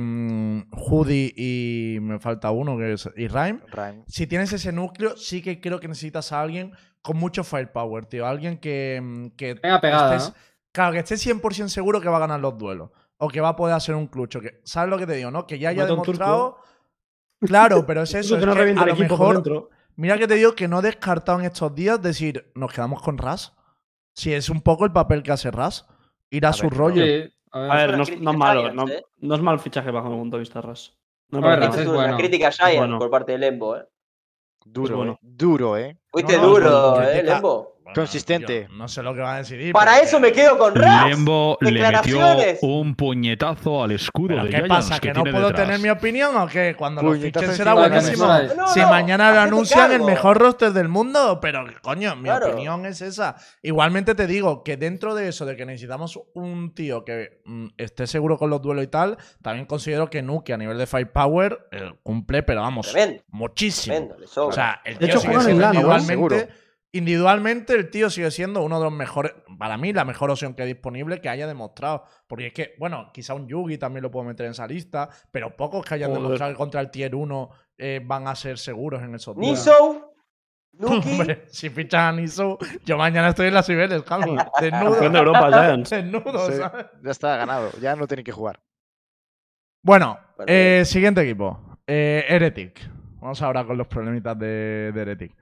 Judy 0.71 1.33
y 1.37 1.99
me 2.01 2.21
falta 2.21 2.53
uno 2.53 2.77
que 2.79 2.93
es 2.93 3.11
y 3.17 3.27
Rhyme. 3.27 3.61
Rhyme. 3.69 4.05
Si 4.07 4.29
tienes 4.29 4.53
ese 4.53 4.71
núcleo, 4.71 5.17
sí 5.17 5.43
que 5.43 5.61
creo 5.61 5.81
que 5.81 5.89
necesitas 5.89 6.31
a 6.31 6.41
alguien 6.41 6.71
con 7.03 7.17
mucho 7.17 7.43
firepower, 7.43 8.07
tío. 8.07 8.27
Alguien 8.29 8.59
que, 8.59 9.01
mm, 9.03 9.27
que 9.37 9.55
Venga 9.55 9.81
pegada, 9.81 10.17
estés- 10.17 10.29
¿no? 10.29 10.35
Claro, 10.73 10.93
que 10.93 10.99
estés 11.01 11.21
100% 11.21 11.69
seguro 11.69 12.01
que 12.01 12.09
va 12.09 12.19
a 12.19 12.21
ganar 12.21 12.39
los 12.39 12.57
duelos. 12.57 12.91
O 13.17 13.29
que 13.29 13.41
va 13.41 13.51
a 13.51 13.57
poder 13.57 13.75
hacer 13.75 13.97
un 13.97 14.07
clutch. 14.07 14.37
o 14.37 14.41
que, 14.41 14.61
¿Sabes 14.65 14.89
lo 14.89 14.99
que 14.99 15.07
te 15.07 15.15
digo, 15.15 15.33
no? 15.33 15.47
Que 15.49 15.59
ya 15.59 15.71
haya 15.71 15.83
Mata 15.83 15.91
demostrado. 15.93 16.59
Claro, 17.41 17.85
pero 17.87 18.03
es 18.03 18.11
Eso 18.15 18.19
eso. 18.21 18.35
que 18.37 18.41
es 18.43 18.47
no 18.47 18.53
que 18.53 18.59
revienta 18.59 18.83
a 18.83 18.85
el 18.85 18.89
lo 18.91 18.95
equipo 18.95 19.15
mejor, 19.19 19.35
dentro. 19.35 19.71
Mira 19.97 20.19
que 20.19 20.27
te 20.29 20.35
digo 20.35 20.55
que 20.55 20.69
no 20.69 20.79
he 20.79 20.83
descartado 20.83 21.39
en 21.41 21.47
estos 21.47 21.75
días 21.75 22.01
decir, 22.03 22.51
nos 22.55 22.73
quedamos 22.73 23.03
con 23.03 23.19
Ras. 23.19 23.53
Si 24.15 24.33
es 24.33 24.49
un 24.49 24.61
poco 24.61 24.85
el 24.85 24.93
papel 24.93 25.23
que 25.23 25.33
hace 25.33 25.51
Ras. 25.51 25.87
Ir 26.31 26.47
a, 26.47 26.51
A 26.51 26.53
su 26.53 26.69
ver, 26.69 26.75
rollo. 26.79 27.05
Sí, 27.05 27.33
a 27.53 27.59
ver. 27.61 27.71
A 27.71 27.77
ver, 27.77 27.89
una 27.91 27.97
no, 27.99 28.03
es- 28.03 28.09
crítica 28.09 28.25
no 28.25 28.31
es 28.33 28.37
malo. 28.39 28.73
No, 28.73 28.89
¿eh? 28.89 29.05
no 29.19 29.35
es 29.35 29.41
mal 29.41 29.59
fichaje 29.61 29.91
bajo 29.91 30.09
mi 30.11 30.17
punto 30.17 30.37
de 30.37 30.41
vista, 30.41 30.61
Ras. 30.61 30.97
No 31.29 31.39
A 31.45 31.51
ver, 31.51 31.61
Ras 31.61 31.79
es 31.79 31.87
una 31.87 31.95
bueno. 31.95 32.17
crítica 32.17 32.51
a 32.59 32.73
Bueno. 32.77 32.99
por 32.99 33.11
parte 33.11 33.33
de 33.33 33.39
Lembo, 33.39 33.77
¿eh. 33.77 33.85
Duro, 34.65 34.97
bueno. 34.97 35.13
eh. 35.13 35.19
Duro, 35.21 35.77
eh. 35.77 35.99
Fuiste 36.09 36.39
duro, 36.39 36.71
no, 36.97 37.03
¿eh, 37.03 37.23
Lembo? 37.23 37.74
Consistente. 38.03 38.67
yo 38.71 38.77
no 38.77 38.89
sé 38.89 39.03
lo 39.03 39.15
que 39.15 39.21
va 39.21 39.35
a 39.35 39.39
decidir. 39.39 39.73
Para 39.73 39.99
eso 40.01 40.17
que- 40.19 40.23
me 40.23 40.33
quedo 40.33 40.59
con 40.59 40.75
Ras. 40.75 41.09
Lembo 41.09 41.57
le 41.61 41.73
metió 41.73 42.19
un 42.63 42.95
puñetazo 42.95 43.83
al 43.85 43.93
escudo 43.93 44.29
¿Pero 44.29 44.45
de 44.45 44.51
¿Qué 44.51 44.57
Giants 44.57 44.69
pasa? 44.89 44.99
¿Que, 45.01 45.09
no 45.09 45.23
tiene 45.23 45.33
puedo 45.33 45.49
detrás. 45.49 45.67
tener 45.67 45.81
mi 45.81 45.89
opinión 45.91 46.37
o 46.37 46.47
qué? 46.47 46.75
Cuando 46.77 47.03
lo 47.03 47.11
Puñetazo 47.11 47.41
fichen 47.47 47.57
será 47.57 47.75
de 47.75 47.89
buenísimo. 47.89 48.27
mesa. 48.27 48.55
No, 48.55 48.69
si 48.69 48.81
no, 48.81 48.89
mañana 48.89 49.33
lo 49.33 49.41
anuncian 49.41 49.93
el 49.93 50.03
mejor 50.03 50.39
roster 50.39 50.73
del 50.73 50.89
mundo, 50.89 51.39
pero 51.41 51.65
coño, 51.83 52.17
mi 52.17 52.25
Claro. 52.25 52.49
opinión 52.49 52.85
es 52.87 53.01
esa. 53.03 53.37
Igualmente 53.63 54.15
te 54.15 54.27
digo 54.27 54.63
que 54.65 54.77
dentro 54.77 55.15
de 55.15 55.29
eso, 55.29 55.45
de 55.47 55.57
que 55.57 55.67
necesitamos 55.67 56.19
un 56.35 56.75
tío 56.75 57.05
que 57.05 57.41
mm, 57.45 57.67
esté 57.77 58.07
seguro 58.07 58.39
con 58.39 58.51
los 58.51 58.61
duelos 58.63 58.85
y 58.85 58.89
tal, 58.89 59.17
también 59.43 59.67
considero 59.67 60.09
que 60.11 60.23
Nuke 60.23 60.53
a 60.53 60.57
nivel 60.57 60.79
de 60.79 60.87
firepower 60.87 61.69
eh, 61.73 61.93
cumple, 62.03 62.43
pero 62.43 62.63
vamos, 62.63 62.91
Tremendo, 62.91 63.23
muchísimo. 63.31 63.97
tremendo. 63.97 64.17
O 64.37 64.53
sea, 64.53 64.81
el 64.85 64.95
De 64.99 65.07
tío 65.07 65.09
hecho, 65.09 65.21
sigue 65.21 65.41
siendo 65.41 65.73
¿no? 65.73 65.81
Individualmente, 66.95 67.75
el 67.75 67.91
tío 67.91 68.09
sigue 68.11 68.31
siendo 68.31 68.63
uno 68.63 68.79
de 68.79 68.85
los 68.85 68.93
mejores, 68.93 69.33
para 69.59 69.77
mí 69.77 69.93
la 69.93 70.05
mejor 70.05 70.31
opción 70.31 70.55
que 70.55 70.63
hay 70.63 70.69
disponible 70.73 71.21
que 71.21 71.29
haya 71.29 71.47
demostrado. 71.47 72.05
Porque 72.27 72.47
es 72.49 72.53
que, 72.53 72.75
bueno, 72.79 73.11
quizá 73.13 73.35
un 73.35 73.47
Yugi 73.49 73.77
también 73.79 74.03
lo 74.03 74.11
puedo 74.11 74.25
meter 74.27 74.47
en 74.47 74.53
esa 74.53 74.67
lista, 74.67 75.09
pero 75.31 75.57
pocos 75.57 75.85
que 75.85 75.95
hayan 75.95 76.11
Joder. 76.11 76.23
demostrado 76.23 76.53
que 76.53 76.57
contra 76.59 76.81
el 76.81 76.91
tier 76.91 77.15
1 77.15 77.51
eh, 77.79 78.01
van 78.05 78.27
a 78.29 78.35
ser 78.35 78.59
seguros 78.59 79.03
en 79.03 79.15
esos 79.15 79.37
días. 79.37 79.51
Niso, 79.51 80.13
Nuki, 80.77 81.11
Hombre, 81.13 81.45
si 81.49 81.71
fichas 81.71 82.01
a 82.01 82.13
Niso, 82.13 82.59
yo 82.85 82.97
mañana 82.97 83.29
estoy 83.29 83.47
en 83.49 83.55
las 83.55 83.67
Cibeles, 83.67 84.03
Cami. 84.03 84.37
Desnudo. 84.61 84.91
Campeón 84.93 85.13
de 85.13 85.19
Europa, 85.19 85.49
Giants. 85.53 85.91
Desnudo, 85.91 86.51
Sí, 86.51 86.57
¿sabes? 86.59 86.87
ya 87.03 87.11
está 87.11 87.37
ganado. 87.37 87.71
Ya 87.81 87.95
no 87.95 88.07
tiene 88.09 88.25
que 88.25 88.33
jugar. 88.33 88.61
Bueno, 89.83 90.19
Bueno. 90.37 90.51
eh, 90.53 90.83
siguiente 90.85 91.21
equipo. 91.23 91.79
Eh, 91.87 92.25
Heretic. 92.29 92.81
Vamos 93.21 93.41
ahora 93.43 93.65
con 93.65 93.77
los 93.79 93.87
problemitas 93.87 94.39
de, 94.39 94.91
de 94.93 95.01
Heretic. 95.03 95.37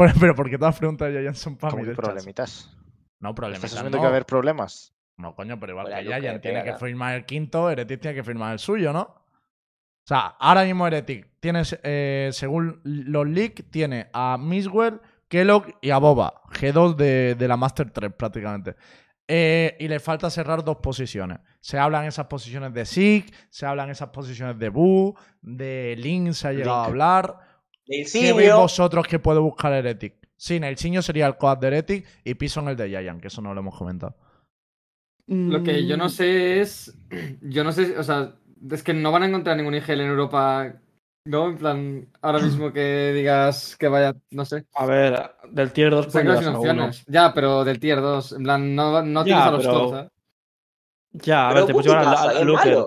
Pero, 0.00 0.12
pero 0.18 0.34
porque 0.34 0.56
todas 0.56 0.74
las 0.74 0.78
preguntas 0.78 1.12
de 1.12 1.20
Giant 1.20 1.36
son 1.36 1.56
para 1.56 1.76
mí. 1.76 1.84
problemitas. 1.94 2.74
No, 3.18 3.30
¿Estás 3.30 3.36
problemitas. 3.36 3.72
asumiendo 3.74 3.98
no. 3.98 4.00
que 4.00 4.06
va 4.06 4.08
a 4.08 4.12
haber 4.12 4.24
problemas? 4.24 4.94
No, 5.18 5.34
coño, 5.34 5.60
pero 5.60 5.72
igual 5.72 5.86
Hola, 5.88 5.98
que 5.98 6.20
Giant 6.20 6.40
tiene 6.40 6.64
que 6.64 6.74
firmar 6.76 7.14
el 7.16 7.26
quinto, 7.26 7.68
Heretic 7.70 8.00
tiene 8.00 8.14
que 8.14 8.24
firmar 8.24 8.54
el 8.54 8.58
suyo, 8.58 8.94
¿no? 8.94 9.02
O 9.02 10.06
sea, 10.06 10.36
ahora 10.38 10.64
mismo 10.64 10.86
Heretic 10.86 11.28
tienes, 11.38 11.78
eh, 11.82 12.30
según 12.32 12.80
los 12.84 13.28
leaks, 13.28 13.70
tiene 13.70 14.08
a 14.14 14.38
Miswell, 14.38 15.00
Kellogg 15.28 15.66
y 15.82 15.90
a 15.90 15.98
Boba. 15.98 16.42
G2 16.48 16.96
de, 16.96 17.34
de 17.34 17.48
la 17.48 17.58
Master 17.58 17.90
3 17.90 18.12
prácticamente. 18.14 18.76
Eh, 19.28 19.76
y 19.78 19.86
le 19.86 20.00
falta 20.00 20.30
cerrar 20.30 20.64
dos 20.64 20.78
posiciones. 20.78 21.38
Se 21.60 21.78
hablan 21.78 22.06
esas 22.06 22.26
posiciones 22.26 22.72
de 22.72 22.86
Sig, 22.86 23.30
se 23.50 23.66
hablan 23.66 23.90
esas 23.90 24.08
posiciones 24.08 24.58
de 24.58 24.70
Boo, 24.70 25.14
de 25.42 25.94
Link 25.98 26.32
se 26.32 26.48
ha 26.48 26.52
llegado 26.52 26.78
a 26.78 26.86
hablar. 26.86 27.49
¿Qué 28.12 28.32
veis 28.32 28.54
vosotros 28.54 29.06
que 29.06 29.18
puede 29.18 29.40
buscar 29.40 29.72
Heretic? 29.72 30.14
Sí, 30.36 30.58
Nelsinho 30.60 31.02
sería 31.02 31.26
el 31.26 31.36
coad 31.36 31.58
de 31.58 31.66
Heretic 31.66 32.06
y 32.24 32.34
Pison 32.34 32.68
el 32.68 32.76
de 32.76 32.88
Giant, 32.88 33.20
que 33.20 33.28
eso 33.28 33.42
no 33.42 33.52
lo 33.52 33.60
hemos 33.60 33.76
comentado. 33.76 34.14
Lo 35.26 35.62
que 35.62 35.86
yo 35.86 35.96
no 35.96 36.06
Mm, 36.06 36.10
sé 36.10 36.60
es. 36.60 36.96
Yo 37.42 37.62
no 37.64 37.72
sé, 37.72 37.98
o 37.98 38.02
sea, 38.02 38.34
es 38.70 38.82
que 38.82 38.94
no 38.94 39.12
van 39.12 39.22
a 39.24 39.26
encontrar 39.26 39.56
ningún 39.56 39.74
IGL 39.74 40.00
en 40.00 40.08
Europa, 40.08 40.74
¿no? 41.26 41.48
En 41.50 41.56
plan, 41.58 42.08
ahora 42.22 42.38
mismo 42.44 42.72
que 42.72 43.12
digas 43.12 43.76
que 43.76 43.88
vaya, 43.88 44.14
no 44.30 44.44
sé. 44.44 44.64
A 44.74 44.86
ver, 44.86 45.30
del 45.50 45.72
tier 45.72 45.90
2 45.90 46.06
O 46.06 46.10
sea, 46.10 46.22
a 46.22 46.50
opciones. 46.58 47.04
Ya, 47.06 47.32
pero 47.34 47.64
del 47.64 47.78
tier 47.78 48.00
2. 48.00 48.32
En 48.32 48.42
plan, 48.44 48.74
no, 48.74 49.02
no 49.02 49.20
Ya, 49.20 49.24
tienes 49.24 49.44
a 49.44 49.50
los 49.50 49.66
pero- 49.66 49.72
tops, 49.90 49.98
¿eh? 50.06 50.08
Ya, 51.12 51.46
a 51.48 51.48
Pero 51.52 51.60
ver, 51.60 51.66
te 51.66 51.72
puedes 51.74 51.86
¿qué 51.86 51.98
llevar 51.98 52.06
a, 52.16 52.22
a 52.22 52.32
¿Es 52.40 52.46
Looker. 52.46 52.78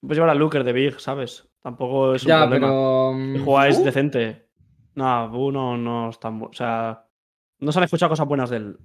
puedes 0.00 0.16
llevar 0.16 0.30
a 0.30 0.34
Looker 0.34 0.64
de 0.64 0.72
Big, 0.72 1.00
¿sabes? 1.00 1.48
Tampoco 1.62 2.14
es 2.14 2.22
un 2.24 2.28
Ya, 2.28 2.40
problema. 2.40 2.66
pero. 2.66 3.12
Y 3.34 3.38
jugáis 3.38 3.76
¿Boo? 3.76 3.84
decente. 3.84 4.47
No, 4.98 5.28
Boo 5.30 5.52
no, 5.52 5.76
no 5.76 6.10
es 6.10 6.18
tan 6.18 6.40
bu- 6.40 6.50
O 6.50 6.52
sea, 6.52 7.04
no 7.60 7.72
se 7.72 7.78
han 7.78 7.84
escuchado 7.84 8.10
cosas 8.10 8.26
buenas 8.26 8.50
de 8.50 8.56
él. 8.58 8.78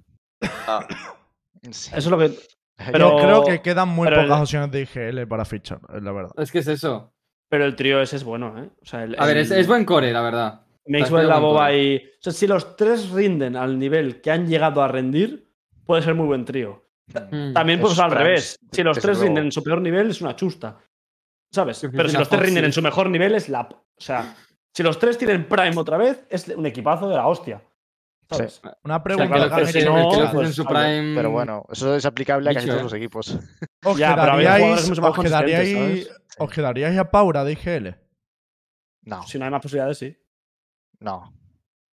Ah, 0.66 0.86
Sí. 1.70 1.90
Eso 1.90 1.96
es 1.98 2.06
lo 2.06 2.18
que. 2.18 2.28
Yo 2.28 2.92
Pero- 2.92 3.16
creo 3.16 3.44
que 3.44 3.62
quedan 3.62 3.88
muy 3.88 4.06
pero 4.06 4.20
el- 4.20 4.26
pocas 4.26 4.42
opciones 4.42 4.70
de 4.70 4.82
IGL 4.82 5.26
para 5.26 5.44
fichar, 5.44 5.80
es 5.94 6.02
la 6.02 6.12
verdad. 6.12 6.32
Es 6.36 6.52
que 6.52 6.58
es 6.58 6.66
eso. 6.68 7.12
Pero 7.48 7.64
el 7.64 7.74
trío 7.76 8.00
ese 8.02 8.16
es 8.16 8.24
bueno, 8.24 8.58
¿eh? 8.58 8.68
O 8.82 8.84
sea, 8.84 9.04
el, 9.04 9.16
A 9.18 9.26
ver, 9.26 9.38
es, 9.38 9.66
buen 9.66 9.84
core, 9.84 10.12
la 10.12 10.20
verdad. 10.22 10.60
Maxwell, 10.86 11.22
es 11.22 11.28
la 11.28 11.38
boba 11.38 11.66
core. 11.66 11.82
y. 11.82 11.96
O 11.96 12.00
sea, 12.20 12.32
si 12.32 12.46
los 12.46 12.76
tres 12.76 13.10
rinden 13.10 13.56
al 13.56 13.78
nivel 13.78 14.20
que 14.20 14.30
han 14.30 14.46
llegado 14.46 14.82
a 14.82 14.88
rendir, 14.88 15.50
puede 15.86 16.02
ser 16.02 16.14
muy 16.14 16.26
buen 16.26 16.44
trío. 16.44 16.84
Mm. 17.30 17.52
También 17.52 17.86
ser 17.86 18.04
al 18.04 18.10
revés. 18.10 18.58
Si 18.72 18.82
los 18.82 18.98
tres 18.98 19.16
luego. 19.18 19.22
rinden 19.24 19.44
en 19.46 19.52
su 19.52 19.62
peor 19.62 19.80
nivel, 19.80 20.10
es 20.10 20.20
una 20.20 20.34
chusta. 20.36 20.78
¿Sabes? 21.50 21.86
Pero 21.92 22.08
si 22.08 22.16
los 22.16 22.28
tres 22.28 22.42
rinden 22.42 22.64
en 22.66 22.72
su 22.72 22.82
mejor 22.82 23.08
nivel, 23.08 23.34
es 23.34 23.48
la. 23.48 23.60
O 23.62 24.00
sea, 24.00 24.34
si 24.74 24.82
los 24.82 24.98
tres 24.98 25.16
tienen 25.16 25.48
Prime 25.48 25.76
otra 25.76 25.96
vez, 25.96 26.26
es 26.28 26.48
un 26.48 26.66
equipazo 26.66 27.08
de 27.08 27.16
la 27.16 27.26
hostia. 27.26 27.62
¿Sabes? 28.30 28.60
Una 28.82 28.96
O 28.96 28.98
sea, 28.98 29.02
pregunta 29.02 29.34
claro, 29.34 29.56
que 29.66 29.72
si 29.72 29.84
no, 29.84 30.10
que 30.10 30.26
pues, 30.32 30.54
su 30.54 30.64
prime. 30.64 31.12
Pero 31.14 31.30
bueno, 31.30 31.66
eso 31.70 31.94
es 31.94 32.04
aplicable 32.06 32.50
a 32.50 32.54
casi 32.54 32.66
todos 32.66 32.80
¿eh? 32.80 32.84
los 32.84 32.92
equipos. 32.94 33.38
¿Os 33.84 33.96
Ya, 33.98 34.14
quedaríais, 34.14 34.88
mucho 34.88 35.02
más 35.02 35.10
os 35.18 35.24
quedaríais- 35.24 35.56
consistentes, 35.74 36.06
¿sabes? 36.06 36.20
os 36.38 36.50
quedaríais 36.50 36.98
a 36.98 37.10
Paura 37.10 37.44
de 37.44 37.52
IGL? 37.52 37.94
No, 39.02 39.22
Si 39.26 39.38
no 39.38 39.44
hay 39.44 39.50
más 39.50 39.60
posibilidades, 39.62 39.98
sí. 39.98 40.16
no. 41.00 41.32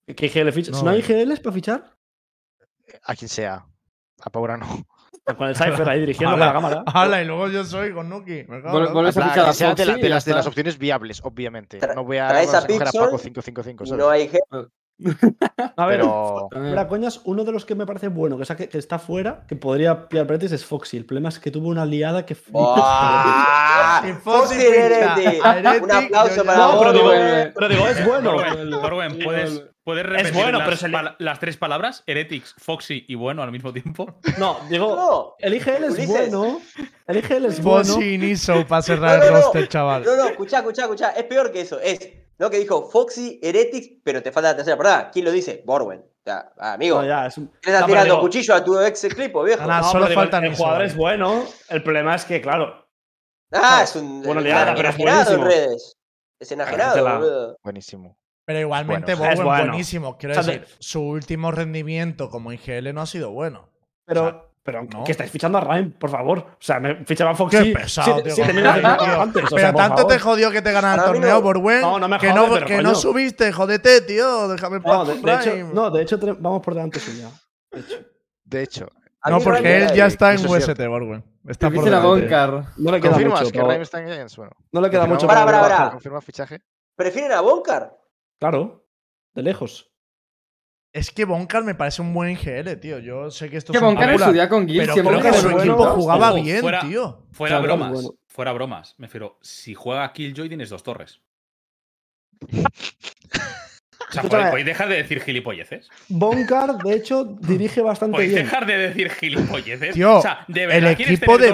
¿Qué 0.06 0.26
IGL 0.28 0.52
ficha? 0.52 0.72
No, 0.72 0.78
si 0.78 0.84
no 0.86 0.92
hay 0.92 1.00
eh. 1.00 1.06
IGLs 1.24 1.40
para 1.40 1.54
fichar, 1.54 1.98
A 3.04 3.16
quien 3.16 3.30
sea. 3.30 3.66
A 4.22 4.30
Paura 4.30 4.58
no. 4.58 4.68
Con 5.38 5.48
el 5.48 5.56
Cypher 5.56 5.90
ahí 5.90 6.00
dirigiendo 6.00 6.32
con 6.38 6.40
la 6.40 6.54
cámara. 6.54 6.84
¡Hala! 6.86 7.22
Y 7.22 7.26
luego 7.26 7.48
yo 7.50 7.64
soy 7.64 7.94
con 7.94 8.10
Nuki. 8.10 8.44
La- 8.44 8.72
vuelves 8.72 9.18
a 9.18 9.22
En 9.22 9.26
plan, 9.26 9.30
fichar 9.30 9.46
a 9.46 9.48
que 9.50 9.54
sea 9.54 9.76
de, 9.76 9.86
la- 9.86 9.96
de 9.96 10.10
las, 10.10 10.26
de 10.26 10.34
las 10.34 10.48
opciones 10.48 10.78
viables, 10.78 11.22
obviamente. 11.24 11.80
No 11.96 12.04
voy 12.04 12.18
a, 12.18 12.28
traes 12.28 12.54
a 12.54 12.60
a 12.60 12.62
coger 12.62 12.82
a 12.82 12.86
Pixel 12.86 13.02
Paco 13.02 13.18
555, 13.18 13.84
y 13.84 13.88
¿sabes? 13.88 14.04
no 14.04 14.10
hay 14.10 14.22
gente. 14.30 14.70
A 15.78 15.86
ver, 15.86 15.98
Pero 16.00 16.48
fuera 16.52 16.88
coñas, 16.88 17.22
uno 17.26 17.44
de 17.44 17.52
los 17.52 17.66
que 17.66 17.76
me 17.76 17.86
parece 17.86 18.08
bueno, 18.08 18.36
que, 18.36 18.46
saque- 18.46 18.68
que 18.68 18.80
está 18.80 18.98
fuera, 18.98 19.46
que 19.48 19.56
podría 19.56 20.08
pillar 20.08 20.26
Pretis 20.26 20.52
es 20.54 20.66
Foxy. 20.66 20.98
El 20.98 21.06
problema 21.06 21.30
es 21.30 21.38
que 21.38 21.52
tuvo 21.52 21.68
una 21.68 21.86
liada 21.86 22.26
que. 22.26 22.36
¡Ah! 22.56 24.02
Si 24.04 24.12
Foxy 24.24 24.56
Foxy 24.56 24.66
Heretic, 24.66 25.84
Un 25.84 25.92
aplauso 25.92 26.44
para 26.44 26.58
No, 26.58 26.80
pero 26.80 26.94
digo, 26.94 27.12
pero 27.54 27.68
digo, 27.70 27.88
es 27.88 28.06
bueno. 28.08 28.38
Dorwen, 28.82 29.20
¿puedes, 29.24 29.64
¿puedes 29.88 30.06
repetir 30.06 30.34
bueno, 30.34 30.60
las, 30.60 30.80
pero 30.82 31.02
le- 31.02 31.16
las 31.20 31.40
tres 31.40 31.56
palabras? 31.56 32.04
Heretics, 32.06 32.56
Foxy 32.58 33.06
y 33.08 33.16
bueno 33.16 33.42
al 33.42 33.54
mismo 33.54 33.72
tiempo. 33.72 34.20
No, 34.38 34.60
digo, 34.70 34.94
No, 34.98 35.36
el 35.40 35.54
IGL 35.56 35.86
es 35.86 35.92
Ulises. 35.94 36.08
bueno. 36.10 36.60
El 37.08 37.18
IGL 37.20 37.46
es 37.46 37.64
bueno. 37.64 37.86
Foxy 37.94 38.14
y 38.16 38.18
Niso 38.18 38.66
para 38.68 38.82
cerrar 38.82 39.20
No, 39.20 39.24
el 39.26 39.32
no, 39.32 39.38
no. 39.38 39.44
roster, 39.46 39.68
chaval. 39.70 40.04
no, 40.04 40.16
no, 40.18 40.28
escuchá, 40.28 40.58
escuchá, 40.58 40.82
escuchá. 40.84 41.10
Es 41.12 41.24
peor 41.24 41.54
que 41.54 41.62
eso. 41.62 41.80
Es, 41.80 42.00
¿no? 42.38 42.50
Que 42.50 42.60
dijo 42.60 42.90
Foxy, 42.90 43.40
Heretics, 43.42 44.02
pero 44.04 44.22
te 44.22 44.34
falta 44.34 44.50
la 44.50 44.56
tercera 44.58 44.78
palabra. 44.78 45.10
¿Quién 45.10 45.24
lo 45.24 45.32
dice? 45.32 45.64
Borwen. 45.66 46.00
O 46.02 46.24
sea, 46.30 46.52
ah, 46.60 46.74
amigo. 46.74 47.02
No, 47.02 47.08
ya, 47.08 47.26
es 47.28 47.38
un- 47.38 47.48
¿Qué 47.62 47.70
le 47.70 47.76
estás 47.78 47.86
tirando 47.88 48.14
digo- 48.16 48.22
cuchillo 48.22 48.54
a 48.56 48.64
tu 48.64 48.78
ex 48.82 49.02
clipo, 49.16 49.42
viejo? 49.44 49.62
No, 49.62 49.68
no, 49.70 49.74
Ah, 49.76 49.78
No, 49.82 49.84
solo 49.90 50.06
pero 50.08 50.10
digo, 50.10 50.22
falta 50.22 50.46
el 50.46 50.54
jugador 50.56 50.78
vale. 50.80 50.90
es 50.90 50.96
bueno. 50.98 51.46
El 51.70 51.82
problema 51.84 52.14
es 52.16 52.26
que, 52.26 52.42
claro, 52.42 52.86
es 53.84 53.96
un, 53.96 54.22
Bueno, 54.24 54.42
liada, 54.42 54.76
pero 54.76 54.90
es 54.90 54.96
enajenado 55.00 55.32
en 55.34 55.40
buenísimo. 55.40 55.68
redes. 55.70 55.94
Es 56.40 56.52
enajenado, 56.52 57.02
boludo. 57.20 57.58
buenísimo. 57.64 58.18
Pero 58.48 58.60
igualmente, 58.62 59.14
bueno. 59.14 59.34
Es 59.34 59.44
bueno. 59.44 59.66
buenísimo. 59.68 60.18
Quiero 60.18 60.40
O 60.40 60.42
sea, 60.42 60.54
decir, 60.54 60.68
su 60.80 61.02
último 61.02 61.52
rendimiento 61.52 62.30
como 62.30 62.54
IGL 62.54 62.94
no 62.94 63.02
ha 63.02 63.06
sido 63.06 63.30
bueno. 63.32 63.70
pero. 64.06 64.22
O 64.24 64.30
sea, 64.30 64.42
pero 64.64 64.84
no. 64.84 65.04
que 65.06 65.12
estáis 65.14 65.32
fichando 65.32 65.58
a 65.58 65.62
Ryan, 65.62 65.92
por 65.92 66.10
favor. 66.10 66.40
O 66.40 66.58
sea, 66.60 66.80
me 66.80 67.06
fichaba 67.06 67.32
a 67.32 67.36
Foxy. 67.36 67.58
Qué 67.58 67.72
pesado, 67.74 68.18
sí, 68.18 68.24
tío. 68.24 68.36
sí, 68.36 68.42
tío. 68.52 68.70
antes, 69.22 69.44
o 69.46 69.48
pero 69.50 69.58
sea, 69.60 69.72
por 69.72 69.82
tanto 69.82 69.98
favor. 69.98 70.12
te 70.14 70.20
jodió 70.20 70.52
que 70.52 70.62
te 70.62 70.72
ganas 70.74 70.98
el 70.98 71.04
torneo. 71.06 71.42
Borwen. 71.42 71.82
No, 71.82 72.00
no 72.00 72.08
me 72.10 72.18
que, 72.20 72.30
jode, 72.32 72.48
no, 72.48 72.54
pero 72.54 72.66
que 72.66 72.82
no 72.82 72.96
subiste, 72.96 73.52
jodete, 73.54 74.02
tío. 74.02 74.48
Déjame 74.50 74.80
No, 74.80 75.06
de, 75.06 75.14
de 75.22 75.36
hecho, 75.36 75.74
no, 75.74 75.90
de 75.90 76.02
hecho, 76.02 76.18
vamos 76.40 76.62
por 76.62 76.74
delante 76.74 77.00
suya. 77.00 77.30
De 77.72 77.80
hecho. 77.80 77.98
De 78.44 78.64
hecho, 78.64 78.92
A 79.22 79.30
No, 79.30 79.40
porque 79.42 79.78
él 79.84 79.94
ya 79.94 80.06
está 80.08 80.34
en 80.34 80.46
UST, 80.46 80.86
Borwen. 80.88 81.24
Está 81.48 81.70
por 81.70 81.84
delante. 81.86 82.08
Boncar. 82.08 82.64
No 82.78 82.92
le 82.92 83.00
queda 83.02 83.12
¿confirmas 83.12 83.40
mucho. 83.42 83.52
que 83.52 83.58
pero- 83.60 83.68
Ryan 83.70 83.82
está 83.82 84.00
en 84.02 84.08
Giants? 84.08 84.36
Bueno, 84.38 84.52
no 84.72 84.82
le 84.82 84.90
queda 84.90 85.06
mucho. 85.06 85.28
Para, 85.28 85.46
pero- 85.46 85.62
para, 85.62 85.78
para. 85.78 85.92
¿Confirma 85.92 86.22
fichaje? 86.22 86.62
¿Prefieren 86.96 87.32
a 87.32 87.40
Boncar? 87.42 87.94
Claro, 88.40 88.88
de 89.36 89.44
lejos. 89.44 89.92
Es 90.94 91.12
que 91.12 91.26
Boncar 91.26 91.64
me 91.64 91.76
parece 91.76 92.02
un 92.02 92.14
buen 92.14 92.32
IGL, 92.32 92.80
tío. 92.80 93.00
Yo 93.00 93.30
sé 93.30 93.50
que 93.50 93.58
esto 93.58 93.72
Que 93.72 93.78
es 93.78 93.82
un 93.84 93.90
Boncar 93.90 94.06
en 94.10 94.16
popular, 94.16 94.30
su 94.30 94.34
día 94.34 94.50
con 94.50 94.68
Gil 94.68 94.80
Pero 94.80 94.94
siempre 94.94 95.20
creo 95.20 95.32
que 95.34 95.38
su 95.40 95.50
equipo 95.50 95.86
jugaba 95.92 96.32
Ojo, 96.32 96.42
bien, 96.44 96.62
fuera- 96.62 96.82
tío. 96.82 97.28
Fuera 97.32 97.60
Claro, 97.60 97.64
bromas, 97.76 97.92
bueno. 97.94 98.10
fuera 98.28 98.52
bromas. 98.54 98.96
Me 98.98 99.08
refiero, 99.08 99.38
si 99.42 99.74
juega 99.76 100.12
Killjoy 100.14 100.48
tienes 100.48 100.70
dos 100.70 100.82
torres. 100.84 101.22
O 104.10 104.14
sea. 104.14 104.22
¿podéis, 104.24 104.48
podéis 104.50 104.66
dejar 104.66 104.90
de 104.90 104.96
decir 104.96 105.22
gilipolleces? 105.22 105.90
Boncar, 106.08 106.78
de 106.78 106.94
hecho, 106.96 107.26
dirige 107.26 107.82
bastante 107.82 108.16
¿Podéis 108.16 108.32
bien. 108.34 108.46
dejar 108.46 108.66
de 108.66 108.78
decir 108.78 109.10
gilipolleces? 109.12 109.94
Tío, 109.94 110.18
o 110.18 110.22
sea, 110.22 110.46
¿de 110.48 110.64
el 110.64 110.68
verdad 110.70 110.96
quieres 110.96 111.16
equipo 111.18 111.38
de 111.38 111.50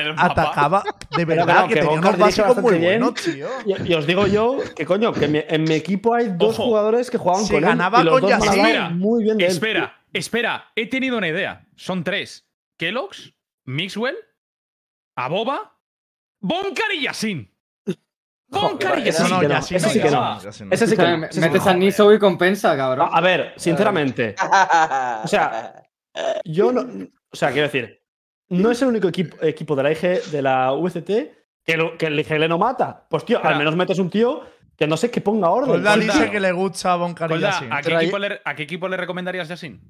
el 0.00 0.14
mapa? 0.14 0.24
atacaba 0.42 0.82
de 1.16 1.26
Pero 1.26 1.26
verdad 1.26 1.62
que 1.68 1.74
que 1.74 1.80
tenía 1.80 1.90
Boncar 1.90 2.14
unos 2.16 2.26
dirige 2.30 2.42
básicos 2.42 2.62
muy 2.62 2.72
bastante 2.72 2.88
bien. 2.88 3.00
buenos, 3.00 3.22
tío. 3.22 3.48
Y, 3.86 3.90
y 3.90 3.94
os 3.94 4.06
digo 4.06 4.26
yo 4.26 4.56
que, 4.74 4.86
coño, 4.86 5.12
que 5.12 5.28
mi- 5.28 5.44
en 5.46 5.64
mi 5.64 5.74
equipo 5.74 6.14
hay 6.14 6.28
dos 6.36 6.54
Ojo. 6.58 6.68
jugadores 6.68 7.10
que 7.10 7.18
jugaban 7.18 7.42
con 7.46 7.60
ganaba 7.60 7.98
él. 7.98 8.02
Y 8.02 8.04
los 8.06 8.20
con 8.20 8.30
dos 8.30 8.30
Espera, 8.56 8.88
muy 8.90 9.24
bien 9.24 9.36
de 9.36 9.44
él. 9.44 9.50
Espera, 9.50 10.00
espera, 10.12 10.72
he 10.76 10.86
tenido 10.88 11.18
una 11.18 11.28
idea. 11.28 11.66
Son 11.76 12.02
tres. 12.02 12.46
Kellogg's, 12.78 13.34
Mixwell, 13.66 14.16
Aboba, 15.16 15.76
Boncar 16.40 16.92
y 16.94 17.02
Yasin. 17.02 17.50
Joder, 18.52 19.04
Yasin. 19.04 19.26
sí 19.26 19.28
que 19.28 19.28
no, 19.28 19.42
Yasin 19.48 19.76
ese 19.76 19.88
sí 19.90 20.00
que 20.00 20.10
no. 20.10 20.38
Ese 20.70 20.86
sí 20.86 20.96
no, 20.96 21.18
Metes 21.18 21.66
a 21.66 21.74
Niso 21.74 22.12
y 22.12 22.18
compensa, 22.18 22.76
cabrón. 22.76 23.08
A 23.12 23.20
ver, 23.20 23.54
sinceramente, 23.56 24.34
o 25.24 25.28
sea, 25.28 25.82
yo 26.44 26.72
no. 26.72 26.80
O 27.32 27.36
sea, 27.36 27.52
quiero 27.52 27.68
decir, 27.68 28.02
no 28.48 28.70
es 28.72 28.82
el 28.82 28.88
único 28.88 29.06
equipo, 29.08 29.36
equipo 29.44 29.76
de 29.76 29.82
la 29.84 29.92
IG, 29.92 30.24
de 30.32 30.42
la 30.42 30.72
VCT 30.72 31.10
que, 31.64 31.76
lo- 31.76 31.96
que 31.96 32.06
el 32.06 32.18
IGL 32.18 32.48
no 32.48 32.58
mata. 32.58 33.06
Pues, 33.08 33.24
tío, 33.24 33.36
Espera. 33.36 33.52
al 33.54 33.58
menos 33.58 33.76
metes 33.76 33.98
un 34.00 34.10
tío 34.10 34.42
que 34.76 34.88
no 34.88 34.96
sé 34.96 35.10
que 35.12 35.20
ponga 35.20 35.50
orden. 35.50 35.70
Colda 35.70 35.92
Colda. 35.92 36.12
dice 36.14 36.30
que 36.30 36.40
le 36.40 36.50
gusta 36.50 36.94
a 36.94 36.96
Boncar 36.96 37.30
y 37.30 37.34
Colda, 37.34 37.50
Yasin. 37.52 37.72
¿a 37.72 37.80
qué, 37.82 37.94
equipo 37.94 38.18
le, 38.18 38.40
¿a 38.44 38.54
qué 38.56 38.62
equipo 38.64 38.88
le 38.88 38.96
recomendarías 38.96 39.46
Yasin? 39.46 39.80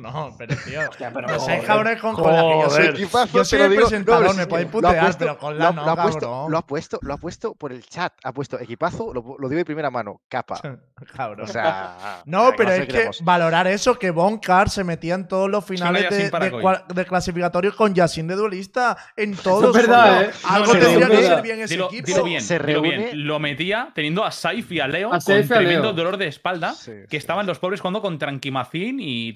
No, 0.08 0.34
pero 0.38 0.56
tío. 0.64 0.80
pero 0.98 1.28
no 1.28 1.38
seáis 1.40 1.64
cabrones 1.64 2.00
con 2.00 2.14
Colda, 2.14 2.42
que 2.42 2.48
yo 2.62 2.70
soy, 2.70 3.04
Joder. 3.04 3.28
Yo 3.32 3.44
soy 3.44 3.60
el 3.60 3.70
digo. 3.70 3.82
presentador, 3.82 4.24
No, 4.26 4.34
me 4.34 4.42
sí, 4.44 4.48
podéis 4.48 4.68
putear, 4.68 5.00
puesto- 5.00 5.18
pero 5.18 5.38
Colda 5.38 5.64
lo, 5.70 5.72
no, 5.72 5.84
lo 5.84 5.90
ha 5.90 6.02
puesto, 6.02 6.20
cabrón. 6.20 6.50
lo 6.52 6.58
ha 6.58 6.62
puesto, 6.66 6.98
lo 7.02 7.14
ha 7.14 7.16
puesto 7.18 7.54
por 7.54 7.72
el 7.72 7.84
chat. 7.84 8.12
Ha 8.24 8.32
puesto 8.32 8.58
equipazo, 8.58 9.12
lo, 9.12 9.36
lo 9.38 9.48
digo 9.48 9.58
de 9.58 9.64
primera 9.64 9.90
mano, 9.90 10.20
capa. 10.28 10.60
Cabrón. 11.16 11.48
O 11.48 11.52
sea. 11.52 12.22
No, 12.24 12.50
pero 12.56 12.70
sé 12.70 12.76
es 12.78 12.86
que 12.86 12.92
queremos. 12.92 13.22
valorar 13.24 13.66
eso, 13.68 13.98
que 13.98 14.10
Boncar 14.10 14.68
se 14.68 14.82
metía 14.82 15.14
en 15.14 15.28
todos 15.28 15.48
los 15.48 15.64
finales 15.64 16.10
de, 16.10 16.24
de 16.30 16.50
Coy. 16.50 16.62
cua- 16.62 16.86
de 16.88 17.04
clasificatorios 17.04 17.74
con 17.74 17.94
Yasin 17.94 18.26
de 18.26 18.34
duelista. 18.34 18.96
En 19.16 19.36
todos. 19.36 19.74
verdad, 19.74 20.16
coño. 20.18 20.28
¿eh? 20.28 20.32
Algo 20.48 20.72
tendría 20.72 21.08
que 21.08 21.22
ser 21.22 21.42
bien 21.42 21.60
ese 21.60 21.74
Dilo, 21.74 21.86
equipo. 21.86 22.06
dilo 22.06 22.24
bien, 22.24 22.40
Se 22.42 22.58
dilo 22.58 22.80
bien. 22.82 23.00
reúne- 23.00 23.14
Lo 23.14 23.38
metía 23.38 23.90
teniendo 23.94 24.24
a 24.24 24.30
Saif 24.32 24.72
y 24.72 24.80
a 24.80 24.88
Leo 24.88 25.10
con 25.10 25.20
tremendo 25.20 25.92
dolor 25.92 26.16
de 26.16 26.26
espalda 26.26 26.74
que 27.08 27.16
estaban 27.16 27.46
los 27.46 27.58
pobres 27.58 27.80
jugando 27.80 28.02
con 28.02 28.18
Tranquimacin 28.18 28.98
y 29.00 29.32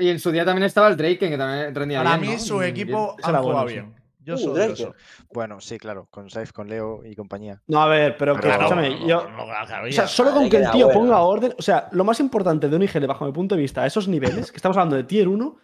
Y 0.00 0.08
en 0.10 0.18
su 0.18 0.30
día 0.30 0.44
también 0.44 0.64
estaba 0.64 0.88
el 0.88 0.96
Draken, 0.96 1.30
que 1.30 1.38
también 1.38 1.74
rendía 1.74 2.02
Para 2.02 2.16
bien. 2.16 2.30
mí, 2.30 2.36
¿no? 2.36 2.42
su 2.42 2.62
equipo 2.62 3.16
ha 3.22 3.26
jugado 3.26 3.42
bueno, 3.44 3.64
bien. 3.66 3.94
Yo 4.20 4.34
Uh, 4.34 4.38
soy 4.38 4.54
Drake. 4.54 4.72
eso. 4.72 4.94
Bueno, 5.32 5.60
sí, 5.60 5.78
claro, 5.78 6.08
con 6.10 6.28
Saif, 6.30 6.50
con 6.50 6.68
Leo 6.68 7.02
y 7.04 7.14
compañía. 7.14 7.62
No, 7.68 7.80
a 7.80 7.86
ver, 7.86 8.16
pero 8.16 8.34
que 8.34 8.48
escúchame, 8.48 9.06
yo. 9.06 9.22
No, 9.22 9.30
no, 9.30 9.46
no, 9.46 9.46
no, 9.46 9.88
O 9.88 9.92
sea, 9.92 10.08
solo 10.08 10.32
con 10.32 10.50
que 10.50 10.56
el 10.56 10.70
tío 10.72 10.86
bueno. 10.86 11.00
ponga 11.00 11.20
orden. 11.20 11.54
O 11.56 11.62
sea, 11.62 11.88
lo 11.92 12.02
más 12.02 12.18
importante 12.18 12.68
de 12.68 12.74
un 12.74 12.82
IGL, 12.82 13.06
bajo 13.06 13.24
mi 13.24 13.30
punto 13.32 13.54
de 13.54 13.60
vista, 13.62 13.82
a 13.82 13.86
esos 13.86 14.08
niveles, 14.08 14.50
que 14.50 14.56
estamos 14.56 14.76
hablando 14.76 14.96
de 14.96 15.04
tier 15.04 15.28
1, 15.28 15.56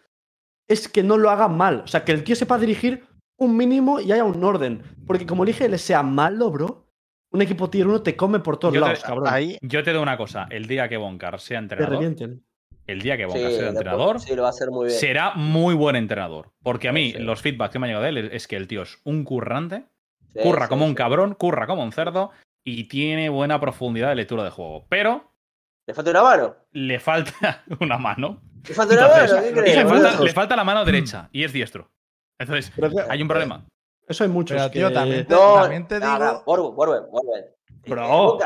es 0.68 0.88
que 0.88 1.02
no 1.02 1.18
lo 1.18 1.30
haga 1.30 1.48
mal. 1.48 1.82
O 1.84 1.88
sea, 1.88 2.04
que 2.04 2.12
el 2.12 2.22
tío 2.22 2.36
sepa 2.36 2.56
dirigir 2.56 3.04
un 3.36 3.56
mínimo 3.56 3.98
y 3.98 4.12
haya 4.12 4.22
un 4.22 4.44
orden. 4.44 4.82
Porque 5.08 5.26
como 5.26 5.42
el 5.42 5.48
IGL 5.50 5.76
sea 5.78 6.04
malo, 6.04 6.48
bro, 6.52 6.86
un 7.32 7.42
equipo 7.42 7.68
tier 7.68 7.88
1 7.88 8.02
te 8.02 8.14
come 8.14 8.38
por 8.38 8.58
todos 8.58 8.74
Yo 8.74 8.80
te- 8.80 8.86
lados, 8.86 9.02
cabrón. 9.02 9.26
Ahí, 9.28 9.58
Yo 9.60 9.82
te 9.82 9.92
doy 9.92 10.00
una 10.02 10.16
cosa. 10.16 10.46
El 10.50 10.66
día 10.68 10.88
que 10.88 10.98
Bonkar 10.98 11.40
sea 11.40 11.58
te 11.58 11.62
entrenador, 11.64 11.94
revienten. 11.94 12.44
El 12.92 13.02
día 13.02 13.16
que 13.16 13.24
Sí, 13.24 13.28
Bonkar 13.28 13.40
sea 13.42 13.50
después- 13.50 13.68
entrenador, 13.76 14.20
sí, 14.20 14.34
lo 14.36 14.42
va 14.42 14.48
a 14.48 14.50
hacer 14.50 14.70
muy 14.70 14.86
bien. 14.86 14.98
será 14.98 15.32
muy 15.34 15.74
buen 15.74 15.96
entrenador. 15.96 16.52
Porque 16.62 16.88
a 16.88 16.92
mí, 16.92 17.12
Sí. 17.12 17.18
los 17.18 17.40
feedbacks 17.40 17.72
que 17.72 17.78
me 17.78 17.86
han 17.86 17.90
llegado 17.90 18.04
de 18.04 18.10
él 18.10 18.30
es 18.32 18.46
que 18.46 18.56
el 18.56 18.68
tío 18.68 18.82
es 18.82 18.98
un 19.04 19.24
currante, 19.24 19.84
Sí, 20.32 20.38
curra 20.42 20.66
sí, 20.66 20.68
como 20.68 20.84
un 20.84 20.92
sí. 20.92 20.96
cabrón, 20.96 21.34
curra 21.34 21.66
como 21.66 21.82
un 21.82 21.92
cerdo 21.92 22.30
y 22.64 22.84
tiene 22.84 23.28
buena 23.28 23.60
profundidad 23.60 24.08
de 24.10 24.14
lectura 24.14 24.44
de 24.44 24.50
juego. 24.50 24.86
Pero 24.88 25.30
¿Le 25.86 25.94
falta 25.94 26.10
una 26.12 26.22
mano? 26.22 26.56
le 26.72 27.00
falta 27.00 27.32
una 27.80 27.98
mano. 27.98 28.40
¿Le 28.68 28.74
falta 28.74 28.94
una 28.94 29.02
Entonces, 29.06 29.32
mano? 29.32 29.42
¿Qué 29.46 29.52
crees? 29.52 29.76
le, 29.76 29.86
falta, 29.86 30.20
le 30.22 30.32
falta 30.32 30.56
la 30.56 30.64
mano 30.64 30.84
derecha 30.84 31.28
y 31.32 31.42
es 31.44 31.52
diestro. 31.52 31.90
Entonces, 32.38 32.70
que- 32.70 33.04
hay 33.08 33.20
un 33.22 33.28
problema. 33.28 33.66
Eso 34.08 34.24
hay 34.24 34.30
muchos. 34.30 34.56
Pero, 34.56 34.70
tío, 34.70 34.88
que- 34.88 34.94
también 34.94 35.26
te- 35.26 35.34
No, 35.34 35.54
también 35.62 35.86
te 35.88 35.98
digo- 36.00 36.18
no, 36.18 36.42
Borben, 36.44 36.74
Borben, 36.74 37.02
Borben. 37.10 37.44
Bro. 37.86 38.38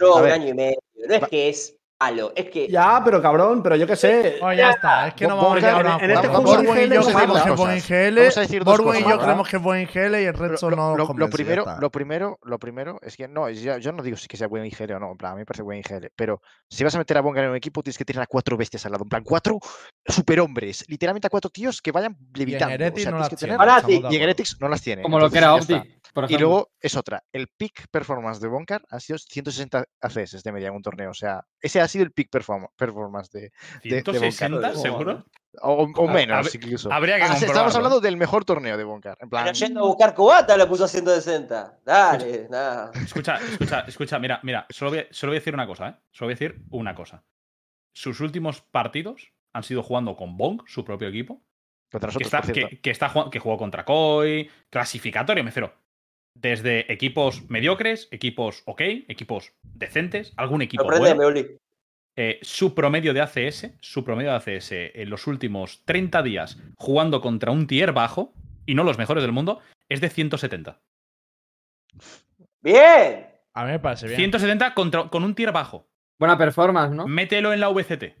A 0.00 0.22
un 0.22 0.30
año 0.30 0.48
y 0.48 0.54
medio. 0.54 0.78
No 1.06 1.14
es 1.14 1.28
que 1.28 1.48
es 1.48 1.76
malo, 2.00 2.32
es 2.34 2.50
que. 2.50 2.66
Ya, 2.68 3.02
pero 3.04 3.20
cabrón, 3.20 3.62
pero 3.62 3.76
yo 3.76 3.86
qué 3.86 3.94
sé. 3.96 4.38
Oh, 4.40 4.52
ya 4.52 4.70
está, 4.70 5.08
es 5.08 5.14
que 5.14 5.26
no 5.26 5.36
vamos 5.36 5.52
a 5.52 5.54
llegar 5.56 5.86
a 5.86 6.04
en 6.04 6.10
este 6.10 6.28
juego 6.28 6.42
Borwin 6.42 6.66
y 6.92 6.94
yo 6.94 7.02
creemos 7.02 7.36
decir 7.36 7.36
que 7.36 7.46
es 7.46 7.46
dos 7.46 7.56
buen 7.58 7.78
dos 8.64 8.76
Borwin 8.78 9.00
y 9.00 9.10
yo 9.10 9.18
creemos 9.18 9.48
que 9.48 9.56
es 9.56 9.62
buen 9.62 9.80
IGL 9.82 10.14
y 10.20 10.24
el 10.24 10.34
resto 10.34 10.70
lo- 10.70 10.76
no 10.76 10.96
lo- 10.96 11.04
lo 11.14 11.28
primero, 11.30 11.64
lo 11.80 11.90
primero, 11.90 12.38
lo 12.42 12.58
primero 12.58 12.98
es 13.02 13.16
que 13.16 13.28
no, 13.28 13.50
yo, 13.50 13.76
yo 13.78 13.92
no 13.92 14.02
digo 14.02 14.16
si 14.16 14.28
que 14.28 14.36
sea 14.38 14.48
buen 14.48 14.64
IGL 14.64 14.92
o 14.94 14.98
no, 14.98 15.10
en 15.12 15.16
plan, 15.18 15.32
a 15.32 15.34
mí 15.34 15.40
me 15.40 15.46
parece 15.46 15.62
buen 15.62 15.78
IGL, 15.78 16.10
pero 16.16 16.40
si 16.70 16.82
vas 16.84 16.94
a 16.94 16.98
meter 16.98 17.18
a 17.18 17.20
Bongar 17.20 17.44
en 17.44 17.50
un 17.50 17.56
equipo 17.56 17.82
tienes 17.82 17.98
que 17.98 18.04
tener 18.06 18.22
a 18.22 18.26
cuatro 18.26 18.56
bestias 18.56 18.86
al 18.86 18.92
lado, 18.92 19.04
en 19.04 19.08
plan, 19.10 19.22
cuatro 19.22 19.58
superhombres, 20.14 20.84
literalmente 20.88 21.26
a 21.26 21.30
cuatro 21.30 21.50
tíos 21.50 21.80
que 21.82 21.92
vayan 21.92 22.16
levitando. 22.34 22.74
Heretics 22.74 23.00
o 23.00 23.02
sea, 23.02 23.10
no 23.12 23.18
las 23.18 23.28
que 23.28 23.36
tiene, 23.36 23.56
tener- 23.58 24.12
y 24.12 24.16
en. 24.16 24.22
Heretics 24.22 24.56
no 24.60 24.68
las 24.68 24.82
tiene. 24.82 25.02
Como 25.02 25.18
lo 25.18 25.30
que 25.30 25.38
era 25.38 25.48
entonces 25.54 25.76
Opti, 26.12 26.34
Y 26.34 26.38
luego 26.38 26.70
es 26.80 26.96
otra. 26.96 27.22
El 27.32 27.46
peak 27.48 27.86
performance 27.90 28.40
de 28.40 28.48
Bonkar 28.48 28.82
ha 28.90 28.98
sido 28.98 29.16
160 29.18 29.84
ACS 30.00 30.42
de 30.42 30.52
media 30.52 30.68
en 30.68 30.74
un 30.74 30.82
torneo. 30.82 31.10
O 31.10 31.14
sea, 31.14 31.44
ese 31.60 31.80
ha 31.80 31.86
sido 31.86 32.04
el 32.04 32.10
peak 32.12 32.28
perform- 32.30 32.68
performance 32.76 33.30
de. 33.30 33.40
de 33.84 34.02
Bonkar. 34.02 34.14
160, 34.32 34.74
seguro. 34.74 35.24
O, 35.62 35.88
o 35.96 36.08
A- 36.08 36.12
menos, 36.12 36.46
hab- 36.46 36.54
incluso. 36.54 36.92
Habría 36.92 37.16
que 37.16 37.22
Ah, 37.24 37.36
estamos 37.40 37.74
hablando 37.74 38.00
del 38.00 38.16
mejor 38.16 38.44
torneo 38.44 38.76
de 38.76 38.84
Bonkar. 38.84 39.16
En 39.20 39.28
plan, 39.28 39.44
Pero 39.44 39.54
yendo 39.54 39.80
a 39.80 39.86
buscar 39.86 40.14
cubata 40.14 40.56
lo 40.56 40.68
puso 40.68 40.84
a 40.84 40.88
160. 40.88 41.78
Dale, 41.84 42.46
nada. 42.50 42.90
Escucha, 42.94 43.36
escucha, 43.36 43.80
escucha, 43.86 44.18
mira, 44.18 44.40
mira, 44.42 44.66
solo 44.70 44.90
voy, 44.92 45.00
a, 45.00 45.06
solo 45.10 45.30
voy 45.30 45.36
a 45.36 45.40
decir 45.40 45.54
una 45.54 45.66
cosa, 45.66 45.88
¿eh? 45.90 45.94
Solo 46.12 46.26
voy 46.26 46.32
a 46.32 46.36
decir 46.36 46.62
una 46.70 46.94
cosa. 46.94 47.22
Sus 47.92 48.20
últimos 48.20 48.60
partidos 48.62 49.32
han 49.52 49.62
sido 49.62 49.82
jugando 49.82 50.16
con 50.16 50.36
Bong, 50.36 50.62
su 50.66 50.84
propio 50.84 51.08
equipo, 51.08 51.42
contra 51.90 52.10
que 52.10 52.18
nosotros, 52.18 52.48
está, 52.48 52.52
que, 52.52 52.80
que 52.80 52.90
está 52.90 53.08
jugando, 53.08 53.30
que 53.30 53.38
jugó 53.38 53.58
contra 53.58 53.84
Koi, 53.84 54.48
clasificatorio, 54.70 55.42
me 55.42 55.50
refiero. 55.50 55.74
Desde 56.34 56.90
equipos 56.92 57.50
mediocres, 57.50 58.08
equipos 58.12 58.62
ok, 58.66 58.80
equipos 59.08 59.52
decentes, 59.62 60.32
algún 60.36 60.62
equipo 60.62 60.84
bueno. 60.84 61.34
Eh, 62.16 62.38
su 62.42 62.74
promedio 62.74 63.14
de 63.14 63.20
ACS, 63.20 63.70
su 63.80 64.04
promedio 64.04 64.30
de 64.30 64.36
ACS 64.36 64.72
en 64.72 65.10
los 65.10 65.26
últimos 65.26 65.84
30 65.84 66.22
días 66.22 66.58
jugando 66.76 67.20
contra 67.20 67.50
un 67.50 67.66
tier 67.66 67.92
bajo, 67.92 68.34
y 68.66 68.74
no 68.74 68.84
los 68.84 68.98
mejores 68.98 69.22
del 69.22 69.32
mundo, 69.32 69.60
es 69.88 70.00
de 70.00 70.10
170. 70.10 70.80
Bien. 72.60 73.26
A 73.54 73.64
mí 73.64 73.72
me 73.72 73.78
parece 73.78 74.06
bien. 74.06 74.18
170 74.18 74.74
contra, 74.74 75.08
con 75.08 75.24
un 75.24 75.34
tier 75.34 75.52
bajo. 75.52 75.88
Buena 76.18 76.36
performance, 76.36 76.94
¿no? 76.94 77.06
Mételo 77.06 77.52
en 77.52 77.60
la 77.60 77.68
VCT. 77.68 78.14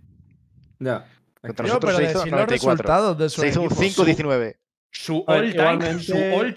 Ya. 0.78 1.06
Contra 1.42 1.64
Tío, 1.64 1.74
nosotros 1.74 1.94
pero 1.94 1.96
se 1.98 2.10
hizo 2.10 2.18
decir 2.18 2.32
los 2.32 2.40
94. 2.40 2.72
resultados 2.76 3.18
de 3.18 3.28
su 3.30 3.40
Se 3.40 3.48
hizo 3.48 3.62
un 3.62 3.72
equipo. 3.72 4.04
5-19. 4.04 4.56
Su 4.92 5.24
A 5.28 5.34
ver, 5.34 5.42
all 5.44 5.50
time, 5.52 5.62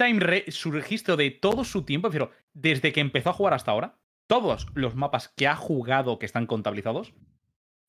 igualmente- 0.09 0.51
su 0.51 0.71
registro 0.71 1.15
de 1.15 1.31
todo 1.31 1.63
su 1.63 1.83
tiempo, 1.83 2.09
pero 2.09 2.31
desde 2.53 2.91
que 2.91 2.99
empezó 2.99 3.29
a 3.29 3.33
jugar 3.33 3.53
hasta 3.53 3.71
ahora, 3.71 3.97
todos 4.27 4.67
los 4.73 4.95
mapas 4.95 5.29
que 5.29 5.47
ha 5.47 5.55
jugado 5.55 6.17
que 6.19 6.25
están 6.25 6.47
contabilizados, 6.47 7.13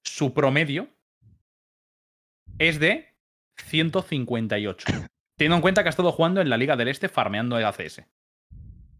su 0.05 0.34
promedio 0.34 0.88
es 2.59 2.78
de 2.78 3.14
158. 3.57 4.86
Teniendo 5.36 5.57
en 5.57 5.62
cuenta 5.62 5.82
que 5.82 5.88
ha 5.88 5.90
estado 5.90 6.12
jugando 6.12 6.40
en 6.40 6.49
la 6.51 6.57
Liga 6.57 6.76
del 6.76 6.88
Este 6.88 7.09
farmeando 7.09 7.59
el 7.59 7.64
ACS. 7.64 8.03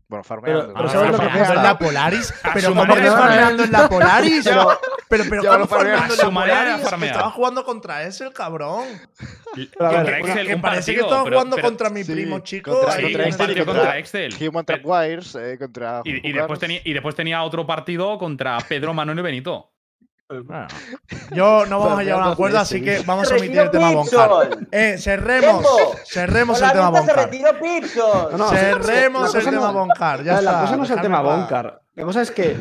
Bueno, 0.09 0.25
farmeando. 0.25 0.73
pero 0.75 0.89
Ah, 0.89 0.93
¿sabes 0.93 1.13
lo 1.13 1.19
que 1.19 1.25
farmeando 1.27 1.41
pasa? 1.49 1.55
en 1.55 1.63
la 1.63 1.79
Polaris. 1.79 2.35
Pero 2.55 2.69
¿cómo 2.75 2.95
que 2.95 3.03
farmeando 3.11 3.65
en 3.65 3.73
la 3.73 3.89
Polaris? 3.89 4.45
Pero- 4.45 4.79
pero, 5.19 5.31
pero, 5.31 5.43
ya 5.43 5.49
¿cómo 5.51 5.59
lo 5.61 5.67
farmea. 5.67 5.99
farmeando 5.99 6.15
en 6.15 6.21
A 6.21 6.23
su 6.23 6.27
la 6.27 6.31
manera 6.31 6.55
de 6.55 6.61
Polaris? 6.65 6.85
Que 6.85 6.91
farmear. 6.91 7.13
Estaba 7.13 7.31
jugando 7.31 7.65
contra 7.65 8.03
ese, 8.05 8.25
el 8.25 8.33
cabrón. 8.33 8.85
Contra 9.79 10.19
Excel, 10.19 10.47
que 10.47 10.57
parece 10.59 10.95
que 10.95 11.01
estaba 11.01 11.23
jugando 11.23 11.59
contra 11.59 11.91
mi 11.91 12.05
primo 12.05 12.41
chico. 12.41 12.81
contra- 13.65 13.99
Excel. 13.99 14.35
Human 14.41 14.65
eh, 14.69 15.57
contra. 15.59 16.03
Y, 16.05 16.33
después 16.33 16.59
tenía, 16.59 16.81
y 16.85 16.93
después 16.93 17.15
tenía 17.15 17.43
otro 17.43 17.67
partido 17.67 18.19
contra 18.19 18.59
Pedro 18.69 18.95
Manuel 18.95 19.19
y 19.19 19.23
Benito. 19.23 19.71
Bueno, 20.27 20.67
yo 21.33 21.67
no 21.67 21.79
vamos 21.79 21.99
a 21.99 22.03
llegar 22.03 22.23
a 22.23 22.27
un 22.27 22.33
acuerdo, 22.33 22.59
así 22.59 22.83
que 22.83 23.03
vamos 23.05 23.31
a 23.31 23.37
omitir 23.37 23.59
el 23.59 23.71
tema 23.71 23.91
Boncar. 23.93 24.31
Eh, 24.73 24.97
cerremos. 24.99 25.61
Tiempo. 25.61 25.97
Cerremos 26.07 26.63
el 26.63 26.73
tema 26.73 26.91
Boncar. 26.91 27.31
Cerremos 28.51 29.35
el 29.35 29.45
tema 29.45 29.71
Boncar. 29.71 30.25
Ya 30.25 30.41
la 30.41 30.61
cosa 30.63 30.77
no 30.77 30.85
es 30.85 30.91
el 30.91 31.01
tema. 31.01 31.21
Boncar. 31.21 31.83
La 31.95 32.05
cosa 32.05 32.23
es 32.23 32.31
que. 32.31 32.57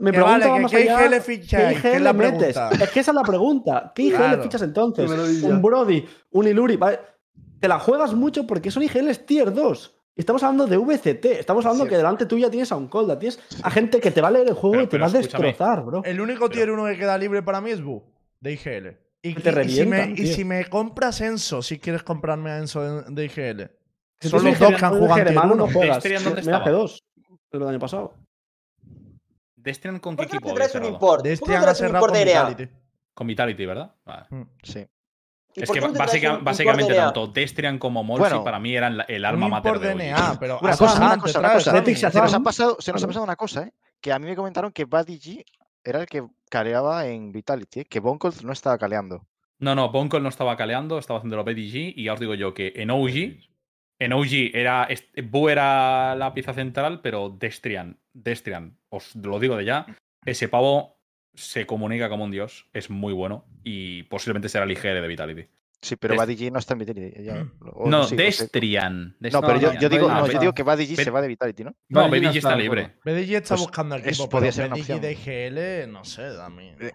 Mi 0.00 0.06
Que 0.10 0.12
pregunta 0.18 0.32
vale, 0.38 0.46
va 0.48 0.56
que 0.56 0.62
más 0.62 0.70
¿qué 0.72 0.76
allá. 0.90 1.06
IGL 1.06 1.20
ficháis? 1.20 1.76
¿Qué 1.76 1.82
¿Qué 1.82 1.88
es 1.88 1.94
IGL 1.94 2.04
la 2.04 2.12
metes? 2.12 2.54
pregunta? 2.56 2.84
Es 2.84 2.90
que 2.90 3.00
esa 3.00 3.10
es 3.10 3.14
la 3.14 3.22
pregunta. 3.22 3.92
¿Qué 3.94 4.02
IGL 4.02 4.16
Claro. 4.16 4.42
fichas 4.42 4.62
entonces? 4.62 5.10
Un 5.42 5.62
Brody, 5.62 6.04
un 6.32 6.46
Iluri. 6.48 6.76
¿vale? 6.76 6.98
Te 7.60 7.68
la 7.68 7.78
juegas 7.78 8.12
mucho 8.14 8.46
porque 8.46 8.70
son 8.70 8.82
IGLs 8.82 9.24
tier 9.24 9.52
2. 9.52 9.96
Estamos 10.16 10.42
hablando 10.42 10.66
de 10.66 10.76
VCT. 10.76 11.24
Estamos 11.40 11.64
hablando 11.64 11.84
Sí. 11.84 11.90
que 11.90 11.96
delante 11.96 12.26
tuya 12.26 12.50
tienes 12.50 12.70
a 12.72 12.76
un 12.76 12.88
Colda. 12.88 13.18
Tienes 13.18 13.38
a 13.62 13.70
gente 13.70 14.00
que 14.00 14.10
te 14.10 14.20
va 14.20 14.28
a 14.28 14.30
leer 14.32 14.48
el 14.48 14.54
juego 14.54 14.72
Pero- 14.74 14.84
y 14.84 14.86
te 14.88 14.98
va 14.98 15.06
a 15.06 15.10
destrozar, 15.10 15.84
bro. 15.84 16.02
El 16.04 16.20
único 16.20 16.48
tier 16.48 16.70
1 16.70 16.84
que 16.86 16.98
queda 16.98 17.16
libre 17.18 17.42
para 17.42 17.60
mí 17.60 17.70
es 17.70 17.82
Bu, 17.82 18.02
de 18.40 18.52
IGL. 18.52 18.98
Y, 19.22 19.34
Te 19.34 19.50
y- 19.50 19.66
y 19.66 19.70
si 19.70 19.86
me, 19.86 20.12
y 20.16 20.26
si 20.26 20.44
me 20.44 20.64
compras 20.66 21.20
Enso, 21.20 21.62
si 21.62 21.78
quieres 21.78 22.02
comprarme 22.02 22.50
a 22.50 22.58
Enso 22.58 22.82
de, 22.82 23.04
de 23.10 23.24
IGL. 23.24 23.70
Si 24.20 24.28
Son 24.28 24.44
los 24.44 24.58
dos 24.58 24.74
que 24.74 24.84
han 24.84 24.98
jugado 24.98 25.14
tier 25.14 25.32
malo, 25.34 25.54
no 25.54 25.64
1. 25.64 25.72
juegas. 25.72 25.96
Destrian, 25.96 26.24
¿dónde 26.24 26.42
Mira 26.42 26.58
estaba? 26.58 26.76
G2. 26.78 26.98
El 27.52 27.60
del 27.60 27.68
año 27.68 27.78
pasado. 27.78 28.14
¿Destrian 29.64 29.98
con 29.98 30.14
qué 30.16 30.24
¿Por 30.24 30.26
qué 30.26 30.32
no 30.34 30.38
equipo? 30.38 30.70
te 30.72 30.78
un 30.78 30.84
import? 30.84 31.24
De 31.24 31.36
¿Por 31.38 31.48
qué 31.48 31.52
no 31.52 31.58
han 31.58 31.62
traes 31.64 31.80
un 31.80 31.86
cerrado 31.86 32.06
con? 32.06 32.14
Vitality. 32.14 32.68
Con 33.14 33.26
Vitality, 33.26 33.66
¿verdad? 33.66 33.94
Vale. 34.04 34.26
Sí. 34.62 34.86
¿Y 35.56 35.62
Es 35.62 35.70
que 35.70 35.80
básica- 35.80 36.38
básicamente 36.42 36.94
tanto 36.94 37.28
Destrian 37.28 37.78
como 37.78 38.02
Bueno, 38.04 38.42
para 38.44 38.58
mí 38.58 38.74
eran 38.76 38.96
la- 38.98 39.04
el 39.04 39.24
alma 39.24 39.48
mater 39.48 39.78
de. 39.78 39.94
DNA, 39.94 40.36
pero 40.38 40.58
Una 40.60 40.76
cosa, 40.76 40.96
una 40.96 41.12
antes, 41.12 41.22
cosa, 41.22 41.38
una 41.38 41.52
cosa. 41.52 41.84
Se 42.10 42.18
nos, 42.20 42.34
ha 42.34 42.40
pasado, 42.40 42.76
se 42.80 42.92
nos 42.92 43.02
ha 43.04 43.06
pasado 43.06 43.24
una 43.24 43.36
cosa, 43.36 43.62
¿eh? 43.62 43.72
Que 44.00 44.12
a 44.12 44.18
mí 44.18 44.26
me 44.26 44.34
comentaron 44.36 44.72
que 44.72 44.84
Buddy 44.84 45.18
G 45.18 45.44
era 45.84 46.00
el 46.00 46.06
que 46.06 46.24
caleaba 46.50 47.06
en 47.06 47.30
Vitality, 47.32 47.80
¿eh? 47.80 47.84
que 47.84 48.00
Bonkolt 48.00 48.42
no 48.42 48.52
estaba 48.52 48.76
caleando. 48.78 49.26
No, 49.60 49.74
no, 49.76 49.90
Bonkol 49.90 50.22
no 50.22 50.28
estaba 50.28 50.56
caleando, 50.56 50.98
estaba 50.98 51.20
haciendo 51.20 51.36
los 51.36 51.44
BDG 51.46 51.94
y 51.96 52.04
ya 52.04 52.12
os 52.14 52.20
digo 52.20 52.34
yo 52.34 52.52
que 52.52 52.72
en 52.76 52.90
OG, 52.90 53.38
en 54.04 54.12
OG 54.12 54.50
era, 54.54 54.88
Bu 55.24 55.48
era 55.48 56.14
la 56.16 56.32
pieza 56.34 56.52
central, 56.52 57.00
pero 57.02 57.30
Destrian, 57.30 57.98
Destrian, 58.12 58.78
os 58.88 59.14
lo 59.16 59.38
digo 59.40 59.56
de 59.56 59.64
ya, 59.64 59.86
ese 60.24 60.48
pavo 60.48 61.00
se 61.34 61.66
comunica 61.66 62.08
como 62.08 62.24
un 62.24 62.30
dios, 62.30 62.68
es 62.72 62.90
muy 62.90 63.12
bueno 63.12 63.46
y 63.64 64.04
posiblemente 64.04 64.48
será 64.48 64.64
el 64.64 64.70
IGL 64.72 65.00
de 65.00 65.08
Vitality. 65.08 65.48
Sí, 65.80 65.96
pero 65.96 66.14
G 66.16 66.50
no 66.50 66.58
está 66.60 66.72
en 66.72 66.78
Vitality. 66.78 67.22
ya, 67.24 67.46
o 67.74 67.90
No, 67.90 68.04
sí, 68.04 68.16
Destrian. 68.16 69.16
No, 69.20 69.40
pero 69.42 69.60
yo, 69.60 69.88
digo, 69.90 70.08
no, 70.08 70.26
yo 70.42 70.54
que 70.54 70.62
Ve- 70.96 71.04
se 71.04 71.10
va 71.10 71.20
de 71.20 71.28
Vitality, 71.28 71.64
¿no? 71.64 71.74
No, 71.90 72.08
no 72.08 72.14
está 72.14 72.30
está, 72.38 72.56
libre. 72.56 72.94
BDG 73.04 73.34
está 73.34 73.48
Pues 73.54 73.60
buscando 73.60 73.96
equipo, 73.96 74.10
eso 74.10 74.22
pero 74.24 74.30
podría 74.30 74.52
ser 74.52 74.72
opción. 74.72 75.00
de 75.02 75.12
IGL, 75.12 75.92
no 75.92 76.04
sé, 76.04 76.22
a 76.40 76.48
mí. 76.48 76.72
Eh, 76.80 76.90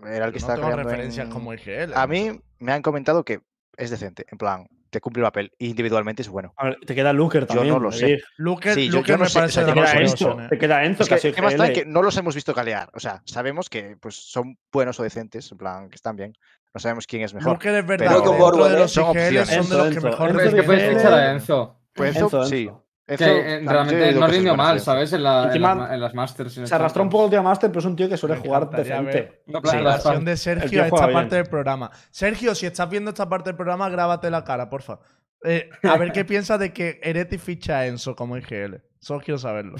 Era 0.00 0.26
el 0.26 0.32
que 0.32 0.40
Yo 0.40 0.46
estaba 0.48 0.54
tengo 0.68 0.82
referencias 0.82 1.26
en- 1.26 1.32
como 1.32 1.54
IGL. 1.54 1.94
A 1.94 2.06
no 2.06 2.08
mí 2.08 2.24
sé. 2.30 2.40
me 2.58 2.72
han 2.72 2.82
comentado 2.82 3.24
que 3.24 3.40
es 3.76 3.90
decente, 3.90 4.26
en 4.30 4.38
plan, 4.38 4.66
te 4.94 5.00
cumple 5.00 5.20
el 5.20 5.26
papel. 5.26 5.52
Individualmente 5.58 6.22
es 6.22 6.28
bueno. 6.28 6.54
A 6.56 6.64
ver, 6.66 6.78
te 6.86 6.94
queda 6.94 7.12
Looker 7.12 7.44
también. 7.46 7.68
no 7.74 7.78
lo 7.80 7.92
sé. 7.92 8.22
Luker, 8.36 8.74
Sí, 8.74 8.86
yo- 8.88 8.94
Luker 8.98 9.08
yo 9.08 9.16
no 9.18 9.24
me 9.24 9.28
sé, 9.30 9.38
parece 9.40 9.60
o 9.60 9.64
sea, 9.64 9.74
Te 9.74 9.80
queda 9.80 9.92
Enzo. 10.00 10.36
Te 10.48 10.54
¿eh? 10.54 10.58
queda 10.58 10.84
Enzo, 10.84 11.02
Es 11.02 11.08
que, 11.08 11.14
casi 11.16 11.32
¿qué 11.32 11.42
más 11.42 11.70
que 11.70 11.84
no 11.84 12.00
los 12.02 12.16
hemos 12.16 12.34
visto 12.34 12.54
calear? 12.54 12.88
O 12.94 13.00
sea, 13.00 13.20
sabemos 13.26 13.68
que 13.68 13.96
pues, 14.00 14.14
son 14.16 14.56
buenos 14.72 14.98
o 15.00 15.02
decentes, 15.02 15.50
en 15.52 15.58
plan, 15.58 15.88
que 15.90 15.96
están 15.96 16.16
bien. 16.16 16.32
No 16.72 16.80
sabemos 16.80 17.06
quién 17.06 17.22
es 17.22 17.34
mejor. 17.34 17.52
Luker 17.52 17.74
es 17.74 17.86
verdad 17.86 18.06
Pero 18.08 18.22
que 18.22 18.28
dentro 18.30 18.44
Borwell, 18.46 18.70
de 18.72 18.76
¿eh? 18.76 18.80
los 18.80 18.92
Son 18.92 19.04
IGL 19.16 19.20
son 19.20 19.24
de 19.24 19.38
opciones. 19.40 19.70
los 19.70 19.88
que 19.88 19.94
Enzo, 19.94 20.08
mejor 20.08 20.28
Enzo, 20.30 20.38
Pero 20.38 20.48
es 20.48 20.54
que 20.54 20.62
puedes 20.64 20.82
Enzo, 20.82 20.96
fichar 20.98 21.12
a 21.14 21.32
Enzo. 21.32 21.80
Pues 21.94 22.16
Enzo, 22.16 22.24
Enzo, 22.24 22.44
sí. 22.46 22.62
Enzo. 22.62 22.83
Que 23.06 23.12
Enzo, 23.14 23.24
eh, 23.26 23.60
realmente 23.66 24.12
no 24.14 24.26
rindió 24.26 24.56
mal. 24.56 24.80
¿sabes? 24.80 25.12
En, 25.12 25.22
la, 25.22 25.44
Encima, 25.44 25.68
las, 25.74 25.76
ma- 25.88 25.94
en 25.94 26.00
las 26.00 26.14
Masters. 26.14 26.56
en 26.58 26.66
Se 26.66 26.74
el 26.74 26.80
arrastró 26.80 27.02
un 27.02 27.10
poco 27.10 27.24
el 27.24 27.26
último 27.26 27.42
Master, 27.42 27.70
pero 27.70 27.80
es 27.80 27.84
un 27.86 27.96
tío 27.96 28.08
que 28.08 28.16
suele 28.16 28.36
jugar 28.36 28.70
decente. 28.70 29.42
No, 29.46 29.54
la 29.54 29.60
claro, 29.60 29.78
Sí. 29.78 29.84
reacción 29.84 30.14
fans. 30.14 30.24
de 30.24 30.36
Sergio 30.38 30.82
a 30.82 30.86
esta 30.86 31.06
bien. 31.06 31.12
parte 31.12 31.36
del 31.36 31.46
programa. 31.46 31.90
Sergio, 32.10 32.54
si 32.54 32.64
estás 32.66 32.88
viendo 32.88 33.10
esta 33.10 33.28
parte 33.28 33.50
del 33.50 33.56
programa, 33.56 33.88
grábate 33.90 34.30
la 34.30 34.42
cara, 34.44 34.70
porfa. 34.70 35.00
Eh, 35.44 35.68
a 35.82 35.98
ver 35.98 36.12
qué 36.12 36.24
piensas 36.24 36.58
de 36.58 36.72
que 36.72 36.98
Ereti 37.02 37.36
ficha 37.36 37.78
a 37.80 37.86
Enzo 37.86 38.16
como 38.16 38.36
IGL. 38.38 38.76
Solo 39.00 39.20
quiero 39.20 39.36
saberlo. 39.38 39.76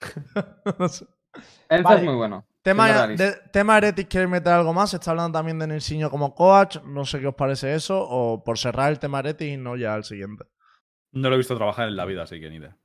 No 0.78 0.88
sé. 0.88 1.06
Enzo 1.68 1.84
Vale. 1.88 2.00
es 2.00 2.04
muy 2.04 2.14
bueno. 2.14 2.44
Tema, 2.62 3.06
de, 3.06 3.32
tema 3.52 3.78
Heretics, 3.78 4.08
¿queréis 4.08 4.28
meter 4.30 4.52
algo 4.52 4.74
más? 4.74 4.90
Se 4.90 4.96
está 4.96 5.12
hablando 5.12 5.38
también 5.38 5.58
de 5.58 5.66
Nilsinho 5.66 6.10
como 6.10 6.34
coach. 6.34 6.78
No 6.84 7.04
sé 7.04 7.20
qué 7.20 7.28
os 7.28 7.34
parece 7.34 7.74
eso. 7.74 7.98
O 8.00 8.42
por 8.44 8.58
cerrar 8.58 8.90
el 8.90 8.98
tema 8.98 9.20
Heretics 9.20 9.52
y 9.54 9.56
no 9.56 9.76
ya 9.76 9.94
al 9.94 10.04
siguiente. 10.04 10.44
No 11.12 11.28
lo 11.28 11.34
he 11.34 11.38
visto 11.38 11.56
trabajar 11.56 11.88
en 11.88 11.96
la 11.96 12.04
vida, 12.04 12.22
así 12.24 12.40
que 12.40 12.50
ni 12.50 12.56
idea. 12.56 12.76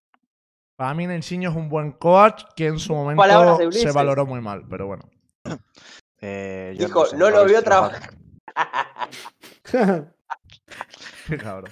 Para 0.76 0.94
mí, 0.94 1.06
Nelsinho 1.06 1.50
es 1.50 1.56
un 1.56 1.70
buen 1.70 1.92
coach 1.92 2.44
que 2.56 2.68
en 2.68 2.80
su 2.80 2.94
momento 2.94 3.24
se 3.72 3.92
valoró 3.92 4.26
muy 4.26 4.42
mal, 4.42 4.64
pero 4.70 4.88
bueno. 4.88 5.10
Eh, 6.26 6.74
yo 6.80 6.86
Dijo, 6.86 7.06
sé, 7.06 7.18
no 7.18 7.30
lo 7.30 7.44
vio 7.44 7.62
trabajar. 7.62 8.14
Cabrón. 11.38 11.72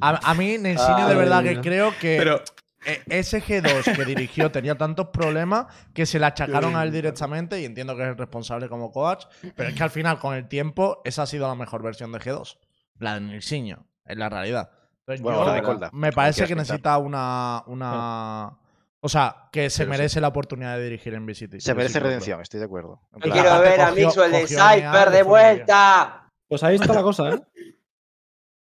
A, 0.00 0.30
a 0.30 0.34
mí, 0.34 0.58
Nelsinho, 0.58 1.08
de 1.08 1.14
verdad 1.16 1.42
que 1.42 1.60
creo 1.60 1.90
que 1.98 2.16
Pero 2.16 2.40
e- 2.84 3.02
ese 3.08 3.42
G2 3.42 3.96
que 3.96 4.04
dirigió 4.04 4.50
tenía 4.50 4.76
tantos 4.76 5.08
problemas 5.08 5.66
que 5.92 6.06
se 6.06 6.18
le 6.20 6.26
achacaron 6.26 6.76
a 6.76 6.84
él 6.84 6.92
directamente 6.92 7.60
y 7.60 7.64
entiendo 7.64 7.96
que 7.96 8.02
es 8.02 8.08
el 8.10 8.16
responsable 8.16 8.68
como 8.68 8.92
coach, 8.92 9.24
pero 9.56 9.68
es 9.68 9.74
que 9.74 9.82
al 9.82 9.90
final, 9.90 10.18
con 10.20 10.34
el 10.36 10.48
tiempo, 10.48 11.02
esa 11.04 11.22
ha 11.22 11.26
sido 11.26 11.48
la 11.48 11.54
mejor 11.54 11.82
versión 11.82 12.12
de 12.12 12.20
G2. 12.20 12.58
La 12.98 13.14
de 13.14 13.20
Nelsinho, 13.22 13.86
en 14.04 14.18
la 14.18 14.28
realidad. 14.28 14.70
Entonces, 15.14 15.22
Bueno, 15.22 15.40
yo- 15.40 15.46
la 15.46 15.54
de 15.54 15.62
Colda, 15.62 15.90
me 15.92 16.12
parece 16.12 16.46
que 16.46 16.54
necesita 16.54 16.98
una, 16.98 17.62
una... 17.66 18.56
O 19.02 19.08
sea, 19.08 19.48
que 19.50 19.70
se 19.70 19.84
Pero 19.84 19.92
sí. 19.94 19.98
merece 19.98 20.20
la 20.20 20.28
oportunidad 20.28 20.76
de 20.76 20.84
dirigir 20.84 21.14
en 21.14 21.24
VCT. 21.26 21.58
Se 21.60 21.74
merece 21.74 21.94
sí 21.94 21.98
creo. 22.00 22.08
redención, 22.10 22.40
estoy 22.42 22.60
de 22.60 22.66
acuerdo. 22.66 23.00
Yo 23.12 23.18
plan, 23.20 23.32
quiero 23.32 23.60
ver 23.60 23.80
a 23.80 23.90
Mixwell 23.92 24.30
de 24.32 24.42
a 24.42 24.46
Cypher 24.74 25.10
de 25.10 25.22
vuelta. 25.22 26.28
Pues 26.48 26.62
ahí 26.62 26.74
está 26.76 26.92
la 26.92 27.02
cosa, 27.02 27.30
¿eh? 27.30 27.40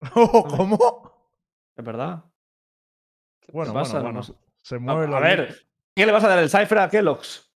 Oh, 0.15 0.43
¿Cómo? 0.47 1.11
Es 1.76 1.84
verdad. 1.85 2.23
Bueno, 3.53 3.72
¿Qué 3.72 3.80
pasa? 3.80 3.93
bueno, 4.01 4.22
bueno. 4.22 4.35
Se 4.61 4.76
A, 4.76 4.80
mueve 4.80 5.15
a 5.15 5.19
ver, 5.19 5.65
¿qué 5.95 6.05
le 6.05 6.11
vas 6.11 6.23
a 6.23 6.27
dar 6.27 6.39
el 6.39 6.49
cipher 6.49 6.80
a 6.80 6.89
Kellogg's? 6.89 7.49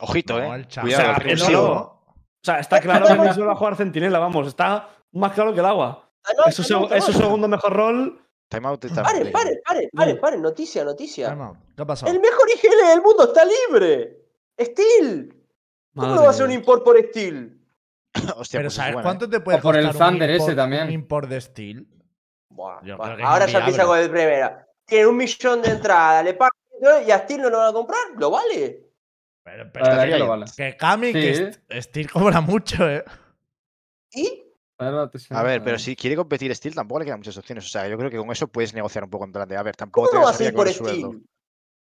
Ojito, 0.00 0.38
No, 0.40 0.54
eh. 0.56 0.66
Cuidado, 0.80 0.84
o 0.84 1.14
sea, 1.14 1.16
el 1.16 1.22
que 1.22 1.34
no, 1.34 1.40
pulsivo. 1.40 1.62
no. 1.68 1.80
O 1.80 2.14
sea, 2.42 2.58
está 2.58 2.80
claro 2.80 3.06
que 3.06 3.14
Maxwell 3.16 3.48
va 3.48 3.52
a 3.52 3.56
jugar 3.56 3.76
centinela, 3.76 4.18
vamos. 4.18 4.46
Está 4.48 4.88
más 5.12 5.32
claro 5.32 5.52
que 5.52 5.60
el 5.60 5.66
agua. 5.66 6.05
Es 6.46 6.54
su, 6.56 6.74
out, 6.74 6.92
es 6.92 7.04
segundo 7.04 7.48
mejor 7.48 7.72
rol. 7.72 8.22
Timeout 8.48 8.80
de 8.82 8.88
Paren, 8.90 9.04
también. 9.04 9.32
paren, 9.32 9.58
paren, 9.66 9.90
paren, 9.92 10.20
paren. 10.20 10.42
Noticia, 10.42 10.84
noticia. 10.84 11.30
Time 11.30 11.42
out. 11.44 11.56
¿Qué 11.74 11.82
ha 11.82 11.86
pasado? 11.86 12.12
El 12.12 12.20
mejor 12.20 12.46
IGL 12.54 12.88
del 12.88 13.02
mundo 13.02 13.24
está 13.24 13.44
libre. 13.44 14.18
Steel. 14.60 15.34
¿Cómo 15.94 16.14
no 16.14 16.20
va 16.22 16.28
a 16.28 16.30
hacer 16.30 16.44
un 16.46 16.52
import 16.52 16.84
por 16.84 16.96
Steel? 17.08 17.60
Hostia, 18.36 18.58
Pero 18.60 18.66
pues 18.66 18.72
es 18.72 18.74
¿sabes 18.74 18.92
buena, 18.92 19.02
cuánto 19.02 19.28
te 19.28 19.40
puede 19.40 19.58
O 19.58 19.60
por 19.62 19.76
el 19.76 19.90
Thunder 19.90 20.30
ese 20.30 20.52
import- 20.52 20.56
también. 20.56 20.84
Un 20.84 20.90
import 20.92 21.28
de 21.28 21.40
Steel. 21.40 21.86
Buah, 22.50 22.80
Ahora 23.24 23.46
ya 23.46 23.58
empieza 23.58 23.84
con 23.84 23.98
el 23.98 24.10
primera. 24.10 24.66
Tiene 24.84 25.06
un 25.08 25.16
millón 25.16 25.60
de 25.62 25.70
entradas, 25.70 26.24
le 26.24 26.34
pagan 26.34 26.52
y 27.06 27.10
a 27.10 27.18
Steel 27.18 27.42
no 27.42 27.50
lo 27.50 27.58
van 27.58 27.70
a 27.70 27.72
comprar. 27.72 28.02
¿Lo 28.16 28.30
vale? 28.30 28.84
Pero, 29.42 29.70
pero 29.72 29.84
que 30.04 30.18
lo 30.18 30.28
vale. 30.28 30.44
que 30.56 30.76
Kami, 30.76 31.12
que 31.12 31.52
Sí. 31.68 31.80
Steel 31.82 32.10
cobra 32.10 32.40
mucho, 32.40 32.88
¿eh? 32.88 33.04
¿Y? 34.12 34.44
A 34.78 35.42
ver, 35.42 35.62
pero 35.62 35.78
si 35.78 35.96
quiere 35.96 36.16
competir 36.16 36.54
Steel 36.54 36.74
tampoco 36.74 36.98
le 37.00 37.04
quedan 37.06 37.18
muchas 37.20 37.36
opciones. 37.36 37.64
O 37.64 37.68
sea, 37.68 37.88
yo 37.88 37.96
creo 37.96 38.10
que 38.10 38.18
con 38.18 38.30
eso 38.30 38.48
puedes 38.48 38.74
negociar 38.74 39.04
un 39.04 39.10
poco 39.10 39.24
en 39.24 39.32
plan 39.32 39.48
de, 39.48 39.56
a 39.56 39.62
ver, 39.62 39.74
tampoco 39.76 40.08
¿Cómo 40.08 40.10
te 40.10 40.16
no 40.16 40.22
va 40.22 40.28
a 40.28 40.32
vas 40.32 40.34
a 40.34 40.38
seguir 40.38 40.54
por. 40.54 40.68
Steel? 40.68 41.22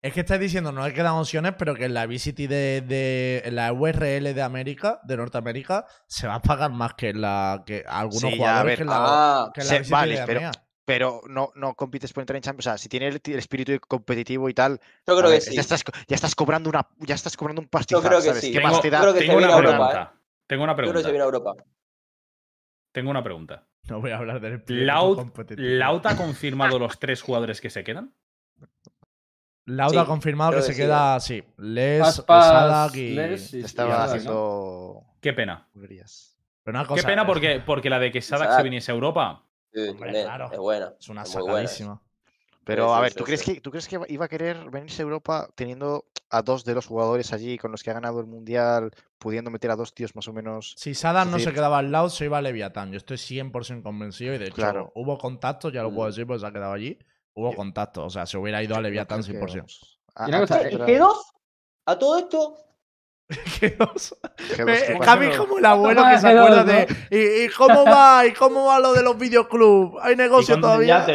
Es 0.02 0.12
que 0.12 0.20
estáis 0.20 0.40
diciendo, 0.40 0.72
no 0.72 0.84
le 0.84 0.92
quedan 0.92 1.14
opciones, 1.14 1.54
pero 1.56 1.76
que 1.76 1.84
en 1.84 1.94
la 1.94 2.06
VCT 2.06 2.48
de, 2.48 2.80
de 2.80 3.42
en 3.44 3.54
la 3.54 3.72
URL 3.72 4.34
de 4.34 4.42
América, 4.42 5.00
de 5.04 5.16
Norteamérica, 5.16 5.86
se 6.08 6.26
va 6.26 6.34
a 6.36 6.42
pagar 6.42 6.72
más 6.72 6.94
que 6.94 7.10
en 7.10 7.20
la 7.20 7.62
que 7.64 7.84
algunos 7.86 8.20
Sí, 8.32 8.38
ya, 8.38 8.58
a 8.58 8.62
jugadores 8.64 8.66
ver, 8.70 8.76
que 8.78 8.82
en 8.82 8.88
la, 8.88 8.96
Ah, 8.98 9.50
que 9.54 9.60
en 9.60 9.66
la 9.68 9.72
se- 9.72 9.78
VCT 9.78 9.90
vale, 9.92 10.14
de 10.16 10.26
pero-. 10.26 10.40
Pero 10.84 11.20
no, 11.28 11.52
no 11.54 11.74
compites 11.76 12.12
por 12.12 12.22
entrar 12.22 12.36
en 12.36 12.42
Champions. 12.42 12.66
O 12.66 12.70
sea, 12.70 12.78
si 12.78 12.88
tiene 12.88 13.06
el, 13.06 13.20
el 13.24 13.38
espíritu 13.38 13.78
competitivo 13.86 14.48
y 14.48 14.54
tal, 14.54 14.80
yo 15.06 15.16
creo 15.16 15.30
ver, 15.30 15.38
que 15.38 15.46
sí. 15.50 15.54
ya, 15.54 15.60
estás, 15.60 15.84
ya 16.08 16.16
estás 16.16 16.34
cobrando 16.34 16.68
una, 16.68 16.88
ya 16.98 17.14
estás 17.14 17.36
cobrando 17.36 17.62
un 17.62 17.68
pastizal, 17.68 18.02
creo 18.02 18.18
que 18.20 18.26
¿sabes? 18.26 18.40
sí. 18.40 18.50
¿Qué 18.50 18.58
Tengo- 18.58 18.72
más 18.72 18.82
te 18.82 18.90
da? 18.90 19.00
creo 19.02 19.12
que 19.12 19.20
se 19.20 19.26
Tengo 19.26 19.38
viene 19.38 19.52
una 19.52 19.54
a 19.54 19.58
Europa, 19.60 19.88
pregunta. 19.88 20.20
Tengo 20.48 20.64
una 20.64 20.72
Yo 20.72 20.76
creo 20.76 20.92
que 20.94 20.98
se 20.98 21.08
pregunta. 21.10 21.18
Tengo 22.92 23.10
una 23.10 23.22
pregunta. 23.24 23.66
No 23.88 24.00
voy 24.00 24.10
a 24.12 24.18
hablar 24.18 24.40
del 24.40 24.62
¿Laut, 24.86 25.16
competitivo. 25.16 25.66
¿Laut 25.68 26.04
ha 26.06 26.16
confirmado 26.16 26.78
los 26.78 26.98
tres 26.98 27.20
jugadores 27.22 27.60
que 27.60 27.70
se 27.70 27.82
quedan? 27.82 28.14
Laut 29.64 29.92
Sí, 29.92 29.98
ha 29.98 30.04
confirmado 30.04 30.50
que 30.52 30.56
que 30.58 30.62
se 30.62 30.72
sí, 30.74 30.80
queda 30.82 31.14
así. 31.14 31.44
Les, 31.58 32.02
Aspas, 32.02 32.46
Sadak 32.46 32.94
y. 32.96 33.14
Les 33.14 33.54
y- 33.54 33.60
Estaba 33.60 34.04
haciendo. 34.04 35.04
Qué 35.20 35.32
pena. 35.32 35.68
vulgarías. 35.72 36.36
Pero 36.64 36.78
una 36.80 36.94
Qué 36.94 37.02
pena 37.02 37.26
porque, 37.26 37.60
porque 37.64 37.90
la 37.90 37.98
de 37.98 38.12
que 38.12 38.20
Sadak 38.20 38.56
se 38.56 38.62
viniese 38.62 38.92
a 38.92 38.94
Europa. 38.94 39.44
Sí, 39.72 39.88
Hombre, 39.88 40.10
claro. 40.10 40.50
Es 40.52 40.58
buena. 40.58 40.92
Es 40.98 41.08
una 41.08 41.22
Es 41.22 41.30
sacadísima. 41.32 42.00
Pero 42.64 42.86
Sí, 42.88 42.94
a 42.94 43.00
ver, 43.00 43.12
sí, 43.12 43.18
¿tú, 43.18 43.24
crees 43.24 43.40
sí. 43.40 43.54
que, 43.54 43.60
¿tú 43.60 43.70
crees 43.70 43.88
que 43.88 43.98
iba 44.08 44.24
a 44.24 44.28
querer 44.28 44.70
venirse 44.70 45.02
a 45.02 45.04
Europa 45.04 45.48
teniendo 45.56 46.04
a 46.30 46.42
dos 46.42 46.64
de 46.64 46.74
los 46.74 46.86
jugadores 46.86 47.32
allí 47.32 47.58
con 47.58 47.72
los 47.72 47.82
que 47.82 47.90
ha 47.90 47.94
ganado 47.94 48.20
el 48.20 48.26
Mundial, 48.26 48.92
pudiendo 49.18 49.50
meter 49.50 49.70
a 49.72 49.76
dos 49.76 49.92
tíos 49.94 50.14
más 50.14 50.28
o 50.28 50.32
menos? 50.32 50.74
Si 50.78 50.94
Sadak 50.94 51.26
no 51.26 51.38
decir- 51.38 51.48
se 51.50 51.54
quedaba 51.54 51.78
al 51.78 51.90
lado, 51.90 52.08
se 52.08 52.26
iba 52.26 52.38
a 52.38 52.42
Leviatán. 52.42 52.92
Yo 52.92 52.98
estoy 52.98 53.18
100% 53.18 53.82
convencido 53.82 54.34
y 54.34 54.38
de 54.38 54.44
hecho 54.46 54.54
Claro. 54.54 54.92
hubo 54.94 55.18
contactos, 55.18 55.72
ya 55.72 55.82
lo 55.82 55.90
puedo 55.92 56.06
Mm. 56.08 56.10
decir 56.12 56.26
porque 56.26 56.40
se 56.40 56.46
ha 56.46 56.52
quedado 56.52 56.72
allí. 56.72 56.98
Hubo 57.34 57.50
Yo- 57.50 57.56
contactos, 57.56 58.04
o 58.04 58.10
sea, 58.10 58.26
se 58.26 58.38
hubiera 58.38 58.62
ido 58.62 58.76
a 58.76 58.80
Leviatán 58.80 59.22
creo 59.22 59.40
que, 59.40 59.46
100%. 59.48 59.66
vamos, 59.66 60.00
a- 60.14 60.26
Y 60.26 60.28
una 60.28 60.36
a- 60.36 60.40
cosa, 60.40 60.62
¿Y 60.70 60.74
era- 60.74 60.86
G2? 60.86 61.16
A 61.86 61.98
todo 61.98 62.18
esto, 62.18 62.56
¿Qué 63.58 63.76
os- 63.94 64.14
G2, 64.38 64.64
Me- 64.66 64.82
¿qué 64.86 64.94
pasa? 64.98 65.04
Cami 65.04 65.26
es 65.26 65.36
como 65.38 65.58
el 65.58 65.64
abuelo 65.64 66.02
que 66.04 66.18
se 66.18 66.26
G2, 66.28 66.38
acuerda 66.38 66.64
de. 66.64 66.86
¿Y, 67.10 67.44
y 67.44 67.48
cómo 67.48 67.84
va? 67.84 68.26
¿Y 68.26 68.32
cómo 68.34 68.66
va 68.66 68.78
lo 68.78 68.92
de 68.92 69.02
los 69.02 69.16
videoclubs? 69.18 69.98
¿Hay 70.02 70.14
negocio 70.16 70.60
todavía? 70.60 71.06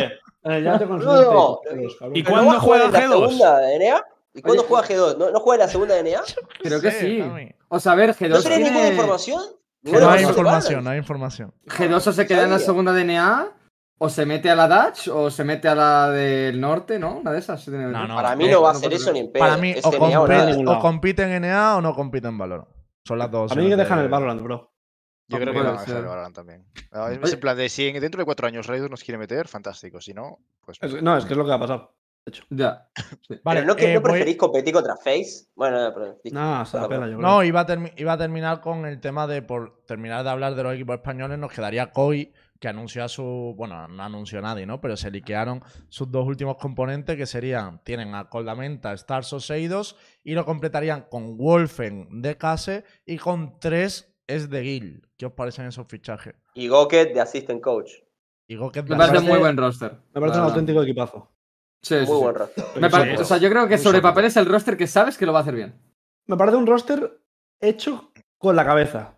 No, 0.43 0.59
no, 0.59 1.59
cabrón. 1.99 2.15
¿Y 2.15 2.23
¿pero 2.23 2.35
cuándo 2.35 2.59
juega 2.59 2.85
en 2.85 2.91
la 2.93 2.99
G2? 2.99 3.09
segunda 3.29 3.57
de 3.59 3.79
NA? 3.79 4.05
¿Y 4.33 4.41
cuándo 4.41 4.61
Oye, 4.61 4.69
juega 4.69 4.87
G2? 4.87 5.17
¿No, 5.17 5.31
¿No 5.31 5.39
juega 5.39 5.63
en 5.63 5.67
la 5.67 5.71
segunda 5.71 5.95
de 5.95 6.03
NA? 6.11 6.21
Creo 6.61 6.81
que 6.81 6.91
sé, 6.91 6.99
sí. 6.99 7.23
O 7.69 7.79
sea, 7.79 7.91
a 7.93 7.95
ver, 7.95 8.11
G2 8.15 8.29
¿No 8.29 8.41
tenés 8.41 8.59
ninguna 8.59 8.75
tiene- 8.81 8.89
información? 8.95 9.41
No 9.83 9.91
¿Ninguna 9.91 10.13
hay 10.13 10.23
información 10.23 10.83
no 10.83 10.89
hay 10.89 10.97
información. 10.97 11.53
G2 11.65 12.07
o 12.07 12.11
se 12.11 12.27
queda 12.27 12.43
en 12.43 12.51
la 12.51 12.59
segunda 12.59 12.93
DNA, 12.93 13.51
o 13.99 14.09
se 14.09 14.25
mete 14.25 14.49
a 14.49 14.55
la 14.55 14.67
Dutch, 14.67 15.07
o 15.07 15.29
se 15.31 15.43
mete 15.43 15.67
a 15.67 15.75
la 15.75 16.09
del 16.09 16.59
norte, 16.59 16.99
¿no? 16.99 17.17
Una 17.17 17.31
de 17.31 17.39
esas. 17.39 17.63
tiene 17.63 17.85
No, 17.87 18.07
no. 18.07 18.15
Para 18.15 18.35
mí 18.35 18.47
no 18.47 18.61
va 18.61 18.71
a 18.71 18.73
pasa 18.73 18.87
eso 18.87 19.11
ni 19.13 19.19
en 19.19 19.31
pedo. 19.31 19.43
Para 19.43 19.57
mí, 19.57 19.75
o, 19.83 20.27
NA 20.27 20.79
compiten 20.79 21.31
en 21.31 21.45
EA 21.45 21.77
o 21.77 21.81
no 21.81 21.95
compiten 21.95 22.31
en 22.31 22.37
Valorant. 22.37 22.67
Son 23.07 23.17
las 23.17 23.31
dos. 23.31 23.51
A 23.51 23.55
mí 23.55 23.67
que 23.69 23.75
dejan 23.75 23.99
de- 23.99 24.03
el 24.05 24.09
Valorant, 24.09 24.41
bro. 24.41 24.71
Yo 25.29 25.37
creo 25.39 25.53
que 25.53 25.59
Puede 25.59 25.71
van 25.73 25.89
a. 25.89 25.93
Valorant 25.93 26.35
también. 26.35 26.65
Es 27.21 27.33
en 27.33 27.39
plan 27.39 27.57
de 27.57 27.67
si 27.69 27.87
en- 27.87 27.99
dentro 27.99 28.19
de 28.19 28.25
cuatro 28.25 28.47
años 28.47 28.65
Raiders 28.67 28.89
nos 28.89 29.03
quiere 29.03 29.17
meter, 29.17 29.47
fantástico. 29.47 29.99
Si 30.01 30.13
no, 30.13 30.39
pues. 30.65 30.77
Es- 30.81 31.01
no, 31.01 31.17
es 31.17 31.25
que 31.25 31.33
es 31.33 31.37
lo 31.37 31.43
que 31.43 31.49
va 31.49 31.55
a 31.55 31.59
pasar. 31.59 31.89
Ya. 32.49 32.89
Vale, 33.43 33.61
¿Pero 33.61 33.65
no, 33.67 33.75
que, 33.77 33.91
eh, 33.91 33.93
no 33.95 34.01
voy- 34.01 34.11
preferís 34.11 34.35
competir 34.37 34.73
contra 34.73 34.97
Face? 34.97 35.47
Bueno, 35.55 35.81
no, 35.81 35.93
perdón. 35.93 36.17
No, 36.31 36.65
se 36.65 36.77
la 36.77 36.87
Perdón. 36.87 36.89
pela, 36.89 37.11
yo 37.11 37.17
creo. 37.17 37.29
No, 37.29 37.43
iba 37.43 37.61
a, 37.61 37.65
termi- 37.65 37.93
iba 37.95 38.13
a 38.13 38.17
terminar 38.17 38.59
con 38.59 38.85
el 38.85 38.99
tema 38.99 39.27
de, 39.27 39.41
por 39.41 39.83
terminar 39.85 40.23
de 40.25 40.29
hablar 40.29 40.55
de 40.55 40.63
los 40.63 40.73
equipos 40.75 40.95
españoles, 40.95 41.39
nos 41.39 41.51
quedaría 41.53 41.91
Koi, 41.91 42.33
que 42.59 42.67
anunció 42.67 43.03
a 43.05 43.07
su. 43.07 43.53
Bueno, 43.55 43.87
no 43.87 44.03
anunció 44.03 44.41
nadie, 44.41 44.65
¿no? 44.65 44.81
Pero 44.81 44.97
se 44.97 45.09
liquearon 45.11 45.63
sus 45.87 46.11
dos 46.11 46.25
últimos 46.27 46.57
componentes, 46.57 47.15
que 47.15 47.25
serían: 47.25 47.81
tienen 47.85 48.13
a 48.13 48.27
Coldamenta, 48.29 48.91
Stars 48.93 49.31
o 49.31 49.39
Seidos, 49.39 49.95
y 50.23 50.33
lo 50.33 50.43
completarían 50.43 51.03
con 51.09 51.37
Wolfen 51.37 52.21
de 52.21 52.35
Case 52.37 52.83
y 53.05 53.17
con 53.19 53.57
tres 53.59 54.13
es 54.27 54.49
de 54.49 54.63
Gil. 54.63 55.07
¿Qué 55.17 55.25
os 55.25 55.33
parecen 55.33 55.65
esos 55.65 55.87
fichajes? 55.87 56.35
Y 56.53 56.67
Goket 56.67 57.13
de 57.13 57.21
Assistant 57.21 57.61
Coach. 57.61 57.91
Y 58.47 58.55
Goket 58.55 58.87
Me 58.87 58.95
parece 58.95 59.19
muy 59.25 59.39
buen 59.39 59.57
roster. 59.57 59.93
Me 60.13 60.21
parece 60.21 60.39
un 60.39 60.45
auténtico 60.45 60.83
equipazo. 60.83 61.31
Sí, 61.81 61.95
Muy 61.95 62.05
sí. 62.05 62.11
buen 62.11 62.35
roster. 62.35 62.63
Me 62.79 62.89
pare- 62.89 63.03
sólido. 63.05 63.21
O 63.21 63.25
sea, 63.25 63.37
yo 63.37 63.49
creo 63.49 63.67
que 63.67 63.77
sobre 63.77 64.01
papel 64.01 64.25
es 64.25 64.37
el 64.37 64.45
roster 64.45 64.75
que 64.77 64.87
sabes 64.87 65.17
que 65.17 65.25
lo 65.25 65.33
va 65.33 65.39
a 65.39 65.41
hacer 65.43 65.55
bien. 65.55 65.79
Me 66.25 66.35
parece 66.37 66.57
un 66.57 66.67
roster 66.67 67.19
hecho 67.59 68.11
con 68.37 68.55
la 68.55 68.65
cabeza. 68.65 69.17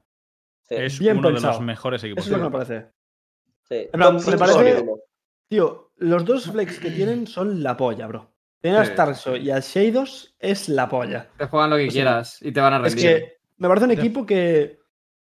Sí, 0.68 0.76
Es 0.76 1.00
Bien 1.00 1.18
uno 1.18 1.32
de 1.32 1.40
los 1.42 1.62
mejores 1.62 2.04
equipos. 2.04 2.26
Eso 2.26 2.36
es 2.36 2.40
lo 2.42 2.44
que 2.50 2.50
me 2.58 2.66
parece. 2.66 2.92
sí. 3.64 3.88
Me 3.94 4.38
parece-. 4.38 4.86
Tío, 5.50 5.92
los 5.98 6.26
dos 6.26 6.52
flex 6.52 6.80
que 6.80 6.92
tienen 6.92 7.26
son 7.26 7.64
la 7.64 7.76
polla, 7.76 8.06
bro. 8.08 8.32
Tener 8.62 8.82
a. 8.82 8.86
Starso 8.86 9.36
y 9.36 9.50
a 9.52 9.60
Shadows 9.60 10.36
es 10.38 10.70
la 10.70 10.88
polla. 10.90 11.30
Te 11.38 11.46
juegan 11.46 11.70
lo 11.72 11.78
que 11.78 11.84
O 11.84 11.86
sea, 11.86 11.94
quieras 11.94 12.42
y 12.42 12.52
te 12.52 12.60
van 12.60 12.74
a 12.74 12.78
Es 12.86 12.94
rendir. 12.94 13.06
que 13.06 13.38
me 13.58 13.68
parece 13.68 13.86
un 13.86 13.92
equipo 13.92 14.26
que. 14.26 14.79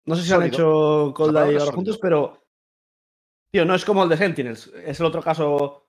No 0.06 0.14
sé 0.16 0.22
si 0.22 0.32
han 0.32 0.42
hecho 0.42 1.12
Cold 1.14 1.32
La 1.32 1.40
palabra 1.40 1.52
y 1.52 1.56
es 1.56 1.62
ahora 1.62 1.74
juntos, 1.74 1.98
pero. 1.98 2.42
Tío, 3.52 3.64
no 3.64 3.74
es 3.74 3.84
como 3.84 4.02
el 4.02 4.08
de 4.08 4.16
Sentinels. 4.16 4.66
Es 4.84 5.00
el 5.00 5.06
otro 5.06 5.22
caso 5.22 5.86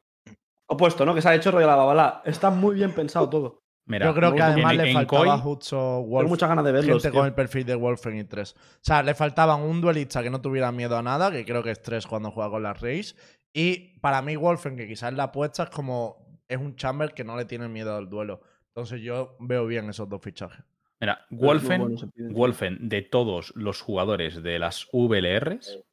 opuesto, 0.67 1.05
¿no? 1.05 1.13
Que 1.15 1.21
se 1.21 1.29
ha 1.29 1.35
hecho 1.35 1.51
rollo 1.51 1.67
la 1.67 1.75
babala. 1.75 2.21
Está 2.25 2.49
muy 2.49 2.75
bien 2.75 2.93
pensado 2.93 3.29
todo. 3.29 3.59
Mira, 3.87 4.07
Yo 4.07 4.15
creo 4.15 4.33
que 4.33 4.41
además 4.41 4.71
en- 4.71 4.77
le 4.79 4.87
en 4.87 4.93
faltaba 4.93 5.35
Tengo 5.43 6.01
Wolf, 6.07 6.27
muchas 6.29 6.49
ganas 6.49 6.65
de 6.65 6.71
verlos. 6.71 7.03
gente 7.03 7.11
tío. 7.11 7.19
con 7.19 7.27
el 7.27 7.35
perfil 7.35 7.65
de 7.65 7.75
Wolfen 7.75 8.17
y 8.17 8.23
3. 8.23 8.53
O 8.53 8.57
sea, 8.81 9.03
le 9.03 9.13
faltaban 9.13 9.61
un 9.61 9.79
duelista 9.79 10.23
que 10.23 10.31
no 10.31 10.41
tuviera 10.41 10.71
miedo 10.71 10.97
a 10.97 11.03
nada, 11.03 11.29
que 11.31 11.45
creo 11.45 11.61
que 11.61 11.69
es 11.71 11.81
3 11.83 12.07
cuando 12.07 12.31
juega 12.31 12.49
con 12.49 12.63
las 12.63 12.79
Rays. 12.81 13.15
Y 13.53 13.99
para 13.99 14.21
mí, 14.23 14.35
Wolfen, 14.35 14.75
que 14.75 14.87
quizás 14.87 15.13
la 15.13 15.23
apuesta 15.25 15.63
es 15.63 15.69
como. 15.69 16.25
Es 16.47 16.57
un 16.57 16.75
Chamber 16.75 17.13
que 17.13 17.23
no 17.23 17.35
le 17.37 17.45
tiene 17.45 17.67
miedo 17.67 17.95
al 17.95 18.07
duelo. 18.09 18.41
Entonces 18.75 19.01
yo 19.01 19.35
veo 19.39 19.65
bien 19.65 19.89
esos 19.89 20.07
dos 20.09 20.21
fichajes. 20.21 20.63
Mira, 21.06 21.27
Wolfen, 21.30 21.82
bueno. 21.82 22.11
Wolfen, 22.32 22.90
de 22.90 23.03
todos 23.03 23.53
los 23.56 23.80
jugadores 23.80 24.41
de 24.41 24.57
las 24.57 24.88
VLRs, 24.91 25.84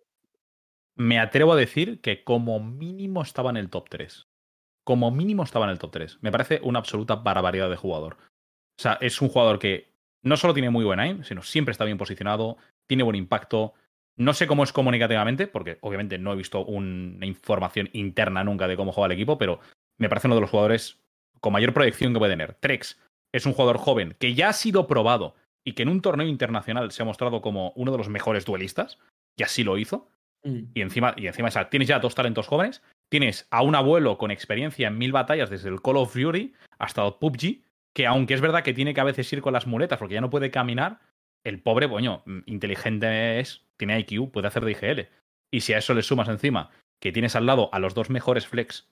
me 0.95 1.19
atrevo 1.19 1.53
a 1.53 1.57
decir 1.57 2.01
que 2.01 2.25
como 2.25 2.61
mínimo 2.61 3.21
estaba 3.21 3.51
en 3.51 3.59
el 3.59 3.69
top 3.69 3.91
3. 3.91 4.27
Como 4.85 5.11
mínimo 5.11 5.43
estaba 5.43 5.67
en 5.67 5.73
el 5.73 5.79
top 5.79 5.91
3. 5.91 6.19
Me 6.23 6.33
parece 6.33 6.61
una 6.63 6.79
absoluta 6.79 7.17
barbaridad 7.17 7.69
de 7.69 7.77
jugador. 7.77 8.17
O 8.79 8.83
sea, 8.83 8.97
es 9.03 9.21
un 9.21 9.29
jugador 9.29 9.59
que 9.59 9.93
no 10.23 10.39
solo 10.39 10.55
tiene 10.55 10.71
muy 10.71 10.87
buen 10.87 10.99
aim, 10.99 11.25
sino 11.25 11.43
siempre 11.43 11.73
está 11.73 11.85
bien 11.85 11.99
posicionado, 11.99 12.57
tiene 12.87 13.03
buen 13.03 13.17
impacto, 13.17 13.75
No 14.17 14.33
sé 14.33 14.47
cómo 14.47 14.65
es 14.65 14.73
comunicativamente, 14.73 15.47
porque 15.47 15.77
obviamente 15.83 16.17
no 16.17 16.33
he 16.33 16.37
visto 16.37 16.65
una 16.65 17.27
información 17.27 17.91
interna 17.93 18.45
nunca 18.45 18.67
de 18.67 18.77
cómo 18.77 18.93
juega 18.93 19.07
el 19.07 19.13
equipo, 19.13 19.37
pero 19.37 19.61
me 19.99 20.09
parece 20.09 20.29
uno 20.29 20.37
de 20.37 20.41
los 20.41 20.51
jugadores 20.51 21.03
con 21.41 21.53
mayor 21.53 21.75
proyección 21.75 22.15
que 22.15 22.19
puede 22.19 22.33
tener. 22.33 22.55
Trex 22.55 22.99
es 23.33 23.47
un 23.47 23.53
jugador 23.53 23.79
joven 23.79 24.15
que 24.19 24.35
ya 24.35 24.51
ha 24.51 24.53
sido 24.53 24.87
probado 24.87 25.35
y 25.65 25.73
que 25.73 25.83
en 25.83 25.89
un 25.89 26.03
torneo 26.03 26.27
internacional 26.27 26.93
se 26.93 27.03
ha 27.03 27.07
mostrado 27.07 27.41
como 27.41 27.73
uno 27.77 27.93
de 27.93 27.99
los 27.99 28.09
mejores 28.09 28.45
duelistas, 28.45 28.99
y 29.37 29.43
así 29.43 29.65
lo 29.65 29.79
hizo. 29.79 30.09
Mm. 30.45 30.61
Y 30.75 30.81
encima, 30.81 31.15
y 31.17 31.27
encima 31.27 31.49
o 31.49 31.51
sea, 31.51 31.71
tienes 31.71 31.89
ya 31.89 32.01
dos 32.01 32.15
talentos 32.15 32.49
jóvenes, 32.49 32.83
tienes 33.09 33.47
a 33.51 33.63
un 33.63 33.75
abuelo 33.75 34.19
con 34.19 34.31
experiencia 34.31 34.89
en 34.89 34.99
mil 34.99 35.13
batallas 35.13 35.51
desde 35.51 35.69
el 35.69 35.81
Call 35.81 35.99
of 35.99 36.13
Fury 36.13 36.55
hasta 36.79 37.07
el 37.07 37.15
PUBG, 37.15 37.63
que 37.95 38.07
aunque 38.07 38.35
es 38.35 38.41
verdad 38.41 38.65
que 38.65 38.75
tiene 38.75 38.95
que 38.95 39.01
a 39.01 39.05
veces 39.05 39.33
ir 39.33 39.43
con 39.43 39.53
las 39.53 39.67
muletas 39.67 39.99
porque 39.99 40.15
ya 40.15 40.21
no 40.21 40.31
puede 40.31 40.51
caminar, 40.51 41.01
el 41.45 41.61
pobre, 41.61 41.87
boño, 41.87 42.23
mm, 42.27 42.41
inteligente 42.47 43.41
es, 43.41 43.65
tiene 43.77 43.99
IQ, 44.01 44.31
puede 44.31 44.49
hacer 44.49 44.65
de 44.65 44.73
IGL. 44.73 45.09
Y 45.51 45.61
si 45.61 45.75
a 45.75 45.79
eso 45.79 45.95
le 45.95 46.03
sumas 46.03 46.29
encima 46.29 46.71
que 47.01 47.13
tienes 47.13 47.37
al 47.37 47.47
lado 47.47 47.69
a 47.73 47.79
los 47.79 47.95
dos 47.95 48.11
mejores 48.11 48.47
flex, 48.47 48.89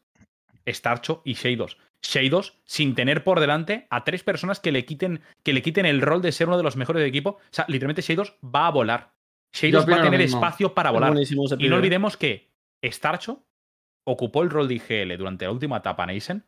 Starcho 0.72 1.22
y 1.24 1.34
Shados. 1.34 1.78
Shados 2.02 2.58
sin 2.64 2.94
tener 2.94 3.24
por 3.24 3.40
delante 3.40 3.86
a 3.90 4.04
tres 4.04 4.22
personas 4.24 4.58
que 4.60 4.72
le 4.72 4.84
quiten, 4.84 5.20
que 5.42 5.52
le 5.52 5.62
quiten 5.62 5.86
el 5.86 6.00
rol 6.00 6.22
de 6.22 6.32
ser 6.32 6.48
uno 6.48 6.56
de 6.56 6.62
los 6.62 6.76
mejores 6.76 7.00
del 7.00 7.08
equipo. 7.08 7.30
O 7.30 7.40
sea, 7.50 7.66
literalmente 7.68 8.02
Shados 8.02 8.36
va 8.42 8.66
a 8.66 8.70
volar. 8.70 9.12
Opino 9.56 9.84
va 9.86 9.96
a 9.96 10.02
tener 10.02 10.20
espacio 10.20 10.74
para 10.74 10.90
volar. 10.90 11.12
Y 11.58 11.68
no 11.68 11.76
olvidemos 11.76 12.16
que 12.16 12.50
Starcho 12.84 13.44
ocupó 14.04 14.42
el 14.42 14.50
rol 14.50 14.68
de 14.68 14.74
IGL 14.74 15.16
durante 15.18 15.44
la 15.44 15.50
última 15.52 15.78
etapa 15.78 16.04
en 16.04 16.10
Eisen 16.10 16.44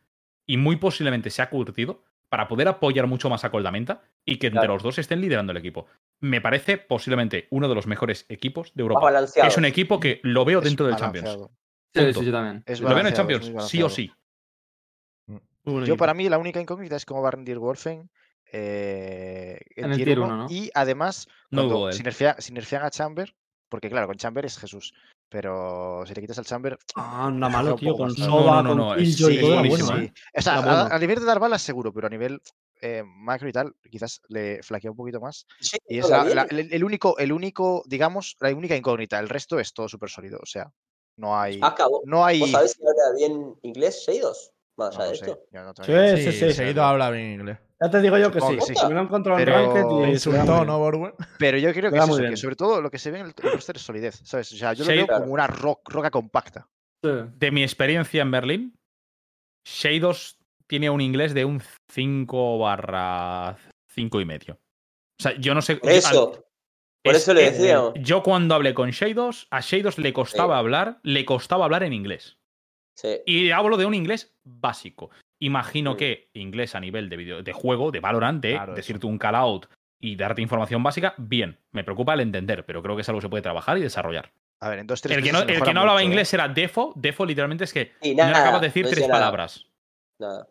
y 0.47 0.57
muy 0.57 0.77
posiblemente 0.77 1.31
se 1.31 1.43
ha 1.43 1.51
curtido 1.51 2.03
para 2.29 2.49
poder 2.49 2.67
apoyar 2.69 3.07
mucho 3.07 3.29
más 3.29 3.45
a 3.45 3.51
Coldamenta 3.51 4.03
y 4.25 4.37
que 4.37 4.47
entre 4.47 4.61
Claro. 4.61 4.75
los 4.75 4.83
dos 4.83 4.99
estén 4.99 5.21
liderando 5.21 5.53
el 5.53 5.59
equipo. 5.59 5.87
Me 6.21 6.41
parece 6.41 6.79
posiblemente 6.79 7.47
uno 7.51 7.69
de 7.69 7.75
los 7.75 7.87
mejores 7.87 8.25
equipos 8.31 8.73
de 8.75 8.83
Europa. 8.83 9.13
Es 9.45 9.57
un 9.59 9.67
equipo 9.67 10.01
que 10.01 10.21
lo 10.23 10.45
veo 10.45 10.61
Es 10.61 10.65
dentro 10.65 10.87
del 10.87 10.97
Champions. 10.97 11.51
Sí, 11.95 12.13
sí, 12.15 12.25
yo 12.27 12.33
también. 12.33 12.63
Es 12.67 12.81
Lo 12.81 12.89
veo 12.89 12.99
en 13.07 13.15
Champions, 13.15 13.53
sí 13.69 13.83
o 13.83 13.89
sí. 13.89 14.11
Yo, 15.65 15.97
para 15.97 16.15
mí, 16.15 16.29
la 16.29 16.39
única 16.39 16.61
incógnita 16.61 16.97
es 16.97 17.05
cómo 17.05 17.23
va 17.23 17.29
a 17.29 17.33
rendir 17.33 17.59
Wolfen 17.59 18.11
eh, 18.53 19.59
en, 19.77 19.85
En 19.85 19.91
el 19.93 19.97
tier 19.97 20.07
tier 20.09 20.19
1. 20.19 20.27
uno, 20.27 20.37
¿no? 20.45 20.47
Y 20.51 20.71
además, 20.75 21.29
No 21.51 21.93
si, 21.93 22.03
nerfea- 22.03 22.37
si 22.41 22.53
nerfean 22.53 22.83
a 22.83 22.91
Chamber, 22.91 23.35
porque 23.69 23.89
claro, 23.89 24.07
con 24.09 24.17
Chamber 24.17 24.45
es 24.45 24.59
Jesús. 24.59 24.93
Pero 25.29 26.05
si 26.07 26.13
le 26.15 26.21
quitas 26.21 26.39
al 26.39 26.45
Chamber. 26.45 26.79
Ah, 26.95 27.27
anda 27.29 27.49
malo, 27.49 27.77
tío. 27.77 27.93
poco 27.93 28.05
Con. 28.05 28.17
Soba, 28.17 28.57
No, 28.57 28.63
no, 28.63 28.69
con 28.71 28.79
no, 28.79 28.95
es- 28.97 29.17
Killjoy, 29.17 29.35
sí, 29.35 29.41
todo 29.41 29.53
era 29.53 29.61
buenísimo, 29.63 29.89
bueno, 29.91 30.05
¿eh? 30.05 30.13
O 30.35 30.43
sea, 30.43 30.59
a, 30.95 30.99
nivel 30.99 31.19
de 31.21 31.25
dar 31.25 31.39
balas 31.39 31.63
seguro, 31.63 31.93
pero 31.93 32.07
a 32.09 32.11
nivel 32.11 32.41
eh, 32.83 33.03
macro 33.07 33.49
y 33.49 33.53
tal, 33.53 33.75
quizás 33.89 34.21
le 34.29 34.61
flaquea 34.63 34.91
un 34.91 34.97
poquito 34.97 35.21
más. 35.21 35.47
Sí, 35.61 35.79
Y 35.89 35.99
es 35.99 36.11
la- 36.11 36.25
la- 36.25 36.43
el, 36.51 36.73
el 36.73 36.85
único, 36.85 37.17
el 37.19 37.33
único, 37.33 37.83
digamos, 37.87 38.37
la 38.41 38.51
única 38.55 38.77
incógnita. 38.77 39.21
El 39.21 39.29
resto 39.29 39.59
es 39.61 39.73
todo 39.73 39.89
súper 39.89 40.11
sólido. 40.11 40.41
O 40.43 40.47
sea, 40.47 40.71
no 41.17 41.39
hay. 41.39 41.59
Aka, 41.63 41.87
¿vos, 41.87 42.03
No 42.05 42.25
hay. 42.25 42.41
vos 42.41 42.51
sabés 42.51 42.73
si 42.73 42.83
habla 42.83 43.17
bien 43.17 43.55
inglés, 43.63 44.05
Shados? 44.07 44.53
Más 44.77 44.97
no 44.97 45.03
allá 45.03 45.13
lo 45.13 45.19
de 45.19 45.25
sé, 45.25 45.31
esto. 45.33 45.43
no 45.53 45.85
Sí, 45.85 45.93
idea. 45.93 46.17
sí, 46.17 46.33
sí. 46.33 46.53
Seguido 46.53 46.83
habla 46.85 47.11
bien 47.11 47.33
inglés. 47.33 47.59
Ya 47.81 47.91
te 47.91 48.01
digo 48.01 48.17
yo 48.17 48.31
que 48.33 48.39
Supongo 48.41 48.53
sí. 48.65 48.69
que 48.73 48.75
sí. 48.75 48.81
Si 48.81 48.87
me 48.87 48.95
lo 48.95 49.01
he 49.01 49.03
encontrado 49.05 49.39
en 49.39 49.45
Pero- 49.45 49.75
Ranked 49.75 50.07
y 50.09 50.11
Insultó, 50.13 50.65
¿no. 50.65 50.79
Borwen? 50.79 51.13
Pero 51.39 51.59
yo 51.59 51.73
creo 51.73 51.91
que 51.91 51.99
es 51.99 52.05
eso, 52.05 52.17
que 52.17 52.37
sobre 52.37 52.57
todo 52.57 52.81
lo 52.81 52.91
que 52.91 52.99
se 52.99 53.11
ve 53.11 53.19
en 53.21 53.27
el, 53.27 53.35
roster 53.35 53.77
es 53.77 53.83
solidez, 53.83 54.21
¿sabes? 54.25 54.51
O 54.53 54.57
sea, 54.57 54.73
yo 54.73 54.85
lo 54.85 54.91
Sí, 54.91 54.97
veo 54.97 55.07
como 55.07 55.27
una 55.33 55.47
ro- 55.47 55.81
roca 55.85 56.11
compacta. 56.11 56.69
Sí. 57.05 57.11
De 57.37 57.51
mi 57.51 57.63
experiencia 57.63 58.23
en 58.23 58.31
Berlín, 58.31 58.79
Shados 59.67 60.39
tiene 60.67 60.91
un 60.91 61.01
inglés 61.01 61.35
de 61.35 61.45
un 61.45 61.61
5 61.91 62.59
barra 62.59 63.57
5 63.89 64.21
y 64.21 64.25
medio. 64.25 64.55
O 64.55 65.23
sea, 65.23 65.33
yo 65.39 65.55
no 65.55 65.61
sé. 65.63 65.79
Eso, 65.83 66.45
por 67.03 67.15
es- 67.15 67.23
eso 67.23 67.35
le 67.35 67.47
eh, 67.47 67.51
decía. 67.51 67.81
Yo 67.97 68.23
cuando 68.23 68.55
hablé 68.55 68.75
con 68.75 68.91
Shados, 68.91 69.47
a 69.51 69.61
Shados 69.61 69.99
le 69.99 70.13
costaba 70.13 70.55
Sí. 70.57 70.59
hablar, 70.59 70.99
le 71.03 71.25
costaba 71.25 71.65
hablar 71.65 71.83
en 71.83 71.93
inglés. 71.93 72.39
Sí. 72.97 73.21
Y 73.27 73.51
hablo 73.51 73.77
de 73.77 73.87
un 73.87 73.95
inglés 73.95 74.35
básico. 74.45 75.11
Imagino 75.41 75.95
Mm. 75.95 75.97
que 75.97 76.29
inglés 76.35 76.75
a 76.75 76.81
nivel 76.81 77.09
de, 77.09 77.17
video, 77.17 77.43
de 77.43 77.53
juego, 77.53 77.91
de 77.91 78.01
Valorant, 78.01 78.41
de 78.43 78.53
Claro, 78.53 78.73
eso. 78.73 78.77
decirte 78.77 79.07
un 79.07 79.19
call 79.19 79.35
out 79.35 79.67
y 79.99 80.17
darte 80.17 80.43
información 80.43 80.83
básica, 80.83 81.15
bien. 81.17 81.59
Me 81.73 81.85
preocupa 81.85 82.15
el 82.15 82.21
entender, 82.21 82.65
pero 82.67 82.83
creo 82.83 82.95
que 82.97 83.03
es 83.03 83.09
algo 83.09 83.21
que 83.21 83.27
se 83.27 83.29
puede 83.31 83.43
trabajar 83.43 83.79
y 83.79 83.81
desarrollar. 83.81 84.31
A 84.61 84.69
ver, 84.69 84.81
en 84.81 84.87
dos, 84.87 85.01
tres 85.03 85.17
El 85.19 85.25
que 85.25 85.33
no, 85.33 85.41
el 85.41 85.47
que 85.63 85.75
no 85.75 85.81
hablaba 85.81 85.95
mucho, 85.95 86.03
¿eh? 86.03 86.05
inglés 86.05 86.33
era 86.35 86.47
Defo. 86.49 86.93
Defo 86.95 87.27
literalmente 87.27 87.65
es 87.65 87.73
que 87.73 87.93
no 88.03 88.23
era 88.23 88.45
capaz 88.45 88.61
de 88.61 88.67
decir 88.69 88.85
no 88.85 88.91
tres 88.91 89.09
nada. 89.09 89.13
palabras. 89.21 89.67
Nada. 90.21 90.47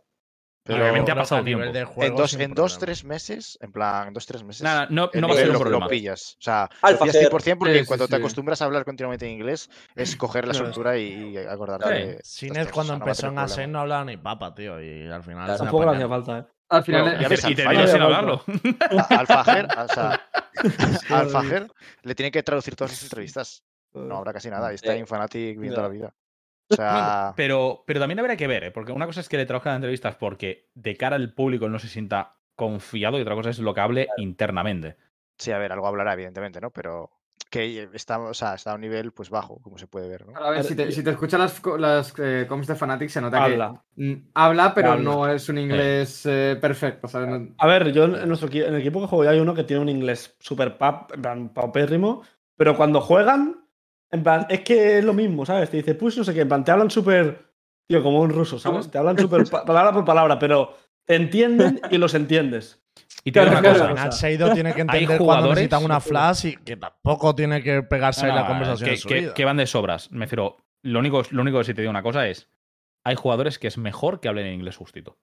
Y 0.68 0.74
obviamente 0.74 1.10
ha 1.12 1.16
Pero 1.16 1.22
pasado 1.24 1.44
tiempo. 1.44 1.66
de 1.66 1.84
juego, 1.86 2.04
En 2.12 2.16
dos, 2.16 2.34
en 2.36 2.54
dos, 2.54 2.78
tres 2.78 3.04
meses, 3.04 3.58
en 3.62 3.72
plan, 3.72 4.10
en 4.10 4.14
dos, 4.14 4.28
tres 4.28 4.44
meses. 4.44 4.62
Nada, 4.62 4.86
no, 4.92 5.10
no 5.12 5.28
va 5.28 5.34
a 5.34 5.38
ser 5.38 5.48
un 5.48 5.54
lo- 5.54 5.60
problema. 5.60 5.86
Lo 5.86 5.90
pillas. 5.90 6.36
O 6.40 6.42
sea, 6.44 6.70
Alfa 6.84 7.06
lo 7.06 7.12
pillas 7.12 7.16
Ger. 7.24 7.32
100% 7.32 7.58
porque 7.58 7.74
Sí, 7.74 7.80
sí, 7.80 7.86
cuando 7.88 8.08
te 8.08 8.16
acostumbras 8.16 8.62
a 8.62 8.66
hablar 8.66 8.86
continuamente 8.86 9.26
en 9.26 9.32
inglés 9.34 9.70
es 9.96 10.16
coger 10.16 10.48
la 10.48 10.54
soltura 10.54 10.98
y, 11.00 11.34
y 11.34 11.38
acordarte 11.38 12.20
Sí. 12.24 12.50
cuando 12.72 12.94
empezó 12.94 13.28
en 13.28 13.40
Asen 13.40 13.56
problema. 13.56 13.72
no 13.74 13.80
hablaba 13.80 14.06
ni 14.06 14.18
papa, 14.18 14.54
tío. 14.54 14.80
Y 14.80 15.10
al 15.10 15.24
final. 15.24 15.58
Tampoco 15.58 15.86
le 15.86 15.92
hacía 15.96 16.08
falta, 16.08 16.38
¿eh? 16.40 16.46
Al 16.70 16.84
final. 16.84 17.02
Bueno, 17.02 17.22
ya 17.22 17.28
ves, 17.28 17.44
Y 17.50 17.56
sin 17.56 18.02
hablarlo. 18.02 18.44
Alfajer, 19.10 19.68
o 19.78 19.88
sea, 19.88 20.22
Alfajer 21.10 21.68
le 22.04 22.16
tiene 22.16 22.32
que 22.32 22.44
traducir 22.44 22.76
todas 22.76 22.92
las 22.92 23.04
entrevistas. 23.04 23.64
No 23.94 24.18
habrá 24.18 24.32
casi 24.32 24.50
nada. 24.50 24.72
y 24.72 24.76
Está 24.76 24.96
en 24.96 25.08
Fanatic 25.08 25.60
viendo 25.60 25.82
la 25.82 25.88
vida. 25.90 26.14
O 26.72 26.76
sea, 26.76 27.34
Pero, 27.36 27.84
pero 27.86 28.00
también 28.00 28.20
habrá 28.20 28.38
que 28.38 28.48
ver, 28.48 28.64
¿eh? 28.66 28.72
porque 28.72 28.92
una 28.92 29.06
cosa 29.06 29.22
es 29.22 29.30
que 29.30 29.38
le 29.38 29.46
trabajan 29.46 29.76
entrevistas 29.76 30.16
porque 30.16 30.70
de 30.74 30.96
cara 30.98 31.16
al 31.16 31.34
público 31.34 31.66
él 31.66 31.72
no 31.72 31.80
se 31.80 31.88
sienta 31.88 32.38
confiado 32.56 33.18
y 33.18 33.22
otra 33.22 33.36
cosa 33.36 33.50
es 33.50 33.60
lo 33.60 33.74
que 33.74 33.82
hable 33.82 34.08
internamente. 34.18 34.98
sí, 35.38 35.52
a 35.52 35.58
ver, 35.58 35.72
algo 35.72 35.88
hablará, 35.88 36.14
evidentemente, 36.14 36.62
¿no? 36.62 36.70
Pero 36.72 37.10
que 37.50 37.90
está, 37.94 38.18
o 38.20 38.34
sea, 38.34 38.54
está 38.54 38.72
a 38.72 38.76
un 38.76 38.82
nivel 38.82 39.12
pues 39.12 39.30
bajo, 39.30 39.60
como 39.62 39.78
se 39.78 39.86
puede 39.88 40.08
ver, 40.08 40.26
¿no? 40.26 40.38
A 40.38 40.52
ver, 40.52 40.64
si 40.64 40.74
te, 40.74 40.90
si 40.92 41.04
te 41.04 41.10
escuchas 41.10 41.38
las, 41.40 41.62
las 41.80 42.14
eh, 42.18 42.46
coms 42.48 42.66
de 42.68 42.76
Fnatic, 42.76 43.10
se 43.10 43.20
nota 43.20 43.44
Habla. 43.44 43.84
que 43.98 44.22
habla, 44.34 44.74
pero 44.74 44.92
Habla. 44.92 45.04
no 45.04 45.28
es 45.28 45.50
un 45.50 45.58
inglés 45.58 46.26
eh, 46.28 46.58
perfecto. 46.62 47.10
A 47.58 47.68
ver, 47.68 47.92
yo 47.92 48.06
en, 48.06 48.28
nuestro, 48.28 48.50
en 48.50 48.74
el 48.76 48.80
equipo 48.80 49.02
que 49.02 49.08
juego 49.08 49.26
ya 49.26 49.32
hay 49.32 49.40
uno 49.40 49.54
que 49.54 49.66
tiene 49.66 49.82
un 49.82 49.90
inglés 49.90 50.34
súper 50.40 50.78
paupérrimo, 50.78 52.24
pero 52.56 52.78
cuando 52.78 53.02
juegan, 53.02 53.61
en 54.12 54.24
plan, 54.24 54.46
es 54.50 54.62
que 54.62 54.98
es 55.00 55.04
lo 55.06 55.14
mismo, 55.14 55.46
¿sabes? 55.46 55.70
Te 55.70 55.78
dice, 55.78 55.96
pues 55.96 56.18
no 56.18 56.24
sé 56.24 56.34
qué, 56.34 56.42
en 56.42 56.48
plan, 56.48 56.64
te 56.64 56.72
hablan 56.72 56.90
súper, 56.92 57.46
tío, 57.88 58.04
como 58.04 58.20
un 58.22 58.30
ruso, 58.30 58.60
¿sabes? 58.60 58.90
Te 58.92 58.98
hablan 58.98 59.18
súper 59.18 59.44
pa- 59.50 59.64
palabra 59.66 59.92
por 59.94 60.06
palabra, 60.06 60.38
pero 60.38 60.76
te 61.06 61.16
entienden 61.16 61.80
y 61.90 61.98
los 61.98 62.14
entiendes. 62.14 62.82
Y 63.24 63.32
te 63.32 63.40
digo 63.40 63.52
Claro, 63.52 63.52
una 63.52 63.62
claro, 63.62 63.74
cosa, 63.74 63.86
Al 63.86 63.92
o 63.92 63.96
final, 63.96 64.12
sea, 64.12 64.20
Seido 64.30 64.54
tiene 64.54 64.74
que 64.74 64.82
entender 64.82 65.06
cuando 65.08 65.24
jugadores- 65.24 65.56
necesitan 65.56 65.84
una 65.86 66.00
flash 66.00 66.46
y 66.46 66.56
que 66.58 66.76
tampoco 66.78 67.36
tiene 67.36 67.62
que 67.64 67.84
pegarse 67.84 68.26
ahí 68.26 68.32
No, 68.32 68.36
la 68.36 68.42
no, 68.42 68.48
conversación 68.48 68.86
que, 68.88 68.94
en 68.96 69.00
su 69.00 69.08
que- 69.08 69.20
vida. 69.22 69.34
que 69.34 69.46
van 69.46 69.58
de 69.58 69.68
sobras. 69.68 70.12
Me 70.12 70.26
refiero, 70.26 70.58
lo 70.84 71.00
único, 71.00 71.22
lo 71.32 71.42
único 71.42 71.58
que 71.60 71.64
sí 71.66 71.74
te 71.74 71.82
digo 71.82 71.90
una 71.92 72.04
cosa 72.04 72.28
es, 72.28 72.50
hay 73.06 73.16
jugadores 73.16 73.60
que 73.60 73.68
es 73.68 73.78
mejor 73.78 74.20
que 74.20 74.28
hablen 74.28 74.48
en 74.48 74.54
inglés 74.56 74.76
justito. 74.78 75.18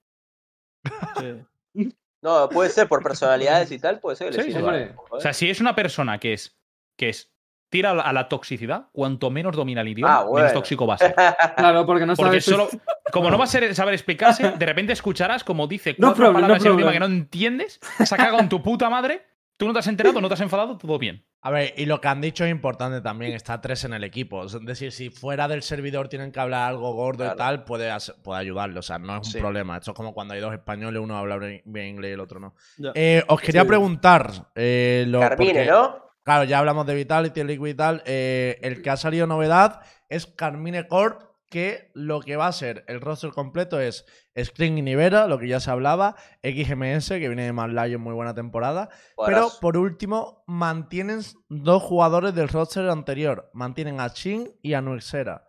Sí. 1.19 1.93
No, 2.23 2.49
puede 2.49 2.71
ser 2.71 2.89
por 2.89 3.03
personalidades 3.03 3.71
y 3.71 3.79
tal, 3.79 4.01
puede 4.01 4.17
ser 4.17 4.33
que 4.35 4.43
Sí, 4.43 4.53
sirva. 4.53 4.69
hombre. 4.69 4.93
Ojo, 4.97 5.17
O 5.17 5.21
sea, 5.21 5.33
si 5.33 5.49
es 5.51 5.61
una 5.61 5.75
persona 5.77 6.19
que 6.19 6.33
es, 6.33 6.59
que 6.97 7.09
es 7.11 7.33
tira 7.71 7.91
a 7.91 8.13
la, 8.13 8.29
toxicidad, 8.29 8.87
cuanto 8.93 9.31
menos 9.31 9.55
domina 9.57 9.81
el 9.83 9.89
idioma, 9.89 10.13
Ah, 10.15 10.19
menos 10.21 10.31
bueno. 10.31 10.53
tóxico 10.53 10.87
va 10.87 10.95
a 10.95 10.99
ser. 10.99 11.15
Claro, 11.57 11.85
porque 11.87 12.07
no 12.07 12.15
Porque 12.15 12.41
sabes. 12.41 12.45
solo, 12.45 12.69
como 13.13 13.31
no 13.31 13.39
va 13.39 13.45
a 13.45 13.49
ser 13.49 13.75
saber 13.75 13.95
explicarse, 13.95 14.51
de 14.53 14.67
repente 14.67 14.93
escucharás 14.93 15.45
como 15.45 15.67
dice 15.67 15.95
No 15.99 16.09
cuatro 16.09 16.25
problem, 16.25 16.35
no 16.35 16.41
palabras 16.49 16.65
en 16.65 16.73
un 16.73 16.79
idioma 16.79 16.93
problem. 16.93 17.09
que 17.11 17.15
no 17.17 17.21
entiendes, 17.23 17.81
se 18.05 18.15
ha 18.15 18.19
cagado 18.19 18.41
en 18.41 18.49
tu 18.49 18.63
puta 18.63 18.89
madre, 18.91 19.23
tú 19.57 19.67
no 19.67 19.73
te 19.73 19.81
has 19.81 19.87
enterado, 19.87 20.21
no 20.21 20.29
te 20.29 20.35
has 20.35 20.41
enfadado, 20.41 20.79
todo 20.79 20.99
bien. 20.99 21.25
A 21.41 21.51
ver, 21.53 21.73
y 21.77 21.87
lo 21.87 22.01
que 22.01 22.09
han 22.09 22.21
dicho 22.21 22.45
es 22.45 22.51
importante 22.51 23.01
también, 23.01 23.33
está 23.33 23.61
tres 23.61 23.85
en 23.85 23.93
el 23.93 24.03
equipo. 24.03 24.45
Es 24.45 24.59
decir, 24.65 24.91
si 24.91 25.09
fuera 25.11 25.47
del 25.47 25.63
servidor 25.63 26.09
tienen 26.09 26.33
que 26.33 26.41
hablar 26.41 26.69
algo 26.69 26.93
gordo 26.95 27.25
y 27.33 27.37
tal, 27.37 27.63
puede, 27.63 27.93
hacer- 27.93 28.17
puede 28.25 28.41
ayudarlo. 28.41 28.81
O 28.81 28.83
sea, 28.83 28.99
no 28.99 29.19
es 29.21 29.27
un 29.29 29.33
Sí. 29.35 29.39
problema. 29.39 29.77
Esto 29.79 29.93
es 29.93 29.97
como 29.97 30.13
cuando 30.13 30.35
hay 30.35 30.41
dos 30.41 30.53
españoles, 30.53 31.01
uno 31.01 31.17
habla 31.17 31.37
bien 31.39 31.87
inglés 31.87 32.11
y 32.11 32.15
el 32.15 32.21
otro 32.21 32.41
no. 32.41 32.55
Eh, 32.95 33.23
os 33.29 33.41
quería 33.41 33.63
Sí. 33.63 33.69
preguntar. 33.69 34.33
eh, 34.57 35.05
lo- 35.07 35.21
Carmine, 35.21 35.53
porque- 35.53 35.71
¿no? 35.71 36.08
Claro, 36.29 36.45
ya 36.45 36.59
hablamos 36.59 36.85
de 36.87 36.95
Vitality, 36.95 37.43
Liquid 37.43 37.69
y 37.71 37.75
tal. 37.75 38.03
eh, 38.05 38.59
el 38.61 38.83
que 38.83 38.91
ha 38.91 38.99
salido 38.99 39.27
novedad 39.27 39.81
es 40.11 40.27
Carmine 40.27 40.87
Corp, 40.87 41.23
que 41.49 41.91
lo 41.95 42.21
que 42.21 42.37
va 42.37 42.47
a 42.49 42.53
ser 42.53 42.85
el 42.87 43.01
roster 43.01 43.31
completo 43.31 43.81
es 43.81 44.05
Screen 44.39 44.77
y 44.77 44.83
Nivera, 44.83 45.27
lo 45.27 45.39
que 45.39 45.49
ya 45.49 45.59
se 45.61 45.71
hablaba, 45.71 46.17
XMS, 46.43 47.09
que 47.09 47.29
viene 47.29 47.45
de 47.45 47.55
Mad 47.55 47.71
Lion, 47.71 48.03
muy 48.03 48.13
buena 48.13 48.35
temporada. 48.35 48.91
Pero 49.25 49.49
por 49.63 49.79
último, 49.79 50.45
mantienen 50.47 51.21
dos 51.49 51.83
jugadores 51.83 52.35
del 52.35 52.49
roster 52.49 52.91
anterior. 52.91 53.49
Mantienen 53.55 53.99
a 53.99 54.11
Chin 54.11 54.51
y 54.61 54.75
a 54.75 54.83
Nuexera. 54.83 55.47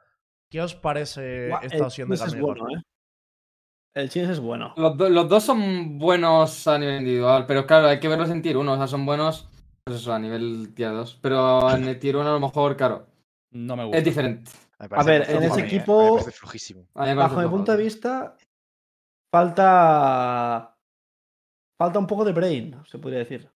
¿Qué 0.49 0.61
os 0.61 0.76
parece 0.76 1.49
esta 1.64 1.88
opción 1.88 2.07
de 2.07 2.15
Carmine 2.18 2.41
Corp? 2.41 2.60
bueno, 2.60 2.80
¿eh? 2.80 2.84
El 3.95 4.10
Chines 4.10 4.30
es 4.30 4.39
bueno. 4.39 4.73
Los, 4.77 4.95
do- 4.97 5.10
los 5.10 5.27
dos 5.27 5.43
son 5.43 5.97
buenos 5.99 6.68
a 6.68 6.77
nivel 6.80 6.99
individual, 6.99 7.45
pero 7.47 7.65
claro, 7.65 7.88
hay 7.88 7.99
que 7.99 8.07
verlos 8.07 8.30
en 8.30 8.41
tier 8.41 8.56
1. 8.56 8.72
O 8.72 8.77
sea, 8.77 8.88
son 8.88 9.06
buenos, 9.06 9.49
pues 9.90 10.02
eso, 10.02 10.14
a 10.14 10.20
nivel 10.20 10.74
tier 10.74 10.91
2. 10.91 11.20
Pero 11.22 11.70
en 11.72 11.88
el 11.88 11.99
tier 11.99 12.16
1 12.18 12.30
a 12.30 12.34
lo 12.34 12.40
mejor, 12.40 12.76
claro, 12.78 13.07
No 13.52 13.76
me 13.76 13.84
gusta. 13.86 13.98
es 13.98 14.03
diferente. 14.03 14.52
Parece 14.78 15.10
ver, 15.10 15.30
en 15.30 15.44
ese 15.44 15.61
a 15.61 15.66
equipo- 15.66 16.26
Me. 16.95 17.11
A 17.11 17.14
Bajo 17.16 17.41
mi 17.41 17.48
punto 17.49 17.72
de 17.76 17.84
vista, 17.84 18.36
falta. 19.34 20.76
Falta 21.78 21.99
un 21.99 22.07
poco 22.07 22.26
de 22.26 22.34
brain, 22.34 22.76
se 22.86 22.98
podría 22.99 23.20
decir. 23.20 23.49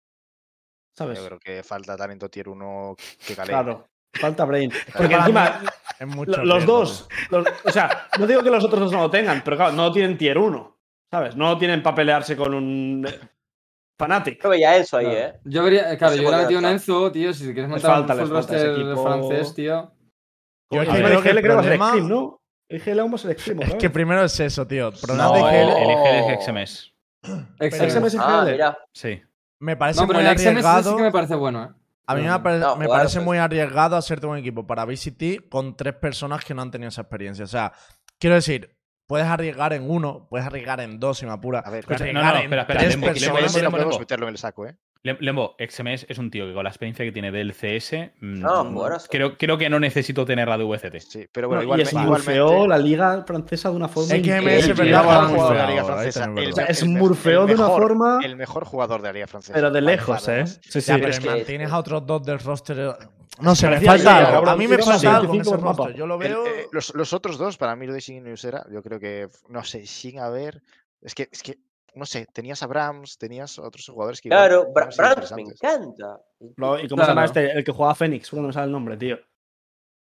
¿Sabes? 0.95 1.17
Yo 1.19 1.25
creo 1.25 1.39
que 1.39 1.63
falta 1.63 1.95
talento 1.97 2.29
tier 2.29 2.49
1 2.49 2.95
que 3.25 3.35
cale. 3.35 3.49
Claro. 3.49 3.87
Falta 4.13 4.45
brain. 4.45 4.71
Porque 4.97 5.15
encima, 5.15 5.61
es 5.99 6.07
mucho 6.07 6.43
los 6.43 6.57
riesgo, 6.57 6.79
dos. 6.79 7.07
los- 7.29 7.47
o 7.65 7.71
sea, 7.71 8.07
no 8.19 8.27
digo 8.27 8.43
que 8.43 8.49
los 8.51 8.63
otros 8.63 8.79
dos 8.81 8.91
no 8.91 8.99
lo 9.01 9.09
tengan, 9.09 9.41
pero 9.43 9.55
claro, 9.57 9.71
no 9.73 9.85
lo 9.85 9.91
tienen 9.91 10.17
tier 10.17 10.37
1. 10.37 10.77
¿Sabes? 11.09 11.35
No 11.35 11.49
lo 11.51 11.57
tienen 11.57 11.81
para 11.83 11.95
pelearse 11.95 12.35
con 12.37 12.53
un 12.53 13.07
Fanatic. 14.01 14.41
Yo 14.43 14.49
veía 14.49 14.77
Enzo 14.77 14.97
ahí, 14.97 15.05
Claro. 15.05 15.19
¿eh? 15.19 15.39
Yo 15.45 15.63
vería, 15.63 15.97
claro, 15.97 16.15
yo 16.15 16.21
hubiera 16.21 16.37
metido 16.39 16.59
un 16.59 16.63
no 16.63 16.69
Enzo, 16.71 17.11
tío, 17.11 17.33
si 17.33 17.45
quieres 17.45 17.69
montar 17.69 17.91
falta, 17.91 18.13
un 18.15 18.19
full 18.21 18.29
roster 18.29 18.69
equipo. 18.71 19.03
francés, 19.03 19.53
tío. 19.55 19.91
Yo 20.71 20.81
Encima 20.81 20.95
creo 20.97 21.19
el 21.19 21.41
que 21.41 21.47
va 21.49 21.59
a 21.59 21.63
ser 21.93 22.03
¿no? 22.03 22.41
El 22.69 22.77
IGL 22.77 22.99
aún 23.01 23.11
va 23.11 23.15
a 23.15 23.17
ser 23.17 23.31
Extreme. 23.31 23.63
Es 23.65 23.75
que 23.75 23.89
primero 23.89 24.23
es 24.23 24.39
eso, 24.39 24.65
tío. 24.65 24.87
El 24.89 24.93
problema 24.99 25.23
No, 25.25 25.33
de 25.33 25.61
el, 25.61 25.67
IGL 25.69 25.77
el 25.77 25.89
EGL 25.89 26.31
es 26.31 26.45
XMS. 26.45 26.93
XMS 27.59 28.15
Ah, 28.19 28.43
mira. 28.49 28.77
Sí. 28.93 29.21
me 29.59 29.75
parece 29.75 29.99
No, 30.01 30.07
pero 30.07 30.19
muy 30.19 30.27
el 30.29 30.37
XMS 30.37 30.47
arriesgado. 30.47 30.91
sí 30.91 30.95
que 30.97 31.03
me 31.03 31.11
parece 31.11 31.35
bueno, 31.35 31.63
¿eh? 31.65 31.69
A 32.07 32.15
mí 32.15 32.23
me, 32.23 32.39
pare- 32.39 32.59
No, 32.59 32.75
me 32.75 32.85
jugar, 32.85 32.99
parece 33.01 33.17
pues. 33.17 33.25
muy 33.25 33.37
arriesgado 33.37 33.95
hacerte 33.95 34.25
un 34.25 34.37
equipo 34.37 34.65
para 34.65 34.85
VCT 34.85 35.47
con 35.49 35.75
tres 35.77 35.93
personas 35.95 36.43
que 36.43 36.53
no 36.53 36.61
han 36.61 36.71
tenido 36.71 36.89
esa 36.89 37.01
experiencia. 37.01 37.45
O 37.45 37.47
sea, 37.47 37.71
quiero 38.17 38.35
decir, 38.35 38.75
puedes 39.11 39.27
arriesgar 39.27 39.73
en 39.73 39.89
uno, 39.91 40.25
puedes 40.29 40.47
arriesgar 40.47 40.79
en 40.79 40.97
dos 40.97 41.17
si 41.17 41.25
me 41.25 41.33
apura. 41.33 41.59
A 41.59 41.69
ver, 41.69 41.81
espera, 41.81 41.97
no, 42.13 42.21
no, 42.21 42.29
en 42.37 42.43
espera, 42.43 42.61
espera, 42.61 42.79
tres 42.79 42.93
personas- 43.09 43.41
no 43.63 43.71
podemos 43.71 43.99
meterlo 43.99 44.25
en 44.27 44.31
el 44.31 44.37
saco, 44.37 44.67
¿eh? 44.67 44.75
Lem- 45.03 45.17
Lembo, 45.19 45.55
XMS 45.57 46.05
es 46.09 46.17
un 46.19 46.29
tío 46.29 46.45
que 46.45 46.53
con 46.53 46.63
la 46.63 46.69
experiencia 46.69 47.03
que 47.03 47.11
tiene 47.11 47.31
del 47.31 47.53
CS, 47.53 48.13
mm, 48.21 48.45
Ah, 48.45 48.61
buenazo. 48.63 49.07
creo, 49.09 49.35
creo 49.35 49.57
que 49.57 49.67
no 49.67 49.79
necesito 49.79 50.25
tener 50.25 50.47
la 50.47 50.59
de 50.59 50.63
VCT. 50.63 50.99
Sí, 50.99 51.27
pero 51.31 51.47
Bueno, 51.47 51.65
bueno, 51.65 51.79
y 51.81 51.83
es 51.83 51.91
igualmente, 51.91 52.17
murfeó 52.39 52.67
la 52.67 52.77
liga 52.77 53.23
francesa 53.25 53.69
de 53.71 53.75
una 53.77 53.87
forma 53.87 54.09
XMS 54.15 54.69
es 54.69 54.77
verdad, 54.77 55.01
mejor 55.03 55.07
va 55.23 55.27
jugador 55.27 55.53
de 55.53 55.57
la 55.63 55.69
liga 55.69 55.85
francesa. 55.85 56.23
el 56.25 56.49
es 56.49 56.57
es 56.69 56.81
el 56.83 56.89
murfeo 56.89 57.41
el 57.41 57.47
de 57.47 57.53
una 57.55 57.63
mejor- 57.63 57.81
forma. 57.81 58.19
El 58.23 58.35
mejor 58.35 58.65
jugador 58.65 59.01
de 59.01 59.07
la 59.07 59.13
liga 59.13 59.27
francesa. 59.27 59.53
Pero 59.53 59.71
de 59.71 59.81
lejos, 59.81 60.27
¿eh? 60.27 60.45
Sí, 60.45 60.59
sí. 60.69 60.81
Ya, 60.81 60.95
pero 60.99 61.07
es 61.09 61.19
que- 61.19 61.29
mantienes 61.29 61.71
a 61.71 61.79
otros 61.79 62.05
dos 62.05 62.23
del 62.23 62.37
roster. 62.39 62.95
No 63.39 63.55
sé, 63.55 63.69
me 63.69 63.81
falta 63.81 64.17
algo. 64.17 64.31
cabrón, 64.33 64.49
A 64.49 64.55
mí 64.55 64.67
me 64.67 64.77
falta 64.77 65.15
algo 65.15 65.29
con 65.29 65.37
25 65.37 65.55
ese 65.55 65.65
roster. 65.65 65.95
Yo 65.95 66.05
lo 66.05 66.15
El- 66.21 66.27
veo. 66.29 66.45
eh, 66.45 66.67
los, 66.71 66.93
los 66.93 67.11
otros 67.13 67.39
dos, 67.39 67.57
para 67.57 67.75
mí, 67.75 67.87
lo 67.87 67.93
de 67.93 68.01
Shin 68.01 68.27
y 68.27 68.31
Usera, 68.33 68.63
yo 68.71 68.83
creo 68.83 68.99
que, 68.99 69.29
no 69.49 69.63
sé, 69.63 69.87
sin 69.87 70.19
haber. 70.19 70.61
Es 71.01 71.15
que, 71.15 71.27
es 71.31 71.41
que, 71.41 71.57
no 71.95 72.05
sé, 72.05 72.25
tenías 72.33 72.61
a 72.63 72.67
Brahms, 72.67 73.17
tenías 73.17 73.57
a 73.59 73.63
otros 73.63 73.87
jugadores 73.87 74.21
que. 74.21 74.29
igual 74.29 74.47
Claro, 74.47 74.73
pueden 74.73 74.89
Bra- 74.89 74.97
Brands 75.15 75.31
me 75.33 75.41
encanta. 75.43 76.19
Lo- 76.57 76.79
¿Y 76.79 76.87
cómo 76.87 77.03
se 77.03 77.09
llama 77.09 77.25
Claro. 77.25 77.25
este? 77.47 77.51
El 77.57 77.63
que 77.63 77.71
jugaba 77.71 77.95
Fénix, 77.95 78.31
bueno, 78.31 78.43
no 78.43 78.47
me 78.47 78.53
sale 78.53 78.65
el 78.67 78.71
nombre, 78.71 78.97
tío. 78.97 79.17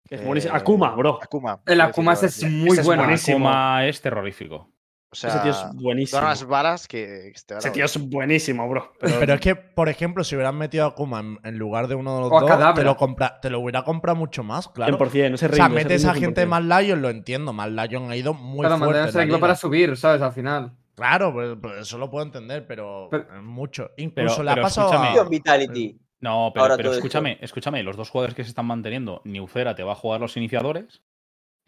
Que 0.08 0.16
es 0.16 0.26
buenísimo. 0.26 0.54
Eh, 0.54 0.58
Akuma, 0.58 0.96
bro. 0.96 1.20
Akuma. 1.22 1.62
El 1.66 1.82
Akuma 1.82 2.14
ese 2.14 2.28
es 2.28 2.44
muy 2.44 2.70
Ese 2.70 2.82
es 2.82 2.86
bueno. 2.88 3.04
buenísimo. 3.04 3.38
Akuma 3.50 3.86
es 3.86 4.02
terrorífico. 4.02 4.72
O 5.10 5.16
sea, 5.16 5.30
Ese 5.30 5.40
tío 5.40 5.52
es 5.52 5.66
buenísimo. 5.76 6.20
da 6.20 6.28
unas 6.28 6.44
balas 6.46 6.88
que. 6.88 7.32
que 7.34 7.56
Ese 7.58 7.72
tío 7.72 7.86
es 7.86 7.98
buenísimo, 8.10 8.68
bro. 8.68 8.92
Pero, 9.00 9.20
Pero 9.20 9.34
es 9.36 9.40
que, 9.40 9.56
por 9.56 9.88
ejemplo, 9.88 10.24
si 10.26 10.36
hubieran 10.36 10.58
metido 10.58 10.86
a 10.86 10.96
Kuma 10.96 11.22
en, 11.22 11.40
en 11.44 11.58
lugar 11.58 11.88
de 11.88 11.96
uno 11.96 12.16
de 12.16 12.22
los 12.24 12.32
O 12.32 12.40
dos, 12.46 12.76
te 12.76 12.84
lo, 12.84 12.98
compra, 12.98 13.40
te 13.42 13.50
lo 13.50 13.60
hubiera 13.62 13.84
comprado 13.84 14.18
mucho 14.18 14.44
más, 14.44 14.68
claro. 14.68 14.98
100%, 14.98 15.34
ese 15.36 15.46
O 15.46 15.54
sea, 15.54 15.70
metes 15.70 16.04
a 16.06 16.14
gente 16.14 16.46
100%. 16.46 16.48
más 16.48 16.64
Lion, 16.84 17.02
lo 17.02 17.10
entiendo. 17.10 17.54
Más 17.54 17.70
Lion 17.72 18.12
ha 18.12 18.16
ido 18.18 18.34
muy 18.34 18.60
Claro, 18.68 18.78
fuerte. 18.80 19.26
liga. 19.26 19.40
para 19.40 19.56
subir, 19.56 19.96
¿sabes? 19.96 20.22
Al 20.22 20.34
final. 20.34 20.74
Claro, 20.98 21.32
pues, 21.32 21.56
pues 21.62 21.78
eso 21.82 21.98
lo 22.00 22.10
puedo 22.10 22.26
entender, 22.26 22.66
pero, 22.66 23.10
mucho. 23.44 23.92
Incluso 23.98 24.38
Pero- 24.38 24.44
le 24.44 24.52
ha 24.52 24.54
pero 24.56 24.66
pasado 24.66 24.88
escúchame. 24.88 25.10
a... 25.10 25.16
Ion 25.16 25.30
Vitality. 25.30 26.00
No, 26.20 26.52
pero, 26.52 26.74
esto. 26.74 26.94
escúchame, 26.94 27.38
escúchame, 27.42 27.84
los 27.84 27.96
dos 27.96 28.10
jugadores 28.10 28.34
que 28.36 28.44
se 28.44 28.50
están 28.50 28.66
manteniendo, 28.66 29.22
Newcera 29.24 29.76
te 29.76 29.84
va 29.84 29.92
a 29.92 29.96
jugar 29.96 30.20
los 30.20 30.36
iniciadores, 30.36 31.04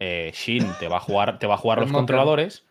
eh, 0.00 0.32
Shin 0.34 0.66
te 0.80 0.88
va 0.88 0.96
a 0.96 1.00
jugar, 1.00 1.38
te 1.38 1.46
va 1.46 1.54
a 1.54 1.58
jugar 1.58 1.78
los 1.80 1.92
controladores, 1.92 2.66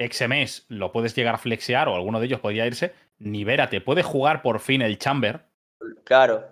XMS 0.00 0.66
lo 0.68 0.90
puedes 0.90 1.14
llegar 1.14 1.36
a 1.36 1.38
flexear 1.38 1.88
o 1.88 1.94
alguno 1.94 2.18
de 2.18 2.26
ellos 2.26 2.40
podría 2.40 2.66
irse, 2.66 2.92
Nivera 3.18 3.70
te 3.70 3.80
puede 3.80 4.02
jugar 4.02 4.42
por 4.42 4.58
fin 4.58 4.82
el 4.82 4.98
Chamber, 4.98 5.46
Claro. 6.04 6.44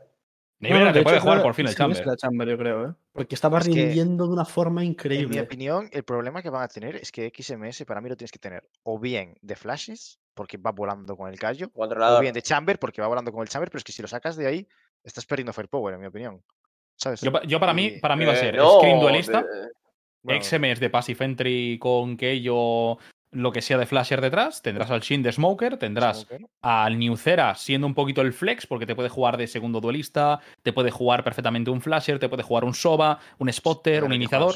Nivera 0.64 0.86
No, 0.86 0.92
te 0.92 0.98
de 0.98 1.04
puede 1.04 1.20
jugar 1.20 1.42
por 1.42 1.54
fin 1.54 1.66
el 1.66 1.74
Chamber. 1.74 2.06
la 2.06 2.16
Chamber, 2.16 2.48
yo 2.48 2.58
creo, 2.58 2.88
¿eh? 2.88 2.92
Porque 3.12 3.34
estaba 3.36 3.58
Es 3.58 3.68
que, 3.68 3.72
rindiendo 3.74 4.26
de 4.26 4.32
una 4.32 4.44
forma 4.44 4.80
En 4.82 4.86
mi 4.88 4.92
increíble. 4.92 5.40
opinión, 5.40 5.88
el 5.92 6.02
problema 6.02 6.42
que 6.42 6.50
van 6.50 6.62
a 6.62 6.68
tener 6.68 6.96
es 6.96 7.12
que 7.12 7.30
XMS 7.30 7.84
para 7.86 8.00
mí 8.00 8.08
lo 8.08 8.16
tienes 8.16 8.32
que 8.32 8.38
tener 8.40 8.68
o 8.82 8.98
bien 8.98 9.36
de 9.40 9.54
flashes, 9.54 10.18
porque 10.34 10.56
va 10.56 10.72
volando 10.72 11.16
con 11.16 11.30
el 11.30 11.38
callo, 11.38 11.70
o 11.74 12.20
bien 12.20 12.34
de 12.34 12.42
chamber, 12.42 12.78
porque 12.80 13.00
va 13.00 13.06
volando 13.06 13.30
con 13.30 13.42
el 13.42 13.48
chamber, 13.48 13.70
pero 13.70 13.78
es 13.78 13.84
que 13.84 13.92
si 13.92 14.02
lo 14.02 14.08
sacas 14.08 14.36
de 14.36 14.46
ahí, 14.48 14.66
estás 15.04 15.26
perdiendo 15.26 15.52
firepower, 15.52 15.94
en 15.94 16.00
mi 16.00 16.06
opinión. 16.06 16.42
¿Sabes? 16.96 17.20
Yo, 17.20 17.30
pa- 17.30 17.42
yo 17.44 17.60
para 17.60 17.72
mí, 17.74 17.90
para 18.00 18.16
mí 18.16 18.24
va 18.24 18.32
a 18.32 18.36
Eh, 18.36 18.38
ser 18.40 18.56
no, 18.56 18.78
Screen 18.78 19.00
Duelista, 19.00 19.42
de- 19.42 19.68
bueno, 20.22 20.40
XMS 20.42 20.80
de 20.80 20.90
Passive 20.90 21.24
Entry 21.24 21.78
con 21.78 22.16
Keio, 22.16 22.98
lo 23.34 23.52
que 23.52 23.60
sea 23.62 23.76
de 23.78 23.86
Flasher 23.86 24.20
detrás, 24.20 24.62
tendrás 24.62 24.90
al 24.90 25.00
Shin 25.00 25.22
de 25.22 25.32
Smoker, 25.32 25.76
tendrás 25.76 26.20
Smoker, 26.20 26.46
al 26.62 26.98
Newcera 26.98 27.54
siendo 27.54 27.86
un 27.86 27.94
poquito 27.94 28.20
el 28.22 28.32
flex, 28.32 28.66
porque 28.66 28.86
te 28.86 28.94
puede 28.94 29.08
jugar 29.08 29.36
de 29.36 29.46
segundo 29.46 29.80
duelista, 29.80 30.40
te 30.62 30.72
puede 30.72 30.90
jugar 30.90 31.24
perfectamente 31.24 31.70
un 31.70 31.80
flasher, 31.82 32.18
te 32.18 32.28
puede 32.28 32.42
jugar 32.42 32.64
un 32.64 32.74
Soba, 32.74 33.18
un 33.38 33.52
spotter, 33.52 34.04
un 34.04 34.12
iniciador, 34.12 34.54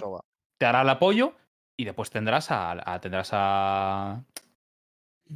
te 0.59 0.67
hará 0.67 0.83
el 0.83 0.89
apoyo 0.89 1.35
y 1.77 1.85
después 1.85 2.11
tendrás 2.11 2.51
a, 2.51 2.73
a- 2.85 3.01
tendrás 3.01 3.31
a 3.33 4.23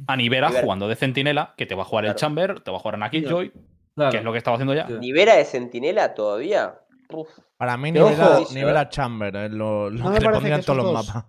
a 0.07 0.15
Nivera 0.17 0.47
Nivera. 0.47 0.63
jugando 0.63 0.87
de 0.87 0.95
centinela, 0.95 1.53
que 1.55 1.65
te 1.65 1.75
va 1.75 1.83
a 1.83 1.85
jugar 1.85 2.05
el. 2.05 2.15
Chamber, 2.15 2.59
te 2.61 2.71
va 2.71 2.77
a 2.77 2.79
jugar 2.79 2.95
a 2.95 2.97
Nakid 2.97 3.23
Ya. 3.23 3.29
Joy, 3.29 3.51
Claro. 3.95 4.11
que 4.11 4.17
es 4.17 4.23
lo 4.23 4.31
que 4.31 4.39
estaba 4.39 4.55
haciendo 4.55 4.73
ya. 4.73 4.87
Sí. 4.87 4.93
¿Libera 4.99 5.35
de 5.35 5.45
Sentinela 5.45 6.15
todavía? 6.15 6.79
Uf. 7.09 7.29
Para 7.57 7.77
mí, 7.77 7.91
Nivera, 7.91 8.39
ojo, 8.39 8.53
Nivera 8.53 8.89
Chamber 8.89 9.35
es 9.35 9.51
lo, 9.51 9.91
lo 9.91 10.03
No 10.03 10.09
me 10.09 10.17
que 10.17 10.25
le 10.25 10.55
que 10.57 10.61
todos 10.63 10.77
los 10.77 10.85
dos- 10.93 11.07
mapas. 11.07 11.25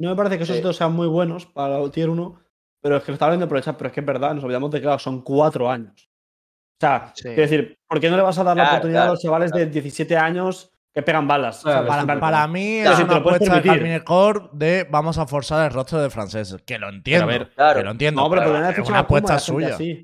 No 0.00 0.08
me 0.10 0.16
parece 0.16 0.36
que 0.38 0.44
esos 0.44 0.56
Sí. 0.56 0.62
dos 0.62 0.76
sean 0.76 0.92
muy 0.92 1.06
buenos 1.06 1.46
para 1.46 1.78
el 1.78 1.90
tier 1.90 2.08
1, 2.08 2.40
pero 2.80 2.96
es 2.96 3.04
que 3.04 3.12
lo 3.12 3.14
estaba 3.14 3.32
viendo 3.32 3.46
por 3.46 3.58
el 3.58 3.62
chat, 3.62 3.76
pero 3.76 3.88
es 3.88 3.94
que 3.94 4.00
es 4.00 4.06
verdad, 4.06 4.34
nos 4.34 4.42
olvidamos 4.42 4.70
de 4.70 4.78
que 4.78 4.82
claro, 4.84 4.98
son 4.98 5.22
cuatro 5.22 5.70
años. 5.70 6.08
O 6.08 6.80
sea, 6.80 7.12
Sí. 7.14 7.24
quiero 7.24 7.42
decir, 7.42 7.78
¿por 7.86 8.00
qué 8.00 8.08
no 8.10 8.16
le 8.16 8.22
vas 8.22 8.38
a 8.38 8.44
dar 8.44 8.56
la 8.56 8.62
Claro, 8.62 8.76
oportunidad 8.78 9.02
a 9.04 9.10
los 9.10 9.20
chavales 9.20 9.52
de 9.52 9.66
17 9.66 10.16
años 10.16 10.72
que 10.94 11.02
pegan 11.02 11.28
balas? 11.28 11.62
Para, 11.62 12.46
mí 12.48 12.78
es 12.78 12.98
una 12.98 13.16
apuesta 13.16 13.60
de 13.60 14.02
Core 14.04 14.48
de 14.52 14.86
vamos 14.90 15.18
a 15.18 15.26
forzar 15.26 15.66
el 15.66 15.74
rostro 15.74 16.00
de 16.00 16.08
franceses. 16.08 16.62
Que 16.62 16.78
lo 16.78 16.88
entiendo. 16.88 17.26
ver, 17.26 17.50
Claro. 17.50 17.78
Que 17.80 17.84
lo 17.84 17.90
entiendo. 17.90 18.22
No, 18.22 18.30
pero 18.30 18.42
pero 18.44 18.70
es 18.70 18.88
una 18.88 19.00
apuesta 19.00 19.38
suya. 19.38 19.74
así. 19.74 20.02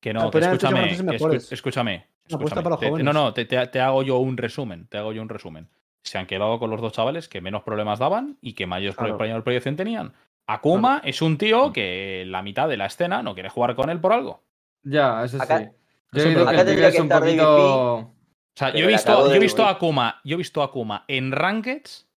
Que 0.00 0.12
no, 0.12 0.30
que 0.30 0.38
escúchame, 0.38 1.02
mejores. 1.02 1.50
escúchame, 1.50 1.94
Una 1.94 2.36
apuesta 2.36 2.60
escúchame. 2.60 2.62
para 2.62 2.70
los 2.74 2.78
Te- 2.80 2.84
te- 2.86 2.90
no, 2.90 2.94
jóvenes. 2.96 3.14
no, 3.14 3.32
te, 3.34 3.44
te- 3.46 3.66
te 3.66 3.80
hago 3.80 4.02
yo 4.04 4.18
un 4.18 4.36
resumen, 4.36 4.86
te 4.86 4.98
hago 4.98 5.12
yo 5.12 5.22
un 5.22 5.28
resumen. 5.28 5.68
Se 6.08 6.16
han 6.18 6.26
quedado 6.26 6.58
con 6.58 6.70
los 6.70 6.80
dos 6.80 6.92
chavales 6.94 7.28
que 7.28 7.40
menos 7.42 7.62
problemas 7.62 7.98
daban 7.98 8.38
y 8.40 8.54
que 8.54 8.66
mayores 8.66 8.96
Claro. 8.96 9.16
problemas 9.16 9.40
de 9.40 9.44
proyección 9.44 9.76
tenían. 9.76 10.14
Akuma 10.46 11.02
es 11.04 11.20
un 11.20 11.36
tío 11.36 11.72
que 11.74 12.24
la 12.26 12.40
mitad 12.42 12.66
de 12.68 12.78
la 12.78 12.86
escena 12.86 13.22
no 13.22 13.34
quiere 13.34 13.50
jugar 13.50 13.74
con 13.74 13.90
él 13.90 14.00
por 14.00 14.14
algo. 14.14 14.42
Ya, 14.82 15.22
eso 15.24 15.40
Acá- 15.42 15.58
sí. 15.58 15.68
Yo 16.12 16.22
he 16.22 16.32
acá 16.48 16.64
que 16.64 16.90
que 16.92 17.02
un 17.02 17.08
poquito. 17.10 17.94
O 17.96 18.14
sea, 18.54 18.72
yo 18.72 18.84
he 18.84 18.86
visto, 18.86 19.28
yo 19.28 19.34
he 19.34 19.38
visto 19.38 19.62
a. 19.64 19.70
Akuma, 19.70 20.20
yo 20.24 20.34
he 20.34 20.38
visto 20.38 20.62
a 20.62 20.66
Akuma 20.66 21.04
en 21.06 21.32
Rankeds. 21.32 22.08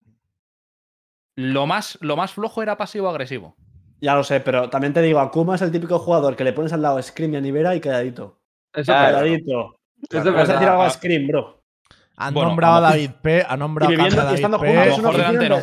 Lo 1.35 1.67
más, 1.67 1.97
lo 2.01 2.15
más 2.15 2.33
flojo 2.33 2.61
era 2.63 2.77
pasivo-agresivo. 2.77 3.55
Ya 3.99 4.15
lo 4.15 4.23
sé, 4.23 4.39
pero 4.39 4.69
también 4.69 4.93
te 4.93 5.01
digo, 5.01 5.19
Akuma 5.19 5.55
es 5.55 5.61
el 5.61 5.71
típico 5.71 5.99
jugador 5.99 6.35
que 6.35 6.43
le 6.43 6.53
pones 6.53 6.71
al 6.73 6.81
lado 6.81 6.97
a 6.97 7.01
Scream 7.03 7.33
y 7.33 7.37
a 7.37 7.41
Nivera 7.41 7.75
y 7.75 7.81
calladito. 7.81 8.39
Eso 8.73 8.91
Claro. 8.91 9.25
Eso 9.25 9.77
es 10.09 10.23
Vas 10.33 10.49
a 10.49 10.53
decir 10.53 10.67
algo 10.67 10.81
a 10.83 10.89
Scream, 10.89 11.27
bro. 11.27 11.60
Han 12.17 12.33
Bueno, 12.33 12.49
nombrado 12.49 12.75
a. 12.85 12.89
David 12.91 13.11
P. 13.21 13.45
Han 13.47 13.59
nombrado 13.59 13.91
Y 13.91 13.95
a 13.95 13.97
David 13.99 14.31
y 14.31 14.35
estando 14.35 14.59
P. 14.59 14.67
juntos 14.67 14.97
mejor 14.97 15.17
delantero. 15.17 15.59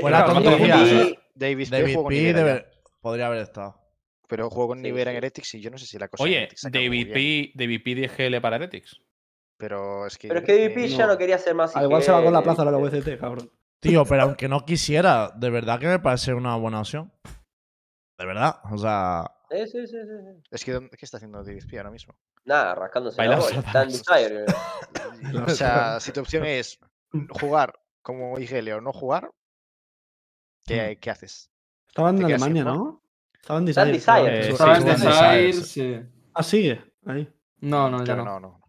Fuera 0.00 0.18
David 0.22 0.44
David 0.44 0.60
P- 0.60 1.14
P. 1.14 1.18
David, 1.34 1.68
P 1.70 2.32
David 2.32 2.60
P. 2.62 2.66
Podría 3.00 3.26
haber 3.26 3.38
estado. 3.40 3.76
pero 4.28 4.48
jugó 4.50 4.68
con 4.68 4.78
Sí, 4.78 4.82
Nivera 4.84 5.10
en. 5.10 5.16
Heretics 5.16 5.54
y 5.54 5.60
yo 5.60 5.70
no 5.70 5.78
sé 5.78 5.86
si 5.86 5.98
la 5.98 6.08
cosa 6.08 6.22
Oye, 6.24 6.48
David 6.70 7.12
P, 7.12 7.52
David 7.54 7.80
P 7.82 7.94
de 7.94 8.08
GL 8.08 8.40
para 8.40 8.56
Heretics. 8.56 9.00
Pero 9.56 10.06
es 10.06 10.16
que. 10.16 10.28
Pero 10.28 10.40
es 10.40 10.46
que 10.46 10.68
DVP 10.68 10.80
no. 10.90 10.96
ya 10.96 11.06
no 11.06 11.18
quería 11.18 11.38
ser 11.38 11.54
más 11.54 11.74
Al 11.76 11.84
igual 11.84 12.02
se 12.02 12.12
va 12.12 12.22
con 12.22 12.32
la 12.32 12.42
plaza 12.42 12.64
de 12.64 12.70
la. 12.70 12.78
VCT, 12.78 13.18
cabrón. 13.18 13.50
Tío, 13.80 14.04
pero 14.04 14.22
aunque 14.22 14.48
no 14.48 14.64
quisiera, 14.64 15.32
de 15.34 15.50
verdad 15.50 15.80
que 15.80 15.86
me 15.86 15.98
parece 15.98 16.32
una 16.34 16.54
buena 16.56 16.80
opción. 16.80 17.12
De 18.18 18.26
verdad. 18.26 18.56
O 18.70 18.78
sea. 18.78 19.30
Sí, 19.50 19.58
sí, 19.66 19.86
sí, 19.86 19.96
sí, 19.96 19.96
sí. 19.96 20.42
Es 20.50 20.64
que, 20.64 20.88
¿qué 20.90 21.04
está 21.04 21.16
haciendo 21.16 21.42
David 21.42 21.64
P 21.68 21.76
ahora 21.78 21.90
mismo? 21.90 22.14
Nada, 22.44 22.74
rascándose 22.74 23.22
la 23.22 23.38
bola. 23.38 23.58
Está 23.58 23.82
en 23.82 23.88
Desire. 23.88 24.46
O 25.46 25.50
sea, 25.50 26.00
si 26.00 26.12
tu 26.12 26.20
opción 26.20 26.46
es 26.46 26.78
jugar 27.28 27.78
como 28.02 28.38
IGL 28.38 28.72
o 28.72 28.80
no 28.80 28.92
jugar, 28.92 29.30
¿qué, 30.64 30.98
qué 30.98 31.10
haces? 31.10 31.50
Estaba 31.88 32.10
en 32.10 32.24
Alemania, 32.24 32.64
¿no? 32.64 33.02
Estaba 33.34 33.60
en 33.60 33.68
Está 33.68 33.82
en 33.82 33.92
Desire. 33.92 34.48
Estaba 34.50 34.78
en 34.78 34.84
Desire, 34.84 35.52
sí. 35.52 36.02
Ah, 36.32 36.42
sigue. 36.42 36.82
Ahí. 37.04 37.30
No, 37.58 37.90
no, 37.90 37.98
ya 37.98 38.04
Claro, 38.04 38.24
no. 38.24 38.40
no, 38.40 38.48
no. 38.48 38.59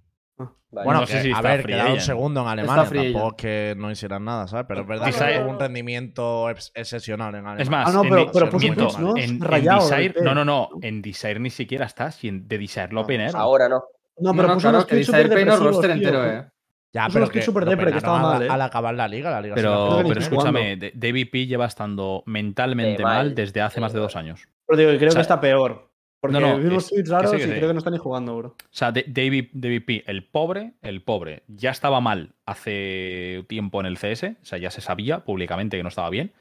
Vale. 0.74 0.86
Bueno, 0.86 1.02
No 1.02 1.06
sé 1.08 1.14
que, 1.18 1.22
si 1.24 1.32
a 1.34 1.42
ver, 1.42 1.66
quedaron 1.66 1.88
agent. 1.88 2.02
segundo 2.02 2.42
en 2.44 2.48
Alemania. 2.48 2.84
Tampoco 2.90 3.28
es 3.30 3.34
que 3.36 3.74
no 3.78 3.92
hicieran 3.92 4.24
nada, 4.24 4.48
¿sabes? 4.48 4.66
Pero 4.70 4.82
es 4.82 4.88
verdad 4.88 5.06
que 5.08 5.40
tuvo 5.42 5.50
un 5.52 5.60
rendimiento 5.60 6.50
ex- 6.50 6.72
excepcional 6.74 7.30
en 7.30 7.36
Alemania. 7.36 7.62
Es 7.64 7.70
más, 7.70 7.90
Ah, 7.90 7.92
no, 7.92 8.04
en 8.06 8.10
pero- 8.10 8.32
pero 8.32 8.52
miento, 8.58 8.88
¿no? 9.00 9.18
en, 9.18 9.42
Rayado 9.42 9.90
Desire, 9.90 10.16
no, 10.22 10.34
no, 10.34 10.46
no, 10.46 10.70
en 10.82 11.02
Desire 11.02 11.40
ni 11.42 11.50
siquiera 11.50 11.86
está, 11.86 12.10
si 12.12 12.30
en- 12.30 12.48
de 12.48 12.58
Desire 12.58 12.88
lo 12.94 13.02
No, 13.02 13.08
peinaron. 13.08 13.36
Ahora 13.42 13.68
no. 13.68 13.84
No, 14.20 14.32
No, 14.32 14.36
pero 14.36 14.48
no, 14.48 14.54
puso 14.56 14.70
claro, 14.70 14.88
que 14.88 14.96
Desire 14.96 15.24
depresivos, 15.24 15.60
roster 15.60 15.94
tío. 15.94 16.08
entero, 16.08 16.26
eh. 16.26 16.48
Ya, 16.94 17.08
pero 17.12 17.30
que 17.30 17.42
súper 17.42 17.64
lo 17.64 17.70
depre, 17.72 17.92
que 17.92 17.98
estaba 17.98 18.18
al- 18.18 18.40
mal, 18.40 18.44
¿eh? 18.44 18.48
Al 18.50 18.62
acabar 18.62 18.94
la 18.94 19.08
liga, 19.10 19.30
la 19.32 19.42
liga 19.42 19.56
se 19.56 19.62
Pero, 19.62 19.90
Creo 20.00 20.08
pero 20.08 20.20
escúchame, 20.22 20.76
de- 20.78 20.92
David 20.96 21.28
P 21.32 21.48
lleva 21.48 21.66
estando 21.66 22.24
mentalmente 22.26 23.04
mal. 23.04 23.36
desde 23.36 23.62
hace 23.62 23.80
más 23.82 23.92
de 23.94 24.00
dos 24.00 24.16
años. 24.16 24.48
Pero 24.68 24.78
digo, 24.78 24.92
creo 24.98 25.10
O 25.10 25.12
sea, 25.12 25.20
que 25.20 25.22
está 25.22 25.40
peor. 25.42 25.91
Porque 26.22 26.40
No, 26.40 26.50
no, 26.54 26.60
vi 26.60 26.68
unos 26.68 26.84
es- 26.84 26.90
tweets 26.92 27.10
que 27.10 27.16
raros 27.16 27.32
sí, 27.32 27.38
que 27.38 27.44
y 27.44 27.48
sí. 27.48 27.54
creo 27.56 27.68
que 27.68 27.74
no 27.74 27.80
están 27.80 27.94
ni 27.94 28.00
jugando, 28.00 28.38
bro. 28.38 28.50
O 28.50 28.56
sea, 28.70 28.92
David, 28.92 29.50
David 29.54 29.84
P, 29.86 30.04
el 30.06 30.24
pobre, 30.24 30.74
el 30.84 31.02
pobre, 31.02 31.44
ya 31.48 31.72
estaba 31.72 32.00
mal 32.00 32.36
hace 32.46 33.44
tiempo 33.50 33.80
en 33.80 33.88
el 33.88 33.98
CS, 33.98 34.38
o 34.42 34.46
sea, 34.46 34.60
ya 34.60 34.70
se 34.72 34.82
sabía 34.82 35.24
públicamente 35.26 35.78
que 35.78 35.84
no 35.84 35.90
estaba 35.90 36.10
bien. 36.12 36.32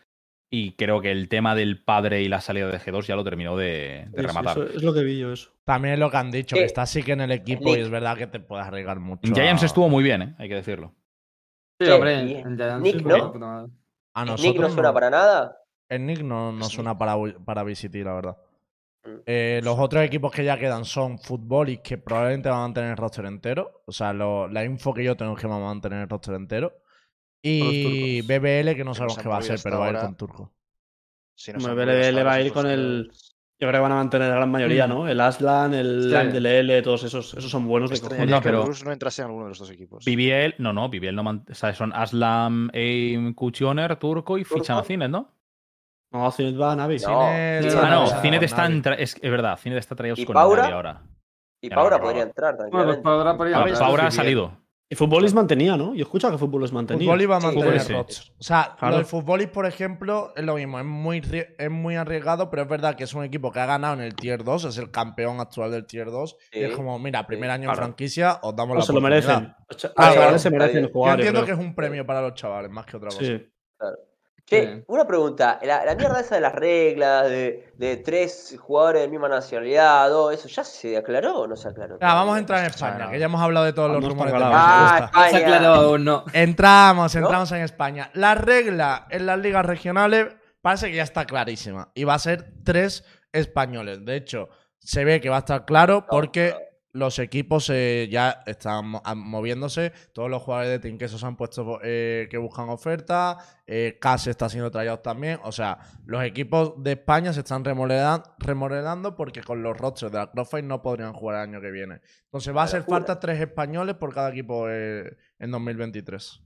Y 0.53 0.73
creo 0.73 1.01
que 1.01 1.13
el 1.13 1.29
tema 1.29 1.55
del 1.55 1.81
padre 1.83 2.23
y 2.23 2.29
la 2.29 2.41
salida 2.41 2.67
de 2.69 2.79
G2 2.79 3.07
ya 3.07 3.15
lo 3.17 3.23
terminó 3.25 3.57
de, 3.57 3.67
de 3.67 4.05
Sí, 4.07 4.11
sí, 4.17 4.23
rematar. 4.27 4.59
eso 4.59 4.65
es 4.77 4.83
lo 4.83 4.93
que 4.93 5.03
vi 5.05 5.19
yo, 5.19 5.33
eso. 5.33 5.51
También 5.65 5.95
es 5.95 6.01
lo 6.01 6.11
que 6.11 6.17
han 6.17 6.31
dicho, 6.33 6.57
que 6.57 6.65
está 6.65 6.85
sí 6.87 7.03
que 7.05 7.13
en 7.13 7.21
el 7.21 7.31
equipo 7.31 7.75
y 7.77 7.81
es 7.81 7.89
verdad 7.89 8.19
que 8.19 8.27
te 8.27 8.41
puedes 8.41 8.67
arriesgar 8.67 8.99
mucho. 8.99 9.21
En 9.23 9.35
Giants 9.35 9.63
a- 9.63 9.67
estuvo 9.67 9.89
muy 9.89 10.03
bien, 10.03 10.23
¿eh? 10.23 10.35
hay 10.39 10.49
que 10.49 10.57
decirlo. 10.57 10.93
Sí, 11.81 11.87
Sí, 11.87 11.93
hombre, 11.93 12.25
y 12.25 12.35
en 12.35 12.57
Giants, 12.57 12.83
Nick, 12.83 13.03
¿no? 13.07 13.65
A 14.13 14.25
Nick 14.25 14.59
no 14.59 14.69
suena 14.69 14.93
para 14.93 15.09
nada. 15.09 15.57
El 15.89 16.05
Nick 16.05 16.21
no, 16.23 16.53
no 16.53 16.65
suena 16.65 16.99
para, 16.99 17.15
para 17.45 17.63
VCT, 17.63 17.95
la 18.05 18.13
verdad. 18.15 18.37
Mm. 19.05 19.09
Eh, 19.27 19.61
los 19.65 19.79
otros 19.79 20.05
equipos 20.05 20.31
que 20.33 20.45
ya 20.45 20.59
quedan 20.59 20.85
son 20.85 21.19
Football 21.19 21.71
y 21.71 21.79
que 21.79 21.97
probablemente 21.99 22.49
van 22.49 22.59
a 22.59 22.63
mantener 22.63 22.91
el 22.91 22.97
roster 22.97 23.25
entero. 23.25 23.83
O 23.87 23.93
sea, 23.93 24.13
lo- 24.13 24.49
la 24.49 24.65
info 24.65 24.93
que 24.93 25.05
yo 25.05 25.17
tengo 25.17 25.35
es 25.35 25.41
que 25.41 25.47
van 25.47 25.63
a 25.63 25.67
mantener 25.67 26.03
el 26.03 26.09
roster 26.09 26.35
entero. 26.35 26.75
Y. 27.43 28.21
BBL, 28.23 28.75
que 28.77 28.85
no 28.85 28.95
sabemos 28.95 29.19
qué 29.19 29.29
va 29.29 29.39
a 29.39 29.43
ser, 29.43 29.59
pero 29.63 29.81
va 29.81 29.87
a 29.87 29.91
ir 29.93 29.97
con 29.99 30.17
Turco. 30.17 30.53
Si 31.35 31.51
hasta 31.51 31.73
va 31.75 32.33
a 32.35 32.41
ir 32.43 32.53
con 32.53 32.67
el-. 32.67 33.11
Yo 33.59 33.69
creo 33.69 33.73
que 33.73 33.83
van 33.83 33.93
a 33.93 33.97
mantener 33.97 34.29
la 34.31 34.37
gran 34.37 34.51
mayoría, 34.51 34.87
¿no? 34.87 35.07
El 35.09 35.21
Aslan, 35.21 35.75
el 35.75 36.11
Sí. 36.11 36.39
LL, 36.39 36.83
todos 36.83 37.05
esos. 37.05 37.35
Esos 37.35 37.51
son 37.51 37.67
buenos 37.67 37.91
de 37.91 37.97
Extrañaría 37.97 38.37
cojones. 38.37 38.39
No, 38.39 38.43
que 38.43 38.49
pero- 38.49 38.65
Bruce 38.65 38.85
no 38.87 38.93
entrase 38.93 39.21
en 39.23 39.27
alguno 39.27 39.45
de 39.47 39.49
los 39.51 39.59
dos 39.59 39.71
equipos. 39.71 40.05
BBL, 40.05 40.55
no, 40.59 40.73
no, 40.73 40.89
BBL 40.89 41.15
no 41.15 41.23
man- 41.23 41.45
o 41.51 41.55
sea, 41.55 41.75
son 41.75 41.93
Aslam, 41.95 42.71
Aim, 42.75 43.35
Kuchioner, 43.35 43.97
Turco 43.97 44.39
y. 44.39 44.45
Cinet, 44.45 45.11
¿no? 45.11 45.35
No, 46.13 46.31
Zenit 46.33 46.61
va 46.61 46.73
a 46.73 46.77
Navi. 46.77 46.97
No. 46.99 47.01
Cinet 47.29 47.75
Ah, 47.77 47.89
no. 47.91 48.07
Cinet 48.21 48.43
está 48.43 48.67
en 48.67 48.83
tra- 48.83 48.97
es, 48.99 49.17
es 49.21 49.31
verdad, 49.31 49.57
Cinet 49.59 49.79
está 49.79 49.95
traído 49.95 50.17
¿Y 50.19 50.25
con 50.25 50.35
Paura? 50.35 50.63
Navi 50.63 50.75
ahora. 50.75 51.03
Y 51.63 51.69
Ya 51.69 51.77
Paura 51.77 52.01
podría 52.01 52.23
entrar 52.23 52.57
Bueno, 52.57 52.85
pues. 52.87 52.99
Paura 52.99 53.37
podría 53.37 53.59
ver, 53.59 53.69
entrar, 53.69 53.87
Paura 53.87 54.07
ha 54.07 54.11
salido. 54.11 54.57
Y 54.93 54.97
Futbolis 54.97 55.33
mantenía, 55.35 55.77
¿no? 55.77 55.95
Yo 55.95 56.03
escuchaba 56.03 56.33
que 56.33 56.39
Futbolis 56.39 56.73
mantenía. 56.73 57.07
Fútbol 57.07 57.31
va 57.31 57.37
a 57.37 57.41
mantener 57.41 57.79
sí. 57.79 57.93
rots. 57.93 58.33
O 58.41 58.43
sea, 58.43 58.75
Claro. 58.77 58.91
lo 58.95 58.97
del 58.97 59.07
fútbol, 59.07 59.49
por 59.51 59.65
ejemplo, 59.67 60.33
es 60.35 60.43
lo 60.43 60.57
mismo. 60.57 60.81
Es 60.81 60.85
muy, 60.85 61.23
es 61.59 61.71
muy 61.71 61.95
arriesgado, 61.95 62.51
pero 62.51 62.63
es 62.63 62.69
verdad 62.69 62.97
que 62.97 63.05
es 63.05 63.15
un 63.15 63.23
equipo 63.23 63.53
que 63.53 63.61
ha 63.61 63.67
ganado 63.67 63.95
en 63.95 64.01
el 64.01 64.17
Tier 64.17 64.43
2, 64.43 64.65
es 64.65 64.79
el 64.79 64.91
campeón 64.91 65.39
actual 65.39 65.71
del 65.71 65.87
Tier 65.87 66.11
2. 66.11 66.37
Y 66.51 66.59
Sí, 66.59 66.65
es 66.65 66.75
como, 66.75 66.99
mira, 66.99 67.25
primer 67.25 67.51
sí, 67.51 67.55
año 67.55 67.63
en 67.65 67.69
claro. 67.69 67.83
franquicia, 67.83 68.41
os 68.43 68.57
damos 68.57 68.75
No, 68.75 68.81
la 68.81 68.87
se 68.87 68.93
lo 68.93 68.99
oportunidad. 68.99 69.29
merecen. 69.39 69.55
Los 69.69 69.85
Ah, 69.85 69.89
chavales 69.95 70.17
claro, 70.17 70.39
se 70.41 70.51
merecen 70.51 70.73
bien. 70.75 70.87
Yo 70.87 70.93
jugar. 70.93 71.15
entiendo 71.21 71.45
que 71.45 71.53
es 71.53 71.59
un 71.59 71.75
premio 71.77 72.05
para 72.05 72.23
los 72.23 72.35
chavales, 72.35 72.71
más 72.73 72.85
que 72.87 72.97
otra 72.97 73.11
cosa. 73.11 73.21
Sí. 73.25 73.49
Che, 74.51 74.83
una 74.89 75.07
pregunta. 75.07 75.61
La, 75.63 75.85
la 75.85 75.95
mierda 75.95 76.19
esa 76.21 76.35
de 76.35 76.41
las 76.41 76.53
reglas, 76.53 77.29
de, 77.29 77.73
de 77.77 77.97
tres 77.99 78.57
jugadores 78.61 79.03
de 79.03 79.09
misma 79.09 79.29
nacionalidad, 79.29 80.09
todo 80.09 80.33
eso, 80.33 80.49
¿ya 80.49 80.65
se 80.65 80.97
aclaró 80.97 81.43
o 81.43 81.47
no 81.47 81.55
se 81.57 81.69
aclaró? 81.69 81.99
Ya, 82.01 82.15
vamos 82.15 82.35
a 82.35 82.39
entrar 82.41 82.59
en 82.61 82.67
España, 82.67 83.09
que 83.11 83.19
ya 83.21 83.27
hemos 83.27 83.41
hablado 83.41 83.65
de 83.67 83.73
todos 83.73 83.91
Ah, 83.91 83.93
los 83.95 84.05
rumores 84.09 84.35
Ah. 84.37 85.11
No 85.15 85.21
se 85.23 85.27
España. 85.29 85.47
aclarado 85.47 85.89
aún, 85.91 86.05
no. 86.05 86.25
Entramos, 86.33 87.15
¿No? 87.15 87.21
entramos 87.21 87.53
en 87.53 87.63
España. 87.63 88.11
La 88.15 88.35
regla 88.35 89.07
en 89.11 89.27
las 89.27 89.39
ligas 89.39 89.65
regionales 89.65 90.27
parece 90.61 90.91
que 90.91 90.97
ya 90.97 91.05
está 91.05 91.25
clarísima. 91.27 91.93
Y 91.95 92.03
va 92.05 92.15
a 92.15 92.19
ser 92.19 92.53
tres 92.65 93.05
españoles. 93.33 94.05
De 94.05 94.17
hecho, 94.17 94.49
se 94.81 95.05
ve 95.05 95.21
que 95.21 95.29
va 95.29 95.37
a 95.37 95.41
estar 95.41 95.65
claro 95.65 96.07
porque 96.11 96.55
los 96.93 97.19
equipos 97.21 97.71
eh, 97.71 98.09
ya 98.11 98.43
están 98.47 98.89
mo- 98.89 99.03
a- 99.05 99.15
moviéndose. 99.15 99.93
Todos 100.13 100.29
los 100.29 100.43
jugadores 100.43 100.71
de 100.71 100.79
Team 100.81 100.99
Queso 100.99 101.19
se 101.19 101.27
han 101.27 101.37
puesto 101.37 101.79
eh, 101.83 102.27
que 102.31 102.37
buscan 102.39 102.69
ofertas. 102.69 103.37
Eh, 103.67 103.99
CAS 104.01 104.27
está 104.27 104.49
siendo 104.49 104.71
traído 104.71 104.99
también. 104.99 105.39
O 105.45 105.53
sea, 105.53 105.79
los 106.07 106.23
equipos 106.25 106.83
de 106.83 106.93
España 106.93 107.33
se 107.33 107.41
están 107.41 107.65
remodelan- 107.65 108.25
remodelando 108.39 109.15
porque 109.15 109.43
con 109.43 109.63
los 109.63 109.77
rosters 109.79 110.11
de 110.11 110.19
la 110.19 110.31
Crossfire 110.31 110.63
no 110.63 110.83
podrían 110.83 111.13
jugar 111.13 111.37
el 111.37 111.43
año 111.51 111.61
que 111.61 111.71
viene. 111.71 112.01
Entonces 112.25 112.55
va 112.57 112.63
a 112.63 112.65
hacer 112.65 112.83
falta 112.83 113.21
tres 113.21 113.41
españoles 113.41 113.95
por 113.95 114.13
cada 114.13 114.31
equipo 114.31 114.67
eh, 114.69 115.17
en 115.39 115.51
2023. 115.53 116.23
Es 116.23 116.41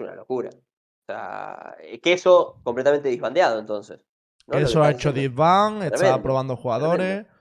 una 0.00 0.14
locura. 0.14 0.50
O 0.50 1.12
sea, 1.12 1.76
eh, 1.82 2.00
queso 2.00 2.60
completamente 2.64 3.08
disbandeado 3.08 3.58
entonces. 3.60 4.04
¿no? 4.46 4.54
Lo 4.54 4.58
que 4.58 4.64
Eso 4.64 4.82
ha 4.82 4.90
hecho 4.90 5.12
diciendo. 5.12 5.30
Disban, 5.42 5.82
está 5.82 6.20
probando 6.22 6.56
jugadores. 6.56 6.98
tremendo. 7.06 7.37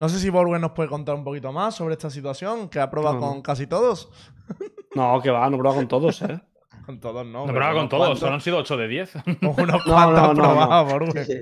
No 0.00 0.08
sé 0.08 0.18
si 0.20 0.30
Borgen 0.30 0.60
nos 0.60 0.72
puede 0.72 0.88
contar 0.88 1.14
un 1.16 1.24
poquito 1.24 1.52
más 1.52 1.74
sobre 1.74 1.94
esta 1.94 2.08
situación, 2.10 2.68
que 2.68 2.78
ha 2.80 2.88
probado 2.90 3.16
No, 3.16 3.20
no. 3.20 3.26
con 3.32 3.42
casi 3.42 3.66
todos. 3.66 4.10
No, 4.94 5.20
que 5.20 5.30
va, 5.30 5.48
no 5.50 5.58
prueba 5.58 5.76
con 5.76 5.86
todos, 5.86 6.22
¿eh? 6.22 6.40
Con 6.86 6.98
todos 6.98 7.24
no. 7.26 7.46
No, 7.46 7.52
pero 7.52 7.74
con 7.74 7.88
todos, 7.90 8.06
cuantos- 8.06 8.20
solo 8.20 8.32
han 8.34 8.40
sido 8.40 8.56
8 8.56 8.76
de 8.78 8.88
10. 8.88 9.12
Con 9.40 9.64
unos 9.64 9.86
No, 9.86 9.92
cuantos 9.92 10.14
no, 10.14 10.24
ha 10.24 10.28
no, 10.28 10.88
probado, 10.88 11.24
Sí. 11.24 11.40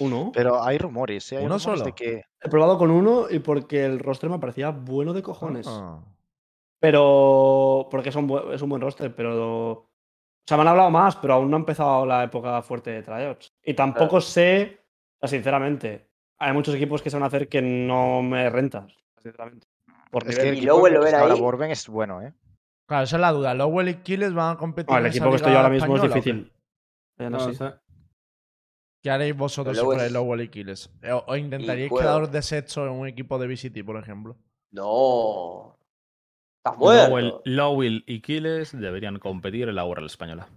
Uno. 0.00 0.32
Pero 0.34 0.64
hay 0.64 0.78
rumores, 0.78 1.30
¿eh? 1.32 1.36
Hay 1.36 1.44
¿Uno 1.44 1.58
rumores 1.58 1.62
solo? 1.80 1.84
de 1.84 1.92
que 1.92 2.24
He 2.42 2.48
probado 2.48 2.78
con 2.78 2.90
uno 2.90 3.26
y 3.30 3.38
porque 3.40 3.84
el 3.84 3.98
roster 3.98 4.30
me 4.30 4.38
parecía 4.38 4.70
bueno 4.70 5.12
de 5.12 5.22
cojones. 5.22 5.66
Ah. 5.68 6.00
Pero. 6.80 7.86
Porque 7.90 8.08
es 8.08 8.16
un, 8.16 8.28
bu- 8.28 8.52
es 8.52 8.62
un 8.62 8.70
buen 8.70 8.80
roster, 8.82 9.14
pero. 9.14 9.70
O 9.72 9.86
sea, 10.46 10.56
me 10.56 10.62
han 10.62 10.68
hablado 10.68 10.90
más, 10.90 11.16
pero 11.16 11.34
aún 11.34 11.50
no 11.50 11.56
ha 11.58 11.60
empezado 11.60 12.06
la 12.06 12.24
época 12.24 12.62
fuerte 12.62 12.90
de 12.90 13.02
tryouts. 13.02 13.52
Y 13.62 13.74
tampoco 13.74 14.20
sé, 14.22 14.80
sinceramente, 15.22 16.09
hay 16.40 16.52
muchos 16.52 16.74
equipos 16.74 17.02
que 17.02 17.10
se 17.10 17.16
van 17.16 17.22
a 17.22 17.26
hacer 17.26 17.48
que 17.48 17.62
no 17.62 18.22
me 18.22 18.50
rentas, 18.50 18.92
sinceramente. 19.22 19.68
Por 20.10 20.28
es 20.28 20.38
que 20.38 20.54
¿Y 20.54 20.62
Lowell 20.62 20.94
lo 20.94 21.04
está 21.04 21.20
ahora 21.20 21.34
ahí? 21.34 21.40
Borben 21.40 21.70
es 21.70 21.86
bueno, 21.88 22.20
¿eh? 22.22 22.34
Claro, 22.86 23.04
esa 23.04 23.16
es 23.16 23.20
la 23.20 23.30
duda. 23.30 23.54
Lowell 23.54 23.88
y 23.88 23.94
Kiles 23.96 24.34
van 24.34 24.54
a 24.54 24.58
competir 24.58 24.90
No, 24.90 24.98
en 24.98 25.04
el 25.04 25.10
esa 25.10 25.18
equipo 25.18 25.30
que 25.30 25.36
estoy 25.36 25.52
ahora 25.54 25.68
mismo 25.68 25.96
es 25.96 26.02
difícil. 26.02 26.52
No 27.18 27.52
sé. 27.52 27.72
¿Qué 29.02 29.10
haréis 29.10 29.36
vosotros 29.36 29.76
si 29.76 29.82
Lowell 29.82 29.96
fuerais 29.96 30.08
es- 30.08 30.12
Lowell 30.12 30.40
y 30.40 30.48
Kiles? 30.48 30.90
¿O, 31.12 31.24
o 31.28 31.36
intentaríais 31.36 31.90
quedaros 31.90 32.32
de 32.32 32.42
sexto 32.42 32.84
en 32.86 32.92
un 32.92 33.06
equipo 33.06 33.38
de 33.38 33.46
VCT, 33.46 33.84
por 33.84 33.96
ejemplo? 33.96 34.36
No. 34.72 35.78
Estás 36.58 36.76
muerto. 36.78 37.08
Lowell, 37.08 37.34
Lowell 37.44 38.04
y 38.06 38.20
Kiles 38.20 38.78
deberían 38.78 39.18
competir 39.18 39.68
en 39.68 39.76
la 39.76 39.84
URL 39.84 40.06
española. 40.06 40.48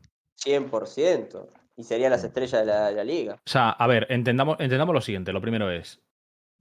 100%. 0.44 1.48
Y 1.76 1.84
serían 1.84 2.12
las 2.12 2.24
estrellas 2.24 2.62
de 2.62 2.66
la, 2.66 2.88
de 2.90 2.96
la 2.96 3.04
liga. 3.04 3.34
O 3.36 3.50
sea, 3.50 3.72
a 3.72 3.88
ver, 3.88 4.08
entendamos, 4.10 4.58
entendamos 4.60 4.94
lo 4.94 5.02
siguiente. 5.02 5.34
Lo 5.34 5.42
primero 5.42 5.72
es 5.72 6.02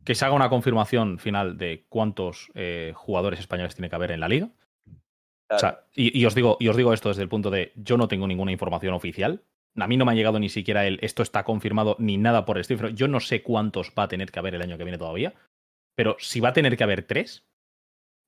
que 0.04 0.14
se 0.14 0.24
haga 0.24 0.34
una 0.34 0.48
confirmación 0.48 1.18
final 1.18 1.58
de 1.58 1.84
cuántos 1.88 2.50
eh, 2.54 2.92
jugadores 2.94 3.40
españoles 3.40 3.74
tiene 3.74 3.88
que 3.88 3.96
haber 3.96 4.12
en 4.12 4.20
la 4.20 4.28
liga. 4.28 4.50
O 5.50 5.58
sea, 5.58 5.84
y, 5.94 6.18
y 6.18 6.24
os 6.24 6.34
digo, 6.34 6.56
y 6.60 6.68
os 6.68 6.76
digo 6.76 6.94
esto 6.94 7.10
desde 7.10 7.22
el 7.22 7.28
punto 7.28 7.50
de 7.50 7.72
yo 7.76 7.98
no 7.98 8.08
tengo 8.08 8.26
ninguna 8.26 8.52
información 8.52 8.94
oficial. 8.94 9.42
A 9.76 9.86
mí 9.86 9.96
no 9.96 10.04
me 10.04 10.12
ha 10.12 10.14
llegado 10.14 10.38
ni 10.38 10.48
siquiera 10.48 10.86
el 10.86 10.98
esto 11.02 11.22
está 11.22 11.44
confirmado 11.44 11.96
ni 11.98 12.16
nada 12.16 12.44
por 12.44 12.56
el 12.56 12.62
estilo. 12.62 12.88
Yo 12.88 13.06
no 13.06 13.20
sé 13.20 13.42
cuántos 13.42 13.92
va 13.98 14.04
a 14.04 14.08
tener 14.08 14.30
que 14.30 14.38
haber 14.38 14.54
el 14.54 14.62
año 14.62 14.78
que 14.78 14.84
viene 14.84 14.98
todavía. 14.98 15.34
Pero 15.94 16.16
si 16.18 16.40
va 16.40 16.50
a 16.50 16.52
tener 16.54 16.76
que 16.76 16.84
haber 16.84 17.02
tres, 17.02 17.44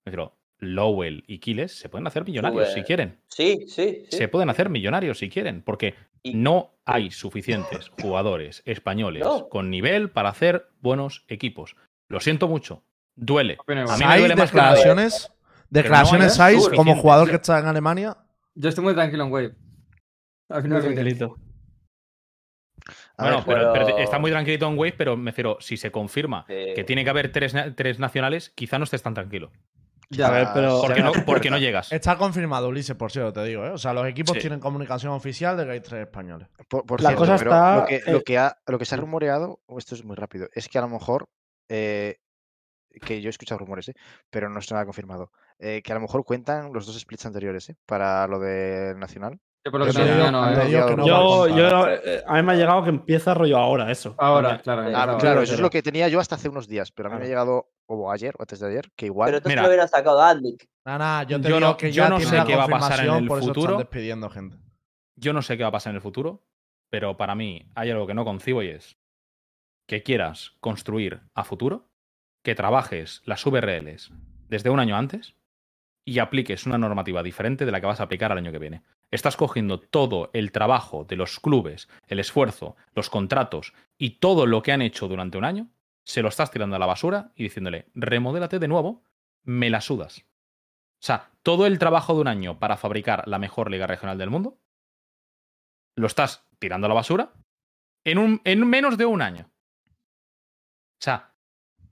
me 0.04 0.10
refiero, 0.10 0.36
Lowell 0.58 1.24
y 1.26 1.38
Kiles 1.38 1.72
se 1.78 1.88
pueden 1.88 2.06
hacer 2.06 2.24
millonarios 2.24 2.72
si 2.72 2.82
quieren. 2.82 3.18
sí, 3.28 3.66
sí, 3.68 4.06
sí. 4.10 4.16
Se 4.16 4.28
pueden 4.28 4.48
hacer 4.50 4.70
millonarios 4.70 5.18
si 5.18 5.28
quieren, 5.28 5.62
porque 5.62 5.94
Y- 6.22 6.34
no 6.34 6.74
hay 6.84 7.10
suficientes 7.10 7.90
jugadores 8.00 8.62
españoles 8.64 9.24
No. 9.24 9.48
con 9.48 9.70
nivel 9.70 10.10
para 10.10 10.30
hacer 10.30 10.68
buenos 10.80 11.24
equipos. 11.28 11.76
Lo 12.08 12.20
siento 12.20 12.48
mucho. 12.48 12.82
Duele. 13.16 13.58
A 13.66 13.72
mí 13.74 13.74
me 13.80 13.86
¿Sais 13.86 14.18
duele 14.18 14.36
más 14.36 14.50
que 14.50 14.56
declaraciones? 14.56 15.30
¿Declaraciones 15.70 16.38
no 16.38 16.44
hay 16.44 16.56
como 16.76 16.96
jugador 16.96 17.28
que 17.30 17.36
está 17.36 17.58
en 17.58 17.66
Alemania? 17.66 18.16
Yo 18.54 18.68
estoy 18.68 18.84
muy 18.84 18.94
tranquilo 18.94 19.24
en 19.24 19.32
Wave. 19.32 19.54
Al 20.48 20.62
final 20.62 20.78
me 20.82 20.84
tranquilito. 20.84 21.36
A 23.16 23.22
Bueno, 23.24 23.36
ver, 23.38 23.44
pero, 23.46 23.72
pero 23.72 23.86
pero- 23.86 23.98
está 23.98 24.18
muy 24.18 24.30
tranquilito 24.30 24.66
en 24.68 24.78
Wave, 24.78 24.94
pero 24.98 25.16
me 25.16 25.30
refiero, 25.30 25.56
si 25.60 25.76
se 25.76 25.90
confirma 25.90 26.44
que 26.46 26.84
tiene 26.86 27.04
que 27.04 27.10
haber 27.10 27.32
tres, 27.32 27.54
tres 27.76 27.98
nacionales, 27.98 28.50
quizá 28.50 28.78
no 28.78 28.84
estés 28.84 29.02
tan 29.02 29.14
tranquilo. 29.14 29.50
Ya, 30.10 30.28
A 30.28 30.30
ver, 30.30 30.48
pero. 30.54 30.80
Porque 30.80 31.02
no, 31.02 31.12
porque 31.26 31.50
llegas. 31.50 31.92
Está 31.92 32.16
confirmado, 32.18 32.68
Ulises, 32.68 32.96
por 32.96 33.10
cierto, 33.10 33.32
te 33.32 33.44
digo. 33.44 33.64
¿eh? 33.64 33.70
O 33.70 33.78
sea, 33.78 33.92
los 33.92 34.06
equipos 34.06 34.34
Sí. 34.34 34.40
tienen 34.40 34.60
comunicación 34.60 35.12
oficial 35.12 35.56
de 35.56 35.64
que 35.64 35.70
hay 35.72 35.80
tres 35.80 36.02
españoles. 36.06 36.48
Por, 36.68 36.84
por 36.86 37.00
La 37.00 37.10
cierto, 37.10 37.22
cosa 37.24 37.36
pero 37.38 37.50
está, 37.50 37.76
lo, 37.76 37.86
que, 37.86 38.02
lo, 38.12 38.22
que 38.22 38.38
ha- 38.38 38.56
lo 38.66 38.78
que 38.78 38.84
se 38.84 38.94
ha 38.94 38.98
rumoreado, 38.98 39.60
o 39.66 39.78
esto 39.78 39.94
es 39.94 40.04
muy 40.04 40.16
rápido, 40.16 40.48
es 40.52 40.68
que 40.68 40.78
a 40.78 40.82
lo 40.82 40.88
mejor, 40.88 41.28
eh, 41.68 42.18
que 43.04 43.20
yo 43.20 43.28
he 43.28 43.30
escuchado 43.30 43.58
rumores, 43.58 43.88
¿eh? 43.88 43.94
pero 44.30 44.48
no 44.48 44.58
está 44.60 44.74
nada 44.74 44.84
confirmado, 44.84 45.32
eh, 45.58 45.82
que 45.82 45.90
a 45.92 45.96
lo 45.96 46.00
mejor 46.00 46.24
cuentan 46.24 46.72
los 46.72 46.86
dos 46.86 46.98
splits 47.00 47.26
anteriores 47.26 47.68
¿eh? 47.70 47.76
para 47.86 48.26
lo 48.28 48.38
de 48.38 48.94
Nacional. 48.96 49.40
Yo 49.64 49.70
por 49.70 49.80
lo 49.80 49.86
que 49.86 49.92
no, 49.94 50.00
eh. 50.04 50.30
no 50.30 50.42
a 50.44 50.68
Yo, 50.68 50.86
contar. 50.86 51.06
yo, 51.06 51.88
eh, 51.88 52.22
a 52.26 52.34
mí 52.34 52.42
me 52.42 52.52
ha 52.52 52.56
llegado 52.56 52.82
que 52.84 52.90
empieza 52.90 53.32
rollo 53.32 53.56
ahora 53.56 53.90
eso. 53.90 54.14
Ahora, 54.18 54.58
claro. 54.58 54.82
Ah, 54.82 54.90
claro. 54.90 55.18
claro, 55.18 55.42
eso 55.42 55.54
es 55.54 55.60
lo 55.60 55.70
que 55.70 55.82
tenía 55.82 56.08
yo 56.08 56.20
hasta 56.20 56.34
hace 56.34 56.48
unos 56.50 56.68
días, 56.68 56.92
pero 56.92 57.08
a 57.08 57.12
mí 57.12 57.18
me 57.18 57.24
ha 57.24 57.28
llegado 57.28 57.70
o 57.86 58.10
ayer 58.10 58.34
o 58.38 58.42
antes 58.42 58.60
de 58.60 58.68
ayer, 58.68 58.90
que 58.94 59.06
igual... 59.06 59.28
Pero 59.28 59.38
entonces 59.38 59.52
Mira. 59.56 59.62
lo 59.62 59.68
hubieran 59.68 59.88
sacado 59.88 60.20
a. 60.22 60.34
Nada, 60.34 60.98
nada, 60.98 61.22
yo 61.22 61.40
te 61.40 61.48
Yo 61.48 61.56
digo 61.56 61.60
no- 61.60 61.76
que 61.78 61.92
yo 61.92 62.02
ya 62.04 62.08
no 62.10 62.20
sé 62.20 62.42
qué 62.46 62.56
va 62.56 62.64
a 62.64 62.68
pasar 62.68 63.06
en 63.06 63.14
el 63.14 63.28
futuro. 63.28 63.60
están 63.62 63.78
despidiendo 63.78 64.28
gente. 64.30 64.56
Yo 65.16 65.32
no 65.32 65.40
sé 65.42 65.56
qué 65.56 65.62
va 65.62 65.70
a 65.70 65.72
pasar 65.72 65.90
en 65.92 65.96
el 65.96 66.02
futuro, 66.02 66.44
pero 66.90 67.16
para 67.16 67.34
mí 67.34 67.70
hay 67.74 67.90
algo 67.90 68.06
que 68.06 68.14
no 68.14 68.24
concibo 68.24 68.62
y 68.62 68.68
es 68.68 68.98
que 69.88 70.02
quieras 70.02 70.52
construir 70.60 71.22
a 71.34 71.44
futuro, 71.44 71.90
que 72.42 72.54
trabajes 72.54 73.22
las 73.24 73.42
VRLs 73.44 74.10
desde 74.48 74.68
un 74.70 74.80
año 74.80 74.96
antes 74.96 75.34
y 76.04 76.18
apliques 76.18 76.66
una 76.66 76.78
normativa 76.78 77.22
diferente 77.22 77.64
de 77.64 77.72
la 77.72 77.80
que 77.80 77.86
vas 77.86 78.00
a 78.00 78.04
aplicar 78.04 78.30
al 78.30 78.38
año 78.38 78.52
que 78.52 78.58
viene. 78.58 78.82
Estás 79.10 79.36
cogiendo 79.36 79.80
todo 79.80 80.30
el 80.32 80.52
trabajo 80.52 81.04
de 81.04 81.16
los 81.16 81.40
clubes, 81.40 81.88
el 82.08 82.18
esfuerzo, 82.18 82.76
los 82.94 83.10
contratos 83.10 83.72
y 83.96 84.18
todo 84.18 84.46
lo 84.46 84.62
que 84.62 84.72
han 84.72 84.82
hecho 84.82 85.08
durante 85.08 85.38
un 85.38 85.44
año 85.44 85.68
se 86.04 86.20
lo 86.20 86.28
estás 86.28 86.50
tirando 86.50 86.76
a 86.76 86.78
la 86.78 86.86
basura 86.86 87.32
y 87.34 87.44
diciéndole, 87.44 87.86
remodélate 87.94 88.58
de 88.58 88.68
nuevo, 88.68 89.02
me 89.42 89.70
la 89.70 89.80
sudas. 89.80 90.18
O 90.18 91.06
sea, 91.06 91.30
todo 91.42 91.66
el 91.66 91.78
trabajo 91.78 92.14
de 92.14 92.20
un 92.20 92.28
año 92.28 92.58
para 92.58 92.76
fabricar 92.76 93.26
la 93.26 93.38
mejor 93.38 93.70
liga 93.70 93.86
regional 93.86 94.18
del 94.18 94.30
mundo, 94.30 94.58
lo 95.96 96.06
estás 96.06 96.46
tirando 96.58 96.86
a 96.86 96.88
la 96.88 96.94
basura 96.94 97.32
en, 98.04 98.18
un, 98.18 98.40
en 98.44 98.66
menos 98.66 98.98
de 98.98 99.06
un 99.06 99.22
año. 99.22 99.50
O 99.88 101.04
sea, 101.04 101.34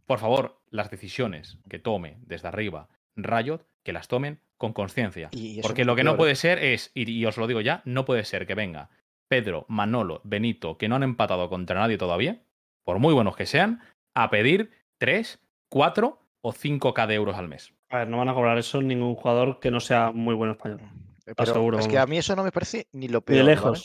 por 0.06 0.18
favor, 0.18 0.62
las 0.70 0.90
decisiones 0.90 1.58
que 1.68 1.78
tome 1.78 2.18
desde 2.20 2.48
arriba 2.48 2.88
Riot, 3.16 3.60
que 3.82 3.92
las 3.92 4.08
tomen 4.08 4.40
con 4.56 4.72
conciencia. 4.72 5.30
Porque 5.62 5.84
lo 5.84 5.96
que 5.96 6.04
no 6.04 6.16
puede 6.16 6.34
ser 6.36 6.58
es, 6.58 6.90
y, 6.94 7.10
y 7.10 7.26
os 7.26 7.36
lo 7.36 7.46
digo 7.46 7.60
ya, 7.60 7.82
no 7.84 8.04
puede 8.04 8.24
ser 8.24 8.46
que 8.46 8.54
venga 8.54 8.90
Pedro, 9.28 9.64
Manolo, 9.68 10.20
Benito, 10.24 10.76
que 10.76 10.88
no 10.88 10.96
han 10.96 11.02
empatado 11.02 11.48
contra 11.48 11.80
nadie 11.80 11.96
todavía, 11.96 12.42
por 12.84 12.98
muy 12.98 13.14
buenos 13.14 13.34
que 13.34 13.46
sean, 13.46 13.80
a 14.14 14.28
pedir 14.28 14.70
3, 14.98 15.40
4 15.70 16.18
o 16.42 16.52
5k 16.52 17.06
de 17.06 17.14
euros 17.14 17.36
al 17.36 17.48
mes. 17.48 17.72
A 17.88 17.98
ver, 17.98 18.08
no 18.08 18.18
van 18.18 18.28
a 18.28 18.34
cobrar 18.34 18.58
eso 18.58 18.82
ningún 18.82 19.14
jugador 19.14 19.58
que 19.58 19.70
no 19.70 19.80
sea 19.80 20.12
muy 20.12 20.34
buen 20.34 20.50
español. 20.50 20.80
Eh, 21.26 21.34
Pero 21.36 21.52
seguro, 21.52 21.78
es 21.78 21.88
que 21.88 21.98
a 21.98 22.06
mí 22.06 22.18
eso 22.18 22.36
no 22.36 22.44
me 22.44 22.52
parece 22.52 22.88
ni 22.92 23.08
lo 23.08 23.18
Ni 23.20 23.24
peor. 23.24 23.46
de 23.46 23.54
¿vale? 23.54 23.80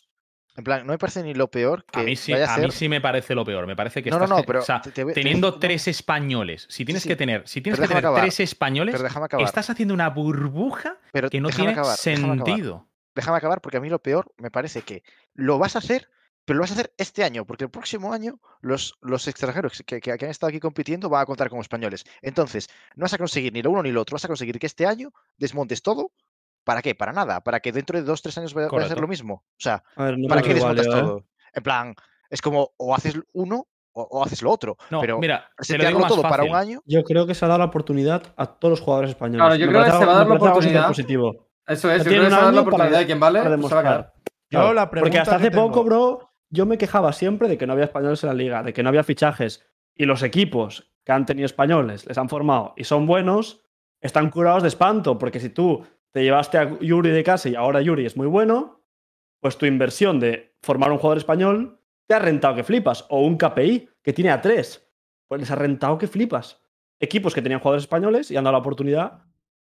En 0.57 0.63
plan, 0.63 0.85
no 0.88 0.91
me 0.91 0.97
parece 0.97 1.21
ni 1.21 1.35
lo 1.35 1.51
peor 1.51 1.85
que 1.85 1.99
A 1.99 2.03
mí, 2.03 2.15
sí, 2.15 2.31
vaya 2.31 2.51
a 2.51 2.55
a 2.55 2.57
mí 2.57 2.71
sí 2.71 2.89
me 2.89 2.99
parece 2.99 3.35
lo 3.35 3.45
peor. 3.45 3.67
Me 3.67 3.75
parece 3.75 4.01
que 4.01 4.09
No, 4.09 4.15
estás 4.17 4.29
no, 4.31 4.38
ge- 4.38 4.43
pero 4.43 4.59
o 4.61 4.65
sea, 4.65 4.81
te- 4.81 4.91
te 4.91 5.03
voy- 5.03 5.13
te- 5.13 5.21
teniendo 5.21 5.59
tres 5.59 5.88
españoles, 5.88 6.65
si 6.69 6.84
tienes 6.84 7.03
sí, 7.03 7.09
que 7.09 7.15
tener, 7.15 7.47
si 7.47 7.61
tienes 7.61 7.79
que 7.79 7.88
tener 7.88 8.03
acabar, 8.03 8.21
tres 8.23 8.39
españoles, 8.39 8.95
estás 9.39 9.69
haciendo 9.69 9.93
una 9.93 10.09
burbuja 10.09 10.97
pero 11.11 11.29
que 11.29 11.39
no 11.39 11.49
tiene 11.49 11.73
acabar, 11.73 11.95
déjame 11.97 12.34
acabar. 12.34 12.45
sentido. 12.47 12.88
Déjame 13.13 13.38
acabar 13.38 13.61
porque 13.61 13.77
a 13.77 13.81
mí 13.81 13.89
lo 13.89 13.99
peor 14.01 14.34
me 14.38 14.49
parece 14.49 14.81
que 14.81 15.03
lo 15.35 15.59
vas 15.59 15.75
a 15.75 15.79
hacer, 15.79 16.09
pero 16.43 16.57
lo 16.57 16.61
vas 16.63 16.71
a 16.71 16.73
hacer 16.73 16.91
este 16.97 17.23
año, 17.23 17.45
porque 17.45 17.65
el 17.65 17.69
próximo 17.69 18.11
año 18.11 18.39
los, 18.61 18.95
los 19.01 19.27
extranjeros 19.27 19.84
que, 19.85 20.01
que- 20.01 20.17
que 20.17 20.25
han 20.25 20.31
estado 20.31 20.49
aquí 20.49 20.59
compitiendo 20.59 21.07
van 21.07 21.21
a 21.21 21.25
contar 21.27 21.49
como 21.49 21.61
españoles. 21.61 22.03
Entonces, 22.23 22.67
no 22.95 23.03
vas 23.03 23.13
a 23.13 23.19
conseguir 23.19 23.53
ni 23.53 23.61
lo 23.61 23.69
uno 23.69 23.84
ni 23.84 23.91
lo 23.91 24.01
otro, 24.01 24.15
vas 24.15 24.25
a 24.25 24.27
conseguir 24.27 24.57
que 24.57 24.65
este 24.65 24.88
año 24.88 25.11
desmontes 25.38 25.84
todo. 25.84 26.11
¿Para 26.68 26.81
qué? 26.81 26.94
Para 26.94 27.14
nada. 27.14 27.41
Para 27.41 27.60
que 27.61 27.72
dentro 27.72 27.98
de 27.98 28.03
dos, 28.03 28.22
tres 28.22 28.38
años 28.38 28.53
vaya, 28.53 28.68
vaya 28.68 28.77
a 28.85 28.88
ser 28.89 28.98
Correcto. 28.98 29.02
lo 29.02 29.07
mismo. 29.07 29.34
O 29.45 29.56
sea, 29.57 29.81
A 29.95 30.03
ver, 30.03 30.18
no 30.19 30.27
¿para 30.27 30.41
qué 30.41 30.53
desmontas 30.53 30.85
¿eh? 30.85 30.89
todo? 30.89 31.23
En 31.53 31.64
plan, 31.64 31.95
es 32.30 32.41
como 32.41 32.72
o 32.77 32.94
haces 32.94 33.18
uno 33.34 33.65
o, 33.94 34.02
o 34.03 34.23
haces 34.23 34.41
lo 34.44 34.52
otro. 34.52 34.77
No, 34.91 34.99
pero 35.02 35.18
mira, 35.18 35.49
te 35.65 35.77
lo 35.77 35.88
digo 35.88 36.06
todo 36.07 36.22
para 36.22 36.44
un 36.44 36.53
año. 36.56 36.81
Yo 36.85 37.03
creo 37.03 37.26
que 37.26 37.34
se 37.34 37.45
ha 37.45 37.48
dado 37.48 37.60
la 37.60 37.65
oportunidad 37.65 38.22
a 38.35 38.45
todos 38.45 38.72
los 38.72 38.81
jugadores 38.81 39.11
españoles. 39.11 39.39
Claro, 39.41 39.56
yo 39.56 39.65
Me 39.68 39.72
creo 39.72 39.85
que 39.85 39.91
se 39.91 40.06
va 40.06 40.14
a 40.14 40.18
dar 40.18 40.27
la 40.27 40.34
oportunidad. 40.35 40.88
positivo. 40.89 41.48
Eso 41.65 41.89
es, 41.91 42.03
yo 42.03 42.10
tiene 42.10 42.18
creo 42.18 42.22
que 42.22 42.27
un 42.27 42.30
se 42.31 42.35
va 42.35 42.41
a 42.41 42.45
dar 42.45 42.53
la 42.53 42.61
oportunidad 42.61 42.99
de- 42.99 43.06
quien 43.06 43.19
vale 43.19 43.41
para 43.41 43.56
se 43.56 43.61
va 43.61 43.80
a 43.80 43.84
quedar. 43.84 43.84
demostrar. 43.98 44.14
Yo 44.49 44.60
Claro, 44.60 44.73
la 44.73 44.89
pregunta 44.89 45.10
Porque 45.10 45.19
hasta 45.19 45.35
hace 45.38 45.52
poco, 45.52 45.84
bro, 45.84 46.30
yo 46.49 46.65
me 46.65 46.77
quejaba 46.77 47.11
siempre 47.14 47.48
de 47.49 47.57
que 47.57 47.65
no 47.65 47.73
había 47.73 47.85
españoles 47.85 48.23
en 48.23 48.27
la 48.30 48.35
liga, 48.35 48.64
de 48.64 48.72
que 48.73 48.84
no 48.84 48.89
había 48.89 49.03
fichajes. 49.03 49.65
Y 49.95 50.06
los 50.06 50.22
equipos 50.23 50.91
que 51.03 51.11
han 51.11 51.26
tenido 51.26 51.45
españoles, 51.45 52.06
les 52.06 52.18
han 52.18 52.30
formado 52.30 52.73
y 52.77 52.84
son 52.84 53.06
buenos, 53.07 53.61
están 53.99 54.30
curados 54.30 54.61
de 54.64 54.69
espanto. 54.69 55.18
Porque 55.18 55.39
si 55.39 55.49
tú 55.49 55.85
te 56.18 56.23
llevaste 56.23 56.57
a 56.57 56.80
Yuri 56.80 57.11
de 57.11 57.23
casa 57.23 57.48
y 57.48 57.53
ahora 57.53 57.80
Yuri 57.80 58.07
es 58.07 58.18
muy 58.18 58.26
bueno, 58.26 58.81
pues 59.39 59.56
tu 59.60 59.68
inversión 59.68 60.19
de 60.19 60.56
formar 60.64 60.91
un 60.91 60.98
jugador 60.98 61.19
español 61.19 61.80
te 62.07 62.15
ha 62.15 62.19
rentado 62.19 62.56
que 62.56 62.64
flipas. 62.64 63.06
O 63.10 63.22
un 63.22 63.38
KPI 63.38 63.88
que 64.02 64.14
tiene 64.14 64.31
a 64.31 64.41
tres, 64.41 64.89
pues 65.27 65.39
les 65.41 65.52
ha 65.52 65.56
rentado 65.56 65.98
que 65.99 66.07
flipas. 66.07 66.60
Equipos 66.99 67.35
que 67.35 67.41
tenían 67.44 67.60
jugadores 67.60 67.84
españoles 67.84 68.31
y 68.31 68.38
han 68.38 68.44
dado 68.45 68.53
la 68.53 68.57
oportunidad, 68.60 69.11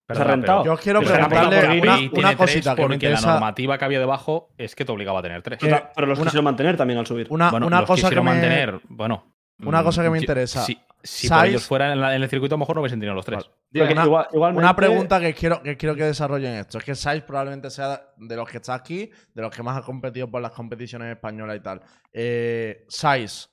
les 0.09 0.16
ha 0.19 0.23
Perdona, 0.24 0.31
rentado. 0.37 0.65
Yo 0.65 0.77
quiero 0.78 1.01
Pero 1.01 1.12
preguntarle 1.12 1.59
una, 1.59 1.66
KPI 1.66 1.78
una 1.89 1.99
tiene 1.99 2.23
tres 2.23 2.37
cosita 2.39 2.74
que 2.74 2.81
me 2.83 2.89
porque 2.89 2.89
la 2.89 2.95
interesa. 3.11 3.33
normativa 3.33 3.77
que 3.78 3.85
había 3.85 3.99
debajo 4.01 4.49
es 4.57 4.74
que 4.74 4.85
te 4.87 4.93
obligaba 4.93 5.19
a 5.19 5.23
tener 5.23 5.43
tres. 5.43 5.59
Que- 5.59 5.83
pero 5.95 6.07
los 6.07 6.19
una- 6.19 6.24
quisieron 6.27 6.45
mantener 6.45 6.77
también 6.78 6.99
al 6.99 7.07
subir. 7.07 7.27
Una, 7.28 7.51
bueno, 7.51 7.66
una 7.66 7.81
los 7.81 7.87
cosa 7.87 7.97
que 7.97 8.03
quisieron 8.07 8.24
me, 8.24 8.31
mantener, 8.31 8.81
bueno. 8.89 9.36
Una 9.65 9.83
cosa 9.83 10.03
que 10.03 10.11
me 10.11 10.19
mm, 10.19 10.23
interesa. 10.23 10.62
Si, 10.65 10.78
si 11.03 11.28
por 11.28 11.47
ellos 11.47 11.65
fuera 11.66 11.93
en, 11.93 12.01
la- 12.01 12.15
en 12.16 12.23
el 12.23 12.28
circuito, 12.28 12.55
a 12.55 12.59
lo 12.59 12.61
mejor 12.61 12.77
no 12.77 12.83
hubiesen 12.83 12.99
tenido 13.01 13.15
los 13.15 13.24
tres. 13.24 13.49
Una- 13.93 14.05
igual- 14.05 14.28
igualmente- 14.33 14.65
Una 14.65 14.77
pregunta 14.77 15.20
que 15.20 15.35
quiero, 15.35 15.62
que 15.62 15.77
quiero 15.77 15.95
que 15.95 16.05
desarrollen 16.05 16.55
esto. 16.55 16.78
Es 16.78 16.85
que 16.85 16.95
Saiz 16.95 17.23
probablemente 17.23 17.70
sea 17.70 18.12
de 18.16 18.37
los 18.37 18.49
que 18.49 18.57
está 18.59 18.74
aquí, 18.74 19.11
de 19.35 19.43
los 19.43 19.55
que 19.55 19.62
más 19.62 19.78
ha 19.78 19.83
competido 19.83 20.31
por 20.31 20.43
las 20.43 20.53
competiciones 20.53 21.11
españolas 21.15 21.57
y 21.57 21.61
tal. 21.61 21.81
Eh, 22.12 22.85
Saiz, 22.89 23.49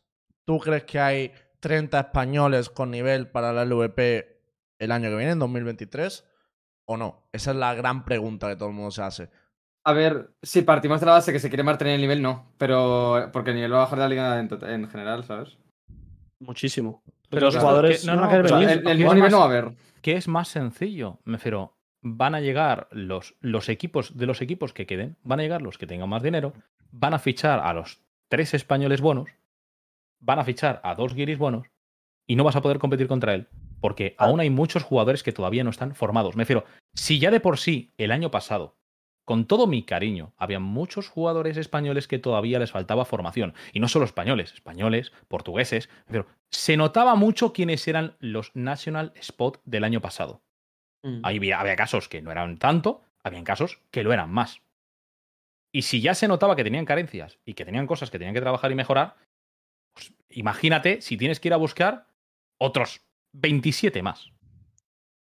¿tú 0.45 0.59
crees 0.59 0.84
que 0.84 0.99
hay 0.99 1.31
30 1.59 1.99
españoles 1.99 2.69
con 2.69 2.91
nivel 2.91 3.27
para 3.30 3.53
la 3.53 3.63
LVP 3.65 4.41
el 4.80 4.91
año 4.91 5.09
que 5.09 5.15
viene, 5.15 5.31
en 5.31 5.39
2023? 5.39 6.25
¿O 6.85 6.97
no? 6.97 7.30
Esa 7.31 7.51
es 7.51 7.57
la 7.57 7.73
gran 7.75 8.03
pregunta 8.03 8.49
que 8.49 8.55
todo 8.57 8.67
el 8.69 8.75
mundo 8.75 8.91
se 8.91 9.01
hace. 9.03 9.30
A 9.85 9.93
ver, 9.93 10.31
si 10.41 10.61
partimos 10.63 10.99
de 11.01 11.05
la 11.05 11.13
base 11.13 11.31
que 11.31 11.39
se 11.39 11.49
quiere 11.49 11.63
mantener 11.63 11.95
el 11.95 12.01
nivel, 12.01 12.21
no. 12.21 12.53
Pero 12.57 13.30
porque 13.31 13.49
el 13.51 13.57
nivel 13.57 13.73
va 13.73 13.77
a 13.77 13.81
bajar 13.81 13.99
de 13.99 14.03
la 14.05 14.09
liga 14.09 14.39
en, 14.39 14.49
en 14.69 14.89
general, 14.89 15.23
¿sabes? 15.25 15.57
Muchísimo. 16.45 17.03
Pero 17.29 17.47
los 17.47 17.57
jugadores 17.57 18.01
que- 18.01 18.07
no, 18.07 18.15
no, 18.15 18.27
O 18.27 18.47
sea, 18.47 18.59
el, 18.73 18.87
el 18.87 18.97
mismo 18.97 19.13
nivel 19.13 19.31
no 19.31 19.39
va 19.39 19.45
a 19.45 19.47
haber. 19.47 19.71
que 20.01 20.13
es 20.17 20.27
más 20.27 20.47
sencillo. 20.47 21.19
Me 21.23 21.37
refiero, 21.37 21.77
van 22.01 22.35
a 22.35 22.41
llegar 22.41 22.87
los, 22.91 23.35
los 23.39 23.69
equipos 23.69 24.17
de 24.17 24.25
los 24.25 24.41
equipos 24.41 24.73
que 24.73 24.85
queden, 24.85 25.17
van 25.23 25.39
a 25.39 25.43
llegar 25.43 25.61
los 25.61 25.77
que 25.77 25.87
tengan 25.87 26.09
más 26.09 26.21
dinero, 26.23 26.53
van 26.91 27.13
a 27.13 27.19
fichar 27.19 27.59
a 27.59 27.73
los 27.73 28.01
tres 28.29 28.53
españoles 28.53 29.01
buenos, 29.01 29.29
van 30.19 30.39
a 30.39 30.43
fichar 30.43 30.79
a 30.83 30.95
dos 30.95 31.13
guiris 31.13 31.37
buenos 31.37 31.67
y 32.27 32.35
no 32.35 32.43
vas 32.43 32.55
a 32.55 32.61
poder 32.61 32.79
competir 32.79 33.07
contra 33.07 33.33
él. 33.33 33.47
Porque 33.81 34.15
aún 34.17 34.39
hay 34.39 34.49
muchos 34.49 34.83
jugadores 34.83 35.23
que 35.23 35.33
todavía 35.33 35.63
no 35.63 35.69
están 35.69 35.93
formados. 35.93 36.35
Me 36.37 36.43
refiero, 36.43 36.63
si 36.93 37.19
ya 37.19 37.31
de 37.31 37.41
por 37.41 37.57
sí 37.57 37.91
el 37.97 38.11
año 38.11 38.31
pasado, 38.31 38.77
con 39.25 39.45
todo 39.45 39.67
mi 39.67 39.83
cariño, 39.83 40.33
había 40.37 40.59
muchos 40.59 41.07
jugadores 41.07 41.57
españoles 41.57 42.07
que 42.07 42.19
todavía 42.19 42.59
les 42.59 42.71
faltaba 42.71 43.05
formación. 43.05 43.53
Y 43.71 43.79
no 43.79 43.87
solo 43.87 44.05
españoles, 44.05 44.53
españoles, 44.53 45.11
portugueses. 45.27 45.89
Pero 46.07 46.27
se 46.49 46.75
notaba 46.75 47.15
mucho 47.15 47.53
quiénes 47.53 47.87
eran 47.87 48.15
los 48.19 48.51
National 48.53 49.13
Spot 49.15 49.61
del 49.65 49.85
año 49.85 50.01
pasado. 50.01 50.41
Mm. 51.03 51.19
Ahí 51.23 51.37
había, 51.37 51.59
había 51.59 51.75
casos 51.75 52.09
que 52.09 52.21
no 52.21 52.31
eran 52.31 52.57
tanto, 52.57 53.01
habían 53.23 53.45
casos 53.45 53.79
que 53.91 54.03
lo 54.03 54.11
eran 54.11 54.29
más. 54.29 54.61
Y 55.71 55.83
si 55.83 56.01
ya 56.01 56.13
se 56.13 56.27
notaba 56.27 56.55
que 56.55 56.63
tenían 56.63 56.85
carencias 56.85 57.39
y 57.45 57.53
que 57.53 57.65
tenían 57.65 57.87
cosas 57.87 58.11
que 58.11 58.19
tenían 58.19 58.35
que 58.35 58.41
trabajar 58.41 58.71
y 58.71 58.75
mejorar, 58.75 59.15
pues 59.93 60.13
imagínate 60.29 61.01
si 61.01 61.17
tienes 61.17 61.39
que 61.39 61.47
ir 61.47 61.53
a 61.53 61.57
buscar 61.57 62.07
otros 62.59 63.01
27 63.31 64.03
más. 64.03 64.32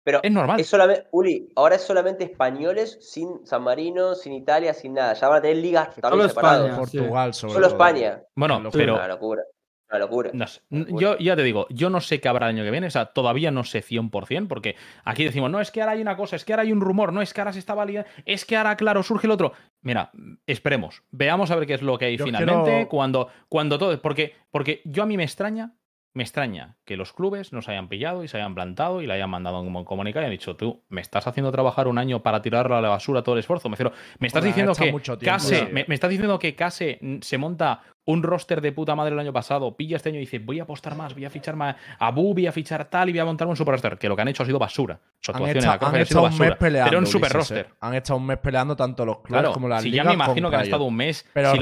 Pero 0.08 0.20
Es 0.22 0.32
normal. 0.32 0.58
es 0.58 0.66
solamente, 0.66 1.06
Uli, 1.10 1.52
ahora 1.54 1.74
es 1.76 1.82
solamente 1.82 2.24
españoles 2.24 2.96
sin 3.02 3.44
San 3.46 3.62
Marino, 3.62 4.14
sin 4.14 4.32
Italia, 4.32 4.72
sin 4.72 4.94
nada. 4.94 5.12
Ya 5.12 5.28
van 5.28 5.36
a 5.38 5.42
tener 5.42 5.58
ligas 5.58 5.94
también 5.96 6.12
Solo 6.22 6.28
separadas. 6.30 6.70
España. 6.70 6.86
sí. 6.86 6.96
Portugal, 6.98 7.34
sobre 7.34 7.52
Solo 7.52 7.66
todo. 7.68 7.76
España. 7.76 8.22
Bueno, 8.34 8.62
pero 8.72 8.94
Una 8.94 9.08
locura. 9.08 9.42
Una 9.90 9.98
locura. 10.00 10.30
no 10.32 10.46
sé. 10.46 10.60
Una 10.70 10.80
locura. 10.84 11.00
yo 11.02 11.18
ya 11.18 11.36
te 11.36 11.42
digo, 11.42 11.66
yo 11.68 11.90
no 11.90 12.00
sé 12.00 12.20
qué 12.22 12.28
habrá 12.28 12.48
el 12.48 12.56
año 12.56 12.64
que 12.64 12.70
viene, 12.70 12.86
o 12.86 12.90
sea, 12.90 13.06
todavía 13.06 13.50
no 13.50 13.64
sé 13.64 13.82
100%, 13.82 14.48
porque 14.48 14.76
aquí 15.04 15.24
decimos, 15.24 15.50
no, 15.50 15.60
es 15.60 15.70
que 15.70 15.80
ahora 15.82 15.92
hay 15.92 16.00
una 16.00 16.16
cosa, 16.16 16.36
es 16.36 16.44
que 16.46 16.54
ahora 16.54 16.62
hay 16.62 16.72
un 16.72 16.80
rumor, 16.80 17.12
no, 17.12 17.20
es 17.20 17.34
que 17.34 17.40
ahora 17.42 17.52
se 17.52 17.58
está 17.58 17.74
validando, 17.74 18.08
es 18.24 18.44
que 18.46 18.56
ahora, 18.56 18.76
claro, 18.76 19.02
surge 19.02 19.26
el 19.26 19.30
otro. 19.30 19.52
Mira, 19.82 20.10
esperemos, 20.46 21.02
veamos 21.10 21.50
a 21.50 21.56
ver 21.56 21.66
qué 21.66 21.74
es 21.74 21.82
lo 21.82 21.98
que 21.98 22.06
hay 22.06 22.16
Yo 22.16 22.24
finalmente, 22.24 22.70
quiero- 22.70 22.88
cuando, 22.88 23.28
cuando 23.48 23.78
todo, 23.78 24.00
porque, 24.00 24.34
porque 24.50 24.80
yo 24.84 25.02
a 25.02 25.06
mí 25.06 25.16
me 25.16 25.24
extraña, 25.24 25.72
me 26.14 26.22
extraña 26.24 26.76
que 26.84 26.96
los 26.96 27.12
clubes 27.12 27.52
nos 27.52 27.68
hayan 27.68 27.88
pillado 27.88 28.24
y 28.24 28.28
se 28.28 28.36
hayan 28.38 28.54
plantado 28.54 29.02
y 29.02 29.06
le 29.06 29.12
hayan 29.14 29.30
mandado 29.30 29.60
un 29.60 29.84
comunicado 29.84 30.22
y 30.24 30.26
han 30.26 30.30
dicho, 30.32 30.56
tú, 30.56 30.82
me 30.88 31.00
estás 31.00 31.26
haciendo 31.26 31.52
trabajar 31.52 31.86
un 31.86 31.98
año 31.98 32.22
para 32.22 32.42
tirarlo 32.42 32.76
a 32.76 32.80
la 32.80 32.88
basura 32.88 33.22
todo 33.22 33.34
el 33.36 33.40
esfuerzo. 33.40 33.68
Me, 33.68 33.74
refiero, 33.74 33.92
me 34.18 34.26
estás 34.26 34.42
diciendo 34.42 34.72
que 34.74 34.90
mucho 34.90 35.16
tiempo, 35.16 35.34
Case, 35.36 35.56
sí. 35.66 35.72
me, 35.72 35.84
me 35.86 35.94
estás 35.94 36.10
diciendo 36.10 36.38
que 36.38 36.54
Case 36.56 36.98
mm, 37.00 37.18
se 37.20 37.38
monta 37.38 37.82
un 38.06 38.22
roster 38.22 38.60
de 38.62 38.72
puta 38.72 38.94
madre 38.96 39.12
el 39.12 39.18
año 39.20 39.32
pasado, 39.34 39.76
pilla 39.76 39.96
este 39.96 40.08
año 40.08 40.16
y 40.16 40.20
dice, 40.20 40.38
voy 40.38 40.58
a 40.58 40.62
apostar 40.62 40.96
más, 40.96 41.12
voy 41.14 41.26
a 41.26 41.30
fichar 41.30 41.54
más 41.56 41.76
a 41.98 42.10
Bu, 42.10 42.32
voy 42.32 42.46
a 42.46 42.52
fichar 42.52 42.86
tal 42.86 43.10
y 43.10 43.12
voy 43.12 43.20
a 43.20 43.24
montar 43.26 43.46
un 43.46 43.54
super 43.54 43.72
roster. 43.72 43.98
Que 43.98 44.08
lo 44.08 44.16
que 44.16 44.22
han 44.22 44.28
hecho 44.28 44.42
ha 44.42 44.46
sido 44.46 44.58
basura. 44.58 44.98
Su 45.20 45.30
Han, 45.30 45.36
actuación 45.36 45.56
en 45.58 45.62
hecha- 45.62 45.70
la 45.72 45.78
Copa 45.78 45.88
han 45.90 45.94
ha 45.94 45.98
sido 45.98 46.02
estado 46.04 46.22
un 46.24 46.30
basura. 46.30 46.48
mes 46.48 46.58
peleando. 46.58 46.88
Pero 46.90 46.98
un 47.00 47.06
super 47.06 47.32
roster. 47.32 47.66
eh. 47.70 47.74
Han 47.80 47.94
estado 47.94 48.16
un 48.18 48.26
mes 48.26 48.38
peleando 48.38 48.74
tanto 48.76 49.04
los 49.04 49.16
clubes 49.18 49.28
Claro, 49.42 49.52
como 49.52 49.68
las 49.68 49.82
si 49.82 49.90
ligas. 49.90 50.04
ya 50.04 50.08
me 50.08 50.14
imagino 50.14 50.48
que 50.50 50.56
han 50.56 50.62
estado 50.62 50.84
un 50.84 50.96
mes. 50.96 51.28
Pero 51.34 51.52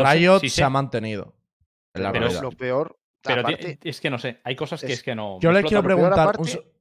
si 0.41 0.49
se 0.49 0.63
ha 0.65 0.71
mantenido. 0.71 1.35
En 1.95 2.03
la 2.05 2.13
Pero 2.13 2.25
realidad. 2.27 2.43
lo 2.43 2.53
peor. 2.53 2.97
Pero 3.27 3.41
aparte- 3.43 3.79
es 3.83 4.01
que 4.01 4.11
no 4.11 4.19
sé, 4.19 4.41
hay 4.45 4.57
cosas 4.57 4.81
que 4.81 4.87
es- 4.87 4.99
es 4.99 5.03
que 5.03 5.15
no. 5.15 5.39
Yo 5.41 5.51
me 5.51 5.57
le 5.63 5.65
quiero 5.65 5.83
preguntar. 5.83 6.19
aparte- 6.21 6.41
un 6.43 6.47
se- 6.49 6.73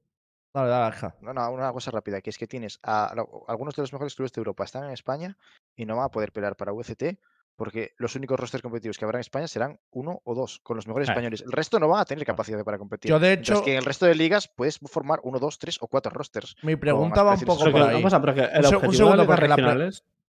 Dale, 0.54 0.70
dale, 0.70 0.86
Aja. 0.86 1.16
No, 1.20 1.34
no, 1.34 1.52
una 1.52 1.74
cosa 1.74 1.92
rápida, 1.92 2.22
que 2.22 2.30
es 2.30 2.38
que 2.38 2.48
tienes 2.48 2.80
a, 2.82 3.14
algunos 3.48 3.76
de 3.76 3.82
los 3.82 3.92
mejores 3.92 4.16
clubes 4.16 4.32
de 4.32 4.40
Europa 4.40 4.64
están 4.64 4.86
en 4.86 4.92
España 4.92 5.38
y 5.76 5.86
no 5.86 5.98
van 5.98 6.06
a 6.06 6.10
poder 6.10 6.32
pelear 6.32 6.56
para 6.56 6.72
VCT 6.72 7.20
porque 7.58 7.94
los 7.98 8.16
únicos 8.16 8.40
rosters 8.40 8.62
competitivos 8.62 8.98
que 8.98 9.04
habrá 9.04 9.18
en 9.18 9.22
España 9.22 9.48
serán 9.50 9.80
uno 9.92 10.22
o 10.24 10.34
dos, 10.34 10.60
con 10.64 10.78
los 10.78 10.88
mejores 10.88 11.10
españoles. 11.10 11.42
El 11.42 11.52
resto 11.52 11.78
no 11.78 11.90
van 11.90 12.00
a 12.02 12.06
tener 12.06 12.26
capacidad 12.26 12.64
para 12.64 12.78
competir. 12.78 13.10
Yo, 13.10 13.20
de 13.20 13.32
Mientras 13.32 13.58
hecho, 13.58 13.66
que 13.66 13.72
en 13.74 13.78
el 13.80 13.86
resto 13.86 14.06
de 14.06 14.16
ligas 14.16 14.48
puedes 14.48 14.80
formar 14.80 15.20
uno, 15.24 15.40
dos, 15.40 15.60
tres 15.60 15.78
o 15.82 15.88
cuatro 15.88 16.12
rosters. 16.14 16.56
mi 16.64 16.78
pregunta 16.78 17.22
va 17.24 17.34
un 17.34 17.40
poco 17.42 17.70
por 17.70 17.82
ahí. 17.82 17.98
el 17.98 18.66
Un 18.66 18.94
segundo, 18.94 19.26
porque 19.26 19.48
la 19.50 19.92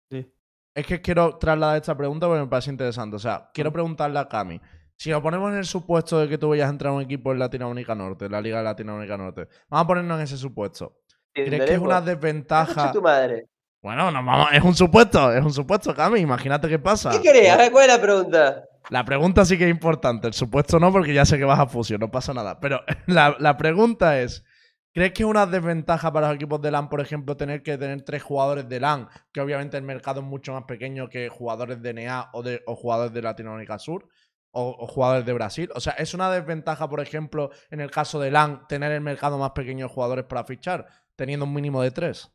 sí. 0.10 0.32
Es 0.76 0.88
que 0.88 1.02
quiero 1.02 1.38
trasladar 1.38 1.78
esta 1.82 1.96
pregunta 1.98 2.28
porque 2.28 2.42
me 2.44 2.48
parece 2.48 2.72
interesante. 2.72 3.16
O 3.18 3.20
sea, 3.20 3.50
quiero 3.54 3.72
preguntarle 3.74 4.20
a 4.20 4.28
Cami. 4.28 4.60
Si 4.96 5.10
nos 5.10 5.22
ponemos 5.22 5.52
en 5.52 5.58
el 5.58 5.66
supuesto 5.66 6.20
de 6.20 6.30
que 6.30 6.38
tú 6.38 6.50
vayas 6.50 6.68
a 6.68 6.70
entrar 6.70 6.92
a 6.92 6.96
un 6.96 7.02
equipo 7.02 7.32
en 7.32 7.40
Latinoamérica 7.40 7.96
Norte, 7.96 8.26
en 8.26 8.32
la 8.32 8.42
Liga 8.42 8.60
de 8.60 8.64
Latinoamérica 8.64 9.18
Norte, 9.18 9.48
vamos 9.70 9.84
a 9.84 9.88
ponernos 9.88 10.18
en 10.18 10.24
ese 10.24 10.38
supuesto. 10.38 11.00
¿Crees 11.34 11.66
que 11.66 11.74
es 11.74 11.80
una 11.80 12.00
desventaja? 12.00 12.92
tu 12.92 13.02
madre. 13.02 13.48
Bueno, 13.82 14.12
no, 14.12 14.24
vamos, 14.24 14.48
es 14.54 14.64
un 14.64 14.76
supuesto, 14.76 15.34
es 15.34 15.44
un 15.44 15.52
supuesto, 15.52 15.94
Cami. 15.94 16.22
Imagínate 16.22 16.70
qué 16.70 16.80
pasa. 16.80 17.10
¿Qué 17.12 17.22
querés? 17.22 17.52
A 17.52 17.58
ver, 17.58 17.72
¿cuál 17.72 17.90
es 17.90 17.96
la 17.96 18.02
pregunta? 18.02 18.64
La 18.90 19.04
pregunta 19.04 19.44
sí 19.44 19.58
que 19.58 19.66
es 19.66 19.70
importante. 19.70 20.28
El 20.28 20.34
supuesto 20.34 20.80
no, 20.80 20.92
porque 20.92 21.14
ya 21.14 21.26
sé 21.26 21.38
que 21.38 21.44
vas 21.44 21.60
a 21.60 21.68
fusión, 21.68 22.00
no 22.00 22.10
pasa 22.10 22.34
nada. 22.34 22.60
Pero 22.62 22.82
la, 23.08 23.36
la 23.40 23.58
pregunta 23.58 24.22
es: 24.22 24.46
¿crees 24.94 25.12
que 25.12 25.24
es 25.24 25.30
una 25.30 25.46
desventaja 25.46 26.14
para 26.14 26.28
los 26.28 26.36
equipos 26.38 26.62
de 26.62 26.72
LAN, 26.72 26.88
por 26.88 27.02
ejemplo, 27.02 27.36
tener 27.36 27.62
que 27.62 27.78
tener 27.78 28.04
tres 28.04 28.24
jugadores 28.24 28.70
de 28.70 28.80
LAN? 28.80 29.10
Que 29.34 29.42
obviamente 29.42 29.76
el 29.76 29.84
mercado 29.84 30.22
es 30.22 30.26
mucho 30.26 30.54
más 30.54 30.64
pequeño 30.64 31.10
que 31.10 31.28
jugadores 31.28 31.82
de 31.82 31.94
NA 31.94 32.30
o, 32.32 32.42
de, 32.42 32.62
o 32.66 32.76
jugadores 32.76 33.14
de 33.14 33.22
Latinoamérica 33.22 33.80
Sur. 33.80 34.08
O, 34.56 34.76
o 34.80 34.88
jugadores 34.88 35.26
de 35.26 35.34
Brasil. 35.34 35.70
O 35.74 35.80
sea, 35.80 35.94
¿es 35.94 36.14
una 36.14 36.32
desventaja, 36.32 36.88
por 36.88 37.02
ejemplo, 37.02 37.50
en 37.72 37.80
el 37.80 37.90
caso 37.90 38.20
de 38.20 38.30
LAN, 38.30 38.68
tener 38.68 38.92
el 38.92 39.02
mercado 39.02 39.40
más 39.40 39.52
pequeño 39.52 39.88
de 39.88 39.94
jugadores 39.94 40.26
para 40.26 40.44
fichar, 40.44 40.86
teniendo 41.16 41.46
un 41.46 41.54
mínimo 41.54 41.82
de 41.82 41.90
tres? 41.90 42.32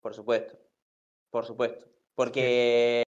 Por 0.00 0.12
supuesto. 0.14 0.58
Por 1.30 1.46
supuesto. 1.46 1.86
Porque 2.14 3.04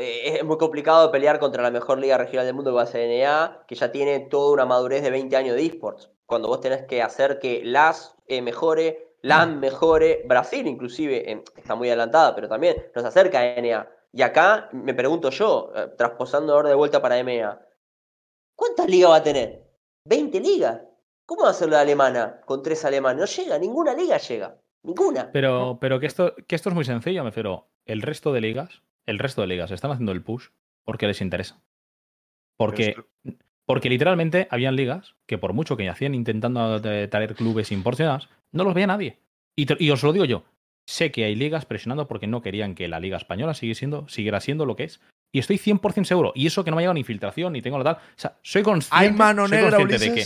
eh, 0.00 0.36
es 0.38 0.44
muy 0.44 0.56
complicado 0.56 1.10
pelear 1.10 1.38
contra 1.38 1.62
la 1.62 1.70
mejor 1.70 1.98
liga 1.98 2.16
regional 2.16 2.46
del 2.46 2.54
mundo 2.54 2.70
que 2.70 2.76
va 2.76 2.82
a 2.82 2.86
ser 2.86 3.06
NA, 3.10 3.64
que 3.68 3.74
ya 3.74 3.92
tiene 3.92 4.20
toda 4.20 4.54
una 4.54 4.64
madurez 4.64 5.02
de 5.02 5.10
20 5.10 5.36
años 5.36 5.56
de 5.56 5.66
esports. 5.66 6.10
Cuando 6.24 6.48
vos 6.48 6.60
tenés 6.60 6.86
que 6.86 7.02
hacer 7.02 7.38
que 7.38 7.62
LAS 7.64 8.14
eh, 8.26 8.40
mejore, 8.40 9.16
LAN 9.20 9.60
mejore, 9.60 10.22
Brasil 10.26 10.66
inclusive 10.66 11.30
eh, 11.30 11.44
está 11.56 11.74
muy 11.74 11.88
adelantada, 11.88 12.34
pero 12.34 12.48
también 12.48 12.76
nos 12.94 13.04
acerca 13.04 13.40
a 13.40 13.60
NA. 13.60 13.90
Y 14.12 14.22
acá 14.22 14.68
me 14.72 14.94
pregunto 14.94 15.30
yo, 15.30 15.72
eh, 15.74 15.88
trasposando 15.96 16.52
ahora 16.54 16.68
de 16.70 16.74
vuelta 16.74 17.00
para 17.00 17.18
MA, 17.22 17.60
¿cuántas 18.56 18.88
ligas 18.88 19.10
va 19.10 19.16
a 19.16 19.22
tener? 19.22 19.62
¿20 20.08 20.40
ligas? 20.40 20.82
¿Cómo 21.26 21.44
va 21.44 21.50
a 21.50 21.54
ser 21.54 21.68
la 21.68 21.80
alemana 21.80 22.40
con 22.44 22.62
tres 22.62 22.84
alemanes? 22.84 23.20
No 23.20 23.26
llega, 23.44 23.58
ninguna 23.58 23.94
liga 23.94 24.18
llega. 24.18 24.56
Ninguna. 24.82 25.30
Pero, 25.30 25.78
pero 25.80 26.00
que, 26.00 26.06
esto, 26.06 26.34
que 26.48 26.56
esto 26.56 26.70
es 26.70 26.74
muy 26.74 26.84
sencillo, 26.84 27.22
me 27.22 27.30
refiero. 27.30 27.68
El 27.84 28.02
resto 28.02 28.32
de 28.32 28.40
ligas, 28.40 28.82
el 29.06 29.18
resto 29.18 29.42
de 29.42 29.46
ligas 29.46 29.70
están 29.70 29.90
haciendo 29.92 30.12
el 30.12 30.22
push 30.22 30.48
porque 30.84 31.06
les 31.06 31.20
interesa. 31.20 31.60
Porque, 32.56 32.96
porque 33.64 33.88
literalmente 33.88 34.48
habían 34.50 34.76
ligas 34.76 35.14
que 35.26 35.38
por 35.38 35.52
mucho 35.52 35.76
que 35.76 35.88
hacían 35.88 36.14
intentando 36.14 36.76
eh, 36.84 37.08
traer 37.08 37.34
clubes 37.34 37.72
importados, 37.72 38.28
no 38.52 38.64
los 38.64 38.74
veía 38.74 38.86
nadie. 38.88 39.18
Y, 39.56 39.66
te- 39.66 39.76
y 39.78 39.90
os 39.90 40.02
lo 40.02 40.12
digo 40.12 40.24
yo, 40.24 40.44
sé 40.90 41.10
que 41.12 41.24
hay 41.24 41.34
ligas 41.34 41.64
presionando 41.66 42.08
porque 42.08 42.26
no 42.26 42.42
querían 42.42 42.74
que 42.74 42.88
la 42.88 43.00
liga 43.00 43.16
española 43.16 43.54
sigue 43.54 43.74
siendo, 43.74 44.08
siguiera 44.08 44.40
siendo 44.40 44.66
lo 44.66 44.76
que 44.76 44.84
es. 44.84 45.00
Y 45.32 45.38
estoy 45.38 45.58
100% 45.58 46.04
seguro. 46.04 46.32
Y 46.34 46.46
eso 46.46 46.64
que 46.64 46.70
no 46.70 46.76
me 46.76 46.80
ha 46.80 46.84
llegado 46.84 46.94
ni 46.94 47.00
infiltración 47.00 47.52
ni 47.52 47.62
tengo 47.62 47.78
la 47.78 47.84
tal. 47.84 47.94
O 47.96 47.98
sea, 48.16 48.36
soy 48.42 48.62
consciente, 48.62 48.96
¿Hay 49.06 49.12
mano 49.12 49.46
soy 49.46 49.56
negra, 49.58 49.76
consciente 49.76 50.10
de 50.10 50.14
que 50.16 50.24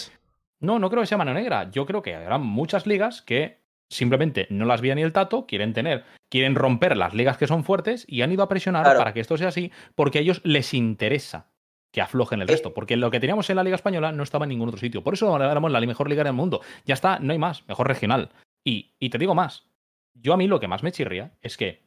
no, 0.61 0.79
no 0.79 0.89
creo 0.89 1.03
que 1.03 1.07
sea 1.07 1.19
mano 1.19 1.35
negra. 1.35 1.71
Yo 1.71 1.85
creo 1.85 2.01
que 2.01 2.15
habrá 2.15 2.39
muchas 2.39 2.87
ligas 2.87 3.21
que 3.21 3.59
simplemente 3.91 4.47
no 4.51 4.65
las 4.65 4.81
veía 4.81 4.95
ni 4.95 5.03
el 5.03 5.13
tato, 5.13 5.47
quieren 5.47 5.75
tener, 5.75 6.05
quieren 6.31 6.55
romper 6.55 6.97
las 6.97 7.13
ligas 7.13 7.37
que 7.37 7.47
son 7.47 7.65
fuertes 7.65 8.07
y 8.09 8.23
han 8.23 8.33
ido 8.33 8.43
a 8.43 8.49
presionar 8.49 8.83
Claro. 8.85 8.99
para 8.99 9.13
que 9.13 9.21
esto 9.21 9.37
sea 9.37 9.49
así, 9.49 9.71
porque 9.95 10.19
a 10.19 10.21
ellos 10.23 10.41
les 10.45 10.73
interesa 10.73 11.51
que 11.93 12.01
aflojen 12.01 12.41
el 12.41 12.49
Eh. 12.49 12.53
resto. 12.53 12.73
Porque 12.73 12.97
lo 12.97 13.11
que 13.11 13.21
teníamos 13.21 13.49
en 13.51 13.57
la 13.57 13.63
Liga 13.63 13.77
Española 13.77 14.11
no 14.11 14.23
estaba 14.23 14.47
en 14.47 14.49
ningún 14.49 14.69
otro 14.69 14.81
sitio. 14.81 15.05
Por 15.05 15.15
eso 15.15 15.37
éramos 15.37 15.71
la 15.71 15.81
mejor 15.83 16.09
liga 16.09 16.25
del 16.25 16.33
mundo. 16.33 16.63
Ya 16.87 16.95
está, 16.95 17.19
no 17.21 17.33
hay 17.33 17.39
más, 17.39 17.63
mejor 17.69 17.87
regional. 17.87 18.31
Y, 18.65 18.95
y 18.99 19.11
te 19.11 19.19
digo 19.19 19.35
más. 19.35 19.67
Yo 20.15 20.33
a 20.33 20.37
mí 20.37 20.47
lo 20.47 20.61
que 20.61 20.69
más 20.69 20.83
me 20.83 20.93
chirría 20.93 21.37
es 21.43 21.57
que 21.57 21.85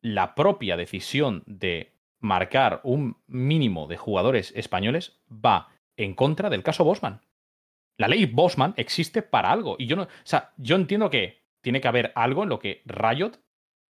la 0.00 0.34
propia 0.34 0.76
decisión 0.76 1.42
de 1.46 1.92
marcar 2.20 2.80
un 2.84 3.16
mínimo 3.26 3.86
de 3.86 3.96
jugadores 3.96 4.52
españoles 4.56 5.20
va 5.30 5.68
en 5.96 6.14
contra 6.14 6.50
del 6.50 6.62
caso 6.62 6.84
Bosman. 6.84 7.22
La 7.98 8.08
ley 8.08 8.26
Bosman 8.26 8.74
existe 8.76 9.22
para 9.22 9.50
algo. 9.50 9.76
Y 9.78 9.86
yo 9.86 9.96
no. 9.96 10.02
O 10.02 10.08
sea, 10.24 10.52
yo 10.56 10.76
entiendo 10.76 11.10
que 11.10 11.42
tiene 11.62 11.80
que 11.80 11.88
haber 11.88 12.12
algo 12.14 12.42
en 12.42 12.48
lo 12.48 12.58
que 12.58 12.82
Riot 12.84 13.40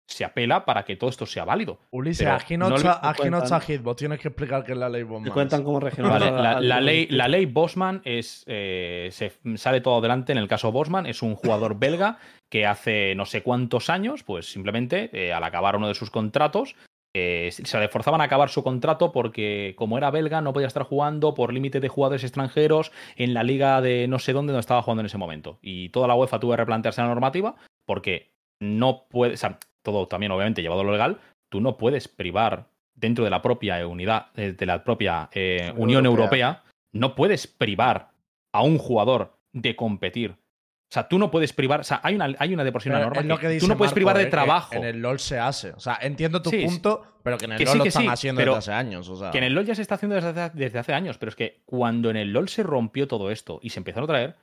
se 0.08 0.24
apela 0.24 0.66
para 0.66 0.84
que 0.86 0.96
todo 0.96 1.10
esto 1.10 1.26
sea 1.26 1.46
válido. 1.46 1.80
Ulises, 1.92 2.28
aquí 2.28 2.58
no, 2.58 2.70
no 2.70 2.76
está, 2.76 3.00
aquí 3.02 3.30
no 3.30 3.40
está 3.44 3.60
Hitbox. 3.60 3.98
Tienes 3.98 4.20
que 4.20 4.28
explicar 4.28 4.64
qué 4.64 4.74
es 4.74 4.78
la 4.78 4.88
ley 4.90 5.02
Te 5.02 5.06
Bowman. 5.10 5.32
cuentan 5.32 5.64
como. 5.64 5.80
Vale, 5.80 6.28
al- 6.28 6.68
la, 6.68 6.80
ley, 6.82 7.08
la 7.10 7.28
ley 7.28 7.46
Bosman 7.46 8.02
es. 8.06 8.44
eh, 8.48 9.10
se 9.12 9.32
sale 9.58 9.82
todo 9.82 9.98
adelante 9.98 10.32
en 10.32 10.38
el 10.38 10.48
caso 10.48 10.72
Bosman. 10.72 11.06
Es 11.08 11.22
un 11.24 11.36
jugador 11.36 11.78
belga 11.80 12.18
que 12.50 12.66
hace 12.68 13.16
no 13.16 13.26
sé 13.26 13.42
cuántos 13.42 13.90
años, 13.90 14.24
pues 14.24 14.52
simplemente 14.52 15.10
eh, 15.12 15.34
al 15.34 15.44
acabar 15.44 15.76
uno 15.76 15.88
de 15.88 15.96
sus 15.96 16.12
contratos. 16.12 16.76
eh, 17.18 17.50
se 17.52 17.80
le 17.80 17.88
forzaban 17.88 18.22
a 18.22 18.26
acabar 18.26 18.50
su 18.50 18.62
contrato 18.62 19.12
porque, 19.12 19.74
como 19.78 19.98
era 19.98 20.12
belga, 20.12 20.42
no 20.42 20.52
podía 20.54 20.68
estar 20.68 20.84
jugando 20.84 21.34
por 21.34 21.52
límite 21.54 21.80
de 21.80 21.88
jugadores 21.88 22.24
extranjeros 22.24 22.92
en 23.16 23.34
la 23.34 23.42
liga 23.42 23.82
de 23.82 24.08
no 24.08 24.20
sé 24.20 24.34
dónde 24.34 24.52
donde 24.52 24.60
estaba 24.60 24.82
jugando 24.84 25.00
en 25.02 25.06
ese 25.08 25.18
momento. 25.18 25.58
Y 25.62 25.90
toda 25.90 26.08
la 26.08 26.16
UEFA 26.16 26.40
tuvo 26.40 26.52
que 26.52 26.58
replantearse 26.58 27.02
la 27.02 27.08
normativa 27.08 27.56
porque 27.88 28.32
no 28.62 29.06
puede. 29.10 29.34
O 29.34 29.38
sea, 29.38 29.58
todo 29.86 30.08
también, 30.10 30.34
obviamente, 30.34 30.62
llevado 30.62 30.82
a 30.82 30.84
lo 30.84 30.92
legal, 30.92 31.20
tú 31.48 31.62
no 31.62 31.78
puedes 31.78 32.10
privar 32.10 32.68
dentro 32.94 33.24
de 33.24 33.30
la 33.30 33.42
propia 33.42 33.86
unidad, 33.88 34.28
eh, 34.36 34.52
de 34.52 34.66
la 34.66 34.84
propia 34.84 35.30
eh, 35.32 35.72
Unión 35.78 36.06
Europea. 36.06 36.48
Europea, 36.50 36.64
no 36.92 37.16
puedes 37.16 37.48
privar 37.48 38.10
a 38.54 38.62
un 38.64 38.78
jugador 38.78 39.38
de 39.54 39.76
competir. 39.78 40.32
O 40.32 40.94
sea, 40.96 41.08
tú 41.10 41.18
no 41.20 41.30
puedes 41.32 41.52
privar. 41.52 41.82
O 41.82 41.84
sea, 41.84 42.00
hay 42.04 42.16
una, 42.16 42.34
hay 42.38 42.54
una 42.54 42.64
de 42.64 42.72
por 42.72 42.82
sí 42.82 42.90
una 42.90 43.00
Pero 43.00 43.10
norma. 43.10 43.22
es 43.22 43.28
lo 43.28 43.36
que 43.38 43.48
que 43.48 43.54
dice 43.54 43.66
tú 43.66 43.68
no 43.68 43.76
puedes 43.78 43.90
Marco, 43.92 43.96
privar 43.96 44.16
eh, 44.16 44.20
de 44.20 44.26
que 44.26 44.32
trabajo. 44.32 44.76
En 44.76 44.84
el 44.86 45.02
LOL 45.02 45.20
se 45.20 45.40
hace. 45.40 45.72
O 45.72 45.80
sea, 45.80 45.98
entiendo 46.02 46.42
tu 46.42 46.52
Sí, 46.52 46.64
punto, 46.64 47.04
pero 47.24 47.38
que 47.38 47.46
en 47.46 47.52
el 47.54 47.58
Que 47.58 47.66
LOL 47.66 47.72
sí, 47.74 47.78
lo 47.80 47.86
están 47.86 48.04
sí, 48.04 48.08
haciendo 48.08 48.40
desde 48.42 48.56
hace 48.58 48.72
años. 48.72 49.10
O 49.10 49.16
sea, 49.18 49.32
Que 49.32 49.40
en 49.40 49.44
el 49.46 49.54
LOL 49.54 49.66
ya 49.66 49.76
se 49.76 49.82
está 49.82 49.96
haciendo 49.96 50.16
desde 50.16 50.30
hace, 50.30 50.52
desde 50.58 50.80
hace 50.80 50.94
años, 50.94 51.18
pero 51.18 51.30
es 51.32 51.36
que 51.36 51.62
cuando 51.66 52.10
en 52.12 52.16
el 52.18 52.32
LOL 52.32 52.48
se 52.48 52.64
rompió 52.64 53.08
todo 53.08 53.30
esto 53.32 53.60
y 53.62 53.72
se 53.72 53.80
empezaron 53.80 54.06
a 54.06 54.14
traer, 54.14 54.36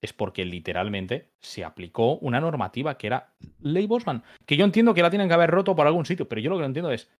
es 0.00 0.12
porque 0.12 0.44
literalmente 0.44 1.30
se 1.40 1.64
aplicó 1.64 2.18
una 2.18 2.40
normativa 2.40 2.96
que 2.96 3.08
era 3.08 3.34
Ley 3.60 3.86
Bosman. 3.86 4.22
Que 4.46 4.56
yo 4.56 4.64
entiendo 4.64 4.94
que 4.94 5.02
la 5.02 5.10
tienen 5.10 5.28
que 5.28 5.34
haber 5.34 5.50
roto 5.50 5.74
por 5.74 5.86
algún 5.86 6.06
sitio, 6.06 6.28
pero 6.28 6.40
yo 6.40 6.50
lo 6.50 6.56
que 6.56 6.60
no 6.62 6.66
entiendo 6.66 6.90
es. 6.90 7.10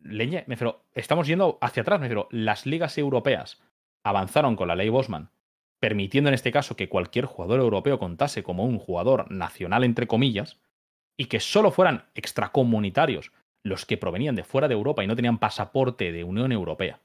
Leñe, 0.00 0.44
me 0.46 0.54
refiero, 0.54 0.84
estamos 0.92 1.26
yendo 1.26 1.58
hacia 1.62 1.82
atrás, 1.82 1.98
me 1.98 2.06
refiero, 2.06 2.28
las 2.30 2.66
ligas 2.66 2.98
europeas 2.98 3.62
avanzaron 4.04 4.54
con 4.54 4.68
la 4.68 4.76
ley 4.76 4.90
Bosman, 4.90 5.30
permitiendo 5.80 6.28
en 6.28 6.34
este 6.34 6.52
caso 6.52 6.76
que 6.76 6.90
cualquier 6.90 7.24
jugador 7.24 7.60
europeo 7.60 7.98
contase 7.98 8.42
como 8.42 8.64
un 8.64 8.78
jugador 8.78 9.30
nacional, 9.30 9.82
entre 9.82 10.06
comillas, 10.06 10.60
y 11.16 11.26
que 11.26 11.40
solo 11.40 11.70
fueran 11.70 12.04
extracomunitarios 12.14 13.32
los 13.62 13.86
que 13.86 13.96
provenían 13.96 14.34
de 14.34 14.44
fuera 14.44 14.68
de 14.68 14.74
Europa 14.74 15.02
y 15.02 15.06
no 15.06 15.16
tenían 15.16 15.38
pasaporte 15.38 16.12
de 16.12 16.24
Unión 16.24 16.52
Europea. 16.52 17.00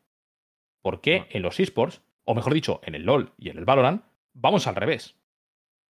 ¿Por 0.81 0.99
qué 0.99 1.27
en 1.29 1.41
los 1.41 1.59
esports, 1.59 2.01
o 2.25 2.35
mejor 2.35 2.53
dicho, 2.53 2.81
en 2.83 2.95
el 2.95 3.03
LOL 3.03 3.31
y 3.37 3.49
en 3.49 3.57
el 3.57 3.65
Valorant, 3.65 4.03
vamos 4.39 4.67
al 4.67 4.75
revés? 4.75 5.15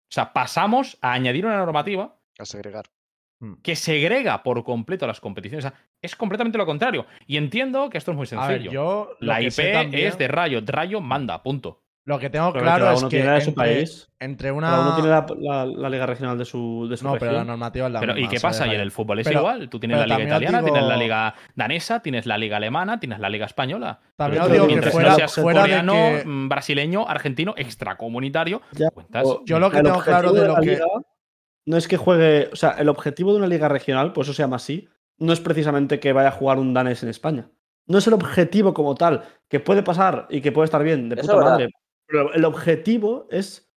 O 0.09 0.11
sea, 0.11 0.33
pasamos 0.33 0.97
a 1.01 1.13
añadir 1.13 1.45
una 1.45 1.57
normativa 1.57 2.15
A 2.39 2.45
segregar. 2.45 2.85
que 3.61 3.75
segrega 3.75 4.41
por 4.43 4.63
completo 4.63 5.05
las 5.07 5.19
competiciones. 5.21 5.65
O 5.65 5.69
sea, 5.69 5.79
es 6.01 6.15
completamente 6.15 6.57
lo 6.57 6.65
contrario. 6.65 7.05
Y 7.27 7.37
entiendo 7.37 7.89
que 7.89 7.97
esto 7.97 8.11
es 8.11 8.17
muy 8.17 8.23
ver, 8.25 8.27
sencillo. 8.27 8.71
yo. 8.71 9.15
la 9.19 9.41
IP 9.41 9.71
también- 9.71 10.07
es 10.07 10.17
de 10.17 10.27
Rayo. 10.27 10.61
Rayo 10.65 10.99
manda, 11.01 11.41
punto. 11.43 11.83
Lo 12.09 12.17
que 12.17 12.31
tengo 12.31 12.51
Pero 12.51 12.63
claro 12.63 12.91
es 12.93 13.03
que. 13.03 13.21
su 13.21 13.49
entre, 13.49 13.51
país. 13.53 14.09
entre 14.19 14.51
una. 14.51 14.67
Cada 14.69 14.81
uno 14.81 14.95
tiene 14.95 15.09
la, 15.11 15.25
la- 15.39 15.65
la 15.67 15.89
liga 15.89 16.07
regional 16.07 16.39
de 16.39 16.45
su, 16.45 16.87
de 16.89 16.97
su 16.97 17.05
No, 17.05 17.13
pero 17.19 17.33
la 17.33 17.43
normativa 17.43 17.85
es 17.85 17.93
la 17.93 17.99
Pero, 17.99 18.17
¿Y 18.17 18.27
qué 18.27 18.39
pasa? 18.39 18.65
Y 18.65 18.73
en 18.73 18.81
el 18.81 18.89
fútbol 18.89 19.19
es 19.19 19.27
Pero- 19.27 19.41
igual. 19.41 19.69
Tú 19.69 19.79
tienes 19.79 19.99
la 19.99 20.05
liga 20.17 20.23
italiana, 20.23 20.63
tienes 20.63 20.83
la 20.83 20.97
liga 20.97 21.35
danesa, 21.53 22.01
tienes 22.01 22.25
la 22.25 22.39
liga 22.39 22.57
alemana, 22.57 22.99
tienes 22.99 23.19
la 23.19 23.29
liga 23.29 23.45
española. 23.45 23.99
También 24.15 24.41
Pero 24.41 24.53
digo 24.53 24.65
que 24.65 24.71
mientras 24.71 24.91
fuera- 24.93 25.09
no 25.11 25.15
seas 25.17 25.35
fuera 25.35 25.61
de 25.61 25.67
coreano, 25.67 25.93
que- 25.93 26.23
mm, 26.25 26.49
brasileño, 26.49 27.07
argentino, 27.07 27.53
extracomunitario, 27.57 28.61
Ya, 28.71 28.89
cuentas. 28.89 29.23
o- 29.27 29.43
Yo 29.45 29.59
lo 29.59 29.69
que 29.69 29.81
tengo 29.83 29.99
claro 30.01 30.31
de 30.33 30.47
lo 30.47 30.55
que- 30.55 30.61
liga 30.71 30.85
no 31.67 31.77
es 31.77 31.87
que 31.87 31.97
juegue. 31.97 32.49
O 32.51 32.55
sea, 32.55 32.71
el 32.79 32.89
objetivo 32.89 33.33
de 33.33 33.37
una 33.37 33.47
liga 33.47 33.67
regional, 33.67 34.13
pues 34.13 34.27
eso 34.27 34.33
se 34.35 34.41
llama 34.41 34.55
así, 34.55 34.87
no 35.19 35.31
es 35.31 35.39
precisamente 35.41 35.99
que 35.99 36.11
vaya 36.13 36.29
a 36.29 36.31
jugar 36.31 36.57
un 36.57 36.73
danés 36.73 37.03
en 37.03 37.09
España. 37.09 37.49
No 37.85 37.97
es 37.99 38.07
el 38.07 38.13
objetivo 38.13 38.73
como 38.73 38.95
tal, 38.95 39.23
que 39.47 39.59
puede 39.59 39.83
pasar 39.83 40.27
y 40.29 40.41
que 40.41 40.51
puede 40.51 40.65
estar 40.65 40.83
bien, 40.83 41.09
de 41.09 41.17
puta 41.17 41.35
verdad. 41.35 41.59
Pero 42.09 42.33
el 42.33 42.43
objetivo 42.43 43.27
es 43.31 43.71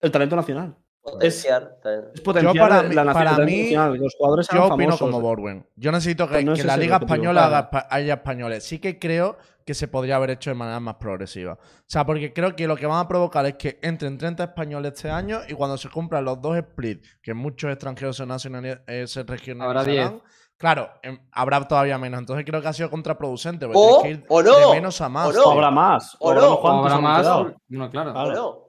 el 0.00 0.10
talento 0.10 0.36
nacional. 0.36 0.76
Potenciar, 1.02 1.76
bien. 1.84 2.04
Es 2.14 2.20
potenciar 2.22 2.56
para 2.68 2.82
la 2.84 3.04
mí- 3.04 3.12
para 3.12 3.38
mí, 3.40 3.62
nacional, 3.62 3.98
los 3.98 4.14
jugadores 4.16 4.48
Yo 4.50 4.60
opino 4.64 4.76
famosos. 4.96 5.00
como 5.00 5.20
Borwen. 5.20 5.66
Yo 5.76 5.92
necesito 5.92 6.26
que, 6.26 6.42
no 6.42 6.54
que 6.54 6.64
la 6.64 6.74
es 6.74 6.78
Liga 6.80 6.96
Española 6.96 7.46
claro. 7.48 7.68
haga 7.70 7.86
haya 7.90 8.14
españoles. 8.14 8.64
Sí 8.64 8.78
que 8.78 8.98
creo 8.98 9.36
que 9.66 9.74
se 9.74 9.86
podría 9.88 10.16
haber 10.16 10.30
hecho 10.30 10.48
de 10.50 10.54
manera 10.54 10.80
más 10.80 10.94
progresiva. 10.94 11.54
O 11.54 11.84
sea, 11.86 12.06
porque 12.06 12.32
creo 12.32 12.56
que 12.56 12.66
lo 12.66 12.76
que 12.76 12.86
van 12.86 13.00
a 13.04 13.08
provocar 13.08 13.44
es 13.44 13.54
que 13.54 13.78
entren 13.82 14.16
30 14.16 14.44
españoles 14.44 14.92
este 14.94 15.10
año 15.10 15.40
y 15.46 15.52
cuando 15.52 15.76
se 15.76 15.90
cumplan 15.90 16.24
los 16.24 16.40
dos 16.40 16.56
splits, 16.58 17.18
que 17.22 17.34
muchos 17.34 17.70
extranjeros 17.70 18.16
se, 18.16 18.24
nacionali- 18.24 18.80
eh, 18.86 19.06
se 19.06 19.24
regionalizarán, 19.24 20.22
claro, 20.64 20.90
em, 21.02 21.18
habrá 21.32 21.68
todavía 21.68 21.98
menos. 21.98 22.20
Entonces 22.20 22.46
creo 22.46 22.62
que 22.62 22.68
ha 22.68 22.72
sido 22.72 22.88
contraproducente. 22.90 23.66
O- 23.74 24.00
que 24.02 24.08
ir 24.08 24.24
o 24.30 24.42
no, 24.42 24.58
de 24.70 24.74
menos 24.76 24.98
a 25.02 25.10
más. 25.10 25.26
o 25.26 25.28
O 25.28 25.32
no. 25.44 25.50
habrá 25.52 25.70
más. 25.70 26.16
O 26.20 26.32
no. 26.32 26.54
O 26.54 26.60
cuantos 26.62 26.92
habrá 26.92 26.98
más. 27.02 27.20
quedado. 27.20 27.54
No, 27.68 27.90
claro. 27.90 28.12
Claro. 28.12 28.28
¿O 28.30 28.32
no? 28.32 28.64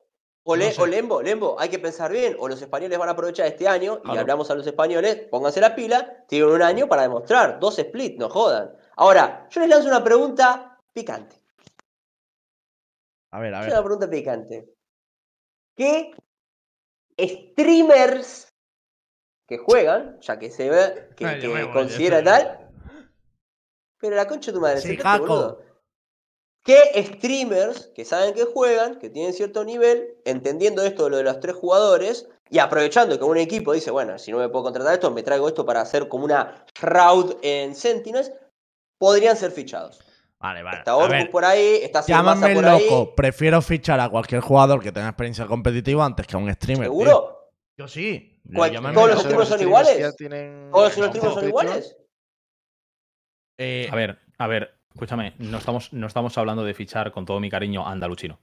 O, 0.47 0.55
le- 0.57 0.65
No 0.67 0.71
sé. 0.73 0.81
o 0.81 0.85
Lembo, 0.85 1.21
Lembo, 1.21 1.55
hay 1.59 1.69
que 1.69 1.79
pensar 1.79 2.11
bien. 2.11 2.35
O 2.37 2.47
los 2.49 2.61
españoles 2.61 2.99
van 2.99 3.07
a 3.09 3.13
aprovechar 3.13 3.47
este 3.47 3.67
año, 3.67 3.99
y 3.99 4.01
Claro. 4.01 4.19
hablamos 4.19 4.51
a 4.51 4.55
los 4.55 4.67
españoles, 4.67 5.27
pónganse 5.31 5.59
la 5.61 5.73
pila, 5.73 6.25
tienen 6.27 6.49
un 6.49 6.61
año 6.61 6.87
para 6.87 7.01
demostrar. 7.03 7.59
Dos 7.59 7.79
split, 7.79 8.19
no 8.19 8.29
jodan. 8.29 8.71
Ahora, 8.97 9.47
yo 9.49 9.61
les 9.61 9.69
lanzo 9.69 9.87
una 9.87 10.03
pregunta 10.03 10.77
picante. 10.93 11.37
A 13.31 13.39
ver, 13.39 13.55
a 13.55 13.59
Es 13.61 13.65
ver. 13.67 13.73
una 13.73 13.83
pregunta 13.83 14.09
picante. 14.09 14.69
¿Qué 15.75 16.11
streamers 17.19 18.47
que 19.47 19.57
juegan, 19.57 20.17
ya 20.21 20.39
que 20.39 20.49
se 20.49 20.69
ve, 20.69 21.09
que, 21.15 21.25
Ay, 21.25 21.39
que 21.39 21.69
considera 21.71 22.23
tal, 22.23 22.69
Pero 23.99 24.15
la 24.15 24.27
concha 24.27 24.51
de 24.51 24.55
tu 24.55 24.61
madre, 24.61 24.81
Sí, 24.81 24.97
boludo. 24.97 25.61
¿Qué 26.63 26.79
streamers 27.03 27.91
que 27.95 28.05
saben 28.05 28.33
que 28.33 28.43
juegan, 28.45 28.97
que 28.97 29.09
tienen 29.11 29.33
cierto 29.33 29.63
nivel, 29.63 30.17
entendiendo 30.25 30.81
esto 30.83 31.03
de 31.05 31.09
lo 31.11 31.17
de 31.17 31.23
los 31.23 31.39
tres 31.39 31.55
jugadores 31.55 32.27
y 32.49 32.57
aprovechando 32.57 33.19
que 33.19 33.23
un 33.23 33.37
equipo 33.37 33.71
dice, 33.73 33.91
bueno, 33.91 34.17
si 34.17 34.31
no 34.31 34.39
me 34.39 34.49
puedo 34.49 34.63
contratar 34.65 34.93
esto, 34.95 35.11
me 35.11 35.21
traigo 35.21 35.47
esto 35.47 35.63
para 35.63 35.81
hacer 35.81 36.07
como 36.07 36.25
una 36.25 36.65
fraud 36.73 37.35
en 37.43 37.75
Sentinels, 37.75 38.31
podrían 38.97 39.37
ser 39.37 39.51
fichados? 39.51 39.99
Vale, 40.39 40.63
vale. 40.63 40.79
Está 40.79 40.91
A 40.91 40.95
Orcus 40.97 41.11
ver, 41.11 41.31
por 41.31 41.45
ahí, 41.45 41.79
está 41.83 42.01
llámame 42.01 42.53
por 42.55 42.65
ahí. 42.65 42.83
loco. 42.89 43.15
Prefiero 43.15 43.61
fichar 43.61 43.99
a 43.99 44.09
cualquier 44.09 44.41
jugador 44.41 44.81
que 44.81 44.91
tenga 44.91 45.07
experiencia 45.09 45.45
competitiva 45.45 46.03
antes 46.03 46.25
que 46.25 46.35
a 46.35 46.39
un 46.39 46.51
streamer. 46.51 46.87
tío. 46.89 46.91
¿Seguro? 46.99 47.51
Yo 47.77 47.87
sí. 47.87 48.34
Todos 48.53 49.09
los 49.09 49.19
streamers 49.21 49.49
son 49.49 49.61
iguales. 49.61 50.15
tienen 50.17 50.69
¿Todos 50.71 50.97
los 50.97 51.33
son 51.33 51.47
iguales? 51.47 51.97
Eh, 53.57 53.87
A 53.91 53.95
ver, 53.95 54.19
a 54.37 54.47
ver, 54.47 54.75
escúchame, 54.93 55.33
no 55.39 55.57
estamos, 55.57 55.93
no 55.93 56.07
estamos 56.07 56.37
hablando 56.37 56.63
de 56.63 56.73
fichar 56.73 57.11
con 57.11 57.25
todo 57.25 57.39
mi 57.39 57.49
cariño 57.49 57.87
a 57.87 57.91
Andaluchino. 57.91 58.39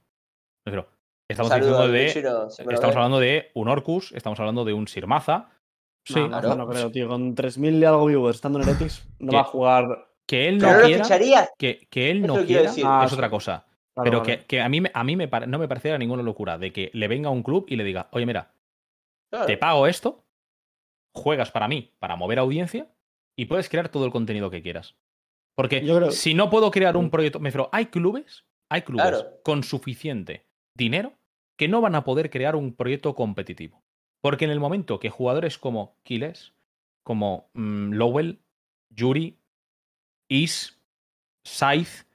Pero 0.65 0.89
estamos 1.29 1.49
Saludos 1.49 1.91
diciendo 1.91 2.47
de. 2.47 2.73
Estamos 2.73 2.95
hablando 2.95 3.19
de 3.19 3.51
un 3.53 3.67
Orcus, 3.67 4.11
estamos 4.13 4.39
hablando 4.39 4.65
de 4.65 4.73
un 4.73 4.87
Sirmaza. 4.87 5.49
Sí, 6.05 6.15
No, 6.19 6.27
claro. 6.29 6.55
no 6.55 6.67
creo, 6.67 6.91
tío. 6.91 7.07
Con 7.07 7.35
3.000 7.35 7.79
y 7.79 7.85
algo 7.85 8.05
viewers 8.07 8.35
estando 8.35 8.59
en 8.59 8.67
Heretics, 8.67 9.07
no 9.19 9.33
va 9.33 9.41
a 9.41 9.45
jugar. 9.45 9.85
que 10.27 10.47
él 10.49 10.57
no 10.57 10.67
quiera. 10.81 11.49
Que, 11.57 11.87
que 11.89 12.09
él 12.11 12.21
no 12.23 12.43
quiera 12.45 12.63
decir. 12.63 12.83
Ah, 12.87 13.03
es 13.05 13.13
otra 13.13 13.29
cosa. 13.29 13.65
Claro, 13.93 14.05
Pero 14.09 14.19
vale. 14.21 14.39
que, 14.39 14.45
que 14.45 14.61
a 14.61 14.67
mí, 14.69 14.81
me- 14.81 14.91
a 14.93 15.03
mí 15.03 15.15
me 15.15 15.29
no 15.47 15.59
me 15.59 15.67
pareciera 15.67 15.97
ninguna 15.99 16.23
locura 16.23 16.57
de 16.57 16.73
que 16.73 16.89
le 16.93 17.07
venga 17.07 17.29
a 17.29 17.31
un 17.31 17.43
club 17.43 17.65
y 17.69 17.75
le 17.75 17.83
diga, 17.83 18.07
oye, 18.11 18.25
mira, 18.25 18.51
Claro. 19.33 19.47
te 19.47 19.57
pago 19.57 19.87
esto, 19.87 20.27
juegas 21.15 21.49
para 21.49 21.67
mí, 21.67 21.95
para 21.97 22.15
mover 22.15 22.37
audiencia, 22.37 22.87
y 23.35 23.45
puedes 23.45 23.67
crear 23.67 23.89
todo 23.89 24.05
el 24.05 24.11
contenido 24.11 24.51
que 24.51 24.61
quieras. 24.61 24.95
Porque 25.55 25.81
creo- 25.81 26.11
si 26.11 26.35
no 26.35 26.51
puedo 26.51 26.69
crear 26.69 26.95
un 26.97 27.09
proyecto, 27.09 27.39
me 27.39 27.49
refiero, 27.49 27.67
hay 27.71 27.87
clubes, 27.87 28.45
hay 28.69 28.83
clubes 28.83 29.09
Claro. 29.09 29.41
con 29.43 29.63
suficiente 29.63 30.45
dinero 30.75 31.13
que 31.57 31.67
no 31.67 31.81
van 31.81 31.95
a 31.95 32.03
poder 32.03 32.29
crear 32.29 32.55
un 32.55 32.75
proyecto 32.75 33.15
competitivo. 33.15 33.83
Porque 34.21 34.45
en 34.45 34.51
el 34.51 34.59
momento 34.59 34.99
que 34.99 35.09
jugadores 35.09 35.57
como 35.57 35.97
Kiles, 36.03 36.53
como 37.03 37.49
mm, 37.53 37.93
Lowell, 37.93 38.39
Yuri, 38.91 39.39
Is, 40.29 40.79
Scythe, 41.45 42.05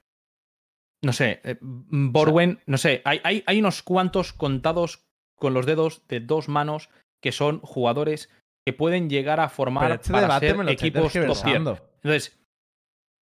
no 1.01 1.11
sé, 1.13 1.41
eh, 1.43 1.57
mm, 1.59 2.11
Borwen, 2.13 2.59
no 2.65 2.77
sé, 2.77 3.01
hay, 3.03 3.19
hay, 3.25 3.43
hay 3.45 3.59
unos 3.59 3.83
cuantos 3.83 4.31
contados 4.33 5.05
con 5.35 5.53
los 5.53 5.65
dedos 5.65 6.05
de 6.07 6.19
dos 6.21 6.47
manos 6.49 6.89
que 7.21 7.31
son 7.31 7.59
jugadores 7.61 8.29
que 8.65 8.73
pueden 8.73 9.09
llegar 9.09 9.39
a 9.39 9.49
formar 9.49 9.91
este 9.93 10.11
para 10.11 10.23
debate 10.23 10.47
ser 10.47 10.57
me 10.57 10.63
lo 10.65 10.71
equipos 10.71 11.13
top. 11.13 11.77
Entonces, 12.03 12.35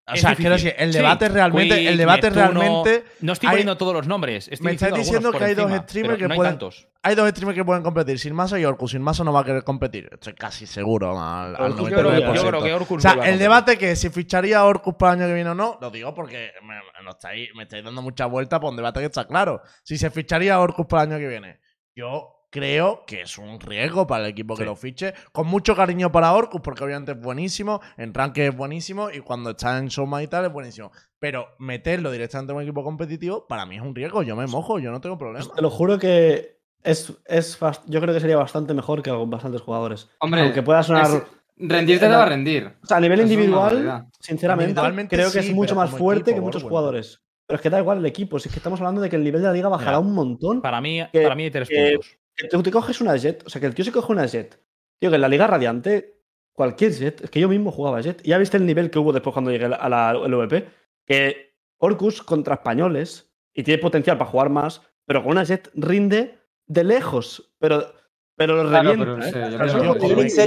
O 0.10 0.14
Es 0.14 0.22
sea, 0.22 0.30
difícil. 0.30 0.44
quiero 0.44 0.56
decir, 0.56 0.74
el 0.78 0.91
Sí, 0.94 0.99
debate 0.99 1.28
realmente, 1.28 1.76
Quick, 1.80 1.88
el 1.90 1.98
debate 1.98 2.32
Neptuno, 2.32 2.61
realmente, 2.61 3.03
no 3.19 3.34
estoy 3.34 3.48
hay- 3.48 3.52
poniendo 3.52 3.76
todos 3.78 3.94
los 3.94 4.07
nombres. 4.07 4.48
Estoy 4.48 4.64
Me 4.65 4.72
estáis 4.72 4.94
diciendo 4.94 5.34
que 5.34 5.44
hay 5.44 5.53
dos 5.53 5.69
streamers 5.69 6.18
que 6.18 6.28
no 6.30 6.36
pueden- 6.36 6.57
hay 7.03 7.15
dos 7.15 7.30
streamers 7.32 7.56
que 7.57 7.65
pueden 7.65 7.84
competir, 7.84 8.18
Sin 8.18 8.34
Masa 8.34 8.57
y 8.57 8.64
Orcus. 8.64 8.91
Sin 8.91 9.02
Masa 9.02 9.26
no 9.26 9.34
va 9.34 9.41
a 9.41 9.44
querer 9.44 9.65
competir. 9.65 10.07
Estoy 10.14 10.32
casi 10.34 10.65
seguro 10.65 11.10
al, 11.22 11.57
al 11.57 11.76
Yo 11.76 11.84
creo, 11.88 12.03
99%. 12.03 12.36
yo 12.36 12.48
creo 12.48 12.64
que 12.64 12.74
Orcus 12.74 12.98
O 12.99 13.02
sea, 13.02 13.30
el 13.30 13.38
debate 13.38 13.78
que 13.78 13.98
si 13.98 14.10
ficharía 14.10 14.60
a 14.60 14.64
Orcus 14.65 14.95
para 14.98 15.11
el 15.11 15.19
año 15.19 15.28
que 15.28 15.34
viene 15.36 15.49
o 15.49 15.56
no, 15.56 15.78
lo 15.82 15.91
digo 15.91 16.14
porque 16.15 16.52
me, 16.64 16.76
me 17.03 17.10
estáis, 17.10 17.49
me 17.53 17.64
estáis 17.64 17.84
dando 17.84 18.02
mucha 18.02 18.28
vuelta 18.28 18.61
por 18.61 18.69
un 18.69 18.78
debate 18.78 19.02
que 19.02 19.07
está 19.07 19.28
claro. 19.28 19.61
Si 19.84 19.98
se 19.98 20.10
ficharía 20.10 20.56
a 20.56 20.61
Orcus 20.61 20.86
para 20.86 21.03
el 21.03 21.10
año 21.11 21.19
que 21.19 21.28
viene, 21.28 21.60
yo 21.98 22.36
creo 22.49 23.03
que 23.06 23.22
es 23.22 23.38
un 23.38 23.60
riesgo 23.60 24.07
para 24.07 24.24
el 24.26 24.30
equipo 24.32 24.56
que 24.56 24.65
lo 24.65 24.76
fiche. 24.76 25.14
Con 25.32 25.48
mucho 25.48 25.76
cariño 25.76 26.11
para 26.11 26.34
Orcus, 26.34 26.61
porque 26.61 26.84
obviamente 26.84 27.11
es 27.14 27.19
buenísimo, 27.19 27.82
en 27.98 28.14
ranking 28.14 28.44
es 28.44 28.56
buenísimo 28.56 29.10
y 29.11 29.19
cuando 29.19 29.52
está 29.52 29.78
en 29.78 29.90
Soma 29.91 30.24
y 30.24 30.28
tal 30.28 30.45
es 30.45 30.52
buenísimo. 30.53 30.91
Pero 31.19 31.48
meterlo 31.60 32.11
directamente 32.11 32.52
en 32.53 32.57
un 32.57 32.64
equipo 32.64 32.84
competitivo, 32.84 33.48
para 33.48 33.65
mí 33.65 33.76
es 33.76 33.82
un 33.82 33.94
riesgo. 33.95 34.24
Yo 34.24 34.36
me 34.36 34.48
mojo, 34.48 34.80
yo 34.80 34.91
no 34.91 35.02
tengo 35.02 35.18
problema. 35.18 35.45
Te 35.53 35.61
lo 35.61 35.69
juro 35.69 35.98
que 35.99 36.57
es, 36.84 37.14
es 37.26 37.57
yo 37.88 38.02
creo 38.02 38.14
que 38.14 38.19
sería 38.22 38.38
bastante 38.38 38.74
mejor 38.74 39.02
que 39.02 39.10
con 39.10 39.30
bastantes 39.30 39.61
jugadores. 39.61 40.10
Hombre, 40.19 40.41
Aunque 40.41 40.64
pueda 40.64 40.84
sonar. 40.84 41.06
es- 41.07 41.24
rendirte 41.60 42.06
te 42.07 42.11
va 42.11 42.24
a 42.24 42.30
rendir. 42.30 42.72
O 42.84 42.86
sea, 42.86 42.98
a 42.98 42.99
nivel 42.99 43.22
individual, 43.22 44.06
sinceramente, 44.19 44.80
creo 45.10 45.32
que 45.32 45.41
sí, 45.41 45.49
es 45.49 45.56
mucho 45.56 45.76
más 45.76 45.90
fuerte 45.90 46.30
equipo, 46.32 46.36
que 46.36 46.41
muchos 46.41 46.64
jugadores. 46.64 47.22
Pero 47.48 47.56
es 47.56 47.61
que 47.61 47.69
da 47.69 47.80
igual 47.80 47.98
el 47.99 48.06
equipo. 48.06 48.40
Si 48.40 48.48
es 48.49 48.53
que 48.53 48.60
estamos 48.60 48.80
hablando 48.80 49.02
de 49.02 49.10
que 49.10 49.15
el 49.15 49.24
nivel 49.24 49.41
de 49.41 49.48
la 49.48 49.53
liga 49.53 49.69
bajará 49.69 49.98
Mira, 49.98 49.99
un 49.99 50.14
montón. 50.14 50.61
Para 50.61 50.82
mí, 50.82 51.02
que- 51.11 51.22
para 51.24 51.34
mí 51.36 51.44
hay 51.44 51.52
tres 51.52 51.68
que- 51.69 51.91
puntos. 51.94 52.18
Que 52.38 52.47
tú 52.47 52.61
te 52.64 52.72
coges 52.72 53.01
una 53.01 53.15
Jet. 53.18 53.43
O 53.45 53.49
sea, 53.49 53.59
que 53.59 53.68
el 53.68 53.73
tío 53.76 53.84
se 53.84 53.91
coge 53.91 54.11
una 54.11 54.26
Jet. 54.26 54.59
Tío, 54.99 55.09
que 55.09 55.15
en 55.15 55.22
la 55.22 55.27
liga 55.30 55.47
radiante, 55.47 56.22
cualquier 56.53 56.91
Jet. 56.93 57.22
Es 57.22 57.30
que 57.30 57.39
yo 57.39 57.49
mismo 57.49 57.72
jugaba 57.72 57.99
Jet. 58.01 58.22
Y 58.26 58.30
ya 58.30 58.38
viste 58.38 58.57
el 58.57 58.65
nivel 58.65 58.89
que 58.91 58.99
hubo 58.99 59.11
después 59.11 59.34
cuando 59.34 59.51
llegué 59.51 59.65
a 59.65 59.89
la 59.89 60.14
LVP. 60.14 60.68
Que 61.05 61.55
Orcus 61.80 62.22
contra 62.23 62.55
españoles. 62.55 63.31
Y 63.53 63.64
tiene 63.64 63.81
potencial 63.81 64.18
para 64.18 64.30
jugar 64.30 64.49
más. 64.49 64.81
Pero 65.05 65.23
con 65.23 65.31
una 65.31 65.43
Jet 65.43 65.69
rinde 65.73 66.38
de 66.68 66.84
lejos. 66.84 67.53
Pero, 67.59 67.91
pero 68.35 68.61
lo 68.64 68.69
Claro, 68.69 68.91
revienta. 68.91 69.31
pero 69.31 69.41
¿eh? 69.47 70.30
sí, 70.30 70.38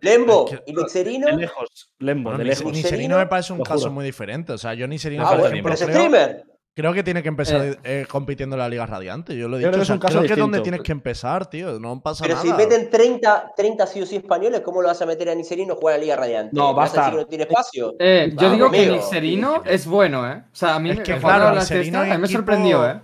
Lembo 0.00 0.48
y 0.66 0.72
Luxerino. 0.72 1.26
de 1.26 1.36
lejos. 1.36 1.94
Lembo, 1.98 2.30
Bueno, 2.30 2.38
de 2.38 2.44
ni, 2.44 2.50
lejos. 2.50 3.18
me 3.18 3.26
parece 3.26 3.52
un 3.52 3.60
caso 3.62 3.90
muy 3.90 4.04
diferente. 4.04 4.52
O 4.52 4.58
sea, 4.58 4.74
yo 4.74 4.86
ni 4.86 4.98
Serino, 4.98 5.24
Ah, 5.26 5.30
por 5.30 5.38
bueno, 5.40 5.52
ejemplo, 5.54 5.72
pero 5.72 5.74
es 5.74 5.82
creo, 5.84 6.06
streamer. 6.08 6.44
Creo 6.76 6.92
que 6.92 7.02
tiene 7.02 7.22
que 7.22 7.28
empezar 7.28 7.60
Eh. 7.62 7.76
eh, 7.84 8.06
compitiendo 8.08 8.54
en 8.54 8.60
la 8.60 8.68
Liga 8.68 8.84
Radiante. 8.86 9.34
Yo 9.36 9.48
lo 9.48 9.56
he 9.56 9.60
Creo 9.62 9.70
dicho. 9.72 9.76
que 9.76 9.78
o 9.78 9.82
es 9.82 9.86
sea, 9.86 9.94
un 9.94 10.00
caso 10.00 10.18
creo 10.18 10.26
que 10.28 10.32
es 10.34 10.38
donde 10.38 10.60
tienes 10.60 10.82
que 10.82 10.92
empezar, 10.92 11.48
tío. 11.48 11.80
No 11.80 12.00
pasa 12.02 12.22
Pero 12.24 12.36
nada. 12.36 12.46
si 12.46 12.52
meten 12.52 12.90
30, 12.90 13.52
30 13.56 13.86
sí 13.86 14.02
o 14.02 14.06
sí 14.06 14.16
españoles, 14.16 14.60
¿cómo 14.60 14.82
lo 14.82 14.88
vas 14.88 15.00
a 15.00 15.06
meter 15.06 15.30
a 15.30 15.34
Nicerino 15.34 15.72
a 15.72 15.76
jugar 15.76 15.94
a 15.94 15.98
la 15.98 16.02
Liga 16.04 16.16
Radiante? 16.16 16.54
No, 16.54 16.68
¿Me 16.68 16.76
vas 16.76 16.90
a 16.90 16.92
decir 16.92 17.00
basta. 17.00 17.10
que 17.10 17.16
no 17.16 17.26
tiene 17.26 17.44
espacio? 17.44 17.94
Eh, 17.98 18.28
yo 18.30 18.36
Vamos, 18.36 18.52
digo 18.52 18.70
que 18.70 18.78
amigo. 18.78 18.94
Nixerino 18.96 19.62
es 19.64 19.86
bueno, 19.86 20.30
¿eh? 20.30 20.44
O 20.52 20.54
sea, 20.54 20.74
a 20.76 20.78
mí 20.78 20.90
Es 20.90 20.98
me- 20.98 21.02
que, 21.02 21.12
cuando 21.12 21.28
claro, 21.28 21.46
hablaste 21.48 21.74
de 21.74 21.80
Nixerino 21.80 22.02
esto, 22.02 22.12
a 22.12 22.16
mí 22.16 22.20
me 22.20 22.26
equipo- 22.26 22.38
sorprendió, 22.38 22.88
¿eh? 22.88 23.00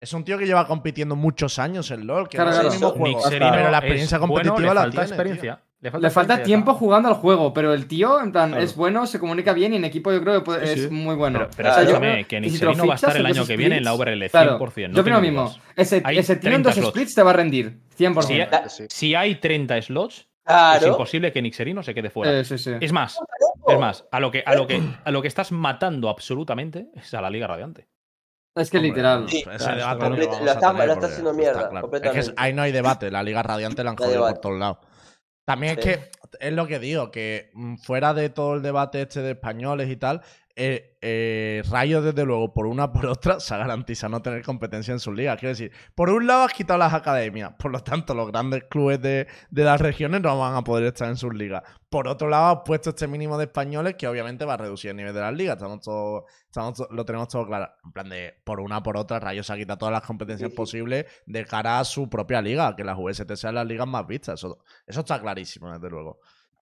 Es 0.00 0.12
un 0.12 0.24
tío 0.24 0.38
que 0.38 0.46
lleva 0.46 0.64
compitiendo 0.68 1.16
muchos 1.16 1.58
años 1.58 1.90
en 1.90 2.06
LoL. 2.06 2.28
Que 2.28 2.36
Claro, 2.36 2.50
no 2.52 2.56
es 2.56 2.60
el 2.60 2.68
claro. 2.70 2.74
mismo 2.74 2.90
juego. 3.04 3.18
Nixerino 3.18 3.50
pero 3.52 3.70
la 3.70 3.78
experiencia 3.78 4.18
bueno, 4.18 4.32
competitiva 4.34 4.68
le 4.68 4.74
la 4.74 4.80
falta 4.82 4.90
tiene. 4.92 5.06
experiencia. 5.08 5.56
tío. 5.56 5.67
Le 5.80 6.10
falta 6.10 6.42
tiempo 6.42 6.72
está. 6.72 6.78
jugando 6.80 7.08
al 7.08 7.14
juego, 7.14 7.54
pero 7.54 7.72
el 7.72 7.86
tío, 7.86 8.20
en 8.20 8.32
plan, 8.32 8.48
Claro. 8.50 8.64
es 8.64 8.74
bueno, 8.74 9.06
se 9.06 9.20
comunica 9.20 9.52
bien 9.52 9.74
y 9.74 9.76
en 9.76 9.84
equipo 9.84 10.10
yo 10.10 10.20
creo 10.20 10.34
que 10.34 10.40
puede- 10.44 10.66
Sí, 10.66 10.80
es 10.80 10.90
muy 10.90 11.14
bueno. 11.14 11.38
Pero, 11.38 11.50
pero 11.56 11.68
Claro. 11.68 11.82
escúchame, 11.82 12.24
que 12.24 12.36
si 12.36 12.40
Nixerino 12.40 12.86
va 12.86 12.92
a 12.94 12.96
estar 12.96 13.16
el 13.16 13.26
año 13.26 13.46
que 13.46 13.56
viene 13.56 13.76
en 13.76 13.84
la 13.84 13.94
URL, 13.94 14.28
100%. 14.28 14.30
Claro, 14.30 14.58
no 14.88 14.94
yo 14.96 15.02
opino 15.02 15.16
lo 15.16 15.22
mismo. 15.22 15.54
Ese, 15.76 16.02
Hay 16.04 16.18
ese 16.18 16.34
tío 16.34 16.48
en 16.50 16.62
30 16.62 16.68
dos 16.70 16.74
slots. 16.78 16.90
splits 16.90 17.14
te 17.14 17.22
va 17.22 17.30
a 17.30 17.34
rendir, 17.34 17.78
100%. 17.94 18.68
Si, 18.68 18.82
Sí. 18.82 18.86
si 18.90 19.14
hay 19.14 19.36
30 19.36 19.80
slots, 19.80 20.26
es 20.76 20.84
imposible 20.86 21.30
que 21.30 21.42
Nixerino 21.42 21.84
se 21.84 21.94
quede 21.94 22.10
fuera. 22.10 22.40
Eh, 22.40 22.44
sí, 22.44 22.58
sí. 22.58 22.72
Es 22.80 22.92
más, 22.92 23.16
es 23.68 23.78
más, 23.78 24.04
a 24.10 24.18
lo 24.18 24.32
que, 24.32 24.42
a 24.44 24.56
lo 24.56 24.66
que, 24.66 24.82
a 25.04 25.10
lo 25.12 25.22
que 25.22 25.28
estás 25.28 25.52
matando 25.52 26.08
absolutamente 26.08 26.88
es 26.96 27.14
a 27.14 27.20
la 27.20 27.30
Liga 27.30 27.46
Radiante. 27.46 27.86
Es 28.56 28.70
que 28.70 28.78
Hombre, 28.78 28.88
literal. 28.88 29.28
Sí, 29.28 29.36
ese 29.38 29.44
claro, 29.58 29.76
debate 29.76 29.94
está 29.94 30.08
lo 30.08 30.16
Lo 30.16 30.16
lo 30.16 30.30
haciendo 30.32 31.30
está 31.30 31.32
mierda. 31.32 31.70
Es 32.12 32.28
que 32.30 32.34
ahí 32.36 32.52
no 32.52 32.62
hay 32.62 32.72
debate. 32.72 33.08
La 33.12 33.22
Liga 33.22 33.40
Radiante 33.44 33.84
la 33.84 33.90
han 33.90 33.96
hay 34.00 34.04
jodido 34.06 34.26
por 34.28 34.38
todos 34.38 34.58
lados. 34.58 34.78
También 35.48 35.80
Sí. 35.80 35.88
es 35.88 35.96
que 35.98 36.10
es 36.40 36.52
lo 36.52 36.66
que 36.66 36.78
digo, 36.78 37.10
que 37.10 37.50
mm, 37.54 37.76
fuera 37.76 38.12
de 38.12 38.28
todo 38.28 38.54
el 38.56 38.60
debate 38.62 39.00
este 39.00 39.22
de 39.22 39.30
españoles 39.30 39.88
y 39.88 39.96
tal, 39.96 40.20
eh, 40.60 40.98
eh, 41.00 41.62
Rayo, 41.70 42.02
desde 42.02 42.24
luego, 42.24 42.52
por 42.52 42.66
una 42.66 42.90
por 42.92 43.06
otra, 43.06 43.38
se 43.38 43.56
garantiza 43.56 44.08
no 44.08 44.20
tener 44.20 44.42
competencia 44.42 44.90
en 44.92 44.98
sus 44.98 45.14
ligas. 45.14 45.38
Quiero 45.38 45.50
decir, 45.50 45.70
por 45.94 46.10
un 46.10 46.26
lado 46.26 46.42
has 46.42 46.52
quitado 46.52 46.78
las 46.80 46.92
academias, 46.92 47.52
por 47.58 47.70
lo 47.70 47.80
tanto, 47.80 48.12
los 48.14 48.26
grandes 48.32 48.64
clubes 48.64 49.00
de, 49.00 49.28
de 49.50 49.64
las 49.64 49.80
regiones 49.80 50.20
no 50.20 50.36
van 50.36 50.56
a 50.56 50.64
poder 50.64 50.84
estar 50.86 51.08
en 51.08 51.16
sus 51.16 51.32
ligas. 51.32 51.62
Por 51.88 52.08
otro 52.08 52.28
lado, 52.28 52.46
has 52.56 52.62
puesto 52.64 52.90
este 52.90 53.06
mínimo 53.06 53.38
de 53.38 53.44
españoles 53.44 53.94
que 53.94 54.08
obviamente 54.08 54.44
va 54.44 54.54
a 54.54 54.56
reducir 54.56 54.90
el 54.90 54.96
nivel 54.96 55.14
de 55.14 55.20
las 55.20 55.32
ligas. 55.32 55.56
Estamos 55.56 55.80
todos, 55.80 56.24
estamos 56.46 56.88
lo 56.90 57.04
tenemos 57.04 57.28
todo 57.28 57.46
claro. 57.46 57.70
En 57.84 57.92
plan 57.92 58.08
de, 58.08 58.34
por 58.44 58.58
una 58.58 58.82
por 58.82 58.96
otra, 58.96 59.20
Rayo 59.20 59.44
se 59.44 59.52
ha 59.52 59.56
quitado 59.56 59.78
todas 59.78 59.92
las 59.92 60.02
competencias 60.02 60.50
Sí, 60.50 60.50
sí. 60.50 60.56
posibles 60.56 61.06
de 61.26 61.44
cara 61.46 61.78
a 61.78 61.84
su 61.84 62.10
propia 62.10 62.42
liga, 62.42 62.74
que 62.74 62.82
las 62.82 62.98
VST 62.98 63.32
sean 63.36 63.54
las 63.54 63.66
ligas 63.66 63.86
más 63.86 64.04
vistas. 64.06 64.40
Eso, 64.40 64.58
eso 64.86 65.00
está 65.00 65.20
clarísimo, 65.20 65.72
desde 65.72 65.88
luego. 65.88 66.18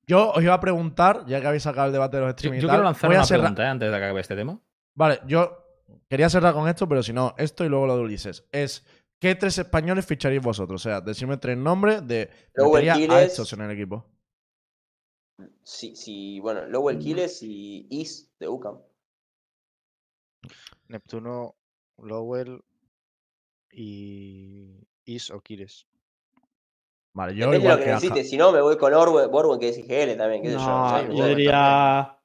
Yo 0.08 0.30
os 0.32 0.42
iba 0.42 0.54
a 0.54 0.60
preguntar, 0.60 1.24
ya 1.26 1.40
que 1.40 1.46
habéis 1.48 1.64
sacado 1.64 1.86
el 1.88 1.92
debate 1.92 2.16
de 2.16 2.22
los 2.22 2.28
Yo, 2.30 2.36
streaming 2.36 2.60
yo 2.60 2.66
tal, 2.68 2.76
quiero 2.76 2.84
lanzar 2.84 3.08
voy 3.10 3.16
a 3.16 3.18
una 3.20 3.26
cerrar- 3.26 3.40
pregunta 3.42 3.64
eh, 3.64 3.68
antes 3.68 3.90
de 3.90 3.98
que 3.98 4.04
acabe 4.04 4.20
este 4.20 4.36
tema. 4.36 4.60
Vale, 4.94 5.20
yo 5.26 5.64
quería 6.08 6.30
cerrar 6.30 6.54
con 6.54 6.68
esto, 6.68 6.88
pero 6.88 7.02
si 7.02 7.12
no, 7.12 7.34
esto 7.38 7.64
y 7.64 7.68
luego 7.68 7.86
lo 7.86 7.96
de 7.96 8.02
Ulises. 8.02 8.44
Es, 8.52 8.86
¿qué 9.20 9.34
tres 9.34 9.58
españoles 9.58 10.06
ficharíais 10.06 10.44
vosotros? 10.44 10.80
O 10.80 10.82
sea, 10.88 11.00
decirme 11.00 11.36
tres 11.38 11.56
nombres 11.58 12.06
de... 12.06 12.30
Lowell 12.54 12.88
estos 13.14 13.52
en 13.52 13.62
el 13.62 13.70
equipo. 13.72 14.06
Sí, 15.64 15.96
sí, 15.96 16.38
bueno, 16.40 16.64
Lowell 16.66 16.98
Kiles 16.98 17.42
y 17.42 17.86
Is 17.90 18.32
de 18.38 18.48
UCAM. 18.48 18.78
Neptuno, 20.88 21.56
Lowell 21.98 22.62
y 23.72 24.86
Is 25.04 25.30
o 25.30 25.40
Kires. 25.40 25.86
Vale, 27.16 27.34
yo 27.34 27.46
Depende 27.50 27.56
de 27.56 27.58
lo 27.58 27.64
igual 27.64 27.78
que 27.78 27.84
que 27.84 27.90
Aja. 27.90 27.94
necesites. 27.96 28.28
Si 28.28 28.36
no, 28.36 28.52
me 28.52 28.60
voy 28.60 28.76
con 28.76 28.92
Orwe- 28.92 29.30
Borwen, 29.30 29.58
que 29.58 29.70
es 29.70 29.78
IGL 29.78 30.16
también, 30.18 30.42
qué 30.42 30.48
sé 30.50 30.54
yo. 30.56 30.60
No, 30.60 30.88
sí, 30.88 30.94
yo 31.06 31.12
Borwen 31.14 31.36
diría 31.36 32.18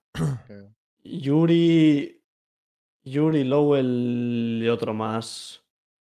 Yuri, 1.03 2.21
Yuri, 3.03 3.43
Lowell 3.45 4.61
y 4.63 4.67
otro 4.67 4.93
más. 4.93 5.63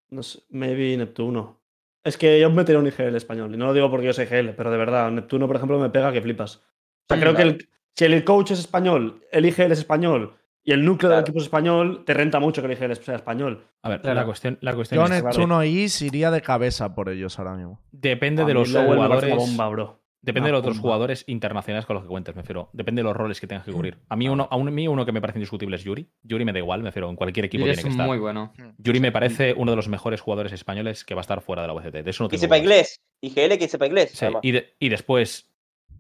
No 0.09 0.21
sé, 0.21 0.39
maybe 0.49 0.95
Neptuno. 0.97 1.61
Es 2.03 2.17
que 2.17 2.39
yo 2.39 2.49
metería 2.49 2.79
un 2.79 2.87
IGL 2.87 3.15
español. 3.15 3.53
Y 3.53 3.57
no 3.57 3.67
lo 3.67 3.73
digo 3.73 3.89
porque 3.89 4.05
yo 4.07 4.13
soy 4.13 4.25
IGL, 4.25 4.53
pero 4.55 4.69
de 4.69 4.77
verdad, 4.77 5.09
Neptuno, 5.11 5.47
por 5.47 5.55
ejemplo, 5.55 5.79
me 5.79 5.89
pega 5.89 6.11
que 6.11 6.21
flipas. 6.21 6.57
O 6.57 6.59
sea, 7.07 7.17
Sí, 7.17 7.21
creo 7.21 7.35
que 7.35 7.41
el, 7.43 7.69
si 7.95 8.05
el 8.05 8.23
coach 8.25 8.51
es 8.51 8.59
español, 8.59 9.23
el 9.31 9.45
IGL 9.45 9.71
es 9.71 9.79
español 9.79 10.35
y 10.63 10.71
el 10.71 10.85
núcleo 10.85 11.09
del 11.09 11.17
Claro. 11.17 11.21
equipo 11.25 11.37
es 11.39 11.43
español, 11.45 12.03
te 12.05 12.13
renta 12.13 12.39
mucho 12.39 12.61
que 12.61 12.67
el 12.67 12.73
IGL 12.73 12.95
sea 12.95 13.15
español. 13.15 13.65
A 13.81 13.89
ver, 13.89 14.01
Claro. 14.01 14.15
la 14.19 14.25
cuestión, 14.25 14.57
la 14.61 14.73
cuestión 14.73 15.05
Yo 15.07 15.13
es, 15.13 15.23
Neptuno 15.23 15.63
Is 15.63 16.01
iría 16.01 16.31
de 16.31 16.41
cabeza 16.41 16.95
por 16.95 17.09
ellos 17.09 17.37
ahora 17.39 17.55
mismo. 17.55 17.81
depende 17.91 18.43
A 18.43 18.45
de 18.45 18.53
los 18.53 18.69
jugadores. 18.71 19.23
una 19.23 19.35
bomba, 19.35 19.69
bro. 19.69 19.99
Depende 20.25 20.47
de 20.47 20.51
los 20.53 20.59
otros 20.61 20.79
jugadores 20.79 21.25
internacionales 21.27 21.85
con 21.85 21.95
los 21.95 22.03
que 22.03 22.07
cuentes, 22.07 22.33
me 22.33 22.43
refiero. 22.43 22.69
Depende 22.71 23.01
de 23.01 23.03
los 23.03 23.13
roles 23.13 23.41
que 23.41 23.45
tengas 23.47 23.65
que 23.65 23.73
cubrir. 23.73 23.97
A 24.07 24.15
mí 24.15 24.29
uno, 24.29 24.47
a 24.49 24.55
un- 24.55 24.69
a 24.69 24.71
mí 24.71 24.87
uno 24.87 25.05
que 25.05 25.11
me 25.11 25.19
parece 25.19 25.39
indiscutible 25.39 25.75
es 25.75 25.83
Yuri. 25.83 26.07
Yuri 26.23 26.45
me 26.45 26.53
da 26.53 26.59
igual, 26.59 26.79
me 26.81 26.85
refiero, 26.91 27.09
en 27.09 27.17
cualquier 27.17 27.47
equipo 27.47 27.65
Yuri 27.65 27.71
tiene 27.73 27.81
que 27.83 27.87
es 27.89 27.93
estar. 27.93 28.07
muy 28.07 28.19
bueno. 28.19 28.53
Yuri 28.77 29.01
me 29.01 29.11
parece 29.11 29.53
uno 29.57 29.71
de 29.73 29.75
los 29.75 29.89
mejores 29.89 30.21
jugadores 30.21 30.53
españoles 30.53 31.03
que 31.03 31.13
va 31.13 31.19
a 31.19 31.23
estar 31.23 31.41
fuera 31.41 31.63
de 31.63 31.67
la 31.67 31.73
VCT. 31.73 32.03
De 32.03 32.09
eso 32.11 32.23
no 32.23 32.29
Que 32.29 32.37
tengo 32.37 32.41
sepa 32.43 32.55
dudas. 32.55 32.63
inglés. 32.63 33.01
IGL 33.21 33.57
que 33.57 33.67
sepa 33.67 33.85
inglés. 33.85 34.11
Sí, 34.11 34.23
además. 34.23 34.39
y, 34.45 34.51
de- 34.53 34.73
y 34.79 34.87
después 34.87 35.52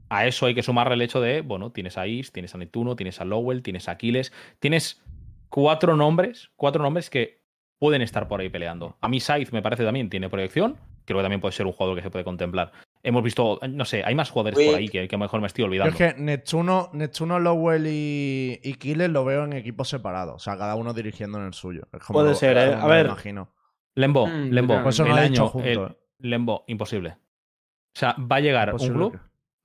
a 0.09 0.25
eso 0.27 0.45
hay 0.45 0.53
que 0.55 0.63
sumarle 0.63 0.93
el 0.95 1.01
hecho 1.01 1.21
de, 1.21 1.41
bueno, 1.41 1.71
tienes 1.71 1.97
a 1.97 2.05
Is, 2.07 2.31
tienes 2.31 2.53
a 2.53 2.57
Neptuno, 2.57 2.95
tienes 2.95 3.19
a 3.21 3.25
Lowell, 3.25 3.63
tienes 3.63 3.87
a 3.89 3.93
Aquiles, 3.93 4.31
tienes 4.59 5.01
cuatro 5.49 5.95
nombres, 5.95 6.51
cuatro 6.55 6.81
nombres 6.83 7.09
que 7.09 7.43
pueden 7.79 8.01
estar 8.01 8.27
por 8.27 8.39
ahí 8.39 8.49
peleando. 8.49 8.97
A 9.01 9.09
mí 9.09 9.19
Scythe 9.19 9.51
me 9.51 9.61
parece 9.61 9.83
también 9.83 10.09
tiene 10.09 10.29
proyección, 10.29 10.77
creo 11.05 11.19
que 11.19 11.23
también 11.23 11.41
puede 11.41 11.51
ser 11.51 11.65
un 11.65 11.73
jugador 11.73 11.95
que 11.97 12.03
se 12.03 12.09
puede 12.11 12.23
contemplar. 12.23 12.71
Hemos 13.05 13.21
visto, 13.23 13.59
no 13.69 13.83
sé, 13.83 14.03
hay 14.05 14.15
más 14.15 14.29
jugadores 14.29 14.65
por 14.65 14.75
ahí 14.75 14.87
que, 14.87 15.07
que 15.09 15.15
a 15.15 15.17
lo 15.19 15.25
mejor 15.25 15.41
me 15.41 15.47
estoy 15.47 15.63
Yo 15.63 15.67
olvidando. 15.67 15.91
es 15.91 15.97
que 15.97 16.21
Neptuno, 16.21 16.89
Neptuno 16.93 17.37
Lowell 17.39 17.85
y, 17.87 18.59
y 18.63 18.73
Killer 18.75 19.09
lo 19.09 19.25
veo 19.25 19.43
en 19.43 19.51
equipos 19.53 19.89
separados. 19.89 20.35
O 20.35 20.39
sea, 20.39 20.57
cada 20.57 20.75
uno 20.75 20.93
dirigiendo 20.93 21.37
en 21.39 21.47
el 21.47 21.53
suyo. 21.53 21.87
Es 21.91 22.01
como 22.01 22.19
Puede 22.19 22.29
lo- 22.29 22.35
ser, 22.35 22.55
¿eh? 22.57 22.73
A 22.73 22.87
ver. 22.87 23.07
imagino. 23.07 23.53
Lembo, 23.95 24.25
Mm, 24.27 24.49
Lembo, 24.51 24.75
el 24.75 25.11
año, 25.11 25.47
junto, 25.49 25.67
el- 25.67 25.91
eh. 25.91 25.97
Lembo, 26.19 26.63
imposible. 26.67 27.09
O 27.09 27.99
sea, 27.99 28.15
va 28.19 28.37
a 28.37 28.39
llegar 28.39 28.73
un 28.73 28.79
club, 28.87 29.11
que- 29.11 29.19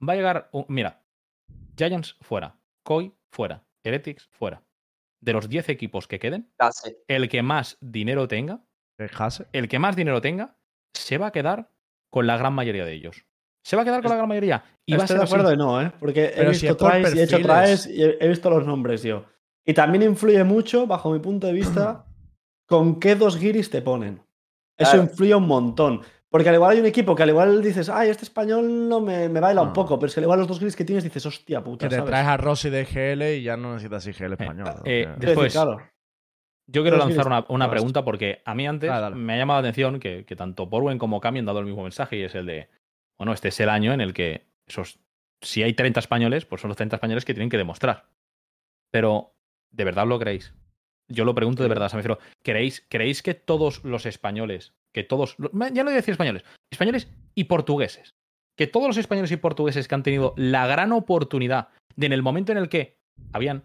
va 0.06 0.12
a 0.12 0.16
llegar, 0.16 0.48
un- 0.52 0.66
mira, 0.68 1.02
Giants 1.76 2.16
fuera, 2.20 2.58
Koi 2.84 3.12
fuera, 3.30 3.64
Heretics 3.84 4.28
fuera. 4.32 4.62
De 5.20 5.32
los 5.32 5.48
10 5.48 5.68
equipos 5.68 6.06
que 6.06 6.18
queden, 6.18 6.52
Casi. 6.56 6.96
el 7.08 7.28
que 7.28 7.42
más 7.42 7.76
dinero 7.80 8.28
tenga, 8.28 8.60
Hase. 9.16 9.46
el 9.52 9.68
que 9.68 9.78
más 9.78 9.96
dinero 9.96 10.20
tenga, 10.20 10.56
se 10.94 11.18
va 11.18 11.28
a 11.28 11.32
quedar 11.32 11.70
con 12.10 12.26
la 12.26 12.36
gran 12.36 12.52
mayoría 12.52 12.84
de 12.84 12.92
ellos. 12.94 13.24
Se 13.64 13.76
va 13.76 13.82
a 13.82 13.84
quedar 13.84 14.00
con 14.00 14.10
la 14.10 14.16
gran 14.16 14.28
mayoría. 14.28 14.64
Y 14.86 14.92
va 14.92 15.02
a 15.02 15.04
Estoy 15.04 15.08
ser 15.14 15.18
de 15.18 15.24
así. 15.24 15.34
acuerdo 15.34 15.52
y 15.52 15.56
no, 15.56 15.82
¿eh? 15.82 15.92
Porque 15.98 16.26
he 16.26 16.32
Pero 16.36 16.54
si 16.54 16.66
visto 16.68 16.88
tries 16.88 17.14
y 17.14 17.18
he 17.18 17.22
hecho 17.24 17.38
tries 17.40 17.86
y 17.86 18.02
he, 18.02 18.16
he 18.20 18.28
visto 18.28 18.48
los 18.48 18.64
nombres, 18.66 19.02
yo. 19.02 19.24
Y 19.66 19.74
también 19.74 20.02
influye 20.04 20.42
mucho, 20.44 20.86
bajo 20.86 21.10
mi 21.12 21.18
punto 21.18 21.46
de 21.48 21.52
vista, 21.52 22.06
con 22.66 22.98
qué 23.00 23.14
dos 23.16 23.38
guiris 23.38 23.68
te 23.70 23.82
ponen. 23.82 24.22
Eso 24.78 24.92
Claro. 24.92 25.02
influye 25.02 25.34
un 25.34 25.46
montón. 25.48 26.00
Porque 26.30 26.48
al 26.50 26.56
igual 26.56 26.72
hay 26.72 26.80
un 26.80 26.86
equipo 26.86 27.14
que 27.14 27.22
al 27.22 27.30
igual 27.30 27.62
dices, 27.62 27.88
ay, 27.88 28.10
este 28.10 28.24
español 28.24 28.88
no 28.88 29.00
me, 29.00 29.28
me 29.30 29.40
baila 29.40 29.62
un 29.62 29.72
poco, 29.72 29.98
pero 29.98 30.08
es 30.08 30.14
que 30.14 30.20
al 30.20 30.24
igual 30.24 30.38
los 30.40 30.48
dos 30.48 30.58
guiris 30.58 30.76
que 30.76 30.84
tienes 30.84 31.02
dices, 31.04 31.24
hostia 31.24 31.62
puta, 31.64 31.86
Que 31.86 31.90
te 31.90 31.96
¿sabes? 31.96 32.10
traes 32.10 32.26
a 32.26 32.36
Rossi 32.36 32.68
de 32.68 32.84
GL 32.84 33.22
y 33.38 33.42
ya 33.42 33.56
no 33.56 33.72
necesitas 33.72 34.06
IGL 34.06 34.32
español. 34.34 34.68
eh, 34.68 34.72
¿no? 34.76 34.82
eh, 34.84 35.06
decir, 35.06 35.18
después, 35.18 35.52
claro. 35.54 35.78
Yo 36.70 36.82
quiero 36.82 36.98
lanzar 36.98 37.26
una, 37.26 37.46
una 37.48 37.70
pregunta 37.70 38.04
porque 38.04 38.42
a 38.44 38.54
mí 38.54 38.66
antes 38.66 38.90
Dale, 38.90 39.00
dale. 39.00 39.16
me 39.16 39.32
ha 39.32 39.36
llamado 39.38 39.62
la 39.62 39.68
atención 39.68 39.98
que, 40.00 40.26
que 40.26 40.36
tanto 40.36 40.66
Borwen 40.66 40.98
como 40.98 41.18
Cami 41.18 41.38
han 41.38 41.46
dado 41.46 41.60
el 41.60 41.64
mismo 41.64 41.82
mensaje 41.82 42.16
y 42.18 42.22
es 42.24 42.34
el 42.34 42.44
de, 42.44 42.68
bueno, 43.16 43.32
este 43.32 43.48
es 43.48 43.58
el 43.60 43.70
año 43.70 43.94
en 43.94 44.02
el 44.02 44.12
que 44.12 44.48
esos, 44.66 44.98
si 45.40 45.62
hay 45.62 45.72
30 45.72 45.98
españoles, 46.00 46.44
pues 46.44 46.60
son 46.60 46.68
los 46.68 46.76
30 46.76 46.96
españoles 46.96 47.24
que 47.24 47.32
tienen 47.32 47.48
que 47.48 47.56
demostrar. 47.56 48.10
Pero, 48.90 49.34
¿de 49.70 49.84
verdad 49.84 50.06
lo 50.06 50.18
creéis? 50.18 50.52
Yo 51.08 51.24
lo 51.24 51.34
pregunto 51.34 51.62
de 51.62 51.70
verdad, 51.70 51.86
o 51.86 51.88
sea, 51.88 51.96
me 51.96 52.02
refiero, 52.02 52.18
¿creéis, 52.42 52.84
¿creéis 52.90 53.22
que 53.22 53.32
todos 53.32 53.82
los 53.82 54.04
españoles, 54.04 54.74
que 54.98 55.04
todos, 55.04 55.36
ya 55.38 55.84
no 55.84 55.84
voy 55.84 55.92
a 55.92 55.96
decir 55.96 56.10
españoles, 56.10 56.42
españoles 56.72 57.08
y 57.36 57.44
portugueses, 57.44 58.16
que 58.56 58.66
todos 58.66 58.88
los 58.88 58.96
españoles 58.96 59.30
y 59.30 59.36
portugueses 59.36 59.86
que 59.86 59.94
han 59.94 60.02
tenido 60.02 60.34
la 60.36 60.66
gran 60.66 60.90
oportunidad 60.90 61.68
de 61.94 62.06
en 62.06 62.12
el 62.12 62.22
momento 62.24 62.50
en 62.50 62.58
el 62.58 62.68
que 62.68 62.98
habían 63.32 63.62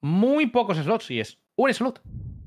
muy 0.00 0.46
pocos 0.46 0.78
slots, 0.78 1.10
y 1.10 1.18
es 1.18 1.40
un 1.56 1.74
slot, 1.74 2.02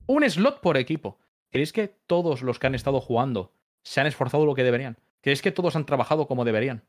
un 0.08 0.24
slot 0.30 0.62
por 0.62 0.78
equipo, 0.78 1.20
¿creéis 1.52 1.74
que 1.74 1.90
todos 2.08 2.42
los 2.42 2.60
que 2.60 2.68
han 2.68 2.76
estado 2.76 3.02
jugando 3.02 3.52
se 3.84 4.00
han 4.00 4.08
esforzado 4.08 4.46
lo 4.46 4.56
que 4.56 4.64
deberían? 4.64 4.98
¿Creéis 5.22 5.42
que 5.42 5.52
todos 5.52 5.76
han 5.76 5.86
trabajado 5.86 6.26
como 6.26 6.46
deberían? 6.46 6.86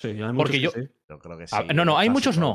Sí, 0.00 0.08
hay 0.08 0.14
muchos 0.16 0.36
Porque 0.36 0.52
que 0.56 0.60
yo- 0.62 0.70
sí. 0.72 0.80
Yo 1.08 1.20
creo 1.20 1.38
que 1.38 1.46
sí. 1.46 1.54
Ah, 1.56 1.62
no, 1.72 1.84
no, 1.84 1.96
hay 1.96 2.08
casi 2.08 2.16
muchos 2.16 2.38
no. 2.38 2.54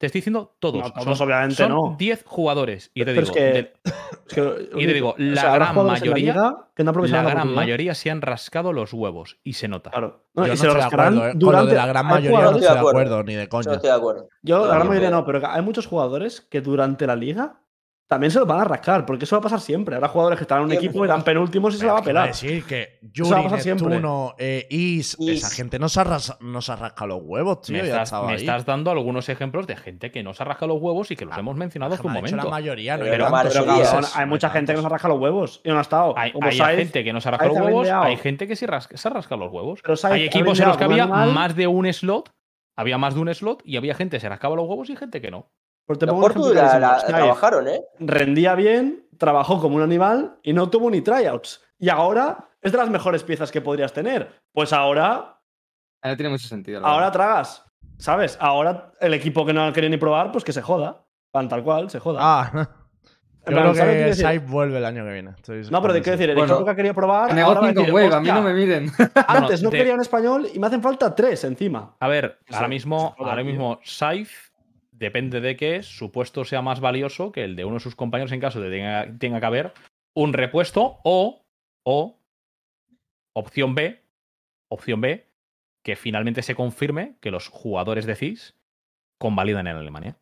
Te 0.00 0.06
estoy 0.06 0.20
diciendo 0.20 0.56
todos. 0.58 0.82
No, 0.82 0.90
todos 1.04 1.18
son, 1.18 1.28
obviamente 1.28 1.56
son 1.56 1.68
no. 1.68 1.94
10 1.98 2.24
jugadores. 2.26 2.90
Y 2.94 3.00
te 3.04 3.12
Pero 3.12 3.20
digo, 3.20 3.26
es 3.26 3.30
que- 3.36 3.52
del- 3.52 3.72
Es 4.30 4.34
que, 4.34 4.68
Y 4.80 4.86
te 4.86 4.94
digo, 4.94 5.10
o 5.10 5.14
la 5.18 5.40
sea, 5.42 5.54
gran 5.56 5.76
la 5.76 5.82
mayoría- 5.82 6.14
liga 6.14 6.68
que 6.74 6.84
no 6.84 6.90
aprovechan 6.90 7.22
la 7.24 7.30
gran 7.30 7.52
mayoría 7.52 7.94
se 7.94 8.10
han 8.10 8.22
rascado 8.22 8.72
los 8.72 8.94
huevos 8.94 9.38
y 9.44 9.52
se 9.54 9.68
nota. 9.68 9.90
Claro. 9.90 10.24
No, 10.34 10.46
Yo 10.46 10.48
y 10.48 10.50
no 10.52 10.56
se 10.56 10.66
lo 10.66 10.72
estoy 10.72 10.74
de 10.74 10.74
rascarán 10.84 11.14
acuerdo, 11.14 11.26
eh. 11.28 11.32
Con 11.32 11.38
lo 11.40 11.46
durante- 11.46 11.70
de 11.72 11.76
la 11.76 11.86
gran 11.86 12.06
mayoría 12.06 12.40
no 12.40 12.46
estoy 12.46 12.60
de 12.62 12.68
acuerdo. 12.68 12.88
acuerdo, 12.88 13.22
ni 13.24 13.34
de 13.34 13.42
Yo 13.44 13.48
coña. 13.50 13.66
no 13.66 13.72
estoy 13.74 13.90
de 13.90 13.96
acuerdo. 13.96 14.28
Yo, 14.42 14.66
la 14.66 14.74
gran 14.76 14.88
mayoría 14.88 15.10
no, 15.10 15.24
pero 15.26 15.46
hay 15.46 15.62
muchos 15.62 15.86
jugadores 15.86 16.40
que 16.40 16.60
durante 16.62 17.06
la 17.06 17.16
liga 17.16 17.60
también 18.10 18.32
se 18.32 18.40
lo 18.40 18.46
van 18.46 18.60
a 18.60 18.64
rascar, 18.64 19.06
porque 19.06 19.24
eso 19.24 19.36
va 19.36 19.40
a 19.40 19.42
pasar 19.44 19.60
siempre. 19.60 19.94
Habrá 19.94 20.08
jugadores 20.08 20.36
que 20.36 20.42
están 20.42 20.58
en 20.58 20.64
un 20.64 20.72
equipo 20.72 21.04
y 21.04 21.08
dan 21.08 21.22
penúltimos 21.22 21.72
y 21.74 21.78
se 21.78 21.86
la 21.86 21.92
va 21.92 21.98
a 22.00 22.02
Pero 22.02 22.14
¿qué 22.14 22.18
va 22.18 22.22
pelar. 22.24 22.34
decir 22.34 22.64
que 22.64 22.98
Yuri. 23.02 23.30
Neptuno, 23.64 24.34
eh, 24.36 24.66
Is, 24.68 25.16
Is. 25.20 25.44
esa 25.44 25.50
gente 25.54 25.78
no 25.78 25.88
se, 25.88 26.00
ha 26.00 26.04
ras- 26.04 26.36
no 26.40 26.60
se 26.60 26.72
ha 26.72 26.76
rascado 26.76 27.06
los 27.06 27.22
huevos, 27.22 27.62
tío. 27.62 27.80
me 27.80 27.88
ya 27.88 28.02
estás, 28.02 28.26
me 28.26 28.62
dando 28.64 28.90
algunos 28.90 29.28
ejemplos 29.28 29.68
de 29.68 29.76
gente 29.76 30.10
que 30.10 30.24
no 30.24 30.34
se 30.34 30.42
ha 30.42 30.46
rascado 30.46 30.74
los 30.74 30.82
huevos 30.82 31.08
y 31.12 31.16
que 31.16 31.24
los 31.24 31.38
hemos 31.38 31.54
mencionado 31.56 31.94
hace 31.94 32.04
un 32.04 32.12
momento. 32.12 32.36
la 32.36 32.44
mayoría, 32.46 32.96
no 32.96 33.04
Pero 33.04 33.26
hay. 33.26 33.48
Pero 33.48 33.64
hay 34.14 34.20
no 34.22 34.26
mucha 34.26 34.50
gente 34.50 34.72
que 34.72 34.76
nos 34.76 34.84
ha 34.86 34.88
rascado 34.88 35.14
los 35.14 35.22
huevos 35.22 35.60
y 35.64 35.68
no 35.68 35.78
ha 35.78 35.82
estado. 35.82 36.14
Hay, 36.18 36.32
Como 36.32 36.48
hay 36.48 36.56
Sainz, 36.56 36.78
gente 36.78 37.04
que 37.04 37.12
no 37.12 37.20
se 37.20 37.28
ha 37.28 37.30
rascado 37.30 37.54
Sainz 37.54 37.64
los 37.70 37.72
ha 37.72 37.76
huevos, 38.00 38.06
hay 38.06 38.16
gente 38.16 38.48
que 38.48 38.56
sí 38.56 38.66
ras- 38.66 38.88
se 38.92 39.08
ha 39.08 39.12
rascado 39.12 39.40
los 39.44 39.52
huevos. 39.52 39.80
Pero 39.82 39.94
Hay 40.12 40.22
ha 40.22 40.24
equipos 40.26 40.58
en 40.58 40.66
los 40.68 40.76
que 40.76 40.84
había 40.84 41.06
más 41.06 41.54
de 41.54 41.68
un 41.68 41.86
slot, 41.92 42.30
había 42.76 42.98
más 42.98 43.14
de 43.14 43.20
un 43.20 43.32
slot 43.32 43.62
y 43.64 43.76
había 43.76 43.94
gente 43.94 44.16
que 44.16 44.20
se 44.20 44.28
rascaba 44.28 44.56
los 44.56 44.66
huevos 44.68 44.90
y 44.90 44.96
gente 44.96 45.20
que 45.20 45.30
no. 45.30 45.46
Pues 45.90 45.98
te 45.98 46.06
pongo 46.06 46.24
un 46.24 46.54
la, 46.54 47.02
trabajaron, 47.04 47.66
¿eh? 47.66 47.82
rendía 47.98 48.54
bien, 48.54 49.08
trabajó 49.18 49.60
como 49.60 49.74
un 49.74 49.82
animal 49.82 50.38
y 50.40 50.52
no 50.52 50.70
tuvo 50.70 50.88
ni 50.88 51.00
tryouts. 51.00 51.60
Y 51.80 51.88
ahora 51.88 52.48
es 52.60 52.70
de 52.70 52.78
las 52.78 52.88
mejores 52.88 53.24
piezas 53.24 53.50
que 53.50 53.60
podrías 53.60 53.92
tener. 53.92 54.30
Pues 54.52 54.72
ahora, 54.72 55.40
no 56.04 56.16
tiene 56.16 56.30
mucho 56.30 56.46
sentido. 56.46 56.80
la 56.80 56.86
ahora 56.86 57.06
verdad. 57.06 57.12
tragas. 57.12 57.64
¿Sabes? 57.98 58.38
Ahora 58.40 58.92
el 59.00 59.14
equipo 59.14 59.44
que 59.44 59.52
no 59.52 59.64
han 59.64 59.72
querido 59.72 59.90
ni 59.90 59.96
probar, 59.96 60.30
pues 60.30 60.44
que 60.44 60.52
se 60.52 60.62
joda. 60.62 61.04
Van 61.34 61.48
tal 61.48 61.64
cual, 61.64 61.90
se 61.90 61.98
joda. 61.98 62.20
Ah, 62.22 62.50
yo 62.54 62.60
plan, 63.46 63.62
creo 63.62 63.74
¿sabes 63.74 63.74
qué 63.74 63.82
que 63.82 63.92
quiero 63.96 64.08
decir? 64.10 64.22
Sai 64.22 64.38
vuelve 64.38 64.78
el 64.78 64.84
año 64.84 65.04
que 65.04 65.12
viene. 65.12 65.30
Estoy 65.30 65.62
No, 65.72 65.82
pero 65.82 65.92
de 65.92 66.02
qué 66.02 66.12
decir, 66.12 66.30
el 66.30 66.36
Bueno, 66.36 66.52
equipo 66.52 66.64
que 66.66 66.70
ha 66.70 66.76
querido 66.76 66.94
probar. 66.94 67.34
Negocien 67.34 67.74
con 67.74 67.90
Wave, 67.90 68.14
a 68.14 68.20
mí 68.20 68.28
no 68.28 68.34
"Hostia, 68.38 68.40
me 68.42 68.54
miren. 68.54 68.92
Antes 69.26 69.60
no 69.60 69.70
de- 69.70 69.78
querían 69.78 70.00
español 70.00 70.46
y 70.54 70.60
me 70.60 70.68
hacen 70.68 70.80
falta 70.80 71.12
tres 71.16 71.42
encima. 71.42 71.96
A 71.98 72.06
ver, 72.06 72.38
ahora 72.52 72.68
mismo, 72.68 73.16
ahora 73.18 73.42
mismo 73.42 73.80
Saif 73.82 74.49
depende 75.00 75.40
de 75.40 75.56
que 75.56 75.82
su 75.82 76.12
puesto 76.12 76.44
sea 76.44 76.62
más 76.62 76.78
valioso 76.80 77.32
que 77.32 77.42
el 77.42 77.56
de 77.56 77.64
uno 77.64 77.74
de 77.74 77.80
sus 77.80 77.96
compañeros 77.96 78.30
en 78.32 78.40
caso 78.40 78.60
de 78.60 78.70
tenga, 78.70 79.18
tenga 79.18 79.40
que 79.40 79.46
haber 79.46 79.72
un 80.14 80.32
repuesto 80.32 80.98
o, 81.04 81.44
o 81.84 82.20
opción 83.34 83.74
B, 83.74 84.02
opción 84.70 85.00
B, 85.00 85.26
que 85.84 85.96
finalmente 85.96 86.42
se 86.42 86.54
confirme 86.54 87.16
que 87.20 87.30
los 87.30 87.48
jugadores 87.48 88.06
de 88.06 88.14
CIS 88.14 88.54
convalidan 89.18 89.66
en 89.66 89.76
Alemania. 89.76 90.16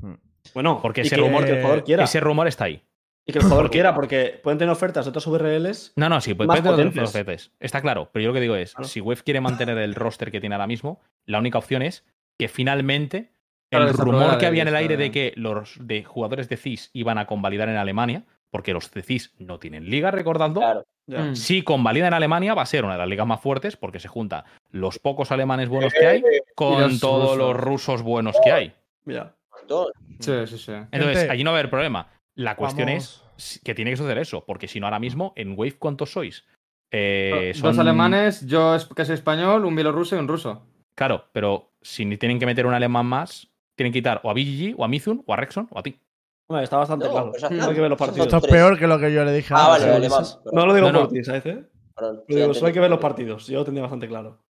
Hmm. 0.00 0.14
Bueno, 0.52 0.80
Porque 0.82 1.00
ese 1.00 1.16
que, 1.16 1.22
rumor- 1.22 1.44
que 1.44 1.52
el 1.52 1.62
jugador 1.62 1.84
quiera. 1.84 2.04
Ese 2.04 2.20
rumor 2.20 2.46
está 2.46 2.64
ahí. 2.64 2.82
Y 3.26 3.32
que 3.32 3.38
el 3.38 3.44
jugador 3.44 3.70
quiera, 3.70 3.94
porque 3.94 4.38
pueden 4.42 4.58
tener 4.58 4.70
ofertas 4.70 5.06
de 5.06 5.08
otras 5.08 5.26
VRLs. 5.26 5.94
No, 5.96 6.10
no, 6.10 6.20
sí, 6.20 6.34
puede 6.34 6.48
Más 6.48 6.60
puede 6.60 6.90
tener 6.90 7.08
CTs. 7.08 7.52
Está 7.60 7.80
claro, 7.80 8.10
pero 8.12 8.22
yo 8.24 8.28
lo 8.28 8.34
que 8.34 8.40
digo 8.40 8.56
es, 8.56 8.74
Claro. 8.74 8.86
si 8.88 9.00
Wave 9.00 9.22
quiere 9.22 9.40
mantener 9.40 9.78
el 9.78 9.94
roster 9.94 10.30
que 10.30 10.40
tiene 10.40 10.54
ahora 10.56 10.66
mismo, 10.66 11.00
la 11.24 11.38
única 11.38 11.56
opción 11.56 11.80
es 11.80 12.04
que 12.38 12.48
finalmente 12.48 13.32
el 13.74 13.92
rumor 13.94 14.38
que 14.38 14.46
había 14.46 14.62
en 14.62 14.68
el 14.68 14.76
aire 14.76 14.96
de 14.96 15.06
eh. 15.06 15.10
que 15.10 15.32
los 15.36 15.76
de 15.80 16.04
jugadores 16.04 16.48
de 16.48 16.56
CIS 16.56 16.90
iban 16.92 17.18
a 17.18 17.26
convalidar 17.26 17.68
en 17.68 17.76
Alemania, 17.76 18.24
porque 18.50 18.72
los 18.72 18.90
de 18.90 19.02
CIS 19.02 19.34
no 19.38 19.58
tienen 19.58 19.90
liga, 19.90 20.10
recordando, 20.10 20.60
Claro. 20.60 20.84
Mm. 21.06 21.34
si 21.34 21.62
convalida 21.62 22.06
en 22.08 22.14
Alemania 22.14 22.54
va 22.54 22.62
a 22.62 22.66
ser 22.66 22.84
una 22.84 22.94
de 22.94 22.98
las 23.00 23.08
ligas 23.08 23.26
más 23.26 23.38
fuertes 23.40 23.76
porque 23.76 24.00
se 24.00 24.08
junta 24.08 24.46
los 24.70 24.98
pocos 24.98 25.30
alemanes 25.32 25.68
buenos 25.68 25.92
que 25.92 26.06
hay 26.06 26.22
con 26.54 26.80
los 26.80 26.98
todos 26.98 27.36
los 27.36 27.54
rusos. 27.54 28.00
buenos 28.02 28.36
que 28.42 28.50
hay. 28.50 28.72
Mira. 29.04 29.34
Todo. 29.68 29.92
Sí, 30.20 30.32
sí, 30.46 30.58
sí. 30.58 30.72
Entonces, 30.72 31.18
Gente, 31.18 31.30
allí 31.30 31.44
no 31.44 31.50
va 31.50 31.58
a 31.58 31.60
haber 31.60 31.70
problema. 31.70 32.08
La 32.34 32.56
cuestión 32.56 32.88
Vamos. 32.88 33.22
es 33.36 33.60
que 33.62 33.74
tiene 33.74 33.90
que 33.90 33.96
suceder 33.98 34.18
eso, 34.18 34.44
porque 34.46 34.66
si 34.66 34.80
no, 34.80 34.86
ahora 34.86 34.98
mismo 34.98 35.32
en 35.36 35.52
Wave, 35.58 35.76
¿cuántos 35.78 36.12
sois? 36.12 36.44
Eh, 36.90 37.52
Dos 37.60 37.78
alemanes, 37.78 38.46
yo 38.46 38.76
que 38.96 39.04
soy 39.04 39.14
español, 39.14 39.64
un 39.64 39.74
bielorruso 39.74 40.16
y 40.16 40.18
un 40.18 40.28
ruso. 40.28 40.66
Claro, 40.94 41.26
pero 41.32 41.72
si 41.82 42.04
ni 42.04 42.16
tienen 42.16 42.38
que 42.38 42.46
meter 42.46 42.66
un 42.66 42.74
alemán 42.74 43.06
más, 43.06 43.48
tienen 43.76 43.92
que 43.92 43.98
quitar 44.00 44.20
o 44.22 44.30
a 44.30 44.34
BGG, 44.34 44.74
o 44.78 44.84
a 44.84 44.88
Mizun, 44.88 45.22
o 45.26 45.32
a 45.32 45.36
Rexon, 45.36 45.68
o 45.70 45.78
a 45.78 45.82
ti. 45.82 45.98
Hombre, 46.46 46.64
está 46.64 46.76
bastante 46.76 47.06
No, 47.06 47.10
claro. 47.12 47.30
pues 47.32 47.50
No 47.50 47.68
hay 47.68 47.74
que 47.74 47.80
ver 47.80 47.90
los 47.90 47.98
Esos 47.98 47.98
son 47.98 47.98
partidos. 47.98 48.26
Esto 48.26 48.36
es 48.46 48.52
peor 48.52 48.78
que 48.78 48.86
lo 48.86 48.98
que 48.98 49.12
yo 49.12 49.24
le 49.24 49.32
dije 49.32 49.54
Ah, 49.56 49.68
vale, 49.68 49.86
¿eh, 49.86 49.94
alemán. 49.94 50.18
Ulises? 50.18 50.36
perdón, 50.44 50.54
No 50.54 50.66
lo 50.66 50.74
digo 50.74 50.86
No, 50.88 50.92
no. 50.92 51.00
por 51.00 51.12
ti, 51.12 51.24
¿sabes? 51.24 51.46
eh? 51.46 51.64
digo, 52.28 52.54
solo 52.54 52.66
hay 52.66 52.72
que 52.72 52.80
ver 52.80 52.90
los 52.90 52.98
partidos. 53.00 53.46
Yo 53.46 53.60
lo 53.60 53.64
tenía 53.64 53.82
bastante 53.82 54.08
claro. 54.08 54.42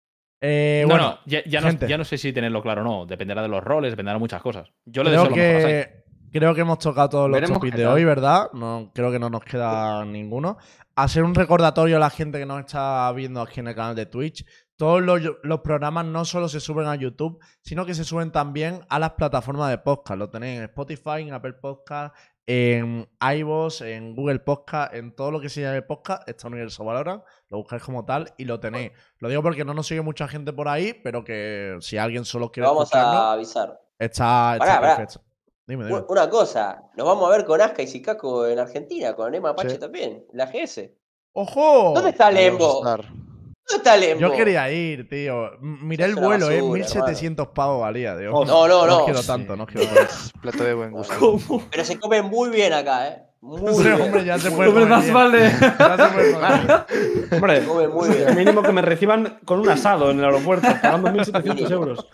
Eh, 0.42 0.82
no, 0.88 0.90
bueno, 0.96 1.10
no, 1.10 1.20
ya, 1.26 1.44
ya 1.46 1.62
no, 1.62 1.68
gente. 1.68 1.88
ya 1.88 1.98
no 1.98 2.04
sé 2.04 2.18
si 2.18 2.34
tenerlo 2.34 2.62
claro 2.62 2.82
o 2.82 2.84
no. 2.84 3.06
Dependerá 3.06 3.42
de 3.42 3.48
los 3.48 3.64
roles, 3.64 3.92
dependerá 3.92 4.16
de 4.16 4.20
muchas 4.20 4.42
cosas. 4.42 4.68
Yo 4.86 5.04
le 5.04 5.12
creo 5.12 5.24
deseo 5.24 5.30
lo 5.30 5.36
mejor 5.38 5.56
a 5.56 5.62
Sainz. 5.62 5.86
que, 5.86 6.04
creo 6.40 6.56
que 6.56 6.62
hemos 6.62 6.80
tocado 6.80 7.10
todos 7.10 7.30
los 7.30 7.36
Veremos 7.36 7.60
topics 7.60 7.78
de 7.78 7.88
hoy, 7.88 8.04
¿verdad? 8.04 8.50
No, 8.54 8.92
creo 8.94 9.12
que 9.12 9.20
no 9.20 9.30
nos 9.30 9.44
queda 9.46 10.04
ninguno. 10.04 10.58
Hacer 10.96 11.24
un 11.24 11.34
recordatorio 11.36 11.96
a 11.98 12.00
la 12.00 12.10
gente 12.10 12.40
que 12.40 12.46
nos 12.46 12.60
está 12.60 13.12
viendo 13.14 13.40
aquí 13.42 13.62
en 13.62 13.68
el 13.68 13.76
canal 13.76 13.96
de 13.96 14.06
Twitch. 14.06 14.46
Todos 14.76 15.02
los, 15.02 15.22
los 15.44 15.60
programas 15.62 16.06
no 16.06 16.26
solo 16.26 16.50
se 16.50 16.60
suben 16.60 16.88
a 16.88 16.96
YouTube, 16.96 17.40
sino 17.62 17.86
que 17.86 17.94
se 17.94 18.04
suben 18.04 18.32
también 18.32 18.86
a 18.90 19.00
las 19.00 19.12
plataformas 19.12 19.70
de 19.70 19.78
podcast. 19.78 20.18
Lo 20.20 20.30
tenéis 20.30 20.58
en 20.60 20.64
Spotify, 20.66 21.22
en 21.22 21.34
Apple 21.34 21.54
Podcast, 21.54 22.16
en 22.46 23.08
iVoox, 23.22 23.82
en 23.82 24.16
Google 24.16 24.40
Podcast, 24.40 24.94
en 24.94 25.16
todo 25.16 25.32
lo 25.32 25.40
que 25.40 25.48
se 25.50 25.62
llame 25.62 25.82
podcast, 25.82 26.28
está 26.28 26.48
Universo 26.48 26.84
Valorant, 26.84 27.24
lo 27.50 27.60
buscáis 27.60 27.82
como 27.84 28.04
tal 28.04 28.34
y 28.38 28.44
lo 28.46 28.60
tenéis. 28.60 28.92
Lo 29.20 29.30
digo 29.30 29.42
porque 29.42 29.64
no 29.64 29.74
nos 29.74 29.88
sigue 29.88 30.02
mucha 30.02 30.28
gente 30.28 30.52
por 30.52 30.68
ahí, 30.68 30.94
pero 31.04 31.24
que 31.24 31.78
si 31.80 31.98
alguien 31.98 32.26
solo 32.26 32.52
quiere 32.52 32.68
Lo 32.68 32.74
vamos 32.74 32.94
a 32.94 33.32
avisar. 33.34 33.80
está, 33.98 34.54
está 34.54 34.58
Pará, 34.66 34.82
pará. 34.82 34.96
perfecto. 34.98 35.22
Dime, 35.66 35.86
dime. 35.86 36.04
Una 36.10 36.30
cosa, 36.30 36.84
nos 36.98 37.08
vamos 37.08 37.26
a 37.32 37.38
ver 37.38 37.46
con 37.46 37.62
Aska 37.62 37.82
y 37.82 37.88
Sikaku 37.88 38.44
en 38.44 38.60
Argentina, 38.60 39.14
con 39.16 39.34
Emma 39.34 39.52
Apache 39.52 39.70
Sí. 39.70 39.78
también, 39.78 40.26
la 40.34 40.48
GS. 40.48 40.92
¡Ojo! 41.32 41.94
¿Dónde 41.96 42.10
está 42.10 42.28
Ahí 42.28 42.50
vamos 42.50 42.86
a 42.86 42.98
Lembo? 42.98 43.33
Estar. 43.66 43.78
¿Dónde 43.78 43.78
está 43.78 43.98
Lembo? 43.98 44.22
Yo 44.22 44.32
quería 44.38 44.72
ir, 44.72 45.08
tío. 45.10 45.52
Miré 45.62 46.06
el 46.06 46.16
vuelo, 46.16 46.50
eh. 46.52 46.56
basura, 46.62 46.74
1700 46.74 47.48
pavos 47.50 47.82
valía, 47.82 48.18
tío. 48.18 48.34
Oh, 48.34 48.46
No, 48.46 48.68
no, 48.68 48.86
No 48.88 48.94
os 48.94 49.00
no. 49.00 49.06
quiero 49.06 49.24
tanto, 49.24 49.56
no 49.56 49.64
os 49.64 49.70
quiero 49.70 49.88
tanto. 49.88 50.02
Es 50.14 50.32
plato 50.42 50.64
de 50.64 50.74
buen 50.74 50.92
gusto. 50.94 51.14
¿Cómo? 51.20 51.64
Pero 51.72 51.84
se 51.86 52.00
come 52.00 52.22
muy 52.22 52.50
bien 52.50 52.74
acá, 52.74 53.08
¿eh? 53.08 53.24
Muy 53.42 53.74
Sí, 53.76 53.84
bien. 53.84 54.02
hombre, 54.02 54.24
ya 54.24 54.40
se 54.40 54.52
puede 54.52 54.70
Hombre, 54.70 54.86
más 54.86 55.12
vale. 55.12 55.52
Ya 55.60 55.98
se 55.98 56.14
puede 56.14 56.34
comer 56.34 56.62
bien. 56.66 57.68
Hombre, 57.70 57.88
muy 57.90 58.10
bien. 58.10 58.36
mínimo 58.38 58.64
que 58.64 58.72
me 58.72 58.82
reciban 58.82 59.40
con 59.44 59.60
un 59.60 59.68
asado 59.70 60.12
en 60.12 60.20
el 60.20 60.24
aeropuerto, 60.26 60.66
pagando 60.82 61.10
1.700 61.10 61.72
euros. 61.72 62.08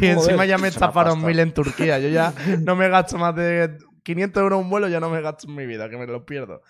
Y 0.00 0.06
encima 0.06 0.46
ya 0.46 0.56
me 0.56 0.68
estafaron 0.68 1.14
pasta. 1.16 1.26
mil 1.26 1.38
en 1.40 1.52
Turquía. 1.52 1.98
Yo 1.98 2.08
ya 2.08 2.32
no 2.60 2.76
me 2.76 2.88
gasto 2.88 3.18
más 3.18 3.36
de 3.36 3.76
500 4.04 4.42
euros 4.42 4.58
un 4.60 4.70
vuelo, 4.70 4.88
ya 4.88 5.00
no 5.00 5.10
me 5.10 5.20
gasto 5.20 5.46
en 5.48 5.54
mi 5.54 5.66
vida, 5.66 5.90
que 5.90 5.98
me 5.98 6.06
lo 6.06 6.24
pierdo. 6.24 6.62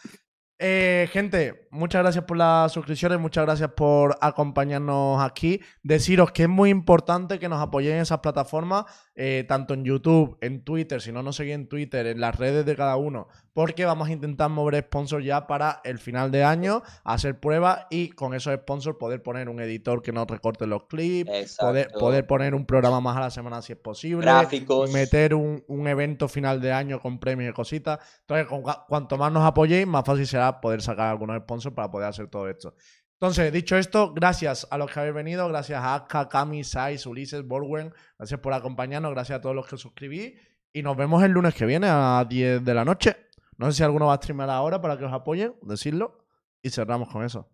Eh, 0.59 1.09
gente, 1.13 1.67
muchas 1.73 2.03
gracias 2.03 2.25
por 2.25 2.37
las 2.37 2.73
suscripciones, 2.73 3.19
muchas 3.19 3.45
gracias 3.45 3.71
por 3.73 4.17
acompañarnos 4.21 5.21
aquí. 5.23 5.61
Deciros 5.83 6.31
que 6.31 6.45
es 6.45 6.49
muy 6.49 6.71
importante 6.71 7.39
que 7.39 7.49
nos 7.49 7.61
apoyéis 7.61 7.97
en 7.97 8.03
esas 8.03 8.21
plataformas, 8.21 8.85
eh, 9.16 9.45
tanto 9.47 9.74
en 9.74 9.85
YouTube, 9.85 10.36
en 10.41 10.65
Twitter, 10.65 11.01
si 11.01 11.12
no 11.12 11.23
nos 11.23 11.36
seguís 11.36 11.55
en 11.55 11.69
Twitter, 11.69 12.07
en 12.07 12.20
las 12.20 12.36
redes 12.36 12.66
de 12.66 12.74
cada 12.74 12.97
uno, 12.97 13.28
porque 13.53 13.85
vamos 13.85 14.09
a 14.09 14.12
intentar 14.12 14.51
mover 14.51 14.82
sponsors 14.85 15.24
ya 15.24 15.47
para 15.47 15.81
el 15.85 15.99
final 15.99 16.32
de 16.32 16.43
año, 16.43 16.82
hacer 17.05 17.39
pruebas 17.39 17.86
y 17.91 18.09
con 18.11 18.35
esos 18.35 18.55
sponsors 18.55 18.97
poder 18.99 19.23
poner 19.23 19.49
un 19.49 19.61
editor 19.61 20.03
que 20.03 20.12
nos 20.12 20.27
recorte 20.27 20.66
los 20.66 20.85
clips, 20.86 21.57
poder, 21.59 21.89
poder 21.93 22.27
poner 22.27 22.55
un 22.57 22.66
programa 22.66 23.01
más 23.01 23.16
a 23.16 23.20
la 23.20 23.31
semana 23.31 23.62
si 23.62 23.73
es 23.73 23.78
posible, 23.78 24.23
Gráficos. 24.23 24.93
meter 24.93 25.35
un, 25.35 25.62
un 25.69 25.86
evento 25.86 26.27
final 26.27 26.61
de 26.61 26.73
año 26.73 26.99
con 26.99 27.20
premios 27.20 27.51
y 27.51 27.55
cositas. 27.55 28.01
Entonces, 28.23 28.49
con 28.49 28.62
cuanto 28.62 29.16
más 29.16 29.31
nos 29.31 29.45
apoyéis, 29.45 29.86
más 29.86 30.05
fácil 30.05 30.27
será 30.27 30.61
poder 30.61 30.82
sacar 30.82 31.09
algunos 31.09 31.36
sponsors 31.43 31.74
para 31.74 31.91
poder 31.91 32.09
hacer 32.09 32.28
todo 32.28 32.49
esto. 32.49 32.74
Entonces, 33.20 33.53
dicho 33.53 33.77
esto, 33.77 34.12
gracias 34.12 34.66
a 34.70 34.77
los 34.77 34.91
que 34.91 35.01
habéis 35.01 35.15
venido, 35.15 35.49
gracias 35.49 35.81
a 35.81 35.95
Aska, 35.95 36.28
Cami, 36.28 36.65
Sais, 36.65 37.07
Ulises, 37.07 37.47
Borwen, 37.47 37.93
gracias 38.19 38.41
por 38.41 38.53
acompañarnos, 38.53 39.12
gracias 39.12 39.39
a 39.39 39.41
todos 39.41 39.55
los 39.55 39.66
que 39.66 39.77
os 39.77 39.81
suscribís 39.81 40.35
y 40.73 40.82
nos 40.82 40.97
vemos 40.97 41.23
el 41.23 41.31
lunes 41.31 41.55
que 41.55 41.65
viene 41.65 41.86
a 41.89 42.24
10 42.28 42.65
de 42.65 42.74
la 42.74 42.85
noche. 42.85 43.16
No 43.57 43.66
sé 43.70 43.78
si 43.78 43.82
alguno 43.85 44.07
va 44.07 44.15
a 44.15 44.16
streamar 44.16 44.51
ahora 44.51 44.81
para 44.81 44.99
que 44.99 45.05
os 45.05 45.12
apoyen, 45.12 45.55
decirlo 45.62 46.27
y 46.61 46.70
cerramos 46.70 47.09
con 47.09 47.24
eso. 47.24 47.49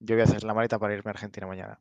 Yo 0.00 0.14
voy 0.14 0.22
a 0.22 0.24
hacer 0.24 0.42
la 0.44 0.54
maleta 0.54 0.78
para 0.78 0.94
irme 0.94 1.10
a 1.10 1.12
Argentina 1.12 1.46
mañana. 1.46 1.78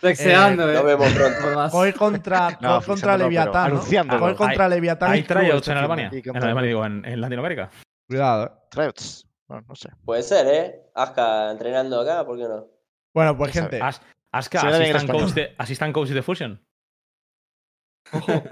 Flexeando, 0.00 0.70
eh. 0.70 0.74
Nos 0.74 0.84
vemos 0.84 1.12
pronto. 1.12 1.76
Hoy 1.76 1.92
contra, 1.92 2.56
No, 2.60 2.78
hoy 2.78 2.84
contra 2.84 3.12
no, 3.16 3.24
Leviatán, 3.24 3.52
¿no? 3.70 3.76
anunciándolo. 3.76 4.24
Hoy 4.26 4.34
contra 4.34 4.68
Leviatán. 4.68 5.12
¿Hay 5.12 5.22
tryouts 5.24 5.56
este 5.56 5.72
en 5.72 5.78
Alemania? 5.78 6.10
Y 6.12 6.28
En 6.28 6.36
Alemania, 6.36 6.68
digo, 6.68 6.84
en, 6.84 7.04
en 7.04 7.20
Latinoamérica. 7.20 7.70
Cuidado, 8.06 8.46
eh. 8.46 8.50
Tryouts. 8.70 9.29
Bueno, 9.50 9.64
no 9.68 9.74
sé. 9.74 9.88
Puede 10.04 10.22
ser, 10.22 10.46
¿eh? 10.46 10.80
Aska 10.94 11.50
entrenando 11.50 12.00
acá, 12.00 12.24
¿por 12.24 12.38
qué 12.38 12.44
no? 12.44 12.68
Bueno, 13.12 13.36
pues 13.36 13.50
¿Quién 13.50 13.64
sabe? 13.64 13.78
gente, 13.78 13.84
As- 13.84 14.00
Aska, 14.32 14.60
assistant 14.60 15.10
coach, 15.10 15.30
de, 15.32 15.54
assistant 15.58 15.92
coach 15.92 16.08
de 16.10 16.22
Fusion. 16.22 16.64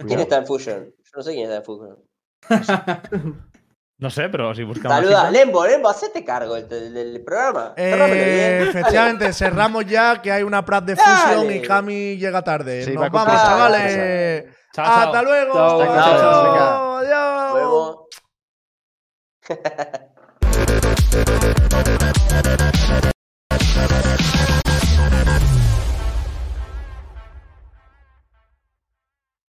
¿Quién 0.05 0.19
está 0.19 0.39
en 0.39 0.47
Fusion? 0.47 0.87
Yo 0.99 1.11
no 1.15 1.23
sé 1.23 1.33
quién 1.35 1.45
está 1.45 1.59
en 1.59 1.65
Fusion. 1.65 1.99
No 4.01 4.11
sé, 4.11 4.29
pero 4.29 4.53
si 4.57 4.65
buscamos. 4.65 4.97
Saluda, 4.97 5.23
assistant- 5.29 5.33
Lembo, 5.33 5.65
Lembo, 5.67 5.89
hacete 5.89 6.25
cargo 6.25 6.55
del, 6.61 7.23
programa. 7.25 7.75
Eh, 7.77 8.59
bien. 8.61 8.69
efectivamente, 8.69 9.33
cerramos 9.33 9.87
ya 9.87 10.21
que 10.21 10.33
hay 10.33 10.43
una 10.43 10.65
prat 10.65 10.83
de 10.85 10.97
Dale. 10.97 11.37
fusión 11.37 11.53
y 11.55 11.63
Cami 11.63 12.17
llega 12.17 12.43
tarde. 12.43 12.83
Sí, 12.85 12.95
Nos 12.95 13.09
vamos, 13.09 13.41
chavales. 13.41 14.47
Chao, 14.75 14.85
chao. 14.85 15.07
Hasta 15.07 15.23
luego. 15.23 15.53
Chao, 15.55 16.97
Adiós. 16.97 17.53
Nos 17.53 17.55
vemos. 17.55 17.99